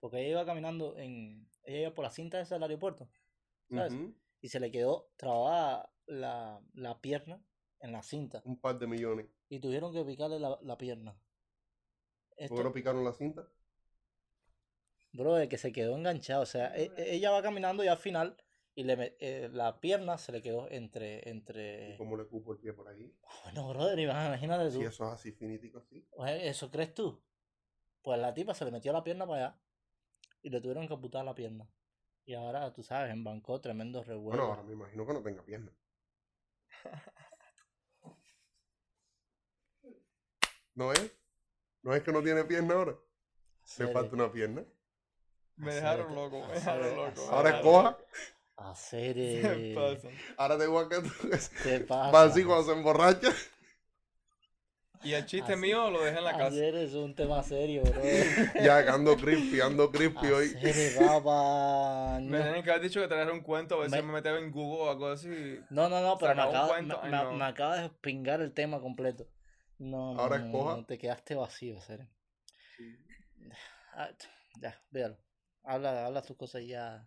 porque 0.00 0.20
ella 0.20 0.30
iba 0.30 0.46
caminando 0.46 0.96
en. 0.96 1.50
Ella 1.64 1.80
iba 1.80 1.94
por 1.94 2.06
la 2.06 2.12
cinta 2.12 2.40
esa 2.40 2.54
del 2.54 2.62
aeropuerto 2.62 3.10
¿Sabes? 3.68 3.92
Y 4.40 4.48
se 4.48 4.58
le 4.58 4.70
quedó 4.70 5.10
trabada 5.18 5.92
la, 6.06 6.62
la 6.72 6.98
pierna 7.02 7.44
en 7.80 7.92
la 7.92 8.02
cinta 8.02 8.40
Un 8.46 8.58
par 8.58 8.78
de 8.78 8.86
millones. 8.86 9.26
Y 9.52 9.60
tuvieron 9.60 9.92
que 9.92 10.04
picarle 10.04 10.40
la, 10.40 10.58
la 10.62 10.76
pierna. 10.78 11.16
¿Por 12.46 12.56
Esto, 12.56 12.58
qué 12.58 12.62
no 12.64 12.72
picaron 12.72 13.02
la 13.04 13.12
cinta? 13.12 13.48
brother, 15.12 15.48
que 15.48 15.58
se 15.58 15.72
quedó 15.72 15.96
enganchado. 15.96 16.42
O 16.42 16.46
sea, 16.46 16.76
e- 16.76 16.92
e- 16.96 17.14
ella 17.14 17.30
va 17.30 17.42
caminando 17.42 17.84
y 17.84 17.88
al 17.88 17.98
final 17.98 18.36
y 18.74 18.84
le, 18.84 19.16
eh, 19.20 19.48
la 19.52 19.80
pierna 19.80 20.18
se 20.18 20.32
le 20.32 20.42
quedó 20.42 20.68
entre. 20.70 21.28
¿Y 21.84 21.92
entre... 21.92 21.94
cómo 21.94 22.16
le 22.16 22.26
cupo 22.26 22.52
el 22.52 22.58
pie 22.58 22.72
por 22.72 22.88
ahí? 22.88 23.14
Bueno, 23.44 23.68
brother, 23.68 23.98
imagínate 23.98 24.70
tú. 24.72 24.78
Si 24.78 24.84
eso 24.84 25.04
es 25.06 25.12
así 25.12 25.30
finitico 25.32 25.78
así. 25.78 26.04
Oye, 26.12 26.48
¿Eso 26.48 26.70
crees 26.70 26.94
tú? 26.94 27.22
Pues 28.02 28.20
la 28.20 28.34
tipa 28.34 28.54
se 28.54 28.64
le 28.64 28.70
metió 28.72 28.92
la 28.92 29.04
pierna 29.04 29.26
para 29.26 29.46
allá 29.46 29.60
y 30.42 30.50
le 30.50 30.60
tuvieron 30.60 30.86
que 30.88 30.94
amputar 30.94 31.24
la 31.24 31.34
pierna. 31.34 31.68
Y 32.26 32.34
ahora, 32.34 32.72
tú 32.74 32.82
sabes, 32.84 33.12
en 33.12 33.24
Bangkok, 33.24 33.62
tremendo 33.62 34.02
revuelo. 34.04 34.46
Bueno, 34.46 34.48
ahora 34.48 34.64
me 34.64 34.72
imagino 34.72 35.06
que 35.06 35.12
no 35.12 35.22
tenga 35.22 35.44
pierna. 35.44 35.72
¿No 40.74 40.92
es? 40.92 41.12
¿No 41.82 41.94
es 41.94 42.02
que 42.02 42.12
no 42.12 42.22
tiene 42.22 42.44
pierna 42.44 42.74
ahora? 42.74 42.94
Le 43.78 43.88
falta 43.88 44.14
una 44.14 44.30
pierna. 44.32 44.62
Me 45.56 45.74
dejaron 45.74 46.14
loco, 46.14 46.46
me 46.46 46.54
dejaron 46.54 46.96
loco. 46.96 47.20
Ahora 47.30 47.50
escoja. 47.56 47.98
Hacer. 48.56 49.16
Ahora 50.36 50.58
te 50.58 50.64
igual 50.64 50.88
que 50.88 51.00
tú. 51.00 51.10
¿Qué 51.62 51.80
pasa? 51.88 52.22
Así 52.24 52.44
cuando 52.44 52.64
se 52.64 52.72
emborracha. 52.78 53.28
Y 55.04 55.14
el 55.14 55.26
chiste 55.26 55.54
Así- 55.54 55.60
mío 55.60 55.90
lo 55.90 56.04
dejé 56.04 56.18
en 56.18 56.24
la 56.24 56.32
casa. 56.32 56.46
Ayer 56.46 56.76
es 56.76 56.94
un 56.94 57.14
tema 57.16 57.42
serio, 57.42 57.82
bro. 57.82 58.00
Ya, 58.62 58.84
que 58.84 58.90
ando 58.90 59.16
crispy, 59.16 59.60
ando 59.60 59.90
crispy 59.90 60.26
hoy. 60.28 60.54
Papá. 60.96 62.20
Me 62.20 62.38
tenían 62.38 62.62
que 62.62 62.70
haber 62.70 62.82
dicho 62.82 63.00
que 63.00 63.08
traer 63.08 63.30
un 63.32 63.40
cuento, 63.40 63.74
a 63.74 63.78
ver 63.80 63.90
si 63.90 63.96
Me- 63.96 64.02
me 64.02 64.12
metía 64.12 64.38
en 64.38 64.52
Google 64.52 64.82
o 64.86 64.90
algo 64.90 65.08
así. 65.08 65.28
No, 65.70 65.88
no, 65.88 66.00
no, 66.00 66.16
pero 66.18 66.34
me 66.36 66.42
acaba, 66.42 66.80
no. 66.82 67.32
me 67.32 67.44
acaba 67.44 67.78
de 67.78 67.88
pingar 68.00 68.40
el 68.42 68.52
tema 68.52 68.80
completo. 68.80 69.26
No, 69.82 70.18
Ahora 70.18 70.38
no, 70.38 70.46
escoja. 70.46 70.76
no, 70.76 70.84
te 70.86 70.96
quedaste 70.96 71.34
vacío, 71.34 71.80
serio. 71.80 72.08
Ah, 73.94 74.10
ya, 74.60 74.80
véalo. 74.90 75.16
Habla, 75.64 76.06
habla 76.06 76.22
tus 76.22 76.36
cosas 76.36 76.62
y 76.62 76.68
ya 76.68 77.06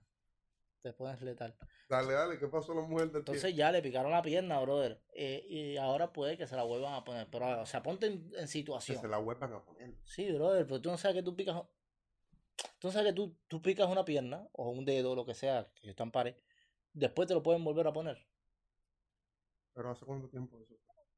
te 0.82 0.92
pones 0.94 1.22
letal. 1.22 1.56
Dale, 1.90 2.14
dale, 2.14 2.38
¿qué 2.40 2.48
pasó 2.48 2.74
a 2.74 2.76
la 2.76 2.82
mujer 2.82 3.08
del? 3.08 3.20
Entonces 3.20 3.56
ya 3.56 3.72
le 3.72 3.82
picaron 3.82 4.12
la 4.12 4.22
pierna, 4.22 4.60
brother. 4.60 5.02
eh, 5.14 5.46
y 5.48 5.78
ahora 5.78 6.12
puede 6.12 6.38
que 6.38 6.48
se 6.48 6.56
la 6.56 6.64
vuelvan 6.64 6.94
a 6.94 7.04
poner. 7.04 7.28
Pero, 7.32 7.62
o 7.62 7.66
sea, 7.66 7.82
ponte 7.82 8.08
en, 8.08 8.14
en 8.14 8.32
Que 8.32 8.48
situación. 8.48 9.00
se 9.00 9.08
la 9.08 9.18
vuelvan 9.20 9.54
a 9.54 9.64
poner. 9.64 9.96
Sí, 10.04 10.32
brother, 10.32 10.66
pero 10.68 10.82
tú 10.82 10.90
no 10.90 10.98
sabes 10.98 11.16
que 11.16 11.24
tú 11.24 11.36
picas. 11.36 11.56
Tú 12.80 12.88
no 12.88 12.92
sabes 12.92 13.08
que 13.10 13.14
tú, 13.14 13.38
tú 13.48 13.62
picas 13.62 13.88
una 13.88 14.04
pierna 14.06 14.48
o 14.54 14.70
un 14.72 14.84
dedo 14.86 15.12
o 15.12 15.16
lo 15.16 15.26
que 15.26 15.34
sea, 15.34 15.70
que 15.82 15.90
está 15.90 16.04
en 16.04 16.12
pared. 16.12 16.36
Después 16.94 17.28
te 17.28 17.34
lo 17.34 17.44
pueden 17.44 17.64
volver 17.64 17.88
a 17.88 17.94
poner. 17.94 18.26
Pero 19.74 19.92
¿hace 19.92 20.06
cuánto 20.06 20.30
tiempo 20.30 20.60
eso? 20.60 20.76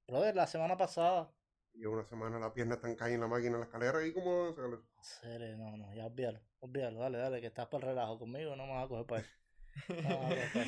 Brother, 0.08 0.36
la 0.36 0.48
semana 0.48 0.78
pasada. 0.78 1.32
Llevo 1.78 1.94
una 1.94 2.04
semana 2.06 2.40
la 2.40 2.54
pierna 2.54 2.80
tan 2.80 2.96
caída 2.96 3.16
en 3.16 3.22
la 3.22 3.28
máquina 3.28 3.54
en 3.54 3.60
la 3.60 3.66
escalera 3.66 4.06
y 4.06 4.12
como? 4.14 4.56
Hacer, 5.00 5.58
no, 5.58 5.78
no, 5.78 5.94
ya 5.94 6.06
olvídalo, 6.08 6.40
olvídalo, 6.60 7.00
dale, 7.00 7.18
dale, 7.20 7.40
que 7.42 7.48
estás 7.48 7.68
para 7.68 7.84
el 7.86 7.90
relajo 7.96 8.18
conmigo, 8.18 8.56
no 8.56 8.66
me 8.66 8.74
vas 8.74 8.86
a 8.86 8.88
coger 8.88 9.06
para 9.06 9.22
eso. 9.22 9.30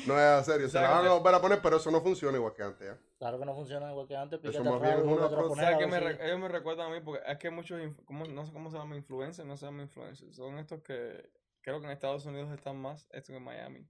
No 0.06 0.18
es 0.20 0.38
en 0.38 0.44
serio, 0.44 0.68
se 0.68 0.74
la 0.78 0.86
¿Sabes 0.86 0.98
van 0.98 1.06
a 1.06 1.14
volver 1.14 1.34
a 1.34 1.40
poner, 1.40 1.60
pero 1.60 1.76
eso 1.78 1.90
no 1.90 2.00
funciona 2.00 2.38
igual 2.38 2.54
que 2.54 2.62
antes, 2.62 2.86
¿ya? 2.86 2.98
Claro 3.18 3.40
que 3.40 3.44
no 3.44 3.54
funciona 3.56 3.90
igual 3.90 4.06
que 4.06 4.16
antes, 4.16 4.40
Eso 4.44 4.62
más 4.62 4.80
bien 4.80 4.92
es 4.94 4.98
una 5.00 5.26
vuélvetelo 5.26 5.26
a 5.26 5.30
pro- 5.40 5.48
poner, 5.48 5.64
¿Sabes 5.64 5.74
a 5.74 5.78
qué 5.78 5.84
ver 6.00 6.18
me 6.18 6.26
ellos 6.26 6.38
me 6.38 6.48
recuerdan 6.48 6.92
a 6.92 6.94
mí? 6.94 7.00
Porque 7.04 7.22
es 7.26 7.38
que 7.38 7.50
muchos, 7.50 7.80
¿cómo- 8.04 8.24
no 8.26 8.46
sé 8.46 8.52
cómo 8.52 8.70
se 8.70 8.78
llama, 8.78 8.96
influencers, 8.96 9.48
no 9.48 9.56
se 9.56 9.66
llama 9.66 9.82
influencers. 9.82 10.36
Son 10.36 10.58
estos 10.58 10.80
que 10.82 11.28
creo 11.60 11.80
que 11.80 11.86
en 11.86 11.92
Estados 11.92 12.24
Unidos 12.24 12.52
están 12.52 12.80
más, 12.80 13.08
esto 13.12 13.32
que 13.32 13.38
en 13.38 13.44
Miami. 13.44 13.86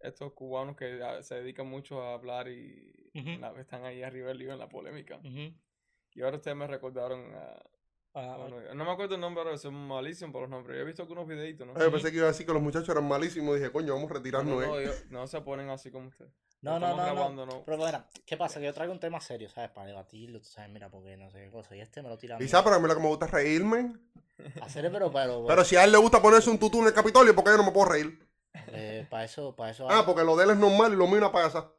Estos 0.00 0.32
cubanos 0.32 0.76
que 0.76 1.00
ah, 1.02 1.22
se 1.22 1.36
dedican 1.36 1.68
mucho 1.68 2.02
a 2.02 2.14
hablar 2.14 2.48
y 2.48 2.92
la- 3.40 3.52
están 3.60 3.84
ahí 3.84 4.02
arriba 4.02 4.28
del 4.28 4.38
libro 4.38 4.54
en 4.54 4.58
la 4.60 4.68
polémica. 4.68 5.16
Ujú. 5.18 5.54
Y 6.16 6.22
ahora 6.22 6.36
ustedes 6.38 6.56
me 6.56 6.66
recordaron 6.66 7.32
a... 7.34 7.62
Ah, 8.14 8.36
bueno, 8.38 8.56
no 8.74 8.84
me 8.86 8.90
acuerdo 8.90 9.14
el 9.16 9.20
nombre, 9.20 9.42
ahora 9.44 9.58
son 9.58 9.74
malísimos 9.74 10.32
por 10.32 10.40
los 10.40 10.50
nombres. 10.50 10.76
Yo 10.76 10.82
he 10.82 10.86
visto 10.86 11.02
algunos 11.02 11.26
videitos, 11.28 11.66
¿no? 11.66 11.78
Yo 11.78 11.92
pensé 11.92 12.10
que 12.10 12.16
iba 12.16 12.24
a 12.24 12.30
decir 12.30 12.46
que 12.46 12.52
los 12.54 12.62
muchachos 12.62 12.88
eran 12.88 13.06
malísimos. 13.06 13.56
Dije, 13.56 13.70
coño, 13.70 13.92
vamos 13.92 14.10
a 14.10 14.14
No, 14.14 14.18
retirarnos, 14.18 14.58
no, 14.58 14.66
no, 14.66 14.80
¿eh? 14.80 14.90
no 15.10 15.26
se 15.26 15.40
ponen 15.42 15.68
así 15.68 15.90
como 15.90 16.08
ustedes. 16.08 16.32
no, 16.62 16.80
no, 16.80 16.88
no, 16.88 16.96
no, 16.96 17.02
grabando, 17.02 17.44
no. 17.44 17.62
Pero 17.66 17.76
bueno, 17.76 18.02
¿qué 18.24 18.38
pasa? 18.38 18.58
Que 18.58 18.64
yo 18.64 18.72
traigo 18.72 18.94
un 18.94 19.00
tema 19.00 19.20
serio, 19.20 19.50
¿sabes? 19.50 19.68
Para 19.70 19.88
debatirlo, 19.88 20.40
tú 20.40 20.46
sabes, 20.46 20.70
mira, 20.70 20.88
porque 20.88 21.14
no 21.18 21.30
sé 21.30 21.44
qué 21.44 21.50
cosa. 21.50 21.76
Y 21.76 21.80
este 21.82 22.02
me 22.02 22.08
lo 22.08 22.16
tira 22.16 22.38
mí. 22.38 22.44
Quizá, 22.46 22.64
pero 22.64 22.76
a 22.76 22.78
mí 22.78 22.88
lo 22.88 22.94
que 22.94 23.02
me 23.02 23.08
gusta 23.08 23.26
es 23.26 23.32
reírme. 23.32 23.92
Hacer, 24.62 24.90
pero, 24.90 25.12
pero, 25.12 25.44
Pero 25.46 25.64
si 25.64 25.76
a 25.76 25.84
él 25.84 25.92
le 25.92 25.98
gusta 25.98 26.22
ponerse 26.22 26.48
un 26.48 26.58
tutú 26.58 26.80
en 26.80 26.86
el 26.86 26.94
Capitolio, 26.94 27.34
¿por 27.34 27.44
qué 27.44 27.50
yo 27.50 27.58
no 27.58 27.64
me 27.64 27.72
puedo 27.72 27.90
reír? 27.90 28.18
eh, 28.68 29.06
para 29.10 29.24
eso, 29.24 29.54
para 29.54 29.72
eso. 29.72 29.86
Ah, 29.90 30.04
porque 30.06 30.24
lo 30.24 30.36
de 30.36 30.44
él 30.44 30.50
es 30.52 30.56
normal 30.56 30.94
y 30.94 30.96
lo 30.96 31.06
mío 31.06 31.18
una 31.18 31.30
payasa. 31.32 31.70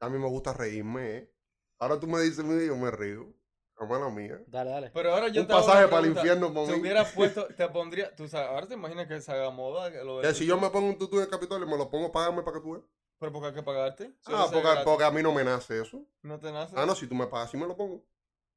A 0.00 0.08
mí 0.08 0.18
me 0.18 0.28
gusta 0.28 0.54
reírme, 0.54 1.16
¿eh? 1.16 1.32
Ahora 1.78 1.98
tú 2.00 2.06
me 2.06 2.20
dices, 2.20 2.44
mira, 2.44 2.64
yo 2.64 2.76
me 2.76 2.90
río. 2.90 3.32
Hermana 3.78 4.08
mía. 4.08 4.40
Dale, 4.46 4.70
dale. 4.70 4.90
Pero 4.94 5.12
ahora 5.12 5.28
yo 5.28 5.42
Un 5.42 5.46
te 5.46 5.52
hago 5.52 5.66
pasaje 5.66 5.88
para 5.88 6.02
el 6.06 6.12
infierno 6.12 6.52
para 6.54 6.66
Te 6.66 6.72
mí. 6.72 6.80
hubieras 6.80 7.12
puesto, 7.14 7.46
te 7.48 7.68
pondría, 7.68 8.14
tú 8.16 8.26
sabes, 8.26 8.48
ahora 8.48 8.66
te 8.66 8.72
imaginas 8.74 9.06
que 9.06 9.20
se 9.20 9.30
haga 9.32 9.50
moda 9.50 9.92
que 9.92 10.02
lo 10.02 10.18
de 10.20 10.28
Que 10.28 10.34
si 10.34 10.46
yo 10.46 10.58
me 10.58 10.70
pongo 10.70 10.88
un 10.88 10.96
tutú 10.98 11.16
en 11.16 11.24
el 11.24 11.28
Capitolio, 11.28 11.66
me 11.66 11.76
lo 11.76 11.90
pongo, 11.90 12.10
págame 12.10 12.42
para 12.42 12.56
que 12.56 12.62
tú 12.62 12.72
veas. 12.72 12.84
Pero 13.18 13.32
porque 13.32 13.48
hay 13.48 13.54
que 13.54 13.62
pagarte. 13.62 14.04
Si 14.20 14.32
Ah, 14.34 14.46
porque, 14.50 14.68
porque 14.84 15.04
a 15.04 15.10
mí 15.10 15.22
no 15.22 15.32
me 15.32 15.44
nace 15.44 15.80
eso. 15.82 16.02
No 16.22 16.38
te 16.40 16.50
nace. 16.52 16.74
Ah, 16.78 16.86
no, 16.86 16.94
si 16.94 17.06
tú 17.06 17.14
me 17.14 17.26
pagas, 17.26 17.50
sí 17.50 17.56
me 17.58 17.66
lo 17.66 17.76
pongo. 17.76 18.02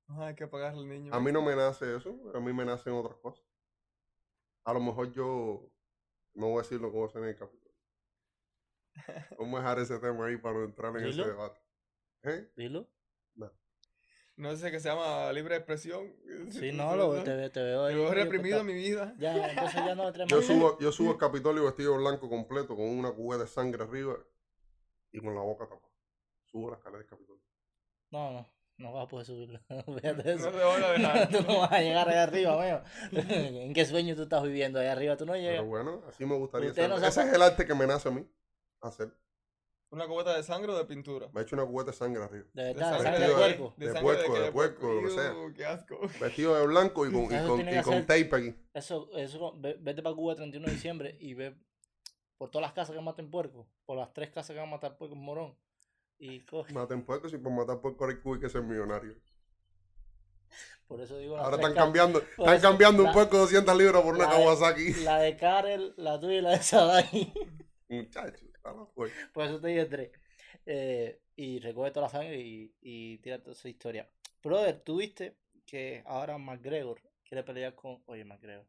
Ah, 0.07 0.27
hay 0.27 0.35
que 0.35 0.47
pagarle 0.47 0.79
al 0.79 0.87
niño. 0.87 1.13
A 1.13 1.19
mí 1.19 1.31
no 1.33 1.41
me 1.41 1.53
nace 1.55 1.95
eso, 1.97 2.15
a 2.33 2.39
mí 2.39 2.53
me 2.53 2.63
nacen 2.65 2.93
otras 2.93 3.17
cosas. 3.17 3.43
A 4.63 4.73
lo 4.73 4.79
mejor 4.79 5.11
yo 5.11 5.69
no 6.33 6.47
voy 6.47 6.59
a 6.59 6.61
decir 6.61 6.79
lo 6.79 6.91
que 6.91 6.97
voy 6.97 7.05
a 7.07 7.09
hacer 7.09 7.23
en 7.23 7.29
el 7.29 7.37
capítulo. 7.37 7.73
Vamos 9.37 9.59
a 9.59 9.63
dejar 9.63 9.79
ese 9.79 9.99
tema 9.99 10.25
ahí 10.27 10.37
para 10.37 10.55
no 10.59 10.63
entrar 10.63 10.95
en 10.97 11.03
Dilo. 11.03 11.23
ese 11.23 11.31
debate. 11.31 11.59
¿Eh? 12.23 12.51
Dilo. 12.55 12.87
No 14.39 14.55
sé 14.55 14.71
que 14.71 14.79
se 14.79 14.87
llama 14.87 15.33
libre 15.33 15.57
expresión. 15.57 16.13
Sí, 16.49 16.71
no, 16.73 16.95
lo, 16.95 17.21
te, 17.23 17.49
te 17.49 17.61
veo 17.61 17.83
ahí. 17.83 17.93
Yo 17.93 18.07
he 18.07 18.09
medio 18.09 18.23
reprimido 18.23 18.63
mi 18.63 18.73
vida. 18.73 19.13
Ya, 19.19 19.35
entonces 19.49 19.81
ya 19.85 19.95
no 19.95 20.13
Yo 20.27 20.41
subo, 20.41 20.79
yo 20.79 20.93
subo 20.93 21.11
al 21.11 21.17
Capitolio 21.19 21.65
vestido 21.65 21.97
blanco 21.97 22.29
completo 22.29 22.73
con 22.77 22.85
una 22.85 23.11
cubeta 23.11 23.43
de 23.43 23.49
sangre 23.49 23.83
arriba 23.83 24.15
y 25.11 25.19
con 25.19 25.35
la 25.35 25.41
boca 25.41 25.65
tapada. 25.65 25.93
Subo 26.45 26.69
la 26.69 26.77
escalera 26.77 26.99
del 26.99 27.09
Capitolio. 27.09 27.43
No, 28.11 28.31
no, 28.31 28.49
no 28.77 28.93
vas 28.93 29.03
a 29.03 29.07
poder 29.09 29.25
subirlo. 29.25 29.59
Fíjate 29.67 30.35
No 30.35 30.51
te 30.51 30.63
voy 30.63 30.83
a 30.83 30.91
dejar. 30.93 31.29
tú 31.29 31.41
no 31.45 31.59
vas 31.59 31.71
a 31.73 31.81
llegar 31.81 32.07
allá 32.07 32.23
arriba, 32.23 32.63
mío. 32.63 32.81
¿En 33.11 33.73
qué 33.73 33.85
sueño 33.85 34.15
tú 34.15 34.23
estás 34.23 34.41
viviendo 34.43 34.79
allá 34.79 34.93
arriba? 34.93 35.17
Tú 35.17 35.25
no 35.25 35.33
Pero 35.33 35.43
llegas. 35.43 35.65
bueno, 35.65 36.01
así 36.07 36.25
me 36.25 36.37
gustaría 36.37 36.69
no 36.87 36.95
Ese 36.95 37.23
es 37.23 37.33
el 37.33 37.41
arte 37.41 37.65
que 37.65 37.75
me 37.75 37.85
nace 37.85 38.07
a 38.07 38.11
mí 38.11 38.25
hacer. 38.79 39.13
¿Una 39.91 40.07
cubeta 40.07 40.35
de 40.37 40.43
sangre 40.43 40.71
o 40.71 40.77
de 40.77 40.85
pintura? 40.85 41.29
Me 41.33 41.41
he 41.41 41.43
hecho 41.43 41.55
una 41.55 41.65
cubeta 41.65 41.89
de 41.91 41.97
sangre 41.97 42.23
arriba. 42.23 42.45
De 42.53 42.63
De 42.63 42.73
verdad, 42.73 42.89
sangre 42.91 43.03
sangre 43.03 43.19
de 43.21 43.27
de- 43.27 43.33
puerco. 43.35 43.73
de 43.77 44.01
puerco, 44.01 44.39
de 44.39 44.51
puerco, 44.51 44.93
lo 44.93 45.01
que 45.01 45.09
sea. 45.15 45.33
Iu, 45.33 45.53
Qué 45.55 45.65
asco. 45.65 45.99
Vestido 46.19 46.55
de 46.55 46.67
blanco 46.67 47.07
y 47.07 47.11
con, 47.11 47.23
y 47.23 47.75
y 47.75 48.01
tape 48.05 48.29
aquí. 48.35 48.55
Eso, 48.73 49.09
eso, 49.17 49.53
ve- 49.57 49.77
vete 49.79 50.03
para 50.03 50.15
Cuba 50.15 50.33
el 50.33 50.37
31 50.37 50.67
de 50.67 50.73
diciembre 50.73 51.17
y 51.19 51.33
ve 51.33 51.55
por 52.37 52.51
todas 52.51 52.67
las 52.67 52.73
casas 52.73 52.95
que 52.95 53.01
maten 53.01 53.31
puerco, 53.31 53.67
por 53.85 53.97
las 53.97 54.13
tres 54.13 54.29
casas 54.29 54.53
que 54.53 54.59
van 54.59 54.67
a 54.69 54.71
matar 54.71 54.95
puerco 54.95 55.15
en 55.15 55.21
Morón. 55.23 55.57
Y 56.19 56.41
coge, 56.41 56.71
Maten 56.73 57.03
puercos 57.03 57.33
y 57.33 57.37
por 57.37 57.51
matar 57.51 57.81
puerco 57.81 58.05
hay 58.05 58.39
que 58.39 58.49
ser 58.49 58.61
millonario. 58.61 59.15
por 60.87 60.99
eso 61.01 61.17
digo 61.17 61.37
Ahora 61.37 61.55
están 61.55 61.73
cambiando, 61.73 62.19
están 62.19 62.53
eso, 62.55 62.61
cambiando 62.61 63.03
la- 63.03 63.09
un 63.09 63.13
puerco 63.15 63.35
de 63.37 63.41
200 63.43 63.75
libras 63.77 64.01
por 64.03 64.15
una 64.15 64.25
de- 64.25 64.31
Kawasaki. 64.31 64.93
La 65.03 65.19
de 65.19 65.35
Karel, 65.37 65.93
la 65.97 66.19
tuya 66.19 66.37
y 66.37 66.41
la 66.41 66.49
de 66.51 66.61
Sadai. 66.63 67.33
Muchacho, 67.89 68.45
Por 68.93 69.45
eso 69.45 69.59
te 69.59 69.67
dije 69.69 69.85
tres. 69.85 70.11
Eh, 70.65 71.21
y 71.35 71.59
recoge 71.59 71.91
toda 71.91 72.07
la 72.07 72.09
sangre 72.11 72.37
y, 72.39 72.75
y 72.81 73.17
tira 73.19 73.39
toda 73.41 73.53
esa 73.53 73.69
historia. 73.69 74.09
Brother, 74.43 74.81
tú 74.81 74.97
viste 74.97 75.37
que 75.65 76.03
ahora 76.05 76.37
McGregor 76.37 77.01
quiere 77.23 77.43
pelear 77.43 77.75
con. 77.75 78.01
Oye, 78.07 78.25
McGregor. 78.25 78.65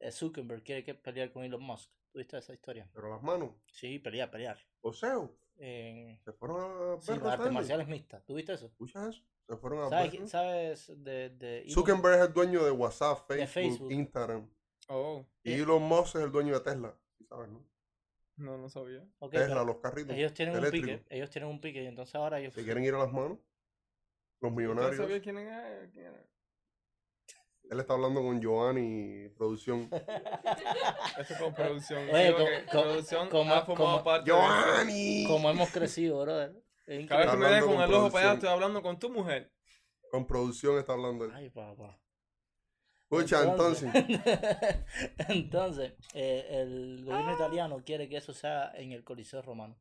eh, 0.00 0.10
Zuckerberg 0.12 0.62
quiere 0.62 0.84
que 0.84 0.94
pelear 0.94 1.32
con 1.32 1.44
Elon 1.44 1.62
Musk. 1.62 1.90
¿Tú 2.12 2.18
viste 2.18 2.38
esa 2.38 2.54
historia? 2.54 2.88
Pero 2.94 3.10
las 3.10 3.22
manos, 3.22 3.50
Sí, 3.72 3.98
pelear, 3.98 4.30
pelear. 4.30 4.58
Oseo, 4.82 5.36
En 5.56 6.20
se 6.24 6.32
fueron 6.32 6.60
a 6.96 7.00
sí, 7.00 7.10
las 7.12 7.24
artes 7.24 7.52
marciales 7.52 7.88
mixtas. 7.88 8.24
¿Tú 8.24 8.34
viste 8.34 8.52
eso? 8.54 8.66
¿Escuchas 8.66 9.08
eso? 9.16 9.24
Se 9.48 9.56
fueron 9.56 9.80
a 9.84 9.88
¿Sabes, 9.88 10.04
ver. 10.04 10.10
quién- 10.10 10.28
¿Sabes 10.28 10.92
de, 11.04 11.30
de 11.30 11.62
Elon- 11.64 11.70
Zuckerberg 11.74 12.20
es 12.20 12.26
el 12.28 12.32
dueño 12.32 12.64
de 12.64 12.70
WhatsApp, 12.70 13.26
Facebook, 13.26 13.48
Facebook. 13.52 13.92
Instagram. 13.92 14.48
Oh, 14.88 15.26
Y 15.42 15.52
Elon 15.54 15.82
Musk 15.82 16.16
es 16.16 16.22
el 16.22 16.30
dueño 16.32 16.54
de 16.54 16.60
Tesla. 16.60 16.96
¿sí 17.18 17.24
¿Sabes, 17.26 17.48
no? 17.50 17.64
No, 18.36 18.58
no 18.58 18.68
sabía. 18.68 19.04
Ok, 19.18 19.32
Tesla, 19.32 19.62
los 19.64 19.76
carritos. 19.78 20.16
ellos 20.16 20.32
tienen 20.34 20.54
un 20.54 20.60
eléctricos. 20.60 21.00
pique. 21.02 21.14
Ellos 21.16 21.30
tienen 21.30 21.50
un 21.50 21.60
pique 21.60 21.82
y 21.82 21.86
entonces 21.86 22.14
ahora 22.14 22.40
ellos. 22.40 22.54
Se 22.54 22.64
quieren 22.64 22.84
ir 22.84 22.94
a 22.94 22.98
las 22.98 23.12
manos. 23.12 23.38
Los 24.40 24.50
¿Usted 24.50 24.62
millonarios. 24.62 24.96
sabía 24.96 25.20
quién 25.22 25.38
era? 25.38 25.88
¿Quién 25.92 26.06
era? 26.06 26.24
Él 27.70 27.80
está 27.80 27.94
hablando 27.94 28.20
con 28.20 28.40
Giovanni, 28.42 29.28
producción. 29.38 29.88
Esto 31.18 31.32
es 31.34 31.40
con 31.40 31.54
producción. 31.54 32.08
Oye, 32.10 32.26
Sí, 32.26 32.32
co- 32.32 32.38
porque 32.38 32.64
co- 32.66 32.70
producción 32.82 33.28
como- 33.30 33.54
ha 33.54 33.62
formado 33.64 33.90
como- 33.92 34.04
parte 34.04 34.30
de. 34.30 34.36
¡Giovanni! 34.36 35.24
Como 35.28 35.50
hemos 35.50 35.70
crecido, 35.70 36.20
brother. 36.20 36.52
Cada 37.08 37.22
vez 37.22 37.30
que 37.30 37.36
me 37.38 37.48
ves 37.50 37.64
con 37.64 37.74
con 37.76 37.82
el 37.82 37.94
ojo 37.94 38.10
para 38.10 38.24
allá, 38.26 38.34
estoy 38.34 38.48
hablando 38.50 38.82
con 38.82 38.98
tu 38.98 39.08
mujer. 39.08 39.50
Con 40.10 40.26
producción 40.26 40.78
está 40.78 40.92
hablando 40.92 41.24
él. 41.24 41.30
Ay, 41.34 41.48
papá. 41.48 41.98
Escucha, 43.16 43.50
entonces. 43.50 43.92
entonces, 45.28 45.92
eh, 46.14 46.46
el 46.50 47.04
gobierno 47.04 47.34
italiano 47.34 47.82
quiere 47.84 48.08
que 48.08 48.16
eso 48.16 48.32
sea 48.32 48.72
en 48.74 48.92
el 48.92 49.04
Coliseo 49.04 49.42
Romano. 49.42 49.76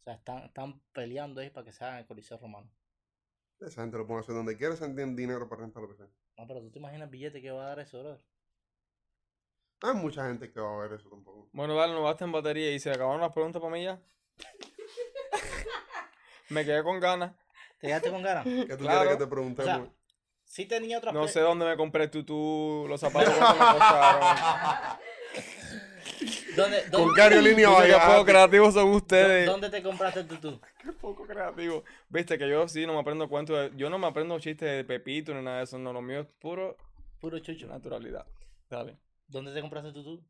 O 0.00 0.04
sea, 0.04 0.14
están, 0.14 0.44
están 0.44 0.80
peleando 0.92 1.40
ahí 1.40 1.50
para 1.50 1.64
que 1.64 1.72
sea 1.72 1.92
en 1.92 1.96
el 1.98 2.06
Coliseo 2.06 2.38
Romano. 2.38 2.70
Esa 3.60 3.82
gente 3.82 3.96
lo 3.96 4.06
pone 4.06 4.18
a 4.18 4.20
hacer 4.20 4.34
donde 4.34 4.56
quiera, 4.56 4.76
se 4.76 4.84
tienen 4.86 5.16
dinero 5.16 5.48
para 5.48 5.62
rentar 5.62 5.82
lo 5.82 5.88
que 5.88 5.96
sea. 5.96 6.06
No, 6.36 6.46
pero 6.46 6.60
tú 6.60 6.70
te 6.70 6.78
imaginas 6.78 7.06
el 7.06 7.10
billete 7.10 7.40
que 7.40 7.50
va 7.50 7.64
a 7.64 7.68
dar 7.68 7.80
eso, 7.80 8.00
brother. 8.00 8.20
Hay 9.82 9.94
mucha 9.94 10.26
gente 10.26 10.50
que 10.50 10.60
va 10.60 10.74
a 10.74 10.88
ver 10.88 10.98
eso 10.98 11.08
tampoco. 11.08 11.48
Bueno, 11.52 11.74
dale, 11.74 11.92
no 11.94 12.02
basta 12.02 12.24
en 12.24 12.32
batería 12.32 12.72
y 12.72 12.80
se 12.80 12.90
acabaron 12.90 13.20
las 13.20 13.32
preguntas 13.32 13.60
para 13.60 13.72
mí 13.72 13.84
ya. 13.84 14.00
me 16.50 16.64
quedé 16.64 16.82
con 16.82 17.00
ganas. 17.00 17.32
¿Te 17.78 17.88
quedaste 17.88 18.10
con 18.10 18.22
ganas? 18.22 18.44
¿Qué 18.44 18.76
tú 18.76 18.84
Claro. 18.84 19.00
quieres 19.00 19.08
que 19.12 19.16
te 19.18 19.24
O 19.24 19.30
preguntemos? 19.30 19.88
sea, 19.88 19.94
sí 20.54 20.66
tenía 20.66 20.98
otras 20.98 21.12
No 21.12 21.26
sé 21.26 21.40
dónde 21.40 21.66
me 21.66 21.76
compré 21.76 22.06
tú, 22.06 22.22
tú 22.24 22.86
los 22.88 23.00
zapatos 23.00 23.34
cuánto 23.34 23.64
me 23.64 23.72
costaron. 23.72 24.22
¿Dónde, 26.56 26.82
Con 26.92 27.14
dónde, 27.16 27.42
Línea 27.42 27.68
Dime 27.68 27.86
qué 27.88 27.96
poco 28.06 28.24
creativos 28.24 28.74
son 28.74 28.88
ustedes. 28.90 29.46
¿Dónde 29.46 29.68
te 29.68 29.82
compraste 29.82 30.20
el 30.20 30.28
tutú? 30.28 30.60
Qué 30.80 30.92
poco 30.92 31.26
creativo. 31.26 31.82
Viste 32.08 32.38
que 32.38 32.48
yo 32.48 32.68
sí 32.68 32.86
no 32.86 32.92
me 32.94 33.00
aprendo 33.00 33.28
cuentos. 33.28 33.56
de- 33.72 33.76
Yo 33.76 33.90
no 33.90 33.98
me 33.98 34.06
aprendo 34.06 34.38
chistes 34.38 34.68
de 34.68 34.84
Pepito 34.84 35.34
ni 35.34 35.42
nada 35.42 35.58
de 35.58 35.64
eso. 35.64 35.76
No, 35.78 35.92
lo 35.92 36.00
mío 36.00 36.20
es 36.20 36.26
puro 36.38 36.76
Puro 37.20 37.40
chucho. 37.40 37.66
naturalidad. 37.66 38.24
Dale. 38.70 38.96
¿Dónde 39.26 39.52
te 39.52 39.60
compraste 39.60 39.88
el 39.88 39.94
tutú? 39.94 40.22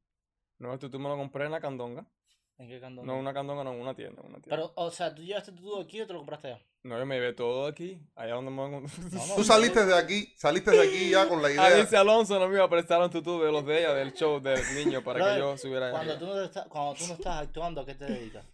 No, 0.59 0.73
esto 0.73 0.89
tú 0.91 0.99
me 0.99 1.11
lo 1.11 1.17
compré 1.19 1.45
en 1.45 1.51
la 1.53 1.61
candonga. 1.61 2.07
¿En 2.57 2.69
qué 2.69 2.81
candón? 2.81 3.07
No, 3.07 3.19
una 3.19 3.35
candonga, 3.35 3.65
no, 3.65 3.73
una 3.73 3.95
tienda. 3.95 4.23
Una 4.23 4.39
tienda. 4.39 4.51
Pero, 4.51 4.73
o 4.77 4.91
sea, 4.91 5.13
¿tú 5.15 5.23
llevaste 5.23 5.53
tutú 5.53 5.81
aquí 5.81 6.01
o 6.01 6.07
te 6.07 6.13
lo 6.13 6.21
compraste 6.21 6.49
allá? 6.49 6.63
No, 6.85 6.99
yo 6.99 7.07
me 7.07 7.17
llevé 7.17 7.33
todo 7.33 7.67
aquí. 7.67 8.01
Allá 8.15 8.35
donde 8.35 8.51
me 8.51 8.63
van 8.63 8.73
no, 9.13 9.35
Tú 9.37 9.43
saliste 9.43 9.85
de 9.85 9.97
aquí, 9.97 10.33
saliste 10.37 10.71
de 10.71 10.87
aquí 10.87 11.11
ya 11.11 11.29
con 11.29 11.43
la 11.43 11.51
idea. 11.51 11.67
Alicia 11.67 12.01
Alonso 12.01 12.39
no 12.39 12.47
me 12.47 12.55
iba 12.55 12.65
a 12.65 12.71
prestar 12.71 13.03
un 13.03 13.11
tutú 13.11 13.41
de 13.43 13.51
los 13.51 13.67
de 13.67 13.81
ella, 13.81 13.95
del 13.95 14.13
show 14.13 14.41
del 14.41 14.63
niño, 14.75 15.03
para 15.03 15.33
que 15.33 15.39
yo 15.39 15.57
subiera 15.57 15.91
Cuando 15.91 16.17
tú, 16.19 16.27
no 16.27 16.43
estás, 16.43 16.67
cuando 16.69 16.95
tú 16.95 17.07
no 17.09 17.15
estás 17.15 17.43
actuando, 17.43 17.81
¿a 17.81 17.87
qué 17.87 17.95
te 17.95 18.05
dedicas? 18.05 18.45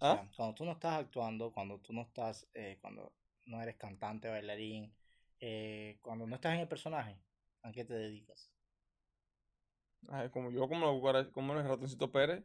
O 0.00 0.06
¿Ah? 0.06 0.28
cuando 0.36 0.54
tú 0.54 0.64
no 0.64 0.72
estás 0.72 1.00
actuando, 1.00 1.50
cuando 1.50 1.78
tú 1.78 1.92
no 1.92 2.02
estás, 2.02 2.46
eh, 2.54 2.78
cuando 2.80 3.12
no 3.46 3.60
eres 3.60 3.76
cantante, 3.76 4.28
bailarín, 4.28 4.94
eh, 5.40 5.98
cuando 6.02 6.26
no 6.26 6.36
estás 6.36 6.54
en 6.54 6.60
el 6.60 6.68
personaje, 6.68 7.18
¿a 7.62 7.72
qué 7.72 7.84
te 7.84 7.94
dedicas? 7.94 8.52
Ay, 10.08 10.28
como 10.30 10.50
yo, 10.52 10.68
como, 10.68 11.00
como 11.32 11.52
el 11.54 11.66
ratoncito 11.66 12.12
Pérez, 12.12 12.44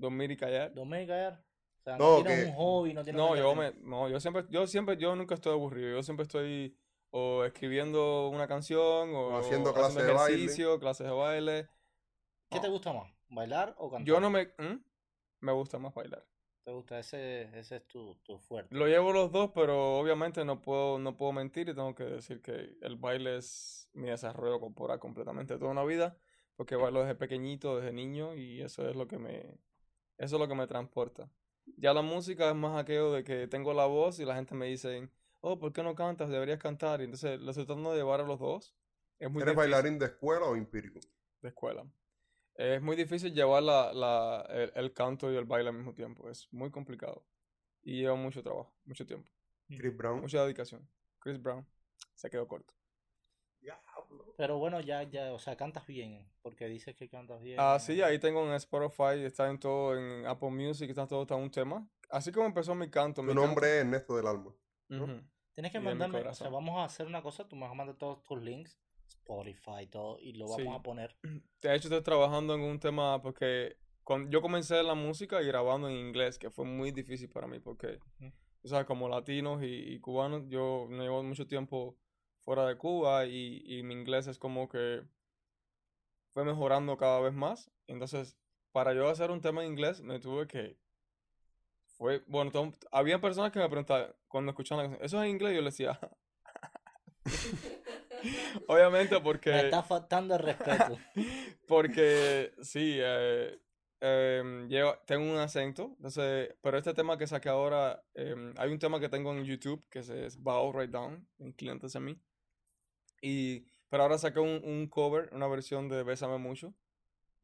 dormir 0.00 0.30
y 0.30 0.36
callar. 0.36 0.72
¿Dormir 0.74 1.02
y 1.02 1.06
callar? 1.06 1.44
O 1.78 1.82
sea, 1.82 1.96
No, 1.96 2.18
no, 2.18 2.24
tienes 2.24 2.44
que- 2.44 2.50
un 2.50 2.56
hobby, 2.56 2.94
no 2.94 3.04
tienes 3.04 3.20
No, 3.20 3.36
yo 3.36 3.54
me, 3.54 3.72
no, 3.82 4.08
yo 4.08 4.20
siempre, 4.20 4.44
yo 4.50 4.66
siempre, 4.66 4.96
yo 4.96 5.14
nunca 5.16 5.34
estoy 5.34 5.52
aburrido. 5.52 5.90
Yo 5.90 6.02
siempre 6.02 6.24
estoy 6.24 6.76
o 7.10 7.44
escribiendo 7.44 8.28
una 8.28 8.46
canción 8.46 9.14
o, 9.14 9.28
O 9.28 9.38
haciendo 9.38 9.72
clases 9.72 10.04
de 10.06 10.12
baile. 10.12 10.36
ejercicio, 10.36 10.78
clases 10.78 11.06
de 11.06 11.12
baile. 11.12 11.68
¿Qué 12.50 12.60
te 12.60 12.68
gusta 12.68 12.92
más? 12.92 13.10
¿Bailar 13.28 13.74
o 13.78 13.90
cantar? 13.90 14.06
Yo 14.06 14.20
no 14.20 14.28
me, 14.30 14.46
¿Mm? 14.58 14.82
me 15.40 15.52
gusta 15.52 15.78
más 15.78 15.94
bailar. 15.94 16.24
¿Te 16.64 16.72
gusta? 16.72 16.98
Ese, 16.98 17.42
ese 17.58 17.76
es 17.76 17.86
tu, 17.88 18.14
tu 18.16 18.38
fuerte. 18.38 18.74
Lo 18.74 18.86
llevo 18.86 19.12
los 19.12 19.32
dos, 19.32 19.50
pero 19.54 19.98
obviamente 19.98 20.44
no 20.44 20.60
puedo, 20.60 20.98
no 20.98 21.16
puedo 21.16 21.32
mentir 21.32 21.68
y 21.68 21.74
tengo 21.74 21.94
que 21.94 22.04
decir 22.04 22.42
que 22.42 22.76
el 22.82 22.96
baile 22.96 23.38
es 23.38 23.88
mi 23.94 24.08
desarrollo 24.08 24.60
corporal 24.60 24.98
completamente 25.00 25.56
toda 25.58 25.70
una 25.70 25.84
vida, 25.84 26.16
porque 26.56 26.76
bailo 26.76 27.00
desde 27.00 27.14
pequeñito, 27.14 27.76
desde 27.78 27.92
niño, 27.92 28.34
y 28.34 28.60
eso 28.60 28.86
es 28.88 28.94
lo 28.94 29.08
que 29.08 29.18
me, 29.18 29.58
eso 30.20 30.36
es 30.36 30.40
lo 30.40 30.48
que 30.48 30.54
me 30.56 30.68
transporta. 30.68 31.30
Ya 31.76 31.94
la 31.94 32.02
música 32.02 32.50
es 32.50 32.56
más 32.56 32.78
aquello 32.80 33.12
de 33.12 33.24
que 33.24 33.48
tengo 33.48 33.74
la 33.74 33.86
voz 33.86 34.20
y 34.20 34.26
la 34.26 34.36
gente 34.36 34.54
me 34.56 34.66
dice, 34.68 35.10
oh, 35.40 35.58
¿por 35.58 35.72
qué 35.72 35.82
no 35.84 35.94
cantas? 35.96 36.30
Deberías 36.30 36.60
cantar. 36.60 37.00
Y 37.02 37.04
entonces 37.06 37.40
lo 37.40 37.50
estoy 37.52 37.66
tratando 37.66 37.92
de 37.92 37.98
llevar 37.98 38.20
a 38.22 38.24
los 38.24 38.40
dos. 38.40 38.74
Es 39.20 39.30
muy 39.32 39.44
¿Eres 39.44 39.56
difícil 39.56 39.56
bailarín 39.56 39.98
de 39.98 40.06
escuela 40.06 40.46
o 40.46 40.54
empírico? 40.54 41.00
de 41.42 41.48
escuela. 41.48 41.84
Es 42.56 42.82
muy 42.82 42.96
difícil 42.96 43.34
llevar 43.34 43.62
la, 43.64 43.92
la- 43.94 44.46
el, 44.50 44.72
el 44.76 44.94
canto 44.94 45.32
y 45.32 45.36
el 45.36 45.46
baile 45.46 45.70
al 45.70 45.76
mismo 45.76 45.94
tiempo. 45.94 46.28
Es 46.30 46.48
muy 46.52 46.70
complicado. 46.70 47.24
Y 47.82 47.98
lleva 48.02 48.16
mucho 48.16 48.42
trabajo, 48.42 48.74
mucho 48.86 49.06
tiempo. 49.06 49.30
Chris 49.76 49.96
Brown. 49.96 50.22
Mucha 50.22 50.42
dedicación. 50.44 50.88
Chris 51.20 51.40
Brown 51.42 51.66
se 52.16 52.30
quedó 52.30 52.48
corto. 52.48 52.74
Pero 54.36 54.58
bueno, 54.58 54.80
ya, 54.80 55.02
ya, 55.02 55.32
o 55.32 55.38
sea, 55.38 55.56
cantas 55.56 55.86
bien, 55.86 56.26
porque 56.42 56.66
dices 56.66 56.94
que 56.96 57.08
cantas 57.08 57.40
bien. 57.42 57.58
Ah, 57.60 57.78
sí, 57.78 58.00
ahí 58.02 58.18
tengo 58.18 58.44
en 58.46 58.52
Spotify, 58.54 59.22
está 59.22 59.48
en 59.50 59.58
todo, 59.58 59.96
en 59.96 60.26
Apple 60.26 60.50
Music, 60.50 60.88
está 60.88 61.06
todo, 61.06 61.22
está 61.22 61.34
un 61.36 61.50
tema. 61.50 61.86
Así 62.08 62.32
como 62.32 62.46
empezó 62.46 62.74
mi 62.74 62.88
canto. 62.90 63.20
Tu 63.20 63.28
mi 63.28 63.34
nombre 63.34 63.66
es 63.66 63.84
Ernesto 63.84 64.16
del 64.16 64.26
Alma. 64.26 64.52
Tienes 65.54 65.72
que 65.72 65.78
y 65.78 65.80
mandarme, 65.80 66.20
o 66.20 66.34
sea, 66.34 66.48
vamos 66.48 66.76
a 66.78 66.84
hacer 66.84 67.06
una 67.06 67.22
cosa, 67.22 67.46
tú 67.46 67.54
me 67.56 67.62
vas 67.62 67.72
a 67.72 67.74
mandar 67.74 67.96
todos 67.96 68.24
tus 68.24 68.40
links, 68.40 68.80
Spotify, 69.06 69.86
todo, 69.90 70.18
y 70.18 70.32
lo 70.32 70.46
vamos 70.46 70.62
Sí. 70.62 70.68
a 70.68 70.82
poner. 70.82 71.16
De 71.60 71.74
hecho, 71.74 71.88
estoy 71.88 72.02
trabajando 72.02 72.54
en 72.54 72.62
un 72.62 72.80
tema 72.80 73.20
porque 73.20 73.76
cuando 74.04 74.30
yo 74.30 74.40
comencé 74.40 74.82
la 74.82 74.94
música 74.94 75.42
y 75.42 75.46
grabando 75.46 75.88
en 75.88 75.96
inglés, 75.96 76.38
que 76.38 76.50
fue 76.50 76.64
muy 76.64 76.90
difícil 76.92 77.28
para 77.28 77.46
mí 77.46 77.60
porque, 77.60 77.98
o 78.64 78.68
sea, 78.68 78.86
como 78.86 79.08
latinos 79.08 79.62
y, 79.62 79.66
y 79.66 80.00
cubanos, 80.00 80.48
yo 80.48 80.86
no 80.88 81.02
llevo 81.02 81.22
mucho 81.22 81.46
tiempo 81.46 81.96
fuera 82.44 82.66
de 82.66 82.76
Cuba 82.76 83.26
y, 83.26 83.62
y 83.66 83.82
mi 83.82 83.94
inglés 83.94 84.26
es 84.26 84.38
como 84.38 84.68
que 84.68 85.02
fue 86.32 86.44
mejorando 86.44 86.96
cada 86.96 87.20
vez 87.20 87.32
más. 87.34 87.70
Entonces, 87.86 88.36
para 88.72 88.92
yo 88.94 89.08
hacer 89.08 89.30
un 89.30 89.40
tema 89.40 89.62
en 89.64 89.72
inglés, 89.72 90.00
me 90.00 90.18
tuve 90.20 90.46
que... 90.46 90.76
Fue, 91.96 92.22
bueno, 92.26 92.50
todo- 92.50 92.72
había 92.92 93.20
personas 93.20 93.52
que 93.52 93.58
me 93.58 93.68
preguntaban 93.68 94.14
cuando 94.28 94.50
escuchaban 94.52 94.84
la 94.84 94.90
canción, 94.90 95.06
¿eso 95.06 95.18
es 95.18 95.24
en 95.24 95.30
inglés? 95.30 95.54
Yo 95.54 95.60
les 95.60 95.74
decía, 95.76 95.98
obviamente 98.68 99.14
Me 99.18 99.20
porque... 99.20 99.60
está 99.60 99.82
faltando 99.82 100.34
el 100.34 100.40
respeto. 100.42 100.98
Porque 101.68 102.52
sí, 102.62 102.96
eh, 103.00 103.56
em, 104.00 104.66
llevo- 104.68 104.98
tengo 105.06 105.30
un 105.30 105.38
acento, 105.38 105.92
entonces, 105.98 106.52
pero 106.62 106.78
este 106.78 106.94
tema 106.94 107.16
que 107.16 107.28
saqué 107.28 107.48
ahora, 107.48 108.02
em, 108.14 108.52
hay 108.56 108.72
un 108.72 108.78
tema 108.80 108.98
que 108.98 109.08
tengo 109.08 109.32
en 109.32 109.44
YouTube 109.44 109.84
que 109.88 110.02
se 110.02 110.26
es 110.26 110.36
Bow 110.42 110.72
Right 110.72 110.90
Down, 110.90 111.28
en 111.38 111.52
clientes 111.52 111.94
a 111.94 112.00
mí. 112.00 112.20
Y, 113.20 113.66
pero 113.88 114.02
ahora 114.04 114.18
saqué 114.18 114.40
un, 114.40 114.60
un 114.64 114.86
cover, 114.88 115.28
una 115.32 115.46
versión 115.46 115.88
de 115.88 116.02
Bésame 116.02 116.38
Mucho. 116.38 116.74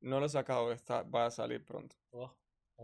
No 0.01 0.21
lo 0.21 0.27
he 0.27 0.29
sacado, 0.29 0.73
está, 0.73 1.03
va 1.03 1.27
a 1.27 1.31
salir 1.31 1.65
pronto. 1.65 1.97
Oh, 2.11 2.35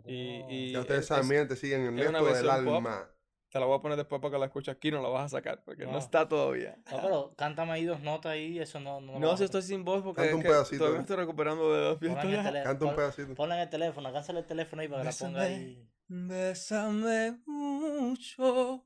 Y- 0.06 0.42
y- 0.48 0.72
Ya 0.72 0.80
ustedes 0.80 1.10
miren, 1.26 1.46
te 1.48 1.56
siguen 1.56 1.82
una 1.82 2.02
Ernesto 2.02 2.24
del 2.34 2.64
pop. 2.64 2.74
Alma. 2.76 3.08
Te 3.50 3.60
la 3.60 3.66
voy 3.66 3.76
a 3.78 3.82
poner 3.82 3.98
después 3.98 4.18
para 4.22 4.32
que 4.32 4.38
la 4.38 4.46
escuches 4.46 4.74
aquí, 4.74 4.90
no 4.90 5.02
la 5.02 5.10
vas 5.10 5.26
a 5.26 5.36
sacar, 5.36 5.62
porque 5.62 5.84
no 5.84 5.92
No. 5.92 5.98
está 5.98 6.26
todavía. 6.26 6.74
No, 6.90 7.02
pero 7.02 7.34
cántame 7.36 7.72
ahí 7.72 7.84
dos 7.84 8.00
notas 8.00 8.32
ahí, 8.32 8.58
eso 8.58 8.80
no. 8.80 8.98
No, 9.02 9.12
lo 9.12 9.18
No, 9.18 9.36
si 9.36 9.44
estoy 9.44 9.60
sin 9.60 9.84
voz 9.84 10.02
porque 10.02 10.22
Canta 10.22 10.36
un 10.36 10.42
pedacito, 10.42 10.78
todavía 10.78 10.96
me 10.96 11.02
estoy 11.02 11.16
recuperando 11.16 11.70
de 11.74 11.80
la 11.90 11.98
Ponla 11.98 11.98
fiesta. 11.98 12.22
en 12.22 12.28
el 12.30 12.36
ya. 12.36 12.42
tele- 12.44 12.62
Canta 12.62 12.84
un 12.86 12.90
pon- 12.90 12.96
pedacito. 12.96 13.34
Ponla 13.34 13.54
en 13.56 13.60
el 13.60 13.68
teléfono, 13.68 14.10
cánsale 14.12 14.38
el 14.38 14.46
teléfono 14.46 14.80
ahí 14.80 14.88
para 14.88 15.02
que 15.02 15.06
la 15.08 15.12
ponga 15.12 15.42
ahí. 15.42 15.86
Bésame 16.08 17.42
mucho, 17.44 18.82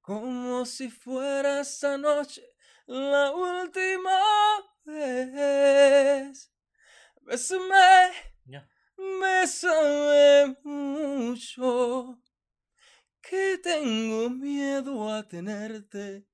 como 0.00 0.64
si 0.64 0.88
fuera 0.88 1.60
esta 1.60 1.98
noche 1.98 2.42
la 2.86 3.32
última 3.32 4.18
vez. 4.84 6.52
Bésame, 7.22 8.12
Ya. 8.46 8.68
bésame 8.96 10.56
mucho, 10.62 12.20
que 13.20 13.58
tengo 13.58 14.30
miedo 14.30 15.12
a 15.12 15.22
tenerte 15.26 16.26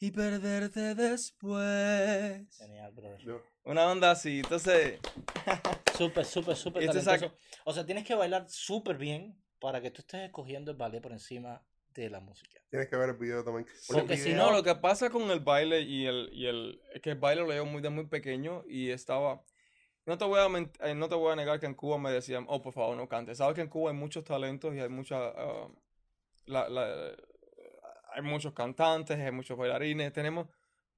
y 0.00 0.10
perderte 0.10 0.94
después. 0.94 2.56
Genial, 2.58 2.92
brother. 2.92 3.42
Una 3.64 3.86
onda 3.86 4.10
así, 4.10 4.40
entonces, 4.40 4.98
Súper, 5.96 6.24
súper, 6.24 6.56
súper 6.56 6.82
este 6.82 7.00
talentoso. 7.00 7.36
O 7.64 7.72
sea, 7.72 7.86
tienes 7.86 8.04
que 8.04 8.14
bailar 8.14 8.46
súper 8.48 8.96
bien 8.96 9.40
para 9.60 9.80
que 9.80 9.90
tú 9.90 10.00
estés 10.00 10.22
escogiendo 10.22 10.70
el 10.72 10.76
ballet 10.76 11.00
por 11.00 11.12
encima 11.12 11.64
de 12.00 12.10
la 12.10 12.20
música. 12.20 12.60
Tienes 12.70 12.88
que 12.88 12.96
ver 12.96 13.10
el 13.10 13.16
video 13.16 13.44
también. 13.44 13.66
Porque 13.86 14.16
si 14.16 14.32
No, 14.32 14.50
lo 14.50 14.62
que 14.62 14.74
pasa 14.74 15.10
con 15.10 15.30
el 15.30 15.40
baile 15.40 15.82
y 15.82 16.06
el, 16.06 16.30
y 16.32 16.46
el, 16.46 16.80
es 16.94 17.02
que 17.02 17.10
el 17.10 17.18
baile 17.18 17.42
lo 17.42 17.48
llevo 17.48 17.66
muy 17.66 17.82
de 17.82 17.90
muy 17.90 18.06
pequeño 18.06 18.64
y 18.66 18.88
estaba, 18.90 19.44
no 20.06 20.16
te 20.16 20.24
voy 20.24 20.40
a 20.40 20.46
ment- 20.48 20.78
eh, 20.80 20.94
no 20.94 21.08
te 21.08 21.14
voy 21.14 21.32
a 21.32 21.36
negar 21.36 21.60
que 21.60 21.66
en 21.66 21.74
Cuba 21.74 21.98
me 21.98 22.10
decían, 22.10 22.46
oh, 22.48 22.62
por 22.62 22.72
favor, 22.72 22.96
no 22.96 23.08
cantes. 23.08 23.38
Sabes 23.38 23.54
que 23.54 23.60
en 23.60 23.68
Cuba 23.68 23.90
hay 23.90 23.96
muchos 23.96 24.24
talentos 24.24 24.74
y 24.74 24.80
hay 24.80 24.88
mucha, 24.88 25.18
ah, 25.28 25.68
la- 26.46 26.68
la- 26.70 27.14
hay 28.14 28.22
muchos 28.22 28.52
cantantes, 28.52 29.18
hay 29.18 29.32
muchos 29.32 29.56
bailarines, 29.58 30.12
tenemos, 30.12 30.46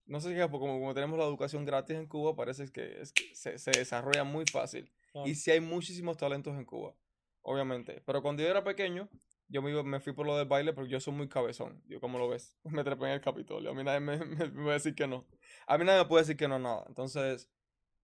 no 0.06 0.20
sé 0.20 0.34
si 0.34 0.40
es 0.40 0.46
como, 0.48 0.78
como 0.78 0.94
tenemos 0.94 1.18
la 1.18 1.24
educación 1.24 1.64
gratis 1.64 1.96
en 1.96 2.06
Cuba, 2.06 2.34
parece 2.36 2.70
que, 2.70 3.00
es 3.00 3.12
que 3.12 3.34
se, 3.34 3.58
se 3.58 3.70
desarrolla 3.72 4.24
muy 4.24 4.44
fácil. 4.46 4.90
Claro. 5.12 5.26
Y 5.28 5.34
sí 5.34 5.50
hay 5.50 5.60
muchísimos 5.60 6.16
talentos 6.16 6.54
en 6.56 6.64
Cuba, 6.64 6.94
obviamente. 7.42 8.02
Pero 8.04 8.20
cuando 8.20 8.42
yo 8.42 8.48
era 8.48 8.64
pequeño, 8.64 9.08
yo 9.48 9.62
me, 9.62 9.82
me 9.82 10.00
fui 10.00 10.12
por 10.12 10.26
lo 10.26 10.36
del 10.36 10.48
baile 10.48 10.72
porque 10.72 10.90
yo 10.90 11.00
soy 11.00 11.14
muy 11.14 11.28
cabezón. 11.28 11.82
Yo, 11.86 12.00
como 12.00 12.18
lo 12.18 12.28
ves, 12.28 12.56
me 12.64 12.84
trepé 12.84 13.04
en 13.06 13.10
el 13.12 13.20
Capitolio. 13.20 13.70
A 13.70 13.74
mí 13.74 13.84
nadie 13.84 14.00
me, 14.00 14.16
me, 14.52 14.70
a 14.70 14.74
decir 14.74 14.94
que 14.94 15.06
no. 15.06 15.26
A 15.66 15.78
mí 15.78 15.84
nadie 15.84 16.00
me 16.00 16.08
puede 16.08 16.22
decir 16.22 16.36
que 16.36 16.48
no 16.48 16.58
nada. 16.58 16.84
Entonces, 16.88 17.50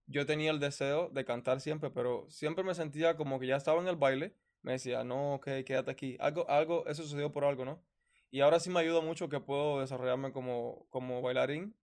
yo 0.07 0.27
tenía 0.27 0.51
el 0.51 0.61
deseo 0.61 1.09
de 1.11 1.25
cantar 1.25 1.61
siempre, 1.61 1.91
pero 1.91 2.27
siempre 2.31 2.65
me 2.65 2.75
sentía 2.75 3.17
como 3.17 3.39
que 3.41 3.47
ya 3.47 3.57
estaba 3.57 3.81
en 3.81 3.89
el 3.89 3.97
baile. 3.97 4.35
Me 4.63 4.73
decía, 4.73 5.05
no, 5.05 5.35
ok, 5.35 5.47
quédate 5.65 5.91
aquí. 5.91 6.17
Algo, 6.21 6.49
algo, 6.51 6.87
eso 6.87 7.03
sucedió 7.03 7.33
por 7.33 7.45
algo, 7.45 7.65
¿no? 7.65 7.83
Y 8.31 8.41
ahora 8.41 8.61
sí 8.61 8.71
me 8.71 8.81
ayuda 8.81 9.01
mucho 9.01 9.29
que 9.29 9.41
puedo 9.41 9.81
desarrollarme 9.81 10.33
como, 10.33 10.87
como 10.91 11.23
bailarín 11.23 11.75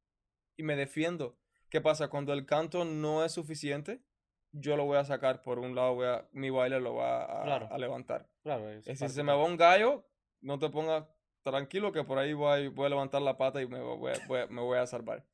y 0.55 0.64
me 0.64 0.76
defiendo. 0.76 1.38
¿Qué 1.70 1.82
pasa? 1.82 2.08
Cuando 2.10 2.32
el 2.34 2.45
canto 2.45 2.86
no 2.86 3.26
es 3.26 3.34
suficiente, 3.34 4.01
yo 4.51 4.78
lo 4.78 4.86
voy 4.86 4.97
a 4.97 5.03
sacar 5.03 5.41
por 5.41 5.60
un 5.60 5.76
lado, 5.76 5.95
voy 5.95 6.08
a, 6.08 6.28
mi 6.32 6.49
baile 6.49 6.80
lo 6.80 6.95
va 6.95 7.41
a, 7.41 7.43
Claro. 7.43 7.68
a 7.72 7.78
levantar. 7.78 8.30
Claro, 8.47 8.69
es 8.69 8.77
Es 8.77 8.85
decir, 8.85 8.99
parte 8.99 9.09
si 9.09 9.15
se 9.17 9.23
me 9.23 9.33
va 9.33 9.43
un 9.43 9.57
gallo, 9.57 10.07
no 10.39 10.57
te 10.57 10.69
pongas 10.69 11.03
tranquilo 11.43 11.91
que 11.91 12.05
por 12.05 12.17
ahí 12.17 12.31
voy, 12.31 12.69
voy 12.69 12.85
a 12.85 12.89
levantar 12.89 13.21
la 13.21 13.35
pata 13.37 13.61
y 13.61 13.67
me 13.67 13.81
voy, 13.81 14.13
a- 14.13 14.25
voy 14.27 14.39
a- 14.39 14.47
me 14.47 14.61
voy 14.61 14.77
a 14.77 14.87
salvar. 14.87 15.25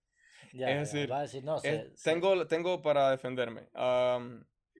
Ya, 0.51 0.69
es 0.69 0.73
ya, 0.75 0.79
decir, 0.79 1.11
va 1.11 1.19
a 1.19 1.21
decir, 1.21 1.43
no, 1.43 1.57
Es- 1.57 1.61
se- 1.61 1.95
se- 1.95 2.09
tengo, 2.11 2.47
tengo 2.47 2.81
para 2.81 3.11
defenderme. 3.11 3.69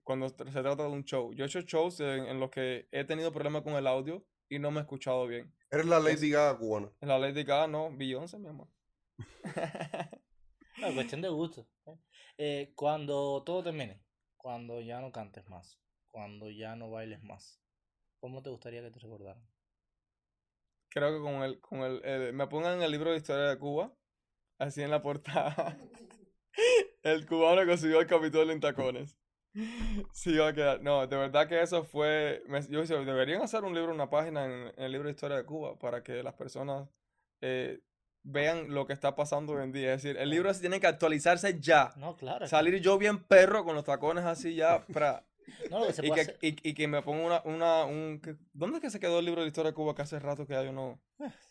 cuando 0.02 0.28
se 0.28 0.34
trata 0.62 0.82
de 0.82 0.88
un 0.88 1.04
show. 1.04 1.32
Yo 1.32 1.44
he 1.44 1.46
hecho 1.46 1.60
shows 1.60 2.00
en, 2.00 2.26
en 2.26 2.40
los 2.40 2.50
que 2.50 2.88
he 2.90 3.04
tenido 3.04 3.30
problemas 3.32 3.62
con 3.62 3.74
el 3.74 3.86
audio 3.86 4.26
y 4.48 4.58
no 4.58 4.70
me 4.72 4.80
he 4.80 4.82
escuchado 4.82 5.26
bien. 5.28 5.54
Eres 5.70 5.86
la 5.86 6.00
Lady 6.00 6.28
Gaga 6.30 6.58
cubana. 6.58 6.90
En 7.00 7.08
la 7.08 7.18
Lady 7.20 7.44
Gaga, 7.44 7.68
no, 7.68 7.88
Beyoncé, 7.96 8.38
mi 8.38 8.48
amor. 8.48 8.68
no, 10.80 10.94
cuestión 10.94 11.22
de 11.22 11.28
gusto. 11.28 11.66
¿eh? 11.86 11.96
Eh, 12.38 12.72
cuando 12.74 13.42
todo 13.44 13.62
termine, 13.62 14.02
cuando 14.36 14.80
ya 14.80 15.00
no 15.00 15.10
cantes 15.12 15.48
más, 15.48 15.78
cuando 16.10 16.50
ya 16.50 16.76
no 16.76 16.90
bailes 16.90 17.22
más, 17.22 17.60
¿cómo 18.24 18.40
te 18.42 18.48
gustaría 18.48 18.80
que 18.80 18.90
te 18.90 19.00
recordaran? 19.00 19.46
Creo 20.88 21.12
que 21.14 21.20
con 21.20 21.42
el, 21.42 21.60
con 21.60 21.80
el, 21.80 22.02
el- 22.06 22.32
me 22.32 22.46
pongan 22.46 22.80
el 22.80 22.90
libro 22.90 23.10
de 23.10 23.18
historia 23.18 23.44
de 23.50 23.58
Cuba, 23.58 23.92
así 24.58 24.80
en 24.80 24.90
la 24.90 25.02
portada. 25.02 25.76
El 27.02 27.26
cubano 27.26 27.66
que 27.66 27.76
subió 27.76 27.98
al 27.98 28.06
Capitolio 28.06 28.50
en 28.54 28.60
tacones. 28.60 29.18
Sí, 30.14 30.34
va 30.38 30.48
a 30.48 30.54
quedar. 30.54 30.80
No, 30.80 31.06
de 31.06 31.16
verdad 31.18 31.46
que 31.46 31.60
eso 31.60 31.84
fue. 31.84 32.42
me- 32.46 32.66
yo 32.66 32.80
decía, 32.80 32.96
deberían 32.96 33.42
hacer 33.42 33.62
un 33.64 33.74
libro, 33.74 33.92
una 33.92 34.08
página 34.08 34.46
en, 34.46 34.52
en 34.68 34.84
el 34.84 34.92
libro 34.92 35.08
de 35.08 35.12
historia 35.12 35.36
de 35.36 35.44
Cuba 35.44 35.78
para 35.78 36.02
que 36.02 36.22
las 36.22 36.32
personas 36.32 36.88
eh, 37.42 37.80
vean 38.22 38.72
lo 38.72 38.86
que 38.86 38.94
está 38.94 39.14
pasando 39.14 39.52
hoy 39.52 39.64
en 39.64 39.72
día. 39.72 39.92
Es 39.92 40.02
decir, 40.02 40.16
el 40.18 40.30
libro 40.30 40.54
se 40.54 40.60
tiene 40.62 40.80
que 40.80 40.86
actualizarse 40.86 41.60
ya. 41.60 41.92
No, 41.96 42.16
claro. 42.16 42.46
Salir 42.46 42.80
yo 42.80 42.96
bien 42.96 43.22
perro 43.22 43.64
con 43.66 43.74
los 43.74 43.84
tacones 43.84 44.24
así 44.24 44.54
ya. 44.54 44.86
pra, 44.86 45.26
No, 45.70 45.80
lo 45.80 45.86
que 45.86 45.92
se 45.92 46.06
y, 46.06 46.10
que, 46.10 46.20
hacer- 46.20 46.38
y, 46.40 46.68
y 46.68 46.74
que 46.74 46.88
me 46.88 47.02
ponga 47.02 47.24
una. 47.24 47.42
una 47.44 47.84
un, 47.84 48.20
que- 48.20 48.36
¿Dónde 48.52 48.76
es 48.78 48.82
que 48.82 48.90
se 48.90 49.00
quedó 49.00 49.18
el 49.18 49.24
libro 49.24 49.42
de 49.42 49.48
historia 49.48 49.70
de 49.70 49.74
Cuba 49.74 49.94
que 49.94 50.02
hace 50.02 50.18
rato 50.18 50.46
que 50.46 50.54
hay 50.56 50.68
uno? 50.68 51.00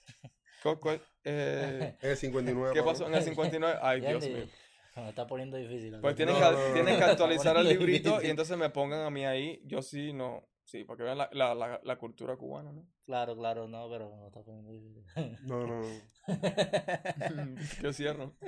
Eh, 1.26 1.98
En 2.02 2.10
el 2.12 2.18
59. 2.18 2.72
¿Qué 2.74 2.84
pasó 2.84 3.06
en 3.08 3.16
el 3.16 3.22
59? 3.24 3.80
Ay, 3.82 4.00
Dios 4.02 4.26
mío. 4.26 4.48
Me 4.96 5.10
está 5.10 5.26
poniendo 5.28 5.58
difícil. 5.58 5.98
Pues 6.00 6.16
tienen, 6.16 6.36
No, 6.36 6.39
que, 6.39 6.56
no, 6.56 6.68
no, 6.68 6.74
tienen 6.74 6.94
no. 6.94 7.00
que 7.00 7.12
actualizar 7.12 7.58
el 7.58 7.68
librito 7.68 8.22
y 8.22 8.28
entonces 8.30 8.56
me 8.58 8.70
pongan 8.70 9.02
a 9.02 9.10
mí 9.10 9.26
ahí. 9.26 9.60
Yo 9.66 9.82
sí, 9.82 10.14
no. 10.14 10.48
Sí, 10.74 10.84
para 10.86 10.97
que 10.97 11.03
vean 11.03 11.19
la, 11.19 11.30
la, 11.34 11.53
la, 11.53 11.80
la 11.84 11.97
cultura 11.99 12.36
cubana, 12.36 12.71
¿no? 12.71 12.84
Claro, 13.05 13.38
claro, 13.38 13.67
no, 13.67 13.88
pero 13.91 14.17
me 14.17 14.26
está 14.26 14.41
poniendo 14.41 14.71
difícil. 14.71 15.05
No, 15.43 15.67
no, 15.67 15.82
no. 15.82 16.01
que 17.80 17.93
cierro. 17.93 18.34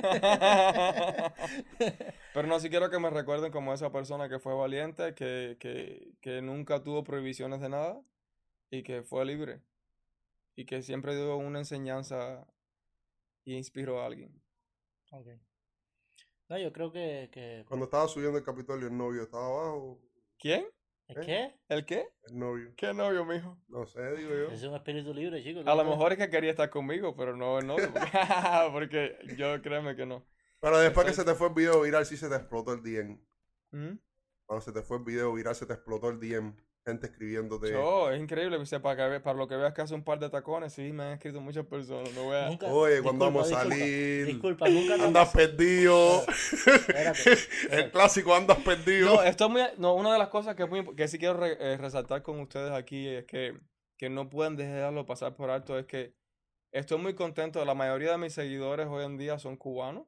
Pero 2.33 2.47
no, 2.47 2.59
sí 2.59 2.71
quiero 2.71 2.89
que 2.89 2.97
me 2.97 3.11
recuerden 3.11 3.51
como 3.51 3.75
esa 3.75 3.91
persona 3.91 4.27
que 4.27 4.39
fue 4.39 4.55
valiente, 4.55 5.13
que, 5.13 5.57
que, 5.59 6.15
que 6.19 6.41
nunca 6.41 6.81
tuvo 6.83 7.03
prohibiciones 7.03 7.61
de 7.61 7.69
nada 7.69 8.01
y 8.71 8.81
que 8.81 9.03
fue 9.03 9.23
libre. 9.23 9.61
Y 10.55 10.65
que 10.65 10.81
siempre 10.81 11.15
dio 11.15 11.37
una 11.37 11.59
enseñanza 11.59 12.47
y 13.43 13.55
inspiró 13.55 14.01
a 14.01 14.07
alguien. 14.07 14.41
Ok. 15.11 15.27
No, 16.49 16.57
yo 16.57 16.73
creo 16.73 16.91
que... 16.91 17.29
que 17.31 17.65
Cuando 17.67 17.85
estaba 17.85 18.07
subiendo 18.07 18.39
el 18.39 18.43
Capitolio, 18.43 18.87
el 18.87 18.97
novio 18.97 19.21
estaba 19.21 19.45
abajo. 19.45 20.01
¿Quién? 20.39 20.65
¿Es 21.07 21.17
¿Eh? 21.17 21.21
que? 21.21 21.55
¿El 21.75 21.85
qué? 21.85 22.09
El 22.23 22.39
novio. 22.39 22.73
¿Qué 22.75 22.93
novio, 22.93 23.25
mijo? 23.25 23.59
No 23.67 23.85
sé, 23.85 24.15
digo 24.15 24.29
yo. 24.31 24.51
Es 24.51 24.63
un 24.63 24.73
espíritu 24.73 25.13
libre, 25.13 25.43
chicos. 25.43 25.65
A 25.67 25.75
lo 25.75 25.83
mejor 25.85 26.13
es 26.13 26.17
que 26.17 26.29
quería 26.29 26.51
estar 26.51 26.69
conmigo, 26.69 27.15
pero 27.15 27.35
no 27.37 27.59
el 27.59 27.67
novio. 27.67 27.91
Porque 28.71 29.17
yo 29.37 29.61
créeme 29.61 29.95
que 29.95 30.05
no. 30.05 30.25
Pero 30.59 30.79
después 30.79 31.05
que 31.05 31.13
se 31.13 31.23
te 31.23 31.35
fue 31.35 31.49
el 31.49 31.53
video 31.53 31.81
viral, 31.81 32.05
sí 32.05 32.17
se 32.17 32.27
te 32.27 32.35
explotó 32.35 32.73
el 32.73 32.81
DM. 32.81 33.19
¿Mm? 33.71 33.99
Cuando 34.45 34.65
se 34.65 34.71
te 34.71 34.81
fue 34.81 34.97
el 34.97 35.03
video 35.03 35.33
viral, 35.33 35.55
se 35.55 35.67
te 35.67 35.73
explotó 35.73 36.09
el 36.09 36.19
DM. 36.19 36.55
Gente 36.85 37.07
escribiéndote. 37.07 37.71
Yo, 37.71 38.11
es 38.11 38.21
increíble, 38.21 38.63
sea, 38.67 38.79
para, 38.79 39.13
que 39.13 39.19
para 39.19 39.35
lo 39.35 39.47
que 39.47 39.55
veas 39.55 39.73
que 39.73 39.81
hace 39.81 39.95
un 39.95 40.03
par 40.03 40.19
de 40.19 40.29
tacones, 40.29 40.71
sí, 40.71 40.93
me 40.93 41.01
han 41.03 41.13
escrito 41.13 41.41
muchas 41.41 41.65
personas. 41.65 42.13
No 42.13 42.25
voy 42.25 42.35
a... 42.35 42.47
Nunca- 42.49 42.67
Oye, 42.67 43.01
cuando 43.01 43.25
vamos 43.25 43.51
a 43.51 43.63
salir. 43.63 44.27
Disculpa, 44.27 44.69
nunca 44.69 44.93
Andas 44.93 45.33
perdido. 45.33 46.21
Espérate, 46.27 47.37
el 47.71 47.89
clásico, 47.91 48.35
andas 48.35 48.59
perdido. 48.59 49.15
No, 49.15 49.23
esto 49.23 49.45
es 49.45 49.51
muy, 49.51 49.61
no, 49.79 49.95
una 49.95 50.13
de 50.13 50.19
las 50.19 50.27
cosas 50.27 50.55
que, 50.55 50.61
es 50.63 50.69
muy 50.69 50.95
que 50.95 51.07
sí 51.07 51.17
quiero 51.17 51.33
re- 51.37 51.57
eh, 51.59 51.77
resaltar 51.77 52.21
con 52.21 52.39
ustedes 52.39 52.71
aquí 52.71 53.07
es 53.07 53.25
que, 53.25 53.57
que 53.97 54.09
no 54.11 54.29
pueden 54.29 54.55
dejarlo 54.55 55.07
pasar 55.07 55.35
por 55.35 55.49
alto, 55.49 55.79
es 55.79 55.87
que 55.87 56.13
estoy 56.71 56.99
muy 56.99 57.15
contento, 57.15 57.65
la 57.65 57.73
mayoría 57.73 58.11
de 58.11 58.17
mis 58.19 58.33
seguidores 58.33 58.85
hoy 58.87 59.05
en 59.05 59.17
día 59.17 59.39
son 59.39 59.57
cubanos, 59.57 60.05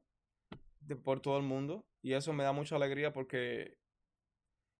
de, 0.80 0.94
por 0.94 1.18
todo 1.18 1.38
el 1.38 1.42
mundo, 1.42 1.84
y 2.02 2.12
eso 2.12 2.32
me 2.32 2.44
da 2.44 2.52
mucha 2.52 2.76
alegría 2.76 3.12
porque 3.12 3.77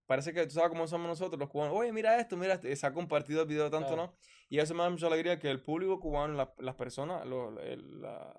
parece 0.09 0.33
que 0.33 0.43
tú 0.47 0.49
sabes 0.55 0.69
cómo 0.69 0.87
somos 0.87 1.07
nosotros, 1.07 1.39
los 1.39 1.49
cubanos, 1.49 1.75
oye, 1.77 1.93
mira 1.93 2.19
esto, 2.19 2.35
mira 2.35 2.55
esto, 2.55 2.67
se 2.75 2.87
ha 2.87 2.91
compartido 2.91 3.43
el 3.43 3.47
video 3.47 3.69
tanto, 3.69 3.89
Claro. 3.93 4.07
¿no? 4.07 4.13
Y 4.49 4.57
eso 4.57 4.73
me 4.73 4.81
da 4.81 4.89
mucha 4.89 5.05
alegría 5.05 5.37
que 5.37 5.51
el 5.51 5.61
público 5.61 5.99
cubano, 5.99 6.33
la- 6.33 6.51
las 6.57 6.73
personas, 6.73 7.27
lo- 7.27 7.59
el- 7.61 8.01
la- 8.01 8.35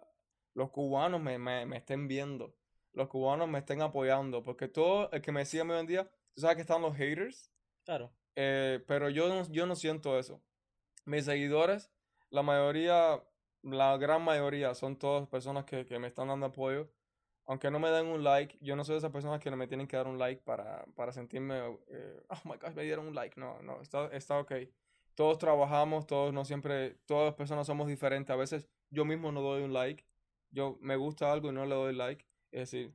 los 0.54 0.70
cubanos 0.70 1.20
me, 1.20 1.38
me, 1.38 1.64
me 1.66 1.76
estén 1.76 2.08
viendo, 2.08 2.56
los 2.92 3.06
cubanos 3.06 3.48
me 3.48 3.60
estén 3.60 3.82
apoyando, 3.82 4.42
porque 4.42 4.66
todo 4.66 5.08
el 5.12 5.22
que 5.22 5.30
me 5.30 5.44
sigue 5.44 5.62
mí 5.62 5.70
hoy 5.70 5.78
en 5.78 5.86
día, 5.86 6.10
tú 6.34 6.40
sabes 6.40 6.56
que 6.56 6.62
están 6.62 6.82
los 6.82 6.96
haters, 6.96 7.52
Claro. 7.84 8.10
eh, 8.34 8.82
pero 8.88 9.08
yo 9.08 9.28
no, 9.28 9.48
yo 9.52 9.64
no 9.66 9.76
siento 9.76 10.18
eso. 10.18 10.42
Mis 11.04 11.24
seguidores, 11.24 11.92
la 12.30 12.42
mayoría, 12.42 13.22
la 13.62 13.96
gran 13.96 14.22
mayoría 14.24 14.74
son 14.74 14.98
todas 14.98 15.28
personas 15.28 15.66
que, 15.66 15.86
que 15.86 16.00
me 16.00 16.08
están 16.08 16.26
dando 16.26 16.46
apoyo. 16.46 16.90
Aunque 17.50 17.68
no 17.68 17.80
me 17.80 17.90
den 17.90 18.06
un 18.06 18.22
like, 18.22 18.56
yo 18.60 18.76
no 18.76 18.84
soy 18.84 18.92
de 18.92 18.98
esas 18.98 19.10
personas 19.10 19.40
que 19.40 19.50
no 19.50 19.56
me 19.56 19.66
tienen 19.66 19.88
que 19.88 19.96
dar 19.96 20.06
un 20.06 20.20
like 20.20 20.40
para, 20.44 20.84
para 20.94 21.10
sentirme, 21.10 21.58
eh, 21.88 22.22
oh 22.28 22.38
my 22.44 22.56
gosh, 22.56 22.76
me 22.76 22.84
dieron 22.84 23.08
un 23.08 23.14
like. 23.16 23.40
No, 23.40 23.60
no, 23.62 23.82
está, 23.82 24.06
está 24.12 24.38
ok. 24.38 24.52
Todos 25.16 25.38
trabajamos, 25.38 26.06
todos 26.06 26.32
no 26.32 26.44
siempre, 26.44 26.94
todas 27.06 27.24
las 27.24 27.34
personas 27.34 27.66
somos 27.66 27.88
diferentes. 27.88 28.32
A 28.32 28.36
veces 28.36 28.68
yo 28.90 29.04
mismo 29.04 29.32
no 29.32 29.42
doy 29.42 29.64
un 29.64 29.72
like. 29.72 30.06
Yo 30.52 30.78
me 30.80 30.94
gusta 30.94 31.32
algo 31.32 31.48
y 31.48 31.52
no 31.52 31.66
le 31.66 31.74
doy 31.74 31.92
like. 31.92 32.24
Es 32.52 32.70
decir, 32.70 32.94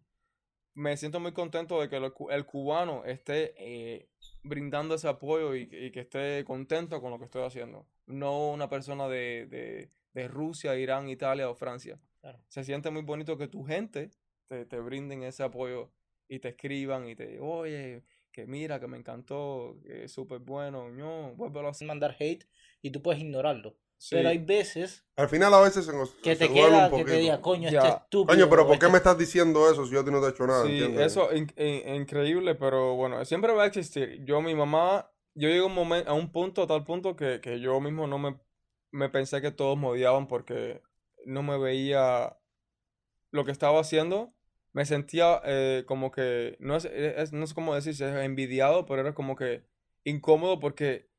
me 0.73 0.95
siento 0.95 1.19
muy 1.19 1.33
contento 1.33 1.81
de 1.81 1.89
que 1.89 1.99
lo 1.99 2.13
el 2.29 2.45
cubano 2.45 3.03
esté 3.03 3.55
eh, 3.57 4.07
brindando 4.41 4.95
ese 4.95 5.09
apoyo 5.09 5.53
y, 5.53 5.63
y 5.69 5.91
que 5.91 5.99
esté 5.99 6.45
contento 6.45 7.01
con 7.01 7.11
lo 7.11 7.19
que 7.19 7.25
estoy 7.25 7.43
haciendo. 7.43 7.85
No 8.05 8.51
una 8.51 8.69
persona 8.69 9.09
de, 9.09 9.47
de, 9.47 9.91
de 10.13 10.27
Rusia, 10.29 10.77
Irán, 10.77 11.09
Italia 11.09 11.49
o 11.49 11.55
Francia. 11.55 11.99
Claro. 12.21 12.39
Se 12.47 12.63
siente 12.63 12.89
muy 12.89 13.01
bonito 13.01 13.37
que 13.37 13.49
tu 13.49 13.65
gente 13.65 14.11
te, 14.47 14.65
te 14.65 14.79
brinden 14.79 15.23
ese 15.23 15.43
apoyo 15.43 15.91
y 16.27 16.39
te 16.39 16.49
escriban 16.49 17.07
y 17.07 17.15
te 17.15 17.39
oye, 17.39 18.03
que 18.31 18.45
mira, 18.47 18.79
que 18.79 18.87
me 18.87 18.97
encantó, 18.97 19.77
que 19.83 20.05
es 20.05 20.11
súper 20.11 20.39
bueno, 20.39 20.89
no, 20.89 21.33
vuélvelo 21.35 21.67
a 21.67 21.71
hacer. 21.71 21.87
Mandar 21.87 22.15
hate 22.19 22.45
y 22.81 22.89
tú 22.91 23.01
puedes 23.01 23.21
ignorarlo. 23.21 23.77
Sí, 23.97 24.15
Pero 24.15 24.29
hay 24.29 24.39
veces 24.39 25.05
Al 25.15 25.29
final 25.29 25.53
a 25.53 25.61
veces 25.61 25.85
se 25.85 25.93
nos 25.93 26.11
que 26.11 26.35
se 26.35 26.47
te 26.47 26.53
queda 26.53 26.89
un 26.89 26.97
que 26.97 27.05
te 27.05 27.17
diga, 27.17 27.41
coño, 27.41 27.69
Ya. 27.71 27.79
este 27.79 27.89
estúpido. 28.03 28.35
Coño, 28.35 28.49
pero 28.49 28.67
¿por 28.67 28.77
qué 28.77 28.85
este- 28.85 28.91
me 28.91 28.97
estás 28.97 29.17
diciendo 29.17 29.71
eso 29.71 29.85
si 29.85 29.93
yo 29.93 30.01
a 30.01 30.05
ti 30.05 30.11
no 30.11 30.19
te 30.19 30.27
he 30.27 30.29
hecho 30.31 30.45
nada? 30.45 30.63
Sí, 30.65 30.71
¿entiendes? 30.71 31.05
eso 31.13 31.33
in- 31.33 31.53
in- 31.57 31.95
increíble, 31.95 32.55
pero 32.55 32.95
bueno, 32.95 33.23
siempre 33.23 33.53
va 33.53 33.63
a 33.63 33.67
existir. 33.67 34.23
Yo, 34.25 34.41
mi 34.41 34.53
mamá, 34.53 35.09
yo 35.33 35.47
llegué 35.47 35.61
a 35.61 35.65
un 35.65 35.73
momento, 35.73 36.09
a 36.09 36.13
un 36.13 36.31
punto, 36.31 36.63
a 36.63 36.67
tal 36.67 36.83
punto 36.83 37.15
que, 37.15 37.39
que 37.41 37.61
yo 37.61 37.79
mismo 37.79 38.05
no 38.05 38.19
me, 38.19 38.37
me 38.91 39.09
pensé 39.09 39.41
que 39.41 39.51
todos 39.51 39.77
me 39.77 39.87
odiaban 39.87 40.27
porque 40.27 40.81
no 41.25 41.41
me 41.41 41.57
veía 41.57 42.37
lo 43.31 43.45
que 43.45 43.51
estaba 43.51 43.79
haciendo. 43.79 44.34
Me 44.75 44.85
sentía 44.85 45.41
eh, 45.45 45.85
como 45.87 46.11
que, 46.11 46.57
no 46.61 46.77
es, 46.77 46.85
es- 46.85 47.33
no 47.33 47.45
es 47.45 47.55
como 47.55 47.75
decirse, 47.75 48.09
es 48.09 48.25
envidiado, 48.25 48.85
pero 48.87 49.01
era 49.01 49.15
como 49.15 49.35
que 49.37 49.65
incómodo 50.05 50.59
porque 50.61 51.09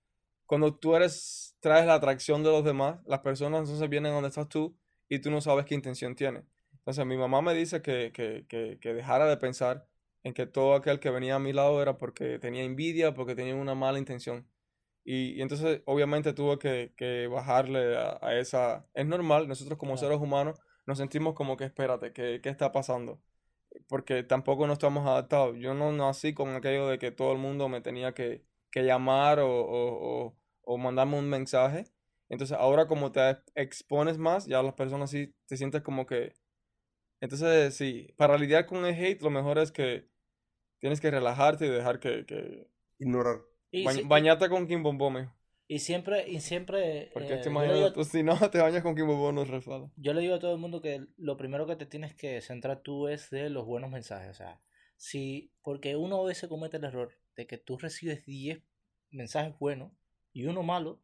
cuando 0.46 0.74
tú 0.76 0.94
eres, 0.96 1.56
traes 1.60 1.86
la 1.86 1.94
atracción 1.94 2.42
de 2.44 2.50
los 2.50 2.64
demás, 2.64 3.00
las 3.06 3.20
personas 3.20 3.60
entonces 3.62 3.88
vienen 3.88 4.12
donde 4.12 4.28
estás 4.28 4.48
tú 4.48 4.76
y 5.08 5.18
tú 5.20 5.30
no 5.30 5.40
sabes 5.40 5.64
qué 5.66 5.74
intención 5.74 6.14
tiene. 6.16 6.44
Entonces 6.78 7.06
mi 7.06 7.16
mamá 7.16 7.42
me 7.42 7.54
dice 7.54 7.82
que, 7.82 8.12
que, 8.14 8.46
que, 8.48 8.78
que 8.80 8.94
dejara 8.94 9.26
de 9.26 9.36
pensar 9.38 9.86
en 10.22 10.34
que 10.34 10.46
todo 10.46 10.74
aquel 10.74 11.00
que 11.00 11.10
venía 11.10 11.36
a 11.36 11.38
mi 11.38 11.52
lado 11.52 11.82
era 11.82 11.98
porque 11.98 12.38
tenía 12.38 12.62
envidia, 12.64 13.14
porque 13.14 13.34
tenía 13.34 13.54
una 13.56 13.74
mala 13.74 13.98
intención. 13.98 14.48
Y, 15.04 15.34
y 15.38 15.42
entonces 15.42 15.82
obviamente 15.86 16.32
tuve 16.34 16.58
que, 16.58 16.92
que 16.96 17.26
bajarle 17.28 17.96
a, 17.96 18.18
a 18.22 18.38
esa... 18.38 18.86
Es 18.94 19.06
normal, 19.06 19.48
nosotros 19.48 19.78
como 19.78 19.96
seres 19.96 20.18
humanos 20.20 20.58
nos 20.86 20.98
sentimos 20.98 21.34
como 21.34 21.56
que 21.56 21.64
espérate, 21.64 22.12
¿qué, 22.12 22.40
qué 22.42 22.48
está 22.50 22.72
pasando? 22.72 23.20
Porque 23.88 24.22
tampoco 24.24 24.66
no 24.66 24.72
estamos 24.72 25.06
adaptados. 25.06 25.56
Yo 25.58 25.74
no 25.74 25.92
nací 25.92 26.34
con 26.34 26.50
aquello 26.54 26.88
de 26.88 26.98
que 26.98 27.12
todo 27.12 27.32
el 27.32 27.38
mundo 27.38 27.68
me 27.68 27.80
tenía 27.80 28.12
que, 28.14 28.44
que 28.70 28.82
llamar 28.84 29.38
o, 29.40 29.48
o, 29.48 30.26
o, 30.28 30.36
o 30.62 30.78
mandarme 30.78 31.18
un 31.18 31.28
mensaje. 31.30 31.84
Entonces 32.28 32.56
ahora 32.58 32.86
como 32.88 33.12
te 33.12 33.38
expones 33.54 34.18
más, 34.18 34.46
ya 34.46 34.62
las 34.62 34.74
personas 34.74 35.10
sí 35.10 35.34
te 35.46 35.56
sientes 35.56 35.82
como 35.82 36.06
que... 36.06 36.34
Entonces 37.20 37.74
sí, 37.76 38.12
para 38.16 38.38
lidiar 38.38 38.66
con 38.66 38.84
el 38.86 38.94
hate 38.94 39.22
lo 39.22 39.30
mejor 39.30 39.58
es 39.58 39.72
que 39.72 40.08
tienes 40.80 41.00
que 41.00 41.10
relajarte 41.10 41.66
y 41.66 41.70
dejar 41.70 42.00
que... 42.00 42.26
que... 42.26 42.68
Ignorar. 42.98 43.40
Y, 43.70 43.88
Ba- 43.88 43.92
si- 43.92 44.02
y- 44.12 44.12
bañate 44.12 44.48
con 44.50 44.66
Kim 44.66 44.82
Bombón, 44.82 45.14
mijo. 45.14 45.32
Y 45.68 45.80
siempre, 45.80 46.28
y 46.28 46.40
siempre. 46.40 47.10
Porque 47.12 47.34
eh, 47.34 47.36
te 47.38 47.44
yo, 47.44 47.50
le 47.50 47.50
imaginas, 47.50 47.76
digo, 47.76 47.92
tú, 47.92 48.04
si 48.04 48.22
no 48.22 48.36
te 48.50 48.58
bañas 48.58 48.82
con 48.82 48.94
Kim 48.94 49.06
Bombón 49.06 49.34
no 49.34 49.44
resbala. 49.44 49.90
yo 49.96 50.12
le 50.14 50.20
digo 50.20 50.34
a 50.36 50.38
todo 50.38 50.52
el 50.52 50.60
mundo 50.60 50.80
que 50.80 51.06
lo 51.16 51.36
primero 51.36 51.66
que 51.66 51.76
te 51.76 51.86
tienes 51.86 52.14
que 52.14 52.40
centrar 52.40 52.80
tú 52.80 53.08
es 53.08 53.30
de 53.30 53.50
los 53.50 53.66
buenos 53.66 53.90
mensajes. 53.90 54.30
O 54.30 54.34
sea, 54.34 54.60
si. 54.96 55.52
Porque 55.62 55.96
uno 55.96 56.22
a 56.22 56.26
veces 56.26 56.48
comete 56.48 56.76
el 56.76 56.84
error 56.84 57.12
de 57.34 57.46
que 57.46 57.58
tú 57.58 57.76
recibes 57.78 58.24
10 58.24 58.62
mensajes 59.10 59.58
buenos 59.58 59.92
y 60.32 60.46
uno 60.46 60.62
malo. 60.62 61.00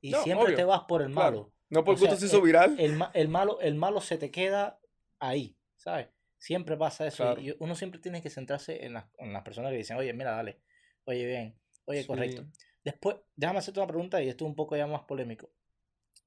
Y 0.00 0.10
No, 0.12 0.22
siempre 0.22 0.46
obvio, 0.46 0.56
te 0.56 0.64
vas 0.64 0.82
por 0.86 1.02
el 1.02 1.12
claro. 1.12 1.30
malo. 1.30 1.52
No 1.70 1.84
por 1.84 1.98
sea, 1.98 2.08
gusto 2.08 2.20
se 2.20 2.26
hizo 2.26 2.40
viral. 2.40 2.78
el, 2.78 2.98
el 3.14 3.28
malo, 3.28 3.60
el 3.60 3.74
malo 3.74 4.00
se 4.00 4.16
te 4.16 4.30
queda 4.30 4.78
ahí, 5.18 5.56
¿sabes? 5.76 6.08
Siempre 6.38 6.76
pasa 6.76 7.06
eso. 7.06 7.24
Claro. 7.24 7.40
Y 7.40 7.54
uno 7.58 7.74
siempre 7.74 8.00
tiene 8.00 8.22
que 8.22 8.30
centrarse 8.30 8.86
en 8.86 8.94
las, 8.94 9.06
en 9.18 9.32
las 9.32 9.42
personas 9.42 9.72
que 9.72 9.78
dicen, 9.78 9.96
oye, 9.96 10.12
mira, 10.12 10.30
dale, 10.30 10.60
oye, 11.04 11.26
bien, 11.26 11.58
oye, 11.84 12.06
correcto. 12.06 12.46
Después, 12.84 13.16
déjame 13.36 13.58
hacerte 13.58 13.80
una 13.80 13.86
pregunta 13.88 14.22
y 14.22 14.28
esto 14.28 14.44
es 14.44 14.48
un 14.48 14.56
poco 14.56 14.76
ya 14.76 14.86
más 14.86 15.02
polémico. 15.02 15.50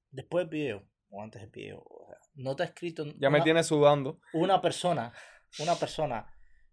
Después 0.09 0.43
del 0.45 0.49
video, 0.49 0.83
o 1.09 1.21
antes 1.21 1.41
del 1.41 1.51
video, 1.51 1.83
o 1.83 2.05
sea, 2.07 2.17
no 2.35 2.55
te 2.55 2.63
ha 2.63 2.65
escrito 2.67 3.05
Ya 3.17 3.29
me 3.29 3.37
una, 3.37 3.43
tienes 3.43 3.67
sudando. 3.67 4.19
una 4.33 4.61
persona, 4.61 5.13
una 5.59 5.75
persona 5.75 6.27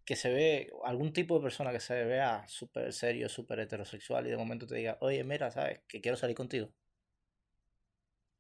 que 0.04 0.16
se 0.16 0.30
ve, 0.30 0.70
algún 0.84 1.12
tipo 1.12 1.36
de 1.36 1.42
persona 1.42 1.70
que 1.70 1.80
se 1.80 2.04
vea 2.04 2.44
súper 2.48 2.92
serio, 2.92 3.28
súper 3.28 3.60
heterosexual 3.60 4.26
y 4.26 4.30
de 4.30 4.36
momento 4.36 4.66
te 4.66 4.76
diga, 4.76 4.96
oye, 5.00 5.22
mira, 5.22 5.50
¿sabes? 5.50 5.80
Que 5.86 6.00
quiero 6.00 6.16
salir 6.16 6.34
contigo. 6.34 6.70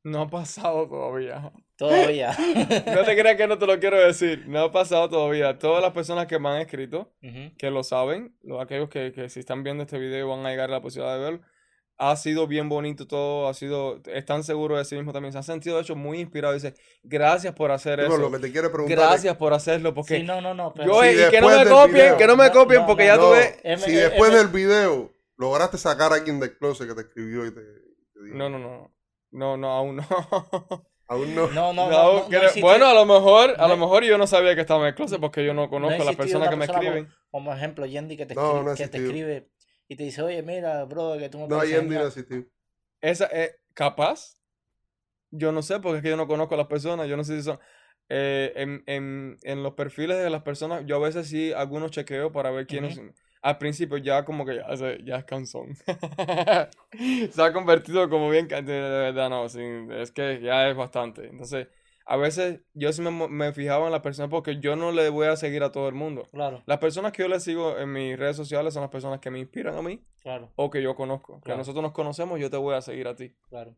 No 0.04 0.22
ha 0.22 0.28
pasado 0.30 0.88
todavía. 0.88 1.52
Todavía. 1.76 2.32
No 2.94 3.04
te 3.04 3.16
creas 3.16 3.36
que 3.36 3.46
no 3.46 3.58
te 3.58 3.66
lo 3.66 3.78
quiero 3.78 3.98
decir. 3.98 4.44
No 4.48 4.60
ha 4.62 4.72
pasado 4.72 5.08
todavía. 5.08 5.58
Todas 5.58 5.82
las 5.82 5.92
personas 5.92 6.26
que 6.26 6.38
me 6.38 6.48
han 6.48 6.60
escrito, 6.60 7.12
que 7.58 7.70
lo 7.70 7.82
saben, 7.82 8.36
los, 8.42 8.60
aquellos 8.62 8.88
que, 8.88 9.12
que 9.12 9.28
si 9.28 9.40
están 9.40 9.62
viendo 9.62 9.82
este 9.84 9.98
video 9.98 10.28
van 10.28 10.44
a 10.46 10.50
llegar 10.50 10.70
a 10.70 10.72
la 10.74 10.80
posibilidad 10.82 11.16
de 11.16 11.22
verlo. 11.24 11.40
Ha 12.00 12.14
sido 12.14 12.46
bien 12.46 12.68
bonito 12.68 13.08
todo, 13.08 13.48
ha 13.48 13.54
sido, 13.54 14.00
están 14.06 14.44
seguros 14.44 14.78
de 14.78 14.84
sí 14.84 14.94
mismos 14.94 15.12
también, 15.12 15.32
se 15.32 15.38
han 15.38 15.42
sentido 15.44 15.74
de 15.76 15.82
hecho 15.82 15.96
muy 15.96 16.20
inspirados. 16.20 16.62
Dice, 16.62 16.76
gracias 17.02 17.52
por 17.54 17.72
hacer 17.72 17.98
eso. 17.98 18.16
lo 18.16 18.30
que 18.30 18.38
te 18.38 18.52
quiere 18.52 18.68
preguntar 18.70 18.96
Gracias 18.98 19.36
por 19.36 19.52
hacerlo, 19.52 19.94
porque 19.94 20.18
Sí, 20.18 20.22
no, 20.22 20.40
no, 20.40 20.54
no. 20.54 20.72
pero- 20.72 20.86
yo, 20.86 21.02
Si 21.02 21.08
y 21.08 21.28
que 21.30 21.40
no 21.40 21.48
me 21.48 21.66
copien, 21.66 21.92
video- 21.94 22.16
que 22.16 22.26
no 22.28 22.36
me 22.36 22.50
copien, 22.52 22.80
no, 22.82 22.86
porque 22.86 23.08
no, 23.08 23.34
ya. 23.34 23.52
M- 23.64 23.78
si 23.78 23.92
después 23.94 24.30
M- 24.30 24.38
del 24.38 24.46
video 24.48 25.12
lograste 25.36 25.76
sacar 25.76 26.12
a 26.12 26.14
alguien 26.16 26.38
del 26.38 26.56
closet 26.56 26.86
que 26.88 26.94
te 26.94 27.00
escribió 27.00 27.44
y 27.46 27.50
te, 27.50 27.60
te 27.62 28.22
dijo, 28.24 28.36
No, 28.36 28.48
no, 28.48 28.60
no. 28.60 28.94
No, 29.30 29.56
no, 29.56 29.70
aún 29.72 29.96
no. 29.96 30.02
aún 31.08 31.34
no. 31.34 31.46
No, 31.48 31.72
no, 31.72 31.88
No, 31.88 31.90
no. 31.90 32.20
no, 32.22 32.28
que- 32.28 32.36
no 32.36 32.42
existe- 32.42 32.60
bueno, 32.60 32.86
a 32.86 32.94
lo 32.94 33.04
mejor, 33.06 33.54
a 33.58 33.62
no 33.62 33.68
lo 33.68 33.76
mejor 33.76 34.04
yo 34.04 34.18
no 34.18 34.26
sabía 34.26 34.54
que 34.54 34.62
estaba 34.62 34.80
en 34.82 34.88
el 34.88 34.94
closet 34.94 35.20
porque 35.20 35.44
yo 35.44 35.54
no 35.54 35.68
conozco 35.68 36.02
a 36.02 36.04
las 36.06 36.16
personas 36.16 36.48
que 36.48 36.56
me 36.56 36.66
persona 36.66 36.88
escriben. 36.88 37.12
Como 37.30 37.52
ejemplo, 37.52 37.86
Yendi 37.86 38.16
que 38.16 38.26
te, 38.26 38.34
No, 38.34 38.40
escri- 38.42 38.64
no 38.64 38.70
ha 38.70 38.74
que 38.74 38.88
te 38.88 38.98
escribe 38.98 39.50
y 39.88 39.96
te 39.96 40.02
dice, 40.04 40.22
oye, 40.22 40.42
mira, 40.42 40.84
bro, 40.84 41.16
que 41.18 41.28
tú 41.28 41.38
me 41.38 41.48
No, 41.48 41.62
Yendi 41.62 41.76
no 41.76 41.80
genial". 41.86 42.06
existió. 42.06 42.46
Esa 43.00 43.26
es 43.26 43.56
capaz. 43.74 44.36
Yo 45.30 45.52
no 45.52 45.60
sé, 45.62 45.78
porque 45.80 45.98
es 45.98 46.02
que 46.02 46.08
yo 46.08 46.16
no 46.16 46.26
conozco 46.26 46.54
a 46.54 46.58
las 46.58 46.66
personas. 46.68 47.06
Yo 47.06 47.16
no 47.16 47.24
sé 47.24 47.36
si 47.36 47.42
son. 47.42 47.58
eh, 48.08 48.52
en, 48.56 48.82
en, 48.86 49.36
en 49.42 49.62
los 49.62 49.74
perfiles 49.74 50.16
de 50.16 50.30
las 50.30 50.42
personas, 50.42 50.84
yo 50.86 50.96
a 50.96 51.00
veces 51.00 51.28
sí 51.28 51.52
algunos 51.52 51.90
chequeo 51.90 52.32
para 52.32 52.50
ver 52.50 52.66
quiénes. 52.66 52.96
Ujú. 52.96 53.12
Al 53.42 53.58
principio 53.58 53.96
ya 53.98 54.24
como 54.24 54.44
que 54.44 54.56
ya, 54.56 54.66
ya 55.04 55.16
es 55.16 55.24
cansón. 55.24 55.76
se 57.30 57.42
ha 57.42 57.52
convertido 57.52 58.08
como 58.08 58.30
bien. 58.30 58.48
De, 58.48 58.62
verdad, 58.62 59.30
no. 59.30 59.44
es 59.46 60.10
que 60.12 60.40
ya 60.42 60.68
es 60.68 60.76
bastante. 60.76 61.26
Entonces, 61.28 61.68
a 62.06 62.16
veces 62.16 62.60
yo 62.74 62.92
sí 62.92 63.02
me, 63.02 63.10
me 63.28 63.52
fijaba 63.52 63.86
en 63.86 63.92
las 63.92 64.00
personas 64.00 64.30
porque 64.30 64.58
yo 64.60 64.76
no 64.76 64.92
le 64.92 65.08
voy 65.10 65.26
a 65.26 65.36
seguir 65.36 65.62
a 65.62 65.72
todo 65.72 65.88
el 65.88 65.94
mundo. 65.94 66.28
Claro, 66.32 66.62
Las 66.66 66.78
personas 66.78 67.12
que 67.12 67.22
yo 67.22 67.28
le 67.28 67.38
sigo 67.40 67.78
en 67.78 67.92
mis 67.92 68.18
redes 68.18 68.36
sociales 68.36 68.74
son 68.74 68.80
las 68.82 68.90
personas 68.90 69.20
que 69.20 69.30
me 69.30 69.38
inspiran 69.38 69.76
a 69.76 69.82
mí 69.82 70.02
claro, 70.22 70.50
o 70.56 70.70
que 70.70 70.82
yo 70.82 70.94
conozco. 70.94 71.36
Que 71.40 71.44
Claro. 71.46 71.58
nosotros 71.58 71.82
nos 71.82 71.92
conocemos, 71.92 72.40
yo 72.40 72.50
te 72.50 72.56
voy 72.56 72.74
a 72.74 72.80
seguir 72.80 73.08
a 73.08 73.14
ti. 73.16 73.34
claro. 73.48 73.74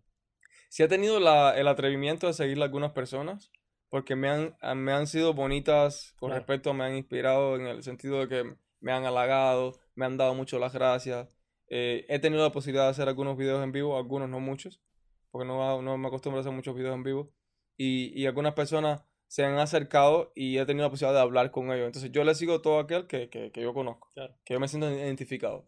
Sí 0.68 0.84
he 0.84 0.88
tenido 0.88 1.18
la- 1.18 1.58
el 1.58 1.66
atrevimiento 1.66 2.28
de 2.28 2.32
seguirle 2.32 2.62
a 2.62 2.66
algunas 2.66 2.92
personas 2.92 3.50
porque 3.88 4.14
me 4.14 4.28
han, 4.28 4.54
me 4.76 4.92
han 4.92 5.08
sido 5.08 5.34
bonitas 5.34 6.14
con 6.20 6.28
Claro. 6.28 6.38
respecto, 6.38 6.72
me 6.74 6.84
han 6.84 6.94
inspirado 6.96 7.56
en 7.56 7.66
el 7.66 7.82
sentido 7.82 8.20
de 8.20 8.28
que 8.28 8.54
me 8.80 8.92
han 8.92 9.04
halagado, 9.04 9.72
me 9.94 10.06
han 10.06 10.16
dado 10.16 10.34
mucho 10.34 10.58
las 10.58 10.72
gracias. 10.72 11.28
Eh, 11.68 12.04
he 12.08 12.18
tenido 12.18 12.42
la 12.42 12.52
posibilidad 12.52 12.84
de 12.84 12.90
hacer 12.90 13.08
algunos 13.08 13.36
videos 13.36 13.62
en 13.62 13.72
vivo, 13.72 13.96
algunos 13.96 14.28
no 14.28 14.40
muchos, 14.40 14.82
porque 15.30 15.46
no, 15.46 15.80
no 15.82 15.96
me 15.98 16.08
acostumbro 16.08 16.38
a 16.38 16.40
hacer 16.40 16.52
muchos 16.52 16.74
videos 16.74 16.94
en 16.94 17.02
vivo. 17.04 17.32
Y, 17.76 18.12
y 18.20 18.26
algunas 18.26 18.54
personas 18.54 19.04
se 19.28 19.44
han 19.44 19.58
acercado 19.58 20.32
y 20.34 20.58
he 20.58 20.66
tenido 20.66 20.84
la 20.86 20.90
posibilidad 20.90 21.14
de 21.14 21.22
hablar 21.22 21.50
con 21.52 21.70
ellos. 21.72 21.86
Entonces 21.86 22.10
yo 22.10 22.24
le 22.24 22.34
sigo 22.34 22.60
todo 22.60 22.80
aquel 22.80 23.06
que, 23.06 23.30
que, 23.30 23.52
que 23.52 23.62
yo 23.62 23.72
conozco, 23.72 24.08
Claro. 24.12 24.34
que 24.44 24.54
yo 24.54 24.60
me 24.60 24.66
siento 24.68 24.90
identificado. 24.90 25.64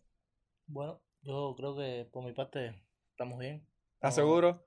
Bueno, 0.67 1.01
yo 1.23 1.55
creo 1.57 1.77
que 1.77 2.09
por 2.13 2.25
mi 2.25 2.33
parte 2.33 2.75
estamos 3.11 3.39
bien. 3.39 3.67
¿Estás 3.95 4.17
seguro? 4.17 4.67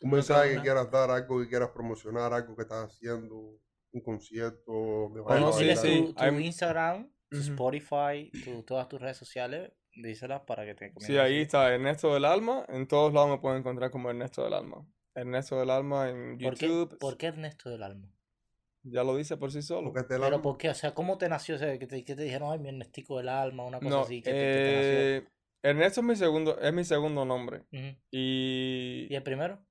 Un 0.00 0.10
mensaje 0.12 0.54
que 0.54 0.60
quieras 0.62 0.88
dar, 0.90 1.10
algo 1.10 1.40
que 1.40 1.48
quieras 1.48 1.70
promocionar, 1.70 2.32
algo 2.32 2.54
que 2.54 2.62
estás 2.62 2.84
haciendo, 2.92 3.58
un 3.90 4.00
concierto, 4.00 5.08
Bueno, 5.08 5.52
sí, 5.52 5.74
sí. 5.76 6.04
tu, 6.06 6.14
tu 6.14 6.24
Instagram, 6.38 7.10
tu. 7.30 7.38
Spotify, 7.40 8.30
tu- 8.40 8.62
todas 8.64 8.88
tus 8.88 9.00
redes 9.00 9.16
sociales, 9.16 9.72
díselas 9.94 10.42
para 10.42 10.64
que 10.64 10.74
te 10.74 10.92
Sí, 10.92 10.94
comiencen 10.94 11.20
a 11.22 11.24
ahí 11.24 11.40
está 11.42 11.72
Ernesto 11.74 12.12
del 12.14 12.24
Alma. 12.24 12.64
En 12.68 12.86
todos 12.86 13.12
lados 13.12 13.30
me 13.30 13.38
pueden 13.38 13.58
encontrar 13.60 13.90
como 13.90 14.10
Ernesto 14.10 14.44
del 14.44 14.54
Alma. 14.54 14.86
Ernesto 15.14 15.58
del 15.58 15.70
Alma 15.70 16.08
en 16.10 16.38
¿Por 16.38 16.56
qué, 16.56 16.66
YouTube. 16.66 16.98
por 16.98 17.16
qué 17.16 17.26
Ernesto 17.26 17.70
del 17.70 17.82
Alma? 17.82 18.08
Ya 18.82 19.04
lo 19.04 19.16
dice 19.16 19.36
por 19.36 19.52
sí 19.52 19.62
solo. 19.62 19.92
Porque 19.92 20.14
Pero 20.20 20.42
¿por 20.42 20.56
qué? 20.58 20.70
O 20.70 20.74
sea, 20.74 20.94
¿cómo 20.94 21.18
te 21.18 21.28
nació? 21.28 21.56
O 21.56 21.58
sea, 21.58 21.78
que 21.78 21.86
te, 21.86 22.04
que 22.04 22.14
te 22.16 22.22
dijeron, 22.22 22.50
ay, 22.52 22.58
mi 22.58 22.68
Ernestico 22.68 23.18
del 23.18 23.28
Alma, 23.28 23.64
una 23.64 23.80
cosa 23.80 23.90
No, 23.90 24.02
así, 24.02 24.22
que 24.22 24.34
te, 24.34 24.48
te 24.48 24.60
eh, 24.62 25.26
Ernesto 25.62 26.00
es 26.00 26.06
mi 26.06 26.16
segundo, 26.16 26.58
es 26.60 26.72
mi 26.72 26.84
segundo 26.84 27.24
nombre. 27.24 27.64
nació. 27.70 27.98
Y 28.10 29.08
¿Y 29.08 29.14
el 29.14 29.22
primero? 29.22 29.64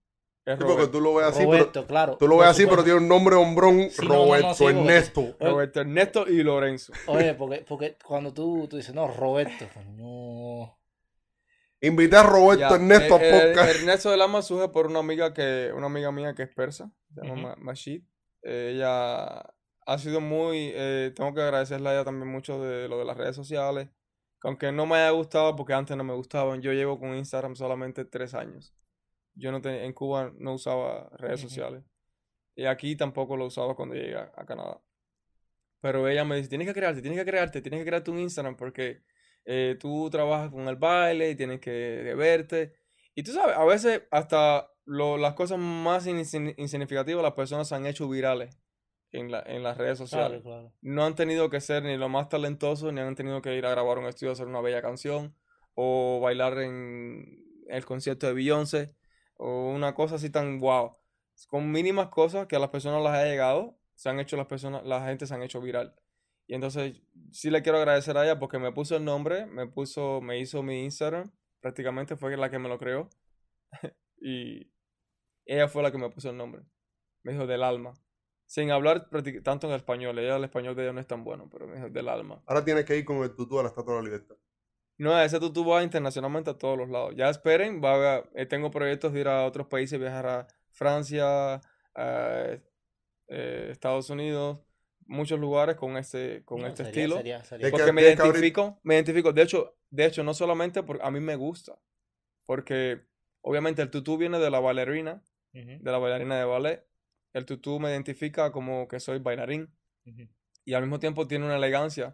Es 0.47 0.57
Sí, 0.57 0.63
porque 0.65 0.87
tú 0.87 1.01
lo 1.01 1.13
ves 1.15 1.27
así, 1.27 1.39
pero 1.39 1.51
Roberto, 1.51 1.85
claro. 1.87 2.17
tú 2.17 2.27
lo 2.27 2.37
ves 2.37 2.47
así, 2.49 2.65
pero 2.65 2.83
tiene 2.83 2.99
un 2.99 3.07
nombre 3.07 3.35
hombrón, 3.35 3.89
Sí, 3.91 4.07
no, 4.07 4.13
no, 4.13 4.15
no, 4.19 4.25
Roberto 4.25 4.47
porque- 4.57 4.65
Ernesto. 4.79 5.21
Oye, 5.21 5.35
Roberto 5.51 5.81
Ernesto 5.81 6.27
y 6.27 6.43
Lorenzo. 6.43 6.93
Oye, 7.07 7.33
porque, 7.33 7.65
porque 7.67 7.97
cuando 8.03 8.33
tú, 8.33 8.67
tú 8.69 8.77
dices, 8.77 8.95
no, 8.95 9.07
Roberto, 9.07 9.65
no. 9.95 10.79
Invité 11.81 12.15
a 12.15 12.23
Roberto 12.23 12.69
Ya, 12.69 12.75
Ernesto 12.75 13.19
eh, 13.19 13.31
a 13.31 13.37
eh, 13.37 13.47
podcast. 13.53 13.75
Ernesto 13.79 14.09
del 14.11 14.21
Alma 14.21 14.41
surge 14.41 14.69
por 14.69 14.87
una 14.87 14.99
amiga 14.99 15.33
que, 15.33 15.71
una 15.75 15.85
amiga 15.87 16.11
mía 16.11 16.33
que 16.33 16.43
es 16.43 16.49
persa, 16.55 16.91
se 17.13 17.21
llama. 17.21 17.41
Ma- 17.49 17.55
Mashid. 17.59 18.01
Eh, 18.41 18.71
ella 18.75 19.41
ha 19.85 19.97
sido 19.99 20.19
muy, 20.21 20.71
eh, 20.73 21.11
tengo 21.15 21.33
que 21.33 21.41
agradecerle 21.41 21.89
a 21.89 21.93
ella 21.93 22.03
también 22.05 22.31
mucho 22.31 22.59
de 22.61 22.87
lo 22.87 22.97
de 22.97 23.05
las 23.05 23.15
redes 23.17 23.35
sociales, 23.35 23.89
que 24.41 24.47
aunque 24.47 24.71
no 24.71 24.85
me 24.85 24.95
haya 24.95 25.11
gustado 25.11 25.55
porque 25.55 25.73
antes 25.73 25.95
no 25.95 26.03
me 26.03 26.13
gustaban, 26.13 26.61
yo 26.61 26.71
llevo 26.73 26.99
con 26.99 27.15
Instagram 27.15 27.55
solamente 27.55 28.05
tres 28.05 28.33
años. 28.33 28.73
Yo 29.38 29.51
no 29.51 29.61
te- 29.61 29.85
en 29.85 29.93
Cuba 29.93 30.31
no 30.38 30.53
usaba 30.53 31.09
redes 31.17 31.41
sociales 31.41 31.83
y 32.55 32.65
aquí 32.65 32.95
tampoco 32.95 33.38
lo 33.38 33.45
usaba 33.45 33.75
cuando 33.75 33.95
llegué 33.95 34.15
a, 34.15 34.31
a 34.35 34.45
Canadá. 34.45 34.81
Pero 35.79 36.07
ella 36.07 36.25
me 36.25 36.35
dice, 36.38 36.49
tienes 36.49 36.67
que 36.67 36.73
crearte, 36.73 37.01
tienes 37.01 37.19
que 37.19 37.25
crearte, 37.25 37.61
tienes 37.61 37.79
que 37.81 37.85
crearte 37.85 38.11
un 38.11 38.19
Instagram 38.19 38.55
porque 38.57 39.03
eh, 39.45 39.77
tú 39.79 40.09
trabajas 40.09 40.49
con 40.51 40.67
el 40.67 40.75
baile 40.75 41.29
y 41.29 41.35
tienes 41.35 41.59
que 41.59 42.13
verte. 42.17 42.73
Y 43.15 43.23
tú 43.23 43.31
sabes, 43.31 43.55
a 43.55 43.63
veces 43.63 44.03
hasta 44.11 44.69
lo- 44.85 45.17
las 45.17 45.33
cosas 45.35 45.59
más 45.59 46.07
insign- 46.07 46.55
insignificativas 46.57 47.21
las 47.23 47.33
personas 47.33 47.67
se 47.67 47.75
han 47.75 47.85
hecho 47.85 48.09
virales 48.09 48.57
en, 49.11 49.31
la- 49.31 49.43
en 49.45 49.61
las 49.63 49.77
redes 49.77 49.99
sociales. 49.99 50.41
Claro, 50.41 50.61
claro. 50.63 50.73
No 50.81 51.05
han 51.05 51.15
tenido 51.15 51.49
que 51.49 51.61
ser 51.61 51.83
ni 51.83 51.95
lo 51.95 52.09
más 52.09 52.27
talentosos, 52.27 52.91
ni 52.91 52.99
han 53.01 53.15
tenido 53.15 53.41
que 53.41 53.55
ir 53.55 53.65
a 53.65 53.69
grabar 53.71 53.99
un 53.99 54.05
estudio 54.07 54.31
a 54.31 54.33
hacer 54.33 54.47
una 54.47 54.61
bella 54.61 54.81
canción, 54.81 55.35
o 55.75 56.19
bailar 56.21 56.57
en 56.59 57.45
el 57.69 57.85
concierto 57.85 58.25
de 58.27 58.33
Beyoncé, 58.33 58.95
o 59.38 59.69
una 59.69 59.93
cosa 59.95 60.15
así 60.15 60.29
tan 60.29 60.59
wow. 60.59 60.91
Con 61.47 61.71
mínimas 61.71 62.09
cosas 62.09 62.47
que 62.47 62.55
a 62.55 62.59
las 62.59 62.69
personas 62.69 63.01
las 63.03 63.13
ha 63.13 63.25
llegado, 63.25 63.77
se 63.95 64.09
han 64.09 64.19
hecho 64.19 64.38
las 64.38 64.47
personas, 64.47 64.83
la 64.85 65.05
gente 65.05 65.25
se 65.25 65.33
han 65.33 65.43
hecho 65.43 65.61
viral. 65.61 65.95
Y 66.47 66.55
entonces 66.55 67.01
sí 67.31 67.49
le 67.49 67.61
quiero 67.61 67.77
agradecer 67.77 68.17
a 68.17 68.23
ella 68.23 68.39
porque 68.39 68.57
me 68.57 68.71
puso 68.71 68.95
el 68.95 69.05
nombre, 69.05 69.45
me 69.45 69.67
puso, 69.67 70.21
me 70.21 70.39
hizo 70.39 70.63
mi 70.63 70.83
Instagram, 70.83 71.31
prácticamente 71.59 72.15
fue 72.15 72.35
la 72.38 72.49
que 72.49 72.59
me 72.59 72.69
lo 72.69 72.79
creó. 72.79 73.09
y 74.21 74.71
ella 75.45 75.67
fue 75.67 75.83
la 75.83 75.91
que 75.91 75.97
me 75.97 76.09
puso 76.09 76.29
el 76.29 76.38
nombre. 76.38 76.63
Me 77.23 77.33
dijo 77.33 77.45
del 77.45 77.63
alma. 77.63 77.93
Sin 78.45 78.71
hablar 78.71 79.09
tanto 79.43 79.67
en 79.67 79.73
español. 79.73 80.17
Ella, 80.19 80.38
el 80.38 80.45
español 80.45 80.75
de 80.75 80.83
ella 80.83 80.93
no 80.93 81.01
es 81.01 81.07
tan 81.07 81.25
bueno, 81.25 81.49
pero 81.51 81.67
me 81.67 81.75
dijo 81.75 81.89
del 81.89 82.07
alma. 82.07 82.41
Ahora 82.45 82.63
tienes 82.63 82.85
que 82.85 82.97
ir 82.97 83.03
con 83.03 83.17
el 83.17 83.35
tutú 83.35 83.59
a 83.59 83.63
la 83.63 83.69
Estatua 83.69 83.95
de 83.95 83.99
la 83.99 84.05
Libertad. 84.05 84.38
No, 84.97 85.19
ese 85.21 85.39
tutú 85.39 85.63
va 85.65 85.83
internacionalmente 85.83 86.49
a 86.49 86.57
todos 86.57 86.77
los 86.77 86.89
lados. 86.89 87.13
Ya 87.15 87.29
esperen, 87.29 87.81
va 87.83 87.91
a 87.91 87.95
haber- 87.95 88.29
eh, 88.35 88.45
tengo 88.45 88.71
proyectos 88.71 89.13
de 89.13 89.19
ir 89.21 89.27
a 89.27 89.45
otros 89.45 89.67
países, 89.67 89.99
viajar 89.99 90.25
a 90.27 90.47
Francia, 90.71 91.61
a 91.95 92.57
eh, 93.29 93.67
Estados 93.71 94.09
Unidos, 94.09 94.59
muchos 95.05 95.39
lugares 95.39 95.75
con 95.75 95.97
este, 95.97 96.43
con 96.45 96.61
No, 96.61 96.67
este 96.67 96.85
sería- 96.85 96.89
estilo. 97.03 97.17
sería- 97.17 97.43
sería- 97.43 97.69
Porque 97.71 97.91
me 97.91 98.01
identifico, 98.31 98.79
me 98.83 98.95
identifico. 98.95 99.33
De 99.33 99.41
hecho, 99.43 99.75
de 99.89 100.05
hecho, 100.05 100.23
no 100.23 100.33
solamente 100.33 100.81
porque 100.83 101.03
a 101.05 101.11
mí 101.11 101.19
me 101.19 101.35
gusta. 101.35 101.77
Porque 102.45 103.01
obviamente 103.41 103.81
el 103.81 103.89
tutú 103.91 104.17
viene 104.17 104.39
de 104.39 104.49
la 104.49 104.59
bailarina, 104.59 105.21
de 105.53 105.91
la 105.91 105.97
bailarina 105.97 106.37
de 106.37 106.45
ballet. 106.45 106.85
El 107.33 107.45
tutú 107.45 107.79
me 107.79 107.89
identifica 107.89 108.51
como 108.51 108.87
que 108.87 108.99
soy 108.99 109.19
bailarín. 109.19 109.69
y 110.65 110.73
al 110.73 110.81
mismo 110.83 110.99
tiempo 110.99 111.27
tiene 111.27 111.45
una 111.45 111.55
elegancia. 111.57 112.13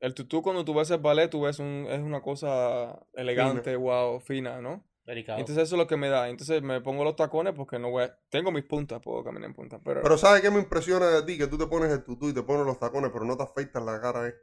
El 0.00 0.14
tutú 0.14 0.42
cuando 0.42 0.64
tú 0.64 0.74
ves 0.74 0.90
el 0.90 0.98
ballet, 0.98 1.28
tú 1.30 1.42
ves 1.42 1.58
un, 1.58 1.86
es 1.88 2.00
una 2.00 2.20
cosa 2.22 2.98
elegante, 3.12 3.76
wow, 3.76 4.18
fina, 4.20 4.60
¿no? 4.60 4.82
Delicado. 5.04 5.38
Entonces 5.40 5.64
eso 5.64 5.74
es 5.76 5.78
lo 5.78 5.86
que 5.86 5.96
me 5.96 6.08
da. 6.08 6.28
Entonces 6.28 6.62
me 6.62 6.80
pongo 6.80 7.04
los 7.04 7.16
tacones 7.16 7.52
porque 7.54 7.78
no 7.78 7.90
voy 7.90 8.04
a- 8.04 8.18
Tengo 8.30 8.50
mis 8.50 8.64
puntas, 8.64 9.00
puedo 9.02 9.22
caminar 9.24 9.48
en 9.50 9.54
puntas, 9.54 9.80
pero... 9.84 10.00
Pero 10.02 10.16
¿sabes 10.18 10.40
qué 10.40 10.50
me 10.50 10.58
impresiona 10.58 11.06
de 11.08 11.22
ti? 11.24 11.36
Que 11.36 11.46
tú 11.46 11.58
te 11.58 11.66
pones 11.66 11.90
el 11.92 12.02
tutú 12.04 12.28
y 12.28 12.34
te 12.34 12.42
pones 12.42 12.64
los 12.66 12.78
tacones, 12.78 13.10
pero 13.12 13.24
no 13.24 13.36
te 13.36 13.42
afeitas 13.42 13.82
la 13.84 14.00
cara, 14.00 14.28
¿eh? 14.28 14.34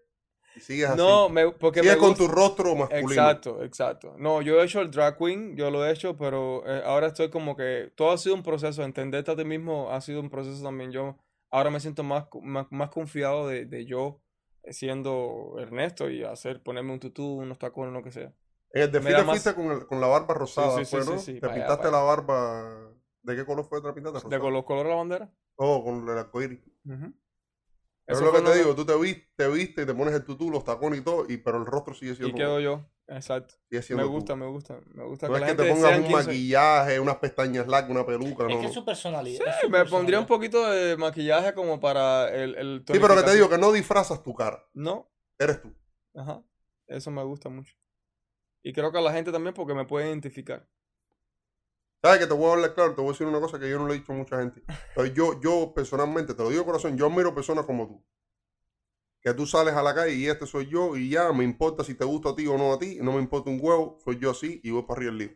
Y 0.56 0.60
sigues 0.60 0.90
así. 0.90 0.98
no, 0.98 1.30
me, 1.30 1.52
porque 1.52 1.80
sigues 1.82 1.96
me 1.96 2.00
con 2.00 2.10
gusta- 2.10 2.26
tu 2.26 2.32
rostro 2.32 2.76
masculino. 2.76 3.10
Exacto, 3.10 3.64
exacto. 3.64 4.16
No, 4.18 4.42
yo 4.42 4.60
he 4.60 4.66
hecho 4.66 4.82
el 4.82 4.92
drag 4.92 5.18
queen, 5.18 5.56
yo 5.56 5.70
lo 5.72 5.86
he 5.86 5.92
hecho, 5.92 6.18
pero 6.18 6.64
eh, 6.68 6.82
ahora 6.86 7.08
estoy 7.08 7.30
como 7.30 7.56
que 7.56 7.92
todo 7.96 8.12
ha 8.12 8.18
sido 8.18 8.36
un 8.36 8.44
proceso, 8.44 8.84
entenderte 8.84 9.32
a 9.32 9.36
ti 9.36 9.46
mismo 9.46 9.92
ha 9.92 10.02
sido 10.02 10.20
un 10.20 10.30
proceso 10.30 10.64
también. 10.64 10.92
Yo 10.92 11.18
ahora 11.52 11.70
me 11.70 11.80
siento 11.80 12.04
más, 12.04 12.26
más, 12.42 12.68
más 12.72 12.90
confiado 12.90 13.48
de, 13.48 13.66
de 13.66 13.86
yo 13.86 14.22
siendo 14.72 15.56
Ernesto 15.60 16.10
y 16.10 16.24
hacer, 16.24 16.62
ponerme 16.64 16.94
un 16.94 17.00
tutú, 17.00 17.40
unos 17.42 17.58
tacones, 17.60 17.94
lo 17.94 18.04
que 18.04 18.12
sea. 18.12 18.34
En 18.72 18.84
el 18.84 18.92
desfile 18.92 19.24
más- 19.24 19.42
fuiste 19.42 19.54
con, 19.56 19.72
el- 19.72 19.88
con 19.88 20.02
la 20.02 20.08
barba 20.08 20.34
rosada, 20.34 20.78
sí, 20.80 20.86
sí, 20.86 20.98
¿fue, 20.98 21.18
sí, 21.20 21.40
Te 21.40 21.46
allá, 21.46 21.56
pintaste 21.56 21.92
la 21.92 22.00
barba... 22.02 22.94
¿De 23.24 23.36
qué 23.36 23.46
color 23.46 23.66
fue 23.66 23.82
te 23.82 23.88
la 23.88 23.94
pintaste? 23.94 24.20
De 24.20 24.24
Rosada. 24.24 24.40
con 24.42 24.54
los 24.54 24.64
colores 24.64 24.86
de 24.86 24.90
la 24.92 24.96
bandera. 24.98 25.34
Oh, 25.58 25.84
con 25.84 26.08
el 26.08 26.18
arcoíris. 26.18 26.60
Ujú. 26.86 27.14
Eso 28.08 28.20
es 28.20 28.22
lo 28.22 28.32
que 28.32 28.42
te 28.42 28.50
de- 28.52 28.58
digo, 28.60 28.76
tú 28.76 28.86
te 28.86 28.96
viste, 28.98 29.28
te 29.36 29.48
viste 29.50 29.82
y 29.82 29.86
te 29.86 29.94
pones 29.94 30.14
el 30.14 30.24
tutú, 30.24 30.50
los 30.50 30.64
tacones 30.64 31.00
y 31.00 31.04
todo, 31.04 31.26
y, 31.28 31.38
pero 31.38 31.58
el 31.58 31.66
rostro 31.66 31.94
sigue 31.94 32.12
Y 32.14 32.16
siendo... 32.16 32.38
quedo 32.38 32.60
yo. 32.62 32.86
Exacto. 33.08 33.56
Me 33.72 34.04
gusta, 34.04 34.36
me 34.36 34.48
gusta. 34.48 34.82
Me 34.94 35.06
gusta 35.06 35.28
No 35.28 35.34
que 35.34 35.40
es 35.40 35.42
la 35.42 35.48
que 35.48 35.56
te 35.56 35.64
gente 35.64 35.76
pongas 35.76 35.92
sean 35.92 36.04
un 36.04 36.12
maquillaje, 36.12 37.00
unas 37.00 37.16
pestañas 37.18 37.68
largas, 37.68 37.92
una 37.92 38.06
peluca. 38.06 38.44
Es 38.44 38.50
no, 38.50 38.56
que 38.58 38.64
no. 38.64 38.68
es 38.68 38.74
su 38.74 38.84
personalidad. 38.84 39.48
es 39.48 39.56
Sí, 39.56 39.62
su 39.62 39.70
me 39.70 39.86
pondría 39.86 40.20
un 40.20 40.26
poquito 40.26 40.70
de 40.70 40.98
maquillaje 40.98 41.54
como 41.54 41.80
para 41.80 42.30
el, 42.36 42.56
el 42.56 42.84
Sí, 42.86 43.00
pero 43.00 43.16
que 43.16 43.24
te 43.24 43.34
digo 43.34 43.50
que 43.50 43.58
no 43.58 43.72
disfrazas 43.72 44.22
tu 44.24 44.34
cara. 44.34 44.62
No, 44.74 45.10
Eres 45.40 45.62
tú. 45.62 45.74
ajá. 46.16 46.44
Eso 46.88 47.12
me 47.12 47.24
gusta 47.24 47.50
mucho. 47.50 47.74
Y 48.64 48.74
creo 48.74 48.92
que 48.92 48.98
a 48.98 49.02
la 49.02 49.14
gente 49.14 49.32
también 49.32 49.54
porque 49.54 49.74
me 49.74 49.86
puede 49.86 50.08
identificar. 50.08 50.68
¿Sabes 52.04 52.20
que 52.20 52.28
te 52.28 52.34
voy 52.34 52.50
a 52.50 52.54
hablar 52.54 52.74
claro? 52.74 52.96
Te 52.96 53.02
voy 53.02 53.10
a 53.10 53.12
decir 53.14 53.28
una 53.28 53.40
cosa 53.40 53.60
que 53.60 53.70
yo 53.70 53.78
no 53.80 53.88
le 53.88 53.96
he 53.96 53.98
dicho 54.00 54.14
a 54.14 54.16
mucha 54.16 54.40
gente. 54.40 54.62
Yo, 55.14 55.40
yo 55.42 55.74
personalmente, 55.74 56.34
te 56.34 56.44
lo 56.44 56.50
digo 56.50 56.62
de 56.62 56.66
corazón, 56.66 56.98
yo 56.98 57.08
admiro 57.08 57.34
personas 57.34 57.66
como 57.66 57.88
tú. 57.88 58.06
Que 59.22 59.34
tú 59.34 59.46
sales 59.46 59.74
a 59.74 59.82
la 59.82 59.94
calle 59.94 60.14
y 60.14 60.28
este 60.28 60.46
soy 60.46 60.68
yo 60.70 60.96
y 60.96 61.10
ya, 61.10 61.32
me 61.34 61.44
importa 61.44 61.84
si 61.84 61.96
te 61.96 62.06
gusta 62.06 62.30
a 62.30 62.36
ti 62.36 62.48
o 62.48 62.58
no 62.58 62.74
a 62.74 62.80
ti, 62.80 63.00
no 63.02 63.14
me 63.14 63.20
importa 63.20 63.50
un 63.50 63.60
huevo, 63.62 63.98
soy 64.04 64.20
yo 64.20 64.32
así 64.32 64.62
y 64.64 64.70
voy 64.72 64.84
para 64.84 64.98
arriba 65.00 65.12
el 65.12 65.18
lío. 65.18 65.30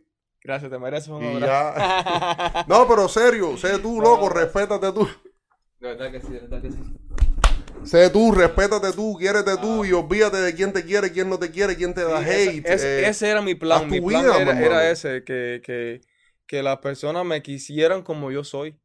Gracias, 0.43 0.71
te 0.71 0.79
mereces 0.79 1.09
un 1.09 1.23
Y 1.23 1.35
abrazo. 1.35 1.45
ya. 1.45 2.65
No, 2.67 2.87
pero 2.87 3.07
serio, 3.07 3.57
sé 3.57 3.77
tú, 3.79 3.97
No, 3.97 4.03
loco, 4.03 4.29
no. 4.29 4.29
respétate 4.29 4.91
tú. 4.91 5.05
De 5.79 5.87
verdad 5.87 6.11
que 6.11 6.21
sí, 6.21 6.27
de 6.33 6.39
verdad 6.41 6.61
que 6.61 6.71
sí. 6.71 6.77
Sé 7.83 8.09
tú, 8.11 8.31
respétate 8.31 8.91
tú, 8.93 9.15
quiérete 9.17 9.57
tú 9.57 9.83
y 9.83 9.91
olvídate 9.91 10.37
de 10.37 10.53
quién 10.53 10.71
te 10.71 10.83
quiere, 10.85 11.11
quién 11.11 11.27
no 11.29 11.39
te 11.39 11.49
quiere, 11.49 11.75
quién 11.75 11.93
te 11.95 12.03
da 12.03 12.19
Ah. 12.19 12.23
Sí, 12.23 12.29
ese- 12.29 12.49
hate. 12.59 12.69
ese, 12.69 12.99
eh, 13.05 13.09
ese 13.09 13.29
era 13.29 13.41
mi 13.41 13.55
plan. 13.55 13.89
Mi 13.89 13.99
tu 13.99 14.07
plan 14.07 14.23
vida, 14.23 14.41
era, 14.41 14.61
era 14.61 14.89
ese, 14.91 15.23
que, 15.23 15.61
que, 15.65 16.01
que 16.45 16.61
las 16.63 16.77
personas 16.77 17.25
me 17.25 17.41
quisieran 17.41 18.03
como 18.03 18.31
yo 18.31 18.43
soy. 18.43 18.79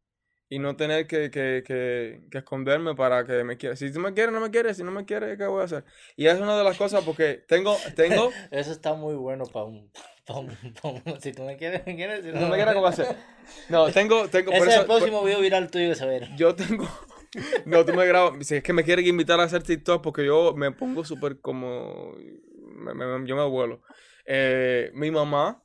Y 0.48 0.59
no 0.60 0.77
tener 0.77 1.06
que, 1.09 1.31
que, 1.31 1.64
que, 1.66 2.20
que 2.31 2.39
esconderme 2.39 2.94
para 2.94 3.24
que 3.24 3.43
me 3.43 3.56
quieran. 3.56 3.77
Si 3.77 3.93
tú 3.93 3.98
me 3.98 4.14
quieres, 4.14 4.32
no 4.32 4.40
me 4.40 4.51
quieres. 4.51 4.77
Si 4.77 4.85
no 4.85 4.93
me 4.93 5.05
quieres, 5.05 5.36
¿qué 5.36 5.44
voy 5.47 5.62
a 5.62 5.64
hacer? 5.64 5.85
Y 6.16 6.27
es 6.28 6.39
una 6.39 6.56
de 6.56 6.62
las 6.62 6.77
cosas 6.78 7.02
porque 7.05 7.44
tengo, 7.48 7.77
tengo, 7.97 8.31
Eso 8.52 8.70
está 8.70 8.94
muy 8.94 9.14
bueno 9.16 9.44
para 9.47 9.64
un, 9.64 9.90
pa' 10.24 10.39
un, 10.39 10.48
pa' 10.82 10.89
un- 10.90 11.20
Si 11.20 11.32
tú 11.32 11.43
me 11.43 11.56
quieres, 11.56 11.85
me 11.85 11.97
quieres. 11.97 12.24
Si 12.24 12.31
no 12.31 12.48
me 12.48 12.55
quieres, 12.56 12.74
¿qué 12.74 12.78
voy 12.78 12.86
a 12.86 12.90
hacer? 12.90 13.16
No, 13.68 13.90
tengo, 13.90 14.28
tengo, 14.28 14.51
Ese 14.52 14.59
por 14.59 14.68
es 14.68 14.74
eso, 14.74 14.81
el 14.82 14.86
próximo 14.86 15.24
video 15.24 15.40
viral 15.40 15.70
tuyo 15.70 15.94
saber. 15.94 16.28
Yo 16.36 16.55
tengo. 16.55 16.89
No, 17.64 17.85
tú 17.85 17.93
me 17.93 18.06
grabas. 18.06 18.47
Si 18.47 18.55
es 18.56 18.62
que 18.62 18.73
me 18.73 18.85
quieren 18.85 19.05
invitar 19.06 19.40
a 19.40 19.44
hacer 19.44 19.62
TikTok 19.62 20.02
porque 20.02 20.24
yo 20.24 20.55
me 20.55 20.70
pongo 20.70 21.05
súper 21.05 21.40
como. 21.40 22.14
me- 22.77 22.94
me- 22.94 23.27
yo 23.27 23.36
me 23.36 23.44
vuelo. 23.48 23.82
Eh, 24.24 24.90
mi 24.94 25.10
mamá. 25.10 25.62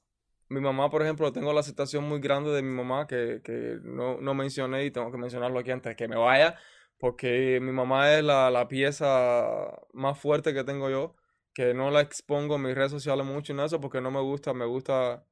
Mi 0.52 0.60
mamá, 0.60 0.90
por 0.90 1.02
ejemplo, 1.02 1.32
tengo 1.32 1.54
la 1.54 1.62
aceptación 1.62 2.04
muy 2.04 2.20
grande 2.20 2.52
de 2.52 2.62
mi 2.62 2.76
mamá 2.76 3.08
que, 3.08 3.40
que 3.42 3.78
no, 3.84 4.20
no 4.20 4.34
mencioné 4.34 4.84
y 4.84 4.92
tengo 4.92 5.10
que 5.10 5.18
mencionarlo 5.18 5.58
aquí 5.58 5.72
antes 5.72 5.92
de 5.92 5.96
que 5.96 6.10
me 6.10 6.18
vaya. 6.18 6.58
Porque 6.98 7.60
mi 7.62 7.72
mamá 7.72 8.14
es 8.14 8.22
la, 8.22 8.52
la 8.52 8.68
pieza 8.68 9.48
más 9.94 10.20
fuerte 10.20 10.54
que 10.54 10.66
tengo 10.66 10.90
yo. 10.90 11.16
Que 11.54 11.74
no 11.74 11.90
la 11.90 12.02
expongo 12.02 12.56
en 12.56 12.64
mis 12.64 12.76
redes 12.76 12.92
sociales 12.92 13.26
mucho 13.26 13.54
y 13.54 13.56
nada 13.56 13.68
eso 13.68 13.80
porque 13.80 14.02
no 14.02 14.12
me 14.12 14.20
gusta. 14.20 14.54
Me 14.54 14.66
gusta 14.66 15.26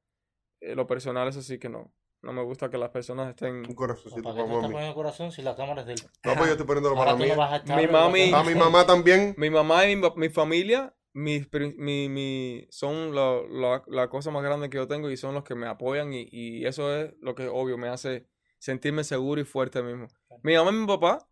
eh, 0.61 0.73
lo 0.73 0.87
personal, 0.87 1.27
eso 1.27 1.41
sí 1.41 1.59
que 1.59 1.67
no. 1.67 1.91
No 2.21 2.31
me 2.31 2.41
gusta 2.41 2.69
que 2.69 2.77
las 2.77 2.89
personas 2.89 3.29
estén. 3.29 3.55
Un 3.55 3.75
corazoncito 3.75 4.23
¿Para 4.23 4.35
para 4.45 4.47
mami. 4.47 4.71
poniendo 4.71 4.95
corazón 4.95 5.33
si 5.33 5.41
la 5.41 5.57
cámara 5.57 5.81
es 5.81 5.87
del. 5.87 5.99
No, 6.23 6.33
pues 6.35 6.45
yo 6.45 6.51
estoy 6.53 6.65
poniéndolo 6.65 6.95
para 6.95 7.17
mí. 7.17 7.27
no. 7.27 7.75
Mi 7.75 7.87
mami-. 7.87 8.33
A 8.33 8.43
mi 8.43 8.55
mamá 8.55 8.85
también. 8.85 9.35
Mi 9.37 9.49
mamá 9.49 9.85
y 9.85 9.97
mi, 9.97 10.09
mi 10.15 10.29
familia 10.29 10.93
mis 11.19 11.47
mi, 11.77 12.09
mi- 12.09 12.67
son 12.71 13.15
la, 13.15 13.41
la- 13.49 13.83
la 13.87 14.09
cosa 14.09 14.31
más 14.31 14.43
grande 14.43 14.69
que 14.69 14.77
yo 14.77 14.87
tengo 14.87 15.09
y 15.11 15.17
son 15.17 15.33
los 15.35 15.43
que 15.43 15.55
me 15.55 15.67
apoyan 15.67 16.13
y, 16.13 16.27
y 16.31 16.65
eso 16.65 16.93
es 16.95 17.13
lo 17.21 17.35
que 17.35 17.47
obvio 17.47 17.77
me 17.77 17.89
hace 17.89 18.27
sentirme 18.59 19.03
seguro 19.03 19.41
y 19.41 19.45
fuerte 19.45 19.81
mismo. 19.83 20.07
Mi 20.43 20.55
mamá 20.55 20.71
y 20.71 20.73
mi 20.75 20.87
papá, 20.87 21.27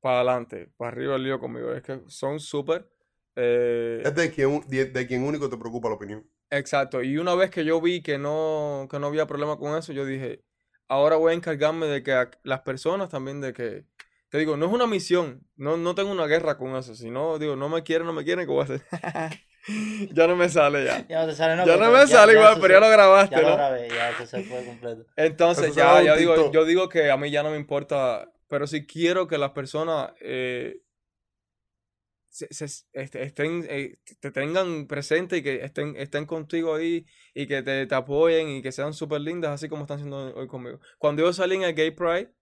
para 0.00 0.16
adelante, 0.18 0.72
para 0.76 0.92
arriba 0.92 1.16
el 1.16 1.24
lío 1.24 1.40
conmigo. 1.40 1.72
Es 1.74 1.82
que 1.82 2.02
son 2.08 2.40
súper... 2.40 2.90
eh, 3.36 4.08
Es 4.08 4.14
de 4.14 4.30
quien, 4.30 4.60
de, 4.68 4.84
de 4.84 5.06
quien 5.08 5.24
único 5.24 5.48
te 5.48 5.56
preocupa 5.56 5.88
la 5.88 5.96
opinión. 5.96 6.24
Exacto. 6.50 7.02
Y 7.02 7.16
una 7.18 7.34
vez 7.34 7.50
que 7.50 7.64
yo 7.64 7.80
vi 7.80 8.02
que 8.02 8.18
no, 8.18 8.86
que 8.90 8.98
no 8.98 9.06
había 9.06 9.26
problema 9.26 9.56
con 9.58 9.76
eso, 9.76 9.92
yo 9.92 10.04
dije, 10.04 10.44
ahora 10.88 11.16
voy 11.16 11.32
a 11.32 11.36
encargarme 11.36 11.86
de 11.86 12.02
que 12.02 12.12
a- 12.12 12.30
las 12.42 12.60
personas 12.60 13.08
también 13.08 13.40
de 13.40 13.52
que, 13.54 13.86
te 14.32 14.38
digo, 14.38 14.56
no 14.56 14.66
es 14.66 14.72
una 14.72 14.88
misión, 14.88 15.46
no, 15.56 15.76
no 15.76 15.94
tengo 15.94 16.10
una 16.10 16.26
guerra 16.26 16.58
con 16.58 16.74
eso, 16.76 16.96
sino 16.96 17.38
digo, 17.38 17.54
no 17.54 17.68
me 17.68 17.84
quieren, 17.84 18.08
no 18.08 18.14
me 18.14 18.24
quieren, 18.24 18.46
¿qué 18.46 18.52
voy 18.52 18.62
a 18.62 18.64
hacer? 18.64 18.82
ya 20.14 20.26
no 20.26 20.36
me 20.36 20.48
sale 20.48 20.84
ya. 20.84 21.06
Ya 21.08 21.20
no 21.22 21.26
te 21.28 21.34
sale, 21.34 21.56
no, 21.56 21.66
Ya 21.66 21.76
no 21.76 21.92
me 21.92 22.06
sale 22.08 22.32
igual, 22.32 22.54
se 22.54 22.60
pero 22.60 22.74
ya 22.74 22.80
lo 22.80 22.90
grabaste, 22.90 23.34
Ya 23.34 23.42
lo 23.42 23.48
¿no? 23.48 23.54
grabé, 23.54 23.88
ya 23.88 24.10
eso 24.10 24.26
se 24.26 24.42
fue 24.42 24.64
completo. 24.64 25.06
Entonces 25.16 25.68
Eso 25.70 25.76
ya, 25.76 26.16
digo, 26.16 26.50
yo 26.50 26.64
digo 26.64 26.88
que 26.88 27.10
a 27.10 27.16
mí 27.16 27.30
ya 27.30 27.42
no 27.42 27.50
me 27.50 27.56
importa, 27.58 28.32
pero 28.48 28.66
sí 28.66 28.86
quiero 28.86 29.28
que 29.28 29.38
las 29.38 29.50
personas 29.52 30.12
eh, 30.20 30.80
se- 32.28 32.48
se- 32.52 32.86
este, 32.92 33.22
estén, 33.22 33.66
eh, 33.68 33.98
te 34.20 34.30
tengan 34.30 34.86
presente 34.86 35.36
y 35.38 35.42
que 35.42 35.64
estén, 35.64 35.96
estén 35.96 36.24
contigo 36.26 36.74
ahí 36.74 37.06
y 37.34 37.46
que 37.46 37.62
te, 37.62 37.86
te 37.86 37.94
apoyen 37.94 38.48
y 38.48 38.62
que 38.62 38.72
sean 38.72 38.94
súper 38.94 39.20
lindas, 39.20 39.52
así 39.52 39.68
como 39.68 39.82
están 39.82 39.98
siendo 39.98 40.34
hoy 40.34 40.46
conmigo. 40.48 40.80
Cuando 40.98 41.22
yo 41.22 41.32
salí 41.32 41.56
en 41.56 41.62
el 41.64 41.74
Gay 41.74 41.90
Pride, 41.92 42.32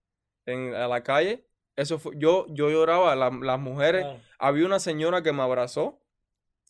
en, 0.47 0.75
a 0.75 0.89
la 0.89 1.03
calle, 1.03 1.47
eso 1.81 1.99
fue, 1.99 2.13
yo, 2.17 2.47
yo 2.51 2.71
lloraba, 2.71 3.15
la- 3.17 3.31
las 3.31 3.59
mujeres, 3.61 4.05
había 4.39 4.67
una 4.67 4.79
señora 4.81 5.23
que 5.23 5.33
me 5.33 5.43
abrazó 5.43 6.01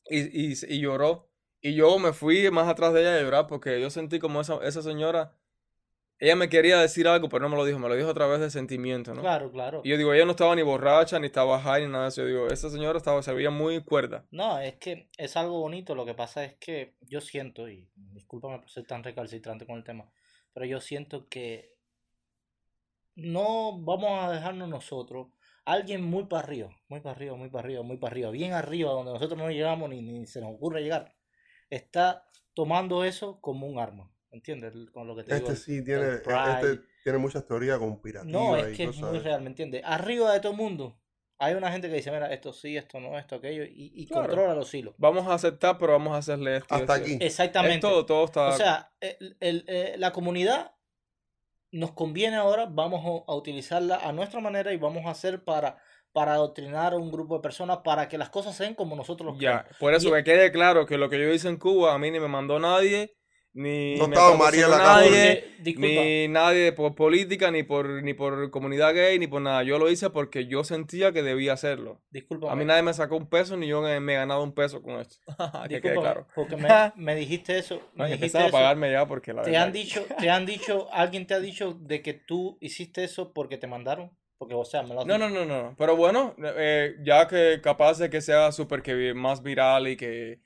y, 0.08 0.20
y, 0.20 0.54
y 0.68 0.80
lloró. 0.80 1.28
Y 1.62 1.74
yo 1.74 1.98
me 1.98 2.12
fui 2.12 2.50
más 2.50 2.68
atrás 2.68 2.92
de 2.94 3.00
ella 3.02 3.16
a 3.16 3.20
llorar 3.22 3.46
porque 3.46 3.80
yo 3.80 3.90
sentí 3.90 4.18
como 4.18 4.40
esa, 4.40 4.58
esa 4.62 4.80
señora, 4.82 5.34
ella 6.18 6.36
me 6.36 6.48
quería 6.48 6.78
decir 6.78 7.06
algo, 7.08 7.28
pero 7.28 7.42
no 7.42 7.48
me 7.50 7.56
lo 7.56 7.64
dijo, 7.64 7.78
me 7.78 7.88
lo 7.88 7.94
dijo 7.96 8.10
a 8.10 8.14
través 8.14 8.40
de 8.40 8.50
sentimiento, 8.50 9.14
¿no? 9.14 9.22
Claro, 9.22 9.50
claro. 9.50 9.80
Y 9.84 9.88
yo 9.90 9.96
digo, 9.96 10.12
ella 10.12 10.24
no 10.26 10.32
estaba 10.32 10.54
ni 10.54 10.62
borracha, 10.62 11.18
ni 11.18 11.26
estaba 11.26 11.58
high, 11.60 11.84
ni 11.86 11.92
nada 11.92 12.04
de 12.04 12.08
eso. 12.10 12.22
Yo 12.22 12.28
digo, 12.28 12.48
esa 12.48 12.68
señora 12.70 12.98
estaba, 12.98 13.22
se 13.22 13.32
veía 13.32 13.50
muy 13.50 13.82
cuerda. 13.82 14.26
No, 14.30 14.58
es 14.58 14.74
que 14.76 15.08
es 15.16 15.36
algo 15.36 15.60
bonito. 15.60 15.94
Lo 15.94 16.04
que 16.04 16.14
pasa 16.14 16.44
es 16.44 16.54
que 16.58 16.94
yo 17.00 17.20
siento, 17.20 17.68
y 17.68 17.88
discúlpame 17.94 18.58
por 18.58 18.68
ser 18.70 18.84
tan 18.86 19.02
recalcitrante 19.02 19.64
con 19.66 19.78
el 19.78 19.84
tema, 19.84 20.10
pero 20.52 20.66
yo 20.66 20.80
siento 20.80 21.26
que 21.28 21.74
no 23.20 23.78
vamos 23.80 24.10
a 24.22 24.30
dejarnos 24.32 24.68
nosotros, 24.68 25.28
alguien 25.64 26.02
muy 26.04 26.24
para 26.24 26.42
arriba, 26.44 26.70
muy 26.88 27.00
para 27.00 27.14
arriba, 27.16 27.36
muy 27.36 27.48
para 27.50 27.64
arriba, 27.64 27.82
muy 27.82 27.96
para 27.98 28.12
arriba, 28.12 28.30
bien 28.30 28.52
arriba, 28.52 28.92
donde 28.92 29.12
nosotros 29.12 29.38
no 29.38 29.50
llegamos 29.50 29.88
ni, 29.90 30.02
ni 30.02 30.26
se 30.26 30.40
nos 30.40 30.50
ocurre 30.54 30.82
llegar, 30.82 31.14
está 31.68 32.24
tomando 32.54 33.04
eso 33.04 33.40
como 33.40 33.66
un 33.66 33.78
arma. 33.78 34.10
¿Entiendes? 34.32 34.72
Con 34.92 35.08
lo 35.08 35.16
que 35.16 35.24
te 35.24 35.34
digo. 35.34 35.48
Este 35.50 35.60
sí 35.60 35.84
tiene, 35.84 36.14
este 36.14 36.80
tiene 37.02 37.18
muchas 37.18 37.44
teorías 37.48 37.78
conspirativas 37.80 38.32
No, 38.32 38.56
es 38.56 38.74
y 38.74 38.76
que 38.76 38.84
es 38.84 38.96
muy 38.98 39.18
real, 39.18 39.40
¿me 39.42 39.48
entiendes? 39.48 39.82
Arriba 39.84 40.32
de 40.32 40.38
todo 40.38 40.52
el 40.52 40.58
mundo 40.58 41.00
hay 41.36 41.54
una 41.54 41.72
gente 41.72 41.88
que 41.88 41.96
dice, 41.96 42.12
mira, 42.12 42.32
esto 42.32 42.52
sí, 42.52 42.76
esto 42.76 43.00
no, 43.00 43.18
esto, 43.18 43.34
aquello, 43.36 43.64
y, 43.64 43.90
y 43.92 44.06
Claro. 44.06 44.28
controla 44.28 44.54
los 44.54 44.72
hilos. 44.72 44.94
Vamos 44.98 45.26
a 45.26 45.34
aceptar, 45.34 45.78
pero 45.78 45.94
vamos 45.94 46.12
a 46.12 46.18
hacerle 46.18 46.58
esto. 46.58 46.72
Hasta 46.76 46.94
esto 46.96 47.04
aquí. 47.04 47.12
esto. 47.14 47.24
Exactamente. 47.24 47.74
Es 47.74 47.80
todo, 47.80 48.06
todo 48.06 48.24
está... 48.26 48.48
O 48.50 48.52
sea, 48.56 48.92
el- 49.00 49.36
el- 49.40 49.64
eh, 49.66 49.94
la 49.98 50.12
comunidad 50.12 50.74
nos 51.72 51.92
conviene 51.92 52.36
ahora, 52.36 52.66
vamos 52.66 53.24
a, 53.28 53.34
utilizarla 53.34 53.96
a 53.96 54.12
nuestra 54.12 54.40
manera 54.40 54.72
y 54.72 54.76
vamos 54.76 55.06
a 55.06 55.10
hacer 55.10 55.44
para, 55.44 55.78
para 56.12 56.34
adoctrinar 56.34 56.92
a 56.94 56.96
un 56.96 57.10
grupo 57.10 57.36
de 57.36 57.42
personas 57.42 57.78
para 57.78 58.08
que 58.08 58.18
las 58.18 58.30
cosas 58.30 58.56
sean 58.56 58.74
como 58.74 58.96
nosotros 58.96 59.26
los 59.32 59.38
Ya, 59.38 59.62
queremos. 59.62 59.78
por 59.78 59.94
eso 59.94 60.08
Y- 60.08 60.12
que 60.12 60.24
quede 60.24 60.52
claro 60.52 60.86
que 60.86 60.98
lo 60.98 61.08
que 61.08 61.18
yo 61.18 61.32
hice 61.32 61.48
en 61.48 61.58
Cuba 61.58 61.94
a 61.94 61.98
mí 61.98 62.10
ni 62.10 62.20
me 62.20 62.28
mandó 62.28 62.58
nadie, 62.58 63.14
ni 63.52 63.98
No 63.98 64.06
me 64.08 64.14
estaba 64.14 64.36
patrocinó 64.36 64.44
María 64.44 64.64
en 64.66 64.70
la 64.70 64.76
casa. 64.78 65.00
nadie, 65.00 65.44
disculpa, 65.58 65.88
ni 65.88 66.28
nadie 66.28 66.72
por 66.72 66.94
política, 66.94 67.50
ni 67.50 67.62
por, 67.62 68.02
ni 68.02 68.14
por 68.14 68.50
comunidad 68.50 68.94
gay, 68.94 69.18
ni 69.18 69.26
por 69.26 69.42
nada. 69.42 69.62
Yo 69.64 69.78
lo 69.78 69.90
hice 69.90 70.10
porque 70.10 70.46
yo 70.46 70.62
sentía 70.64 71.12
que 71.12 71.22
debía 71.22 71.52
hacerlo. 71.54 72.00
discúlpame, 72.10 72.52
A 72.52 72.56
mí 72.56 72.64
nadie 72.64 72.82
me 72.82 72.94
sacó 72.94 73.16
un 73.16 73.28
peso, 73.28 73.56
ni 73.56 73.66
yo 73.68 73.82
me 73.82 73.98
me 74.00 74.12
he 74.12 74.16
ganado 74.16 74.42
un 74.42 74.54
peso 74.54 74.82
con 74.82 75.00
esto. 75.00 75.16
que 75.68 75.80
quede 75.80 75.98
claro. 75.98 76.26
porque 76.34 76.56
me, 76.56 76.68
me 76.96 77.14
dijiste 77.16 77.58
eso, 77.58 77.80
No, 77.94 78.04
me 78.04 78.10
dijiste 78.10 78.38
empezaron 78.38 78.44
a 78.44 78.48
eso. 78.48 78.56
pagarme 78.56 78.92
ya 78.92 79.06
porque 79.06 79.32
la 79.32 79.42
Te 79.42 79.50
verdad 79.50 79.66
han 79.66 79.72
dicho, 79.72 80.04
te 80.18 80.30
han 80.30 80.46
dicho, 80.46 80.88
alguien 80.92 81.26
te 81.26 81.34
ha 81.34 81.40
dicho 81.40 81.72
de 81.74 82.02
que 82.02 82.14
tú 82.14 82.56
hiciste 82.60 83.04
eso 83.04 83.32
porque 83.32 83.58
te 83.58 83.66
mandaron, 83.66 84.10
porque 84.38 84.54
o 84.54 84.64
sea, 84.64 84.82
me 84.82 84.94
lo 84.94 85.00
has 85.00 85.06
No, 85.06 85.18
no, 85.18 85.28
no, 85.28 85.44
no. 85.44 85.74
Pero 85.76 85.96
bueno, 85.96 86.34
eh, 86.38 86.94
ya 87.02 87.26
que 87.26 87.60
capaz 87.62 87.98
de 87.98 88.08
que 88.10 88.20
sea 88.20 88.52
súper 88.52 88.82
que 88.82 89.12
más 89.14 89.42
viral 89.42 89.88
y 89.88 89.96
que 89.96 90.40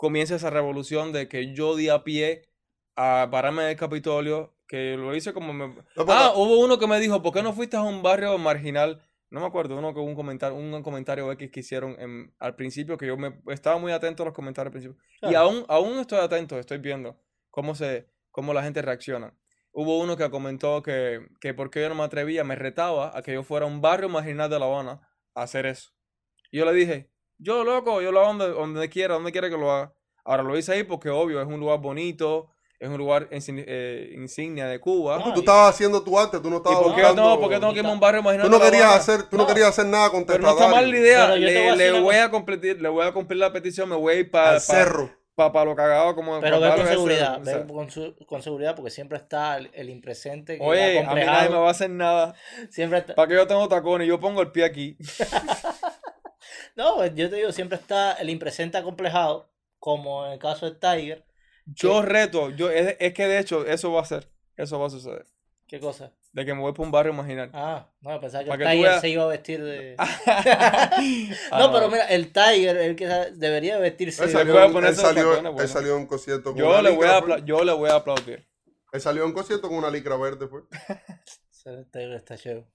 comience 0.00 0.34
esa 0.34 0.48
revolución 0.48 1.12
de 1.12 1.28
que 1.28 1.52
yo 1.54 1.76
di 1.76 1.90
a 1.90 2.02
pie 2.04 2.48
a 2.96 3.28
pararme 3.30 3.64
en 3.64 3.68
el 3.68 3.76
Capitolio, 3.76 4.54
que 4.66 4.96
lo 4.96 5.14
hice 5.14 5.34
como 5.34 5.52
me... 5.52 5.68
No, 5.68 6.04
Ah, 6.08 6.32
hubo 6.34 6.58
uno 6.60 6.78
que 6.78 6.86
me 6.86 6.98
dijo, 6.98 7.20
¿por 7.22 7.34
qué 7.34 7.42
no 7.42 7.52
fuiste 7.52 7.76
a 7.76 7.82
un 7.82 8.02
barrio 8.02 8.38
marginal? 8.38 9.02
No 9.28 9.40
me 9.40 9.46
acuerdo, 9.46 9.76
uno 9.76 9.92
que 9.92 10.00
un 10.00 10.14
comentario, 10.14 10.56
un 10.56 10.82
comentario 10.82 11.30
X 11.32 11.50
que 11.52 11.60
hicieron 11.60 11.96
en- 12.00 12.34
al 12.38 12.56
principio, 12.56 12.96
que 12.96 13.06
yo 13.06 13.18
me 13.18 13.40
estaba 13.48 13.76
muy 13.78 13.92
atento 13.92 14.22
a 14.22 14.26
los 14.26 14.34
comentarios 14.34 14.68
al 14.68 14.72
principio. 14.72 14.98
Y 15.30 15.34
aún, 15.34 15.64
aún 15.68 15.98
estoy 15.98 16.18
atento, 16.20 16.58
estoy 16.58 16.78
viendo 16.78 17.20
cómo 17.50 17.74
se, 17.74 18.06
cómo 18.30 18.54
la 18.54 18.62
gente 18.62 18.80
reacciona. 18.80 19.34
Hubo 19.72 19.98
uno 20.00 20.16
que 20.16 20.30
comentó 20.30 20.82
que, 20.82 21.20
que 21.42 21.52
por 21.52 21.68
qué 21.70 21.82
yo 21.82 21.88
no 21.90 21.94
me 21.94 22.04
atrevía, 22.04 22.42
me 22.42 22.56
retaba 22.56 23.16
a 23.16 23.22
que 23.22 23.34
yo 23.34 23.42
fuera 23.42 23.66
a 23.66 23.68
un 23.68 23.80
barrio 23.82 24.08
marginal 24.08 24.48
de 24.48 24.58
La 24.58 24.64
Habana 24.66 25.00
a 25.34 25.42
hacer 25.42 25.66
eso. 25.66 25.90
Y 26.50 26.56
yo 26.58 26.64
le 26.64 26.72
dije, 26.72 27.10
yo 27.40 27.64
loco, 27.64 28.00
yo 28.00 28.12
lo 28.12 28.20
hago 28.20 28.28
donde, 28.34 28.48
donde 28.50 28.88
quiera, 28.88 29.14
donde 29.14 29.32
quiera 29.32 29.48
que 29.50 29.56
lo 29.56 29.70
haga. 29.72 29.92
Ahora 30.24 30.42
lo 30.42 30.56
hice 30.56 30.72
ahí 30.72 30.84
porque 30.84 31.08
obvio, 31.10 31.40
es 31.40 31.46
un 31.46 31.58
lugar 31.58 31.78
bonito, 31.80 32.50
es 32.78 32.88
un 32.88 32.96
lugar 32.98 33.28
insign- 33.30 33.64
eh, 33.66 34.12
insignia 34.14 34.66
de 34.66 34.78
Cuba. 34.78 35.18
No, 35.18 35.32
Tú 35.34 35.40
estabas 35.40 35.74
haciendo 35.74 36.02
tu 36.02 36.18
arte, 36.18 36.38
tú 36.40 36.48
no 36.50 36.56
¿Y 36.56 36.58
estabas 36.58 36.78
por 36.78 36.94
qué 36.94 37.00
buscando... 37.02 37.22
no? 37.22 37.40
¿Por 37.40 37.48
qué 37.50 37.58
tengo 37.58 37.72
que 37.72 37.78
irme 37.78 37.90
a 37.90 37.94
un 37.94 38.00
barrio 38.00 38.22
Tú 38.42 38.48
no 38.50 38.60
querías 38.60 38.94
hacer, 38.94 39.22
tú 39.24 39.36
no, 39.36 39.42
No. 39.42 39.48
querías 39.48 39.68
hacer 39.68 39.86
nada 39.86 40.10
Pero 40.26 40.38
no 40.42 40.50
está 40.50 40.68
mal 40.68 40.90
la 40.90 40.96
idea. 40.98 41.36
Le, 41.36 41.76
le 41.76 42.00
voy 42.00 42.16
a 42.16 42.30
completar, 42.30 42.76
le 42.80 42.88
voy 42.88 43.06
a 43.06 43.12
cumplir 43.12 43.38
la 43.38 43.52
petición, 43.52 43.88
me 43.88 43.96
voy 43.96 44.14
a 44.14 44.16
ir 44.18 44.30
para 44.30 44.50
al 44.52 44.60
cerro. 44.60 45.10
para 45.34 45.64
lo 45.64 45.74
cagado 45.74 46.14
como 46.14 46.38
Pero 46.40 46.60
ve 46.60 46.70
con 46.76 46.86
seguridad, 46.86 47.40
ve 47.42 47.66
con, 47.66 47.90
su- 47.90 48.14
con 48.26 48.42
seguridad 48.42 48.74
porque 48.76 48.90
siempre 48.90 49.16
está 49.16 49.56
el, 49.56 49.70
el 49.72 49.88
impresente 49.88 50.58
que 50.58 50.62
Oye, 50.64 50.98
a 51.00 51.14
mí 51.14 51.20
nadie 51.24 51.48
me 51.48 51.56
va 51.56 51.68
a 51.68 51.70
hacer 51.70 51.88
nada. 51.90 52.34
siempre 52.70 52.98
está- 52.98 53.14
¿Para 53.14 53.26
que 53.28 53.34
yo 53.34 53.46
tengo 53.46 53.66
tacones? 53.66 54.06
Yo 54.06 54.20
pongo 54.20 54.42
el 54.42 54.52
pie 54.52 54.64
aquí. 54.64 54.96
No, 56.80 56.94
pues, 56.96 57.14
yo 57.14 57.28
te 57.28 57.36
digo, 57.36 57.52
siempre 57.52 57.76
está 57.76 58.14
el 58.14 58.30
impresente 58.30 58.78
acomplejado, 58.78 59.50
como 59.78 60.24
en 60.24 60.32
el 60.32 60.38
caso 60.38 60.64
de 60.64 60.76
Tiger. 60.78 61.26
Yo 61.66 62.00
reto, 62.00 62.48
yo, 62.48 62.70
es, 62.70 62.96
es 62.98 63.12
que 63.12 63.28
de 63.28 63.38
hecho 63.38 63.66
eso 63.66 63.92
va 63.92 64.00
a 64.00 64.06
ser, 64.06 64.30
eso 64.56 64.80
va 64.80 64.86
a 64.86 64.90
suceder. 64.90 65.26
¿Qué 65.66 65.78
cosa? 65.78 66.14
De 66.32 66.46
que 66.46 66.54
me 66.54 66.62
voy 66.62 66.72
para 66.72 66.84
un 66.84 66.90
barrio 66.90 67.12
marginal. 67.12 67.50
Ah, 67.52 67.86
no, 68.00 68.18
pensaba 68.18 68.44
que 68.44 68.50
el 68.50 68.56
que 68.58 68.64
Tiger 68.64 68.82
veas- 68.82 69.00
se 69.02 69.08
iba 69.10 69.24
a 69.24 69.26
vestir 69.26 69.62
de... 69.62 69.94
Ah, 69.98 71.58
no, 71.58 71.70
pero 71.70 71.90
mira, 71.90 72.06
el 72.06 72.32
Tiger, 72.32 72.74
el 72.78 72.96
que 72.96 73.06
debería 73.34 73.76
vestirse 73.78 74.24
Él 74.24 74.32
de... 74.32 74.40
él 74.40 74.96
salió- 74.96 75.36
él 75.36 75.50
bueno. 75.50 75.68
salió 75.68 75.98
un 75.98 76.06
concierto 76.06 76.52
con 76.52 76.60
yo 76.60 76.70
una 76.70 76.80
le, 76.80 76.96
voy 76.96 77.06
a 77.06 77.38
yo 77.44 77.62
le 77.62 77.72
voy 77.72 77.90
a 77.90 77.96
aplaudir. 77.96 78.48
Él 78.90 79.00
salió 79.02 79.26
un 79.26 79.34
concierto 79.34 79.68
con 79.68 79.76
una 79.76 79.90
licra 79.90 80.16
verde. 80.16 80.48
El 81.66 81.90
Tiger 81.90 82.12
está 82.14 82.38
chévere. 82.38 82.66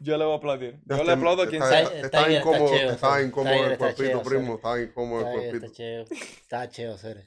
Yo 0.00 0.16
le 0.16 0.24
voy 0.24 0.34
a 0.34 0.36
aplaudir. 0.36 0.78
Yo 0.84 0.94
Este- 0.96 1.06
le 1.06 1.12
aplaudo 1.12 1.42
a 1.42 1.48
quien 1.48 1.62
está- 1.62 1.86
sea. 1.86 1.96
está- 2.00 2.20
está 2.20 2.32
incómodo, 2.32 2.66
Tiger 2.70 3.26
incómodo 3.26 3.54
el 3.66 3.72
está 3.72 3.94
cuerpito, 3.94 4.22
primo. 4.22 4.54
Estaba 4.56 4.80
incómodo 4.80 5.20
el 5.20 5.32
cuerpito. 5.50 5.66
está 5.66 5.76
chévere. 5.76 6.06
Está 6.42 6.68
chévere, 6.68 6.98
serio. 6.98 7.22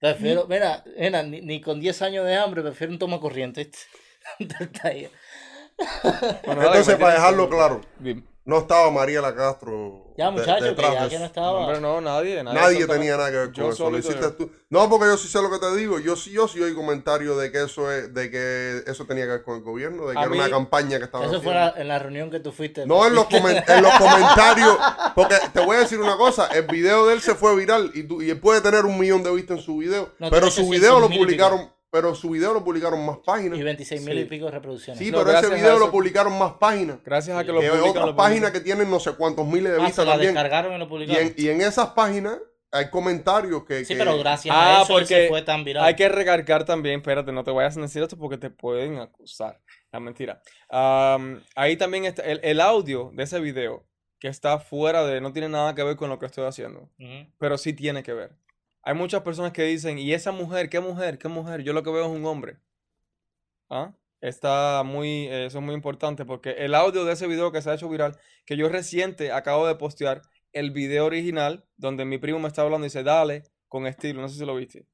Prefiero, 0.00 0.46
mira, 0.46 0.84
mira, 0.96 1.22
ni, 1.24 1.40
ni 1.40 1.60
con 1.60 1.80
10 1.80 2.00
años 2.02 2.24
de 2.24 2.36
hambre 2.36 2.62
prefiero 2.62 2.92
un 2.92 2.98
toma 2.98 3.18
corriente. 3.20 3.70
Entonces, 6.44 6.96
para 6.96 7.14
dejarlo 7.14 7.48
claro, 7.48 7.80
Bien. 7.98 8.24
No 8.48 8.58
estaba 8.58 8.90
Mariela 8.90 9.34
Castro. 9.34 10.06
Ya, 10.16 10.30
muchachos, 10.32 10.74
que 10.74 10.82
ya 10.82 11.04
de 11.04 11.08
que 11.10 11.18
no 11.20 11.24
estaba. 11.26 11.52
Hombre, 11.52 11.80
no, 11.80 12.00
nadie. 12.00 12.42
Nadie, 12.42 12.58
Nadie 12.60 12.78
soltaba- 12.78 12.98
tenía 12.98 13.16
nada 13.16 13.30
que 13.30 13.36
ver 13.36 13.52
Yo 13.52 13.62
con 13.64 13.72
eso. 13.72 13.90
Lo 13.90 13.98
hiciste 13.98 14.20
yo. 14.20 14.32
tú. 14.32 14.50
No, 14.70 14.88
porque 14.90 15.04
yo 15.06 15.16
sí 15.16 15.28
sé 15.28 15.40
lo 15.40 15.48
que 15.50 15.58
te 15.58 15.76
digo. 15.76 16.00
Yo 16.00 16.16
sí, 16.16 16.32
yo 16.32 16.48
sí 16.48 16.60
oí 16.60 16.74
comentarios 16.74 17.38
de 17.40 17.52
que 17.52 17.62
eso 17.62 17.92
es, 17.92 18.12
de 18.12 18.28
que 18.30 18.82
eso 18.90 19.04
tenía 19.04 19.26
que 19.26 19.30
ver 19.30 19.42
con 19.44 19.58
el 19.58 19.62
gobierno, 19.62 20.08
de 20.08 20.14
que 20.14 20.18
A 20.18 20.24
era 20.24 20.32
una 20.32 20.50
campaña 20.50 20.98
que 20.98 21.04
estaban 21.04 21.28
Eso 21.28 21.40
fue 21.40 21.54
la- 21.54 21.72
en 21.76 21.86
la 21.86 21.98
reunión 22.00 22.30
que 22.32 22.40
tú 22.40 22.50
fuiste. 22.50 22.84
No 22.84 23.06
en 23.06 23.14
los, 23.14 23.26
comen- 23.28 23.62
en 23.68 23.82
los 23.82 23.92
comentarios, 23.92 24.76
porque 25.14 25.36
te 25.52 25.64
voy 25.64 25.76
a 25.76 25.80
decir 25.80 26.00
una 26.00 26.16
cosa, 26.16 26.46
el 26.48 26.66
video 26.66 27.06
de 27.06 27.14
él 27.14 27.20
se 27.20 27.34
fue 27.36 27.54
viral 27.54 27.92
y, 27.94 28.02
tú- 28.04 28.20
y 28.22 28.30
él 28.30 28.40
puede 28.40 28.60
tener 28.60 28.86
un 28.86 28.98
millón 28.98 29.22
de 29.22 29.30
vistas 29.32 29.58
en 29.58 29.62
su 29.62 29.76
video, 29.76 30.10
No, 30.18 30.30
pero 30.30 30.46
su 30.50 30.62
600 30.62 30.70
video 30.80 30.98
lo 31.00 31.08
publicaron, 31.08 31.70
pero 31.90 32.14
su 32.14 32.30
video 32.30 32.52
lo 32.52 32.62
publicaron 32.64 33.04
más 33.06 33.18
páginas. 33.24 33.58
Y 33.58 33.62
26 33.62 34.02
mil 34.04 34.18
y 34.18 34.24
pico 34.26 34.44
de 34.46 34.50
reproducciones. 34.52 34.98
Sí, 35.02 35.10
No, 35.10 35.24
pero 35.24 35.38
ese 35.38 35.48
video 35.54 35.78
lo 35.78 35.90
publicaron 35.90 36.38
más 36.38 36.52
páginas. 36.54 36.98
Gracias 37.04 37.36
a 37.36 37.42
que 37.42 37.48
Sí. 37.48 37.52
lo 37.54 37.60
Que 37.60 37.66
hay 37.66 37.70
publican. 37.72 37.90
otras 37.90 38.06
lo 38.06 38.16
páginas 38.16 38.50
que 38.50 38.60
tienen 38.60 38.90
no 38.90 39.00
sé 39.00 39.12
cuántos 39.14 39.46
miles 39.46 39.72
de 39.72 39.78
Ah, 39.78 39.80
se 39.80 39.86
vistas 39.86 40.04
la 40.06 40.12
también. 40.12 40.34
descargaron 40.34 40.74
y 40.74 40.78
lo 40.78 40.84
Y 40.84 40.88
publicaron. 40.88 41.22
en, 41.26 41.34
y 41.36 41.48
en 41.48 41.60
esas 41.62 41.88
páginas 41.90 42.38
hay 42.70 42.90
comentarios 42.90 43.64
que... 43.64 43.84
sí, 43.86 43.94
que- 43.94 43.98
pero 43.98 44.18
gracias 44.18 44.54
Ah, 44.54 44.80
a 44.80 44.82
eso 44.82 44.86
se 44.88 44.92
porque 44.92 45.26
fue 45.30 45.40
tan 45.42 45.64
viral. 45.64 45.84
Hay 45.84 45.96
que 45.96 46.08
recargar 46.08 46.64
también, 46.66 47.00
espérate, 47.00 47.32
no 47.32 47.42
te 47.42 47.50
vayas 47.50 47.76
a 47.78 47.80
decir 47.80 48.02
esto 48.02 48.18
porque 48.18 48.36
te 48.36 48.50
pueden 48.50 48.98
acusar. 48.98 49.60
La 49.90 50.00
mentira. 50.00 50.42
Am, 50.68 51.42
ahí 51.56 51.76
también 51.78 52.04
está 52.04 52.22
el, 52.22 52.40
el 52.42 52.60
audio 52.60 53.10
de 53.14 53.22
ese 53.22 53.40
video 53.40 53.86
que 54.20 54.28
está 54.28 54.58
fuera 54.58 55.06
de, 55.06 55.20
no 55.22 55.32
tiene 55.32 55.48
nada 55.48 55.74
que 55.74 55.82
ver 55.82 55.96
con 55.96 56.10
lo 56.10 56.18
que 56.18 56.26
estoy 56.26 56.44
haciendo, 56.44 56.90
pero 57.38 57.56
sí 57.56 57.72
tiene 57.72 58.02
que 58.02 58.12
ver. 58.12 58.32
Hay 58.88 58.94
muchas 58.94 59.20
personas 59.20 59.52
que 59.52 59.64
dicen, 59.64 59.98
¿y 59.98 60.14
esa 60.14 60.32
mujer? 60.32 60.70
¿Qué 60.70 60.80
mujer? 60.80 61.18
¿Qué 61.18 61.28
mujer? 61.28 61.62
Yo 61.62 61.74
lo 61.74 61.82
que 61.82 61.90
veo 61.90 62.06
es 62.06 62.10
un 62.10 62.24
hombre. 62.24 62.56
¿Ah? 63.68 63.92
Está 64.22 64.82
muy, 64.82 65.26
eso 65.26 65.58
es 65.58 65.62
muy 65.62 65.74
importante 65.74 66.24
porque 66.24 66.52
el 66.52 66.74
audio 66.74 67.04
de 67.04 67.12
ese 67.12 67.26
video 67.26 67.52
que 67.52 67.60
se 67.60 67.68
ha 67.68 67.74
hecho 67.74 67.90
viral, 67.90 68.18
que 68.46 68.56
yo 68.56 68.70
reciente 68.70 69.30
acabo 69.30 69.66
de 69.66 69.74
postear 69.74 70.22
el 70.54 70.70
video 70.70 71.04
original 71.04 71.66
donde 71.76 72.06
mi 72.06 72.16
primo 72.16 72.38
me 72.38 72.48
está 72.48 72.62
hablando 72.62 72.86
y 72.86 72.88
dice, 72.88 73.02
dale, 73.02 73.42
con 73.68 73.86
estilo, 73.86 74.22
no 74.22 74.28
sé 74.30 74.38
si 74.38 74.46
lo 74.46 74.54
viste. 74.56 74.86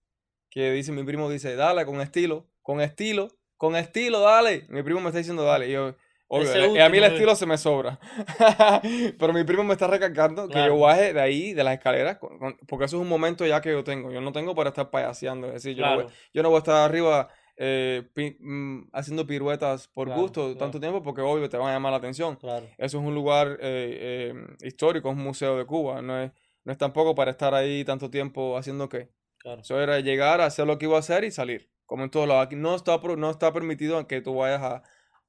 Que 0.50 0.72
dice, 0.72 0.90
mi 0.90 1.04
primo 1.04 1.30
dice, 1.30 1.54
dale, 1.54 1.86
con 1.86 2.00
estilo, 2.00 2.48
con 2.62 2.80
estilo, 2.80 3.28
con 3.56 3.76
estilo, 3.76 4.18
dale. 4.22 4.66
Mi 4.70 4.82
primo 4.82 5.02
me 5.02 5.10
está 5.10 5.18
diciendo, 5.18 5.44
dale. 5.44 5.70
Yo, 5.70 5.94
obvio, 6.28 6.48
eh, 6.76 6.82
a 6.82 6.88
mí 6.88 6.98
el 6.98 7.04
último, 7.04 7.06
estilo 7.06 7.36
se 7.36 7.46
me 7.46 7.58
sobra. 7.58 7.98
Pero 9.18 9.32
mi 9.32 9.44
primo 9.44 9.64
me 9.64 9.72
está 9.74 9.86
recargando 9.86 10.48
que 10.48 10.54
yo 10.54 10.60
Claro. 10.60 10.78
baje 10.78 11.12
de 11.12 11.20
ahí, 11.20 11.52
de 11.54 11.64
las 11.64 11.74
escaleras, 11.74 12.18
porque 12.66 12.84
eso 12.86 12.96
es 12.96 13.02
un 13.02 13.08
momento 13.08 13.46
ya 13.46 13.60
que 13.60 13.70
yo 13.70 13.84
tengo. 13.84 14.10
Yo 14.12 14.20
no 14.20 14.32
tengo 14.32 14.54
para 14.54 14.70
estar 14.70 14.90
payaseando. 14.90 15.48
Es 15.48 15.54
decir, 15.54 15.76
yo, 15.76 15.84
no 15.84 15.94
voy, 15.94 16.04
Claro. 16.04 16.18
yo 16.32 16.42
no 16.42 16.48
voy 16.50 16.56
a 16.56 16.58
estar 16.58 16.76
arriba 16.76 17.28
eh, 17.56 18.02
pi- 18.14 18.36
mm, 18.40 18.88
haciendo 18.92 19.26
piruetas 19.26 19.86
por 19.88 20.08
Claro, 20.08 20.22
gusto 20.22 20.40
claro. 20.42 20.56
tanto 20.58 20.80
tiempo 20.80 21.02
porque 21.04 21.20
obvio 21.20 21.48
te 21.48 21.56
van 21.56 21.68
a 21.68 21.72
llamar 21.74 21.92
la 21.92 21.98
atención. 21.98 22.34
Claro. 22.36 22.66
Eso 22.78 22.98
es 22.98 23.04
un 23.04 23.14
lugar 23.14 23.58
eh, 23.60 24.32
eh, 24.32 24.34
histórico, 24.66 25.08
es 25.10 25.16
un 25.16 25.22
museo 25.22 25.56
de 25.56 25.64
Cuba. 25.64 26.02
No 26.02 26.18
es, 26.20 26.32
no 26.64 26.72
es 26.72 26.78
tampoco 26.78 27.14
para 27.14 27.30
estar 27.30 27.54
ahí 27.54 27.84
tanto 27.84 28.10
tiempo 28.10 28.56
haciendo 28.58 28.88
qué. 28.88 29.08
Claro. 29.38 29.60
Eso 29.60 29.80
era 29.80 30.00
llegar, 30.00 30.40
hacer 30.40 30.66
lo 30.66 30.78
que 30.78 30.86
iba 30.86 30.96
a 30.96 31.00
hacer 31.00 31.22
y 31.22 31.30
salir. 31.30 31.70
Como 31.86 32.02
en 32.02 32.10
todos 32.10 32.26
lados. 32.26 32.46
Aquí 32.46 32.56
no 32.56 32.74
está, 32.74 32.98
no 32.98 33.30
está 33.30 33.52
permitido 33.52 34.04
que 34.08 34.20
tú 34.20 34.34
vayas 34.34 34.62
a, 34.62 34.82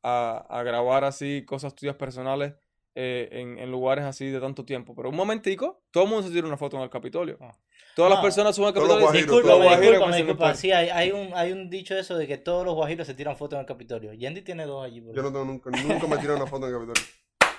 a, 0.08 0.46
a 0.50 0.62
grabar 0.64 1.04
así 1.04 1.44
cosas 1.46 1.74
tuyas 1.76 1.96
personales 1.96 2.54
eh, 2.94 3.28
en, 3.32 3.58
en 3.58 3.72
lugares 3.72 4.06
así 4.06 4.30
de 4.30 4.40
tanto 4.40 4.64
tiempo. 4.64 4.94
Pero 4.96 5.10
un 5.10 5.16
momentico, 5.16 5.82
todo 5.92 6.04
el 6.04 6.10
mundo 6.12 6.28
se 6.28 6.34
tira 6.34 6.46
una 6.48 6.58
foto 6.58 6.78
en 6.78 6.84
el 6.84 6.90
Capitolio. 6.92 7.38
Ah. 7.42 7.58
Todas 7.96 8.12
las 8.12 8.22
personas 8.22 8.56
suben 8.56 8.68
al 8.68 8.74
Capitolio. 8.76 9.02
guajiros, 9.06 9.28
"Los 9.28 9.36
Discúlpame, 9.38 9.66
guajiros 9.66 9.82
discúlpame, 9.92 10.12
que 10.12 10.18
se 10.18 10.24
discúlpame. 10.24 10.52
me 10.52 10.58
Sí, 10.58 10.72
hay, 10.72 10.90
hay, 10.90 11.12
un, 11.12 11.32
hay 11.34 11.52
un 11.54 11.70
dicho 11.70 11.98
eso 11.98 12.16
de 12.18 12.28
que 12.28 12.38
todos 12.38 12.64
los 12.66 12.76
guajiros 12.76 13.08
se 13.08 13.14
tiran 13.16 13.36
fotos 13.36 13.56
en 13.58 13.62
el 13.62 13.66
Capitolio. 13.66 14.14
Yendi 14.14 14.42
tiene 14.44 14.66
dos 14.66 14.86
allí. 14.86 15.02
por 15.02 15.16
Yo 15.16 15.24
no 15.24 15.32
tengo 15.32 15.46
nunca, 15.46 15.70
nunca 15.72 16.08
me 16.08 16.18
tiré 16.18 16.36
una 16.36 16.46
foto 16.46 16.68
en 16.68 16.76
el 16.76 16.80
Capitolio. 16.82 17.10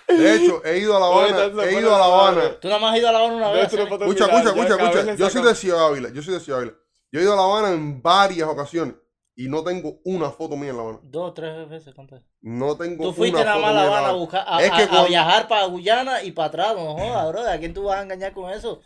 De 0.09 0.35
hecho, 0.37 0.65
he 0.65 0.79
ido 0.79 0.97
a 0.97 1.01
La 1.01 1.07
Habana, 1.07 1.65
he 1.65 1.81
ido 1.81 1.95
a 1.95 1.99
La. 1.99 2.05
Habana. 2.05 2.61
Tú 2.61 2.69
nada 2.69 2.81
más 2.81 2.93
has 2.93 2.99
ido 3.01 3.09
a 3.09 3.13
La 3.13 3.19
Habana 3.19 3.35
una 3.37 3.51
vez. 3.51 3.73
¿eh? 3.75 3.83
Escucha, 3.83 4.25
escucha, 4.27 4.51
escucha, 4.51 4.75
escucha. 4.85 5.15
Yo 5.17 5.31
soy 5.31 5.43
de 5.43 5.55
Ciudad 5.55 5.87
Ávila, 5.89 6.11
yo 6.13 6.23
soy 6.23 6.35
de 6.35 6.41
Ciudad 6.41 6.61
Ávila. 6.61 6.77
Yo 7.11 7.21
he 7.21 7.23
ido 7.25 7.33
a 7.33 7.37
La 7.37 7.43
Habana 7.43 7.71
en 7.73 8.01
varias 8.01 8.49
ocasiones 8.49 8.95
y 9.39 9.49
no 9.49 9.63
tengo 9.63 9.99
una 10.05 10.31
foto 10.31 10.57
mía 10.57 10.71
en 10.71 10.77
La 10.79 10.83
Habana. 10.83 10.99
Dos 11.03 11.35
tres 11.35 11.69
veces. 11.69 11.95
¿cuántas? 11.95 12.23
No 12.41 12.77
tengo 12.77 13.05
Tú 13.05 13.13
fuiste 13.13 13.37
una 13.37 13.45
nada 13.45 13.57
foto 13.57 13.67
más 13.67 13.71
a 13.71 13.75
La 13.75 13.87
Habana 13.87 14.09
a, 14.09 14.13
buscar, 14.13 14.45
a, 14.49 14.63
Es 14.65 14.71
que 14.73 14.97
a- 14.97 15.05
viajar 15.05 15.47
para 15.49 15.67
Guyana 15.67 16.23
y 16.23 16.33
para 16.33 16.49
atrás. 16.49 16.75
No 16.75 16.95
jodas, 16.95 17.29
bro. 17.29 17.47
¿A 17.49 17.59
quién 17.59 17.75
tú 17.75 17.85
vas 17.85 17.99
a 17.99 18.03
engañar 18.03 18.33
con 18.33 18.51
eso? 18.51 18.81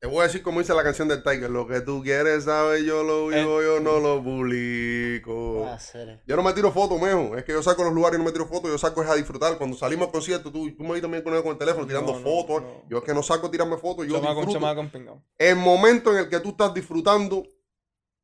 Te 0.00 0.06
voy 0.06 0.20
a 0.20 0.22
decir 0.24 0.42
como 0.42 0.60
dice 0.60 0.72
la 0.74 0.84
canción 0.84 1.08
del 1.08 1.24
Tiger, 1.24 1.50
lo 1.50 1.66
que 1.66 1.80
tú 1.80 2.02
quieres 2.04 2.44
saber, 2.44 2.84
yo 2.84 3.02
lo 3.02 3.32
Eh. 3.32 3.40
vivo, 3.40 3.60
yo 3.62 3.80
no 3.80 3.98
lo 3.98 4.22
publico. 4.22 5.62
Va 5.62 5.74
a 5.74 5.78
ser. 5.80 6.22
Yo 6.26 6.36
no 6.36 6.42
me 6.44 6.52
tiro 6.52 6.70
fotos, 6.70 7.00
mejo. 7.00 7.36
Es 7.36 7.42
que 7.44 7.50
yo 7.52 7.62
saco 7.64 7.82
los 7.82 7.92
lugares 7.92 8.16
y 8.16 8.18
no 8.20 8.24
me 8.26 8.30
tiro 8.32 8.46
fotos, 8.46 8.70
yo 8.70 8.78
saco 8.78 9.02
es 9.02 9.08
a 9.08 9.14
disfrutar. 9.16 9.58
Cuando 9.58 9.76
salimos 9.76 10.06
al 10.06 10.12
concierto, 10.12 10.52
tú, 10.52 10.70
tú 10.76 10.84
me 10.84 10.92
ves 10.92 11.02
también 11.02 11.24
con 11.24 11.34
el, 11.34 11.42
con 11.42 11.52
el 11.52 11.58
teléfono 11.58 11.86
tirando 11.86 12.12
No, 12.12 12.18
no, 12.20 12.24
fotos. 12.24 12.62
no. 12.62 12.82
Yo 12.88 12.98
es 12.98 13.04
que 13.04 13.14
no 13.14 13.22
saco 13.24 13.50
tirarme 13.50 13.76
fotos, 13.76 14.06
yo 14.06 14.14
Chamaco, 14.20 14.42
disfruto. 14.42 14.60
chamaco. 14.60 15.22
El 15.38 15.56
momento 15.56 16.12
en 16.12 16.18
el 16.18 16.28
que 16.28 16.38
tú 16.40 16.50
estás 16.50 16.72
disfrutando, 16.74 17.44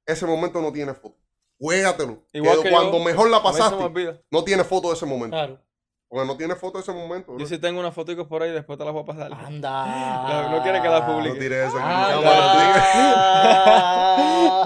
ese 0.06 0.26
momento 0.26 0.60
no 0.62 0.72
tiene 0.72 0.94
foto. 0.94 1.16
Juégatelo. 1.64 2.22
Igual 2.32 2.56
que 2.58 2.62
que 2.64 2.70
cuando 2.70 2.98
yo, 2.98 3.04
mejor 3.04 3.30
la 3.30 3.38
me 3.38 3.42
pasaste, 3.44 4.20
no 4.30 4.44
tiene 4.44 4.64
foto 4.64 4.88
de 4.88 4.94
ese 4.94 5.06
momento. 5.06 5.34
Claro. 5.36 5.60
Porque 6.06 6.26
no 6.28 6.36
tiene 6.36 6.54
foto 6.54 6.78
de 6.78 6.82
ese 6.82 6.92
momento. 6.92 7.36
Yo 7.38 7.46
sí 7.46 7.58
tengo 7.58 7.80
unas 7.80 7.92
fotos 7.94 8.14
por 8.28 8.42
ahí, 8.42 8.52
después 8.52 8.78
te 8.78 8.84
las 8.84 8.92
voy 8.92 9.02
a 9.02 9.06
pasar. 9.06 9.32
Anda. 9.32 10.44
No, 10.44 10.50
no 10.56 10.62
quiere 10.62 10.80
que 10.80 10.88
las 10.88 11.08
No 11.08 11.14
publique. 11.14 11.38
tires 11.40 11.68
eso 11.68 11.76
cámara, 11.76 12.20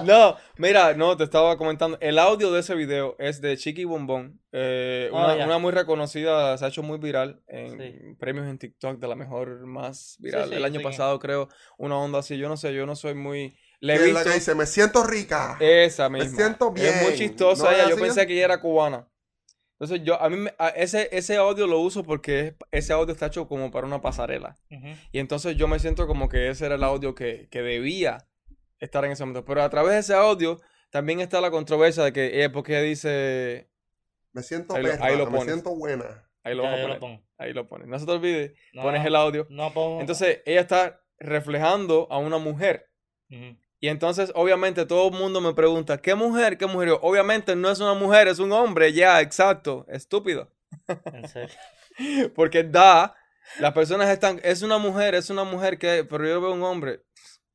No, 0.04 0.36
mira, 0.58 0.92
no, 0.94 1.16
te 1.16 1.24
estaba 1.24 1.56
comentando. 1.56 1.96
El 2.00 2.18
audio 2.18 2.50
de 2.52 2.60
ese 2.60 2.74
video 2.74 3.16
es 3.18 3.40
de 3.40 3.56
Chiqui 3.56 3.84
Bombón. 3.84 4.40
eh, 4.52 5.08
Oh, 5.12 5.16
una, 5.16 5.58
muy 5.58 5.72
reconocida, 5.72 6.58
se 6.58 6.64
ha 6.64 6.68
hecho 6.68 6.82
muy 6.82 6.98
viral 6.98 7.40
en 7.48 7.78
Sí. 7.78 8.14
premios 8.18 8.46
en 8.46 8.58
TikTok 8.58 8.98
de 8.98 9.08
la 9.08 9.14
mejor 9.14 9.64
más 9.66 10.16
viral. 10.18 10.48
sí, 10.50 10.54
El 10.54 10.64
año 10.64 10.80
sí. 10.80 10.84
pasado, 10.84 11.18
creo, 11.18 11.48
una 11.78 11.96
onda 11.96 12.18
así. 12.18 12.36
Yo 12.36 12.48
no 12.48 12.56
sé, 12.58 12.74
yo 12.74 12.84
no 12.86 12.94
soy 12.96 13.14
muy. 13.14 13.56
Le 13.80 13.94
he 13.94 13.96
¿Quién 13.96 14.09
es 14.09 14.14
la 14.14 14.20
visto. 14.20 14.30
que 14.32 14.38
dice, 14.38 14.55
me 14.55 14.66
siento 14.66 15.05
rica. 15.05 15.56
Esa 15.60 16.09
Me 16.09 16.20
misma. 16.20 16.36
siento 16.36 16.72
Es 16.76 16.96
muy 17.02 17.12
bien. 17.12 17.14
chistosa 17.16 17.64
¿No 17.64 17.70
es 17.70 17.76
ella. 17.78 17.88
Yo 17.88 17.94
así? 17.94 18.02
pensé 18.02 18.26
que 18.26 18.32
ella 18.34 18.44
era 18.46 18.60
cubana. 18.60 19.09
Entonces 19.78 20.05
yo, 20.05 20.20
a 20.20 20.28
mí, 20.28 20.36
me- 20.36 20.55
a- 20.59 20.70
ese, 20.70 21.09
ese 21.12 21.36
audio 21.36 21.68
lo 21.68 21.78
uso 21.78 22.02
porque 22.02 22.40
es- 22.48 22.55
ese 22.72 22.92
audio 22.92 23.12
está 23.12 23.26
hecho 23.26 23.46
como 23.46 23.70
para 23.70 23.86
una 23.86 24.00
pasarela. 24.00 24.59
Y 25.12 25.20
entonces 25.20 25.56
yo 25.56 25.68
me 25.68 25.78
siento 25.78 26.09
como 26.09 26.28
que 26.28 26.48
ese 26.48 26.66
era 26.66 26.74
el 26.74 26.82
audio 26.82 27.14
que, 27.14 27.46
que 27.50 27.62
debía 27.62 28.26
estar 28.80 29.05
en 29.05 29.12
ese 29.12 29.22
momento. 29.24 29.44
Pero 29.44 29.62
a 29.62 29.70
través 29.70 29.92
de 29.92 29.98
ese 30.00 30.14
audio 30.14 30.60
también 30.90 31.20
está 31.20 31.40
la 31.40 31.52
controversia 31.52 32.02
de 32.02 32.12
que, 32.12 32.42
eh, 32.42 32.50
porque 32.50 32.72
ella 32.72 32.82
dice, 32.82 33.70
Me 34.32 34.42
siento 34.42 34.74
Ahí 34.74 34.82
perra, 34.82 35.06
ahí 35.06 35.16
lo 35.16 35.26
me 35.26 35.38
pones. 35.38 35.55
siento 35.55 35.74
buena. 35.76 36.28
ahí 36.42 36.55
lo 36.56 36.62
Ya, 36.64 36.70
vas 36.70 36.78
a 36.78 36.82
yo 36.82 36.88
lo 36.88 36.98
pongo. 37.00 37.22
ahí 37.38 37.52
lo 37.52 37.68
pones. 37.68 37.86
No 37.88 37.98
se 37.98 38.06
te 38.06 38.10
olvide, 38.12 38.55
No, 38.72 38.82
pones 38.82 39.05
el 39.06 39.14
audio. 39.14 39.46
No 39.50 39.72
pongo. 39.72 40.00
Entonces 40.00 40.40
ella 40.44 40.60
está 40.62 41.00
reflejando 41.18 42.09
a 42.10 42.18
una 42.18 42.38
mujer. 42.38 42.90
Ujú. 43.30 43.56
Y 43.80 43.88
entonces, 43.88 44.32
obviamente, 44.34 44.86
todo 44.86 45.09
el 45.09 45.14
mundo 45.14 45.40
me 45.40 45.55
pregunta, 45.55 45.98
¿qué 45.98 46.14
mujer? 46.14 46.59
¿Qué 46.59 46.66
mujer? 46.66 46.88
Yo, 46.88 47.00
Obviamente 47.02 47.55
no 47.55 47.70
es 47.70 47.78
una 47.80 47.94
mujer, 47.94 48.26
es 48.28 48.38
un 48.40 48.52
hombre, 48.52 48.92
ya, 48.92 49.20
exacto, 49.20 49.86
estúpido. 49.88 50.50
En 51.12 51.28
serio. 51.28 51.55
Porque 52.34 52.64
da, 52.64 53.14
las 53.60 53.72
personas 53.72 54.09
están, 54.10 54.40
es 54.42 54.62
una 54.62 54.78
mujer, 54.78 55.14
es 55.14 55.30
una 55.30 55.44
mujer 55.44 55.78
que, 55.78 56.05
pero 56.09 56.26
yo 56.26 56.40
veo 56.40 56.52
un 56.52 56.62
hombre. 56.62 57.02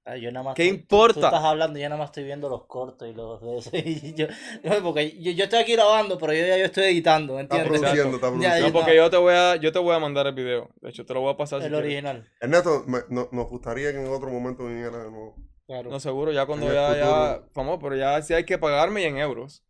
Ah, 0.06 0.18
yo 0.18 0.32
nada 0.34 0.44
más 0.44 0.56
¿Qué 0.56 0.66
importa? 0.66 1.14
Tú, 1.22 1.26
estás 1.28 1.44
hablando, 1.46 1.80
yo 1.80 1.88
nada 1.88 1.98
más 1.98 2.10
estoy 2.10 2.26
viendo 2.26 2.50
los 2.50 2.66
cortos 2.66 3.08
y 3.08 3.14
los 3.14 3.42
de 3.42 3.58
eso. 3.58 3.70
y 3.74 4.14
yo, 4.14 4.28
no, 4.64 4.84
porque 4.84 5.18
yo, 5.22 5.32
yo 5.32 5.46
estoy 5.46 5.60
aquí 5.60 5.74
grabando, 5.74 6.18
pero 6.18 6.34
yo 6.34 6.46
ya 6.46 6.58
yo 6.58 6.66
estoy 6.66 6.86
editando, 6.86 7.36
¿me 7.36 7.42
Está 7.44 7.56
entiendes? 7.56 7.80
produciendo, 7.82 8.16
está 8.18 8.28
Ya, 8.28 8.32
produciendo. 8.32 8.68
No, 8.68 8.74
porque 8.74 8.96
yo 8.98 9.10
te 9.10 9.18
voy 9.18 9.34
a, 9.34 9.56
yo 9.56 9.72
te 9.72 9.80
voy 9.80 9.96
a 9.96 10.00
mandar 10.00 10.28
el 10.28 10.34
video. 10.34 10.70
De 10.82 10.90
hecho, 10.90 11.06
te 11.06 11.14
lo 11.14 11.22
voy 11.22 11.34
a 11.34 11.38
pasar 11.38 11.62
si 11.62 11.68
El 11.68 11.72
quieres. 11.72 11.86
original. 11.88 12.30
Ernesto, 12.42 12.84
me- 12.86 13.04
no- 13.10 13.30
nos 13.32 13.48
gustaría 13.50 13.94
que 13.94 14.00
en 14.00 14.08
otro 14.12 14.30
momento 14.30 14.66
viniera 14.68 14.98
de 15.04 15.10
nuevo. 15.10 15.36
Claro. 15.74 15.90
No, 15.90 16.00
seguro, 16.00 16.32
ya 16.32 16.46
cuando 16.46 16.68
En 16.68 16.74
ya, 16.74 16.96
ya, 16.98 17.42
vamos, 17.56 17.80
pero 17.82 17.96
ya 17.96 18.22
sí 18.22 18.34
hay 18.34 18.44
que 18.44 18.60
pagarme 18.60 19.02
y 19.02 19.06
en 19.06 19.18
euros. 19.18 19.64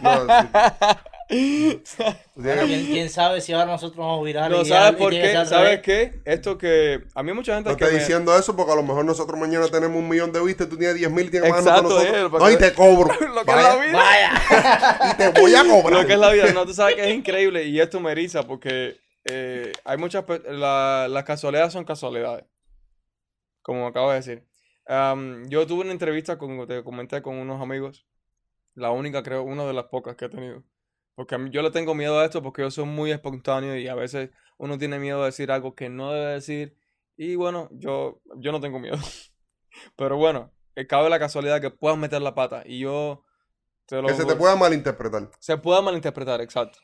No, 0.00 0.26
sí, 1.28 1.78
Bueno, 2.34 2.62
¿quién, 2.66 2.86
quién 2.86 3.10
sabe 3.10 3.40
si 3.40 3.52
ahora 3.52 3.66
nosotros 3.72 3.98
vamos 3.98 4.24
virales? 4.24 4.56
No, 4.56 4.62
y 4.64 4.68
¿sabes 4.68 4.92
y 4.92 5.02
por 5.02 5.10
qué? 5.10 5.44
¿Sabes 5.46 5.80
qué? 5.80 6.20
Esto 6.24 6.56
que 6.56 7.02
a 7.14 7.22
mí 7.22 7.32
mucha 7.34 7.54
gente 7.54 7.70
No 7.70 7.76
que 7.76 7.84
me- 7.84 7.90
diciendo 7.92 8.36
eso 8.38 8.56
porque 8.56 8.72
a 8.72 8.76
lo 8.76 8.82
mejor 8.82 9.04
nosotros 9.04 9.38
mañana 9.38 9.68
tenemos 9.68 9.96
un 9.98 10.08
millón 10.08 10.32
de 10.32 10.42
vistas 10.42 10.66
y 10.66 10.70
tú 10.70 10.76
tienes 10.78 10.96
10 10.96 11.10
mil 11.10 11.26
y 11.26 11.30
tienes 11.30 11.50
Exacto, 11.50 11.90
con 11.90 11.92
eh, 11.92 12.10
nosotros. 12.10 12.30
para 12.32 12.44
No, 12.44 12.50
y 12.50 12.56
te 12.56 12.72
cobro. 12.74 13.08
lo 13.20 13.44
que 13.44 13.50
es 13.50 13.56
Vaya, 13.56 13.68
la 13.76 13.84
vida. 13.84 13.92
¡Vaya! 13.98 15.10
Y 15.12 15.16
te 15.16 15.40
voy 15.40 15.54
a 15.54 15.62
cobrar. 15.64 16.00
Lo 16.02 16.06
que 16.06 16.12
es 16.14 16.18
la 16.18 16.30
vida, 16.32 16.52
no, 16.52 16.64
tú 16.66 16.72
sabes 16.74 16.94
que 16.96 17.08
es 17.10 17.14
increíble 17.14 17.64
y 17.64 17.80
esto 17.80 18.00
me 18.00 18.12
eriza 18.12 18.42
porque 18.44 18.96
eh, 19.26 19.72
hay 19.84 19.96
muchas, 19.98 20.24
la- 20.48 21.06
las 21.10 21.24
casualidades 21.24 21.72
son 21.72 21.84
casualidades, 21.84 22.44
como 23.62 23.86
acabo 23.86 24.10
de 24.10 24.16
decir. 24.16 24.44
Yo 24.86 25.66
tuve 25.66 25.82
una 25.82 25.92
entrevista, 25.92 26.38
con, 26.38 26.66
te 26.66 26.82
comenté, 26.84 27.22
con 27.22 27.36
unos 27.36 27.60
amigos, 27.60 28.06
la 28.74 28.90
única 28.90 29.22
creo, 29.22 29.42
una 29.42 29.64
de 29.64 29.72
las 29.72 29.84
pocas 29.84 30.16
que 30.16 30.26
he 30.26 30.28
tenido. 30.28 30.62
Porque 31.14 31.36
a 31.36 31.38
mí- 31.38 31.50
yo 31.50 31.62
le 31.62 31.70
tengo 31.70 31.94
miedo 31.94 32.18
a 32.18 32.24
esto 32.24 32.42
porque 32.42 32.62
yo 32.62 32.70
soy 32.70 32.84
muy 32.86 33.12
espontáneo 33.12 33.76
y 33.76 33.86
a 33.88 33.94
veces 33.94 34.30
uno 34.58 34.78
tiene 34.78 34.98
miedo 34.98 35.20
de 35.20 35.26
decir 35.26 35.50
algo 35.52 35.74
que 35.74 35.88
no 35.88 36.12
debe 36.12 36.32
decir. 36.32 36.76
Y 37.16 37.36
bueno, 37.36 37.68
yo, 37.72 38.20
yo 38.38 38.50
no 38.52 38.60
tengo 38.60 38.78
miedo. 38.80 38.96
Pero 39.96 40.16
bueno, 40.16 40.52
eh, 40.74 40.86
cabe 40.86 41.08
la 41.08 41.18
casualidad 41.18 41.60
que 41.60 41.70
puedas 41.70 41.98
meter 41.98 42.20
la 42.20 42.34
pata 42.34 42.62
y 42.66 42.80
yo 42.80 43.24
te 43.86 44.02
lo 44.02 44.08
Que 44.08 44.14
se 44.14 44.24
te 44.24 44.34
pueda 44.34 44.56
malinterpretar. 44.56 45.30
Se 45.38 45.56
pueda 45.58 45.80
malinterpretar, 45.82 46.40
exacto. 46.40 46.78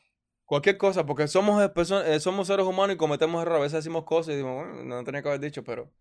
Cualquier 0.45 0.77
cosa, 0.77 1.05
porque 1.05 1.27
somos, 1.27 1.61
eh, 1.63 1.71
eh, 2.05 2.19
somos 2.19 2.47
seres 2.47 2.65
humanos 2.65 2.95
y 2.95 2.97
cometemos 2.97 3.41
errores. 3.41 3.59
A 3.59 3.63
veces 3.63 3.83
decimos 3.83 4.03
cosas 4.05 4.29
y 4.33 4.37
decimos, 4.37 4.65
bueno, 4.65 4.83
no 4.83 5.03
tenía 5.03 5.21
que 5.21 5.29
haber 5.29 5.39
dicho, 5.41 5.63
pero 5.63 5.91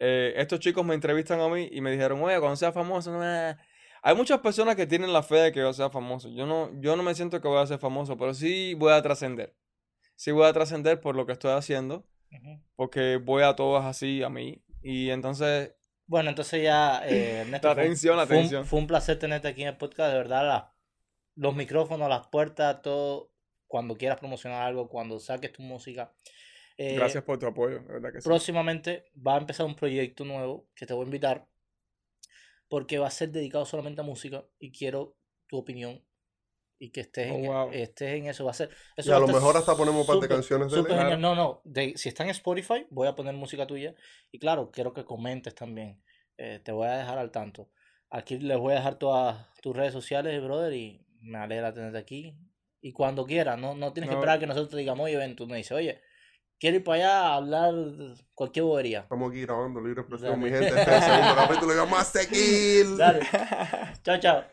eh, 0.00 0.34
estos 0.36 0.60
chicos 0.60 0.84
me 0.84 0.94
entrevistan 0.94 1.40
a 1.40 1.48
mí 1.48 1.68
y 1.72 1.80
me 1.80 1.90
dijeron, 1.90 2.22
oye, 2.22 2.38
cuando 2.38 2.56
sea 2.56 2.72
famoso, 2.72 3.10
no 3.12 3.18
me-". 3.18 3.56
hay 4.02 4.14
muchas 4.14 4.38
personas 4.40 4.76
que 4.76 4.86
tienen 4.86 5.12
la 5.12 5.22
fe 5.22 5.36
de 5.36 5.52
que 5.52 5.60
yo 5.60 5.72
sea 5.72 5.90
famoso. 5.90 6.28
Yo 6.30 6.46
no, 6.46 6.70
yo 6.80 6.96
no 6.96 7.02
me 7.02 7.14
siento 7.14 7.40
que 7.40 7.48
voy 7.48 7.60
a 7.62 7.66
ser 7.66 7.78
famoso, 7.78 8.16
pero 8.16 8.32
sí 8.34 8.74
voy 8.74 8.92
a 8.92 9.02
trascender. 9.02 9.54
Sí 10.16 10.30
voy 10.32 10.46
a 10.46 10.52
trascender 10.52 11.00
por 11.00 11.14
lo 11.16 11.26
que 11.26 11.32
estoy 11.32 11.52
haciendo, 11.52 12.04
porque 12.76 13.16
voy 13.16 13.42
a 13.42 13.54
todas 13.54 13.84
así, 13.84 14.22
a 14.22 14.28
mí. 14.28 14.62
Y 14.82 15.10
entonces, 15.10 15.74
Bueno, 16.06 16.30
entonces 16.30 16.62
ya, 16.62 17.02
eh, 17.06 17.40
Ernesto, 17.42 17.72
fue- 17.74 17.82
Atención, 17.82 18.14
fue, 18.14 18.22
atención. 18.24 18.62
Un, 18.62 18.66
fue 18.68 18.78
un 18.80 18.86
placer 18.86 19.18
tenerte 19.18 19.48
aquí 19.48 19.62
en 19.62 19.68
el 19.68 19.76
podcast, 19.76 20.10
de 20.12 20.18
verdad, 20.18 20.46
la- 20.46 20.74
los 21.36 21.54
micrófonos, 21.54 22.08
las 22.08 22.26
puertas, 22.28 22.82
todo, 22.82 23.30
cuando 23.68 23.96
quieras 23.96 24.18
promocionar 24.18 24.62
algo, 24.62 24.88
cuando 24.88 25.20
saques 25.20 25.52
tu 25.52 25.62
música. 25.62 26.12
Eh, 26.78 26.96
gracias 26.96 27.24
por 27.24 27.38
tu 27.38 27.46
apoyo, 27.46 27.80
de 27.80 27.92
verdad 27.94 28.12
que 28.12 28.20
sí. 28.20 28.28
Próximamente 28.28 29.04
va 29.26 29.34
a 29.34 29.38
empezar 29.38 29.66
un 29.66 29.74
proyecto 29.74 30.24
nuevo 30.24 30.68
que 30.74 30.86
te 30.86 30.94
voy 30.94 31.02
a 31.02 31.06
invitar 31.06 31.46
porque 32.68 32.98
va 32.98 33.06
a 33.08 33.10
ser 33.10 33.30
dedicado 33.30 33.64
solamente 33.64 34.00
a 34.00 34.04
música 34.04 34.44
y 34.58 34.70
quiero 34.72 35.16
tu 35.46 35.56
opinión 35.58 36.04
y 36.78 36.90
que 36.90 37.00
estés, 37.00 37.28
Oh, 37.30 37.34
en, 37.34 37.44
wow. 37.44 37.70
estés 37.72 38.14
en 38.18 38.26
eso. 38.26 38.44
Va 38.44 38.52
a 38.52 38.54
ser, 38.54 38.70
eso 38.96 39.10
Y 39.10 39.14
a 39.14 39.18
lo 39.18 39.26
mejor 39.26 39.56
hasta 39.56 39.76
ponemos 39.76 40.02
un 40.02 40.06
par 40.06 40.20
de 40.20 40.28
canciones 40.28 40.70
de 40.70 40.78
él. 40.80 41.20
No, 41.20 41.34
no, 41.34 41.60
de- 41.64 41.96
si 41.96 42.08
está 42.08 42.24
en 42.24 42.30
Spotify 42.30 42.86
voy 42.90 43.08
a 43.08 43.14
poner 43.14 43.34
música 43.34 43.66
tuya 43.66 43.94
y 44.30 44.38
claro, 44.38 44.70
quiero 44.70 44.92
que 44.92 45.04
comentes 45.04 45.54
también. 45.54 46.02
Eh, 46.36 46.60
te 46.62 46.72
voy 46.72 46.86
a 46.86 46.98
dejar 46.98 47.18
al 47.18 47.30
tanto. 47.30 47.70
Aquí 48.10 48.38
les 48.38 48.58
voy 48.58 48.72
a 48.72 48.76
dejar 48.76 48.96
todas 48.98 49.46
tus 49.60 49.76
redes 49.76 49.92
sociales, 49.92 50.42
brother, 50.42 50.72
y 50.72 51.04
me 51.20 51.38
alegra 51.38 51.72
tenerte 51.72 51.98
aquí. 51.98 52.36
Y 52.80 52.92
cuando 52.92 53.26
quieras, 53.26 53.58
no, 53.58 53.74
no 53.74 53.92
tienes 53.92 54.08
que 54.08 54.14
No. 54.14 54.20
esperar 54.20 54.38
que 54.38 54.46
nosotros 54.46 54.70
te 54.70 54.76
digamos, 54.76 55.04
oye, 55.06 55.16
ven, 55.16 55.34
tú 55.34 55.46
me 55.46 55.56
dices, 55.56 55.72
oye, 55.72 56.00
quiero 56.58 56.76
ir 56.76 56.84
para 56.84 56.96
allá 56.96 57.20
a 57.20 57.34
hablar 57.36 57.74
cualquier 58.34 58.64
bobería. 58.64 59.00
Estamos 59.00 59.30
aquí 59.30 59.42
grabando 59.42 59.80
Libre 59.80 60.00
Expresión, 60.02 60.38
mi 60.40 60.50
gente. 60.50 60.68
Este 60.68 60.80
es 60.82 60.88
el 60.88 61.02
segundo 61.02 61.34
capítulo. 61.36 61.74
y 61.74 61.76
Vamos 61.76 61.98
a 62.00 62.04
seguir. 62.04 62.96
Dale. 62.96 63.20
chao, 64.02 64.18
chao. 64.18 64.44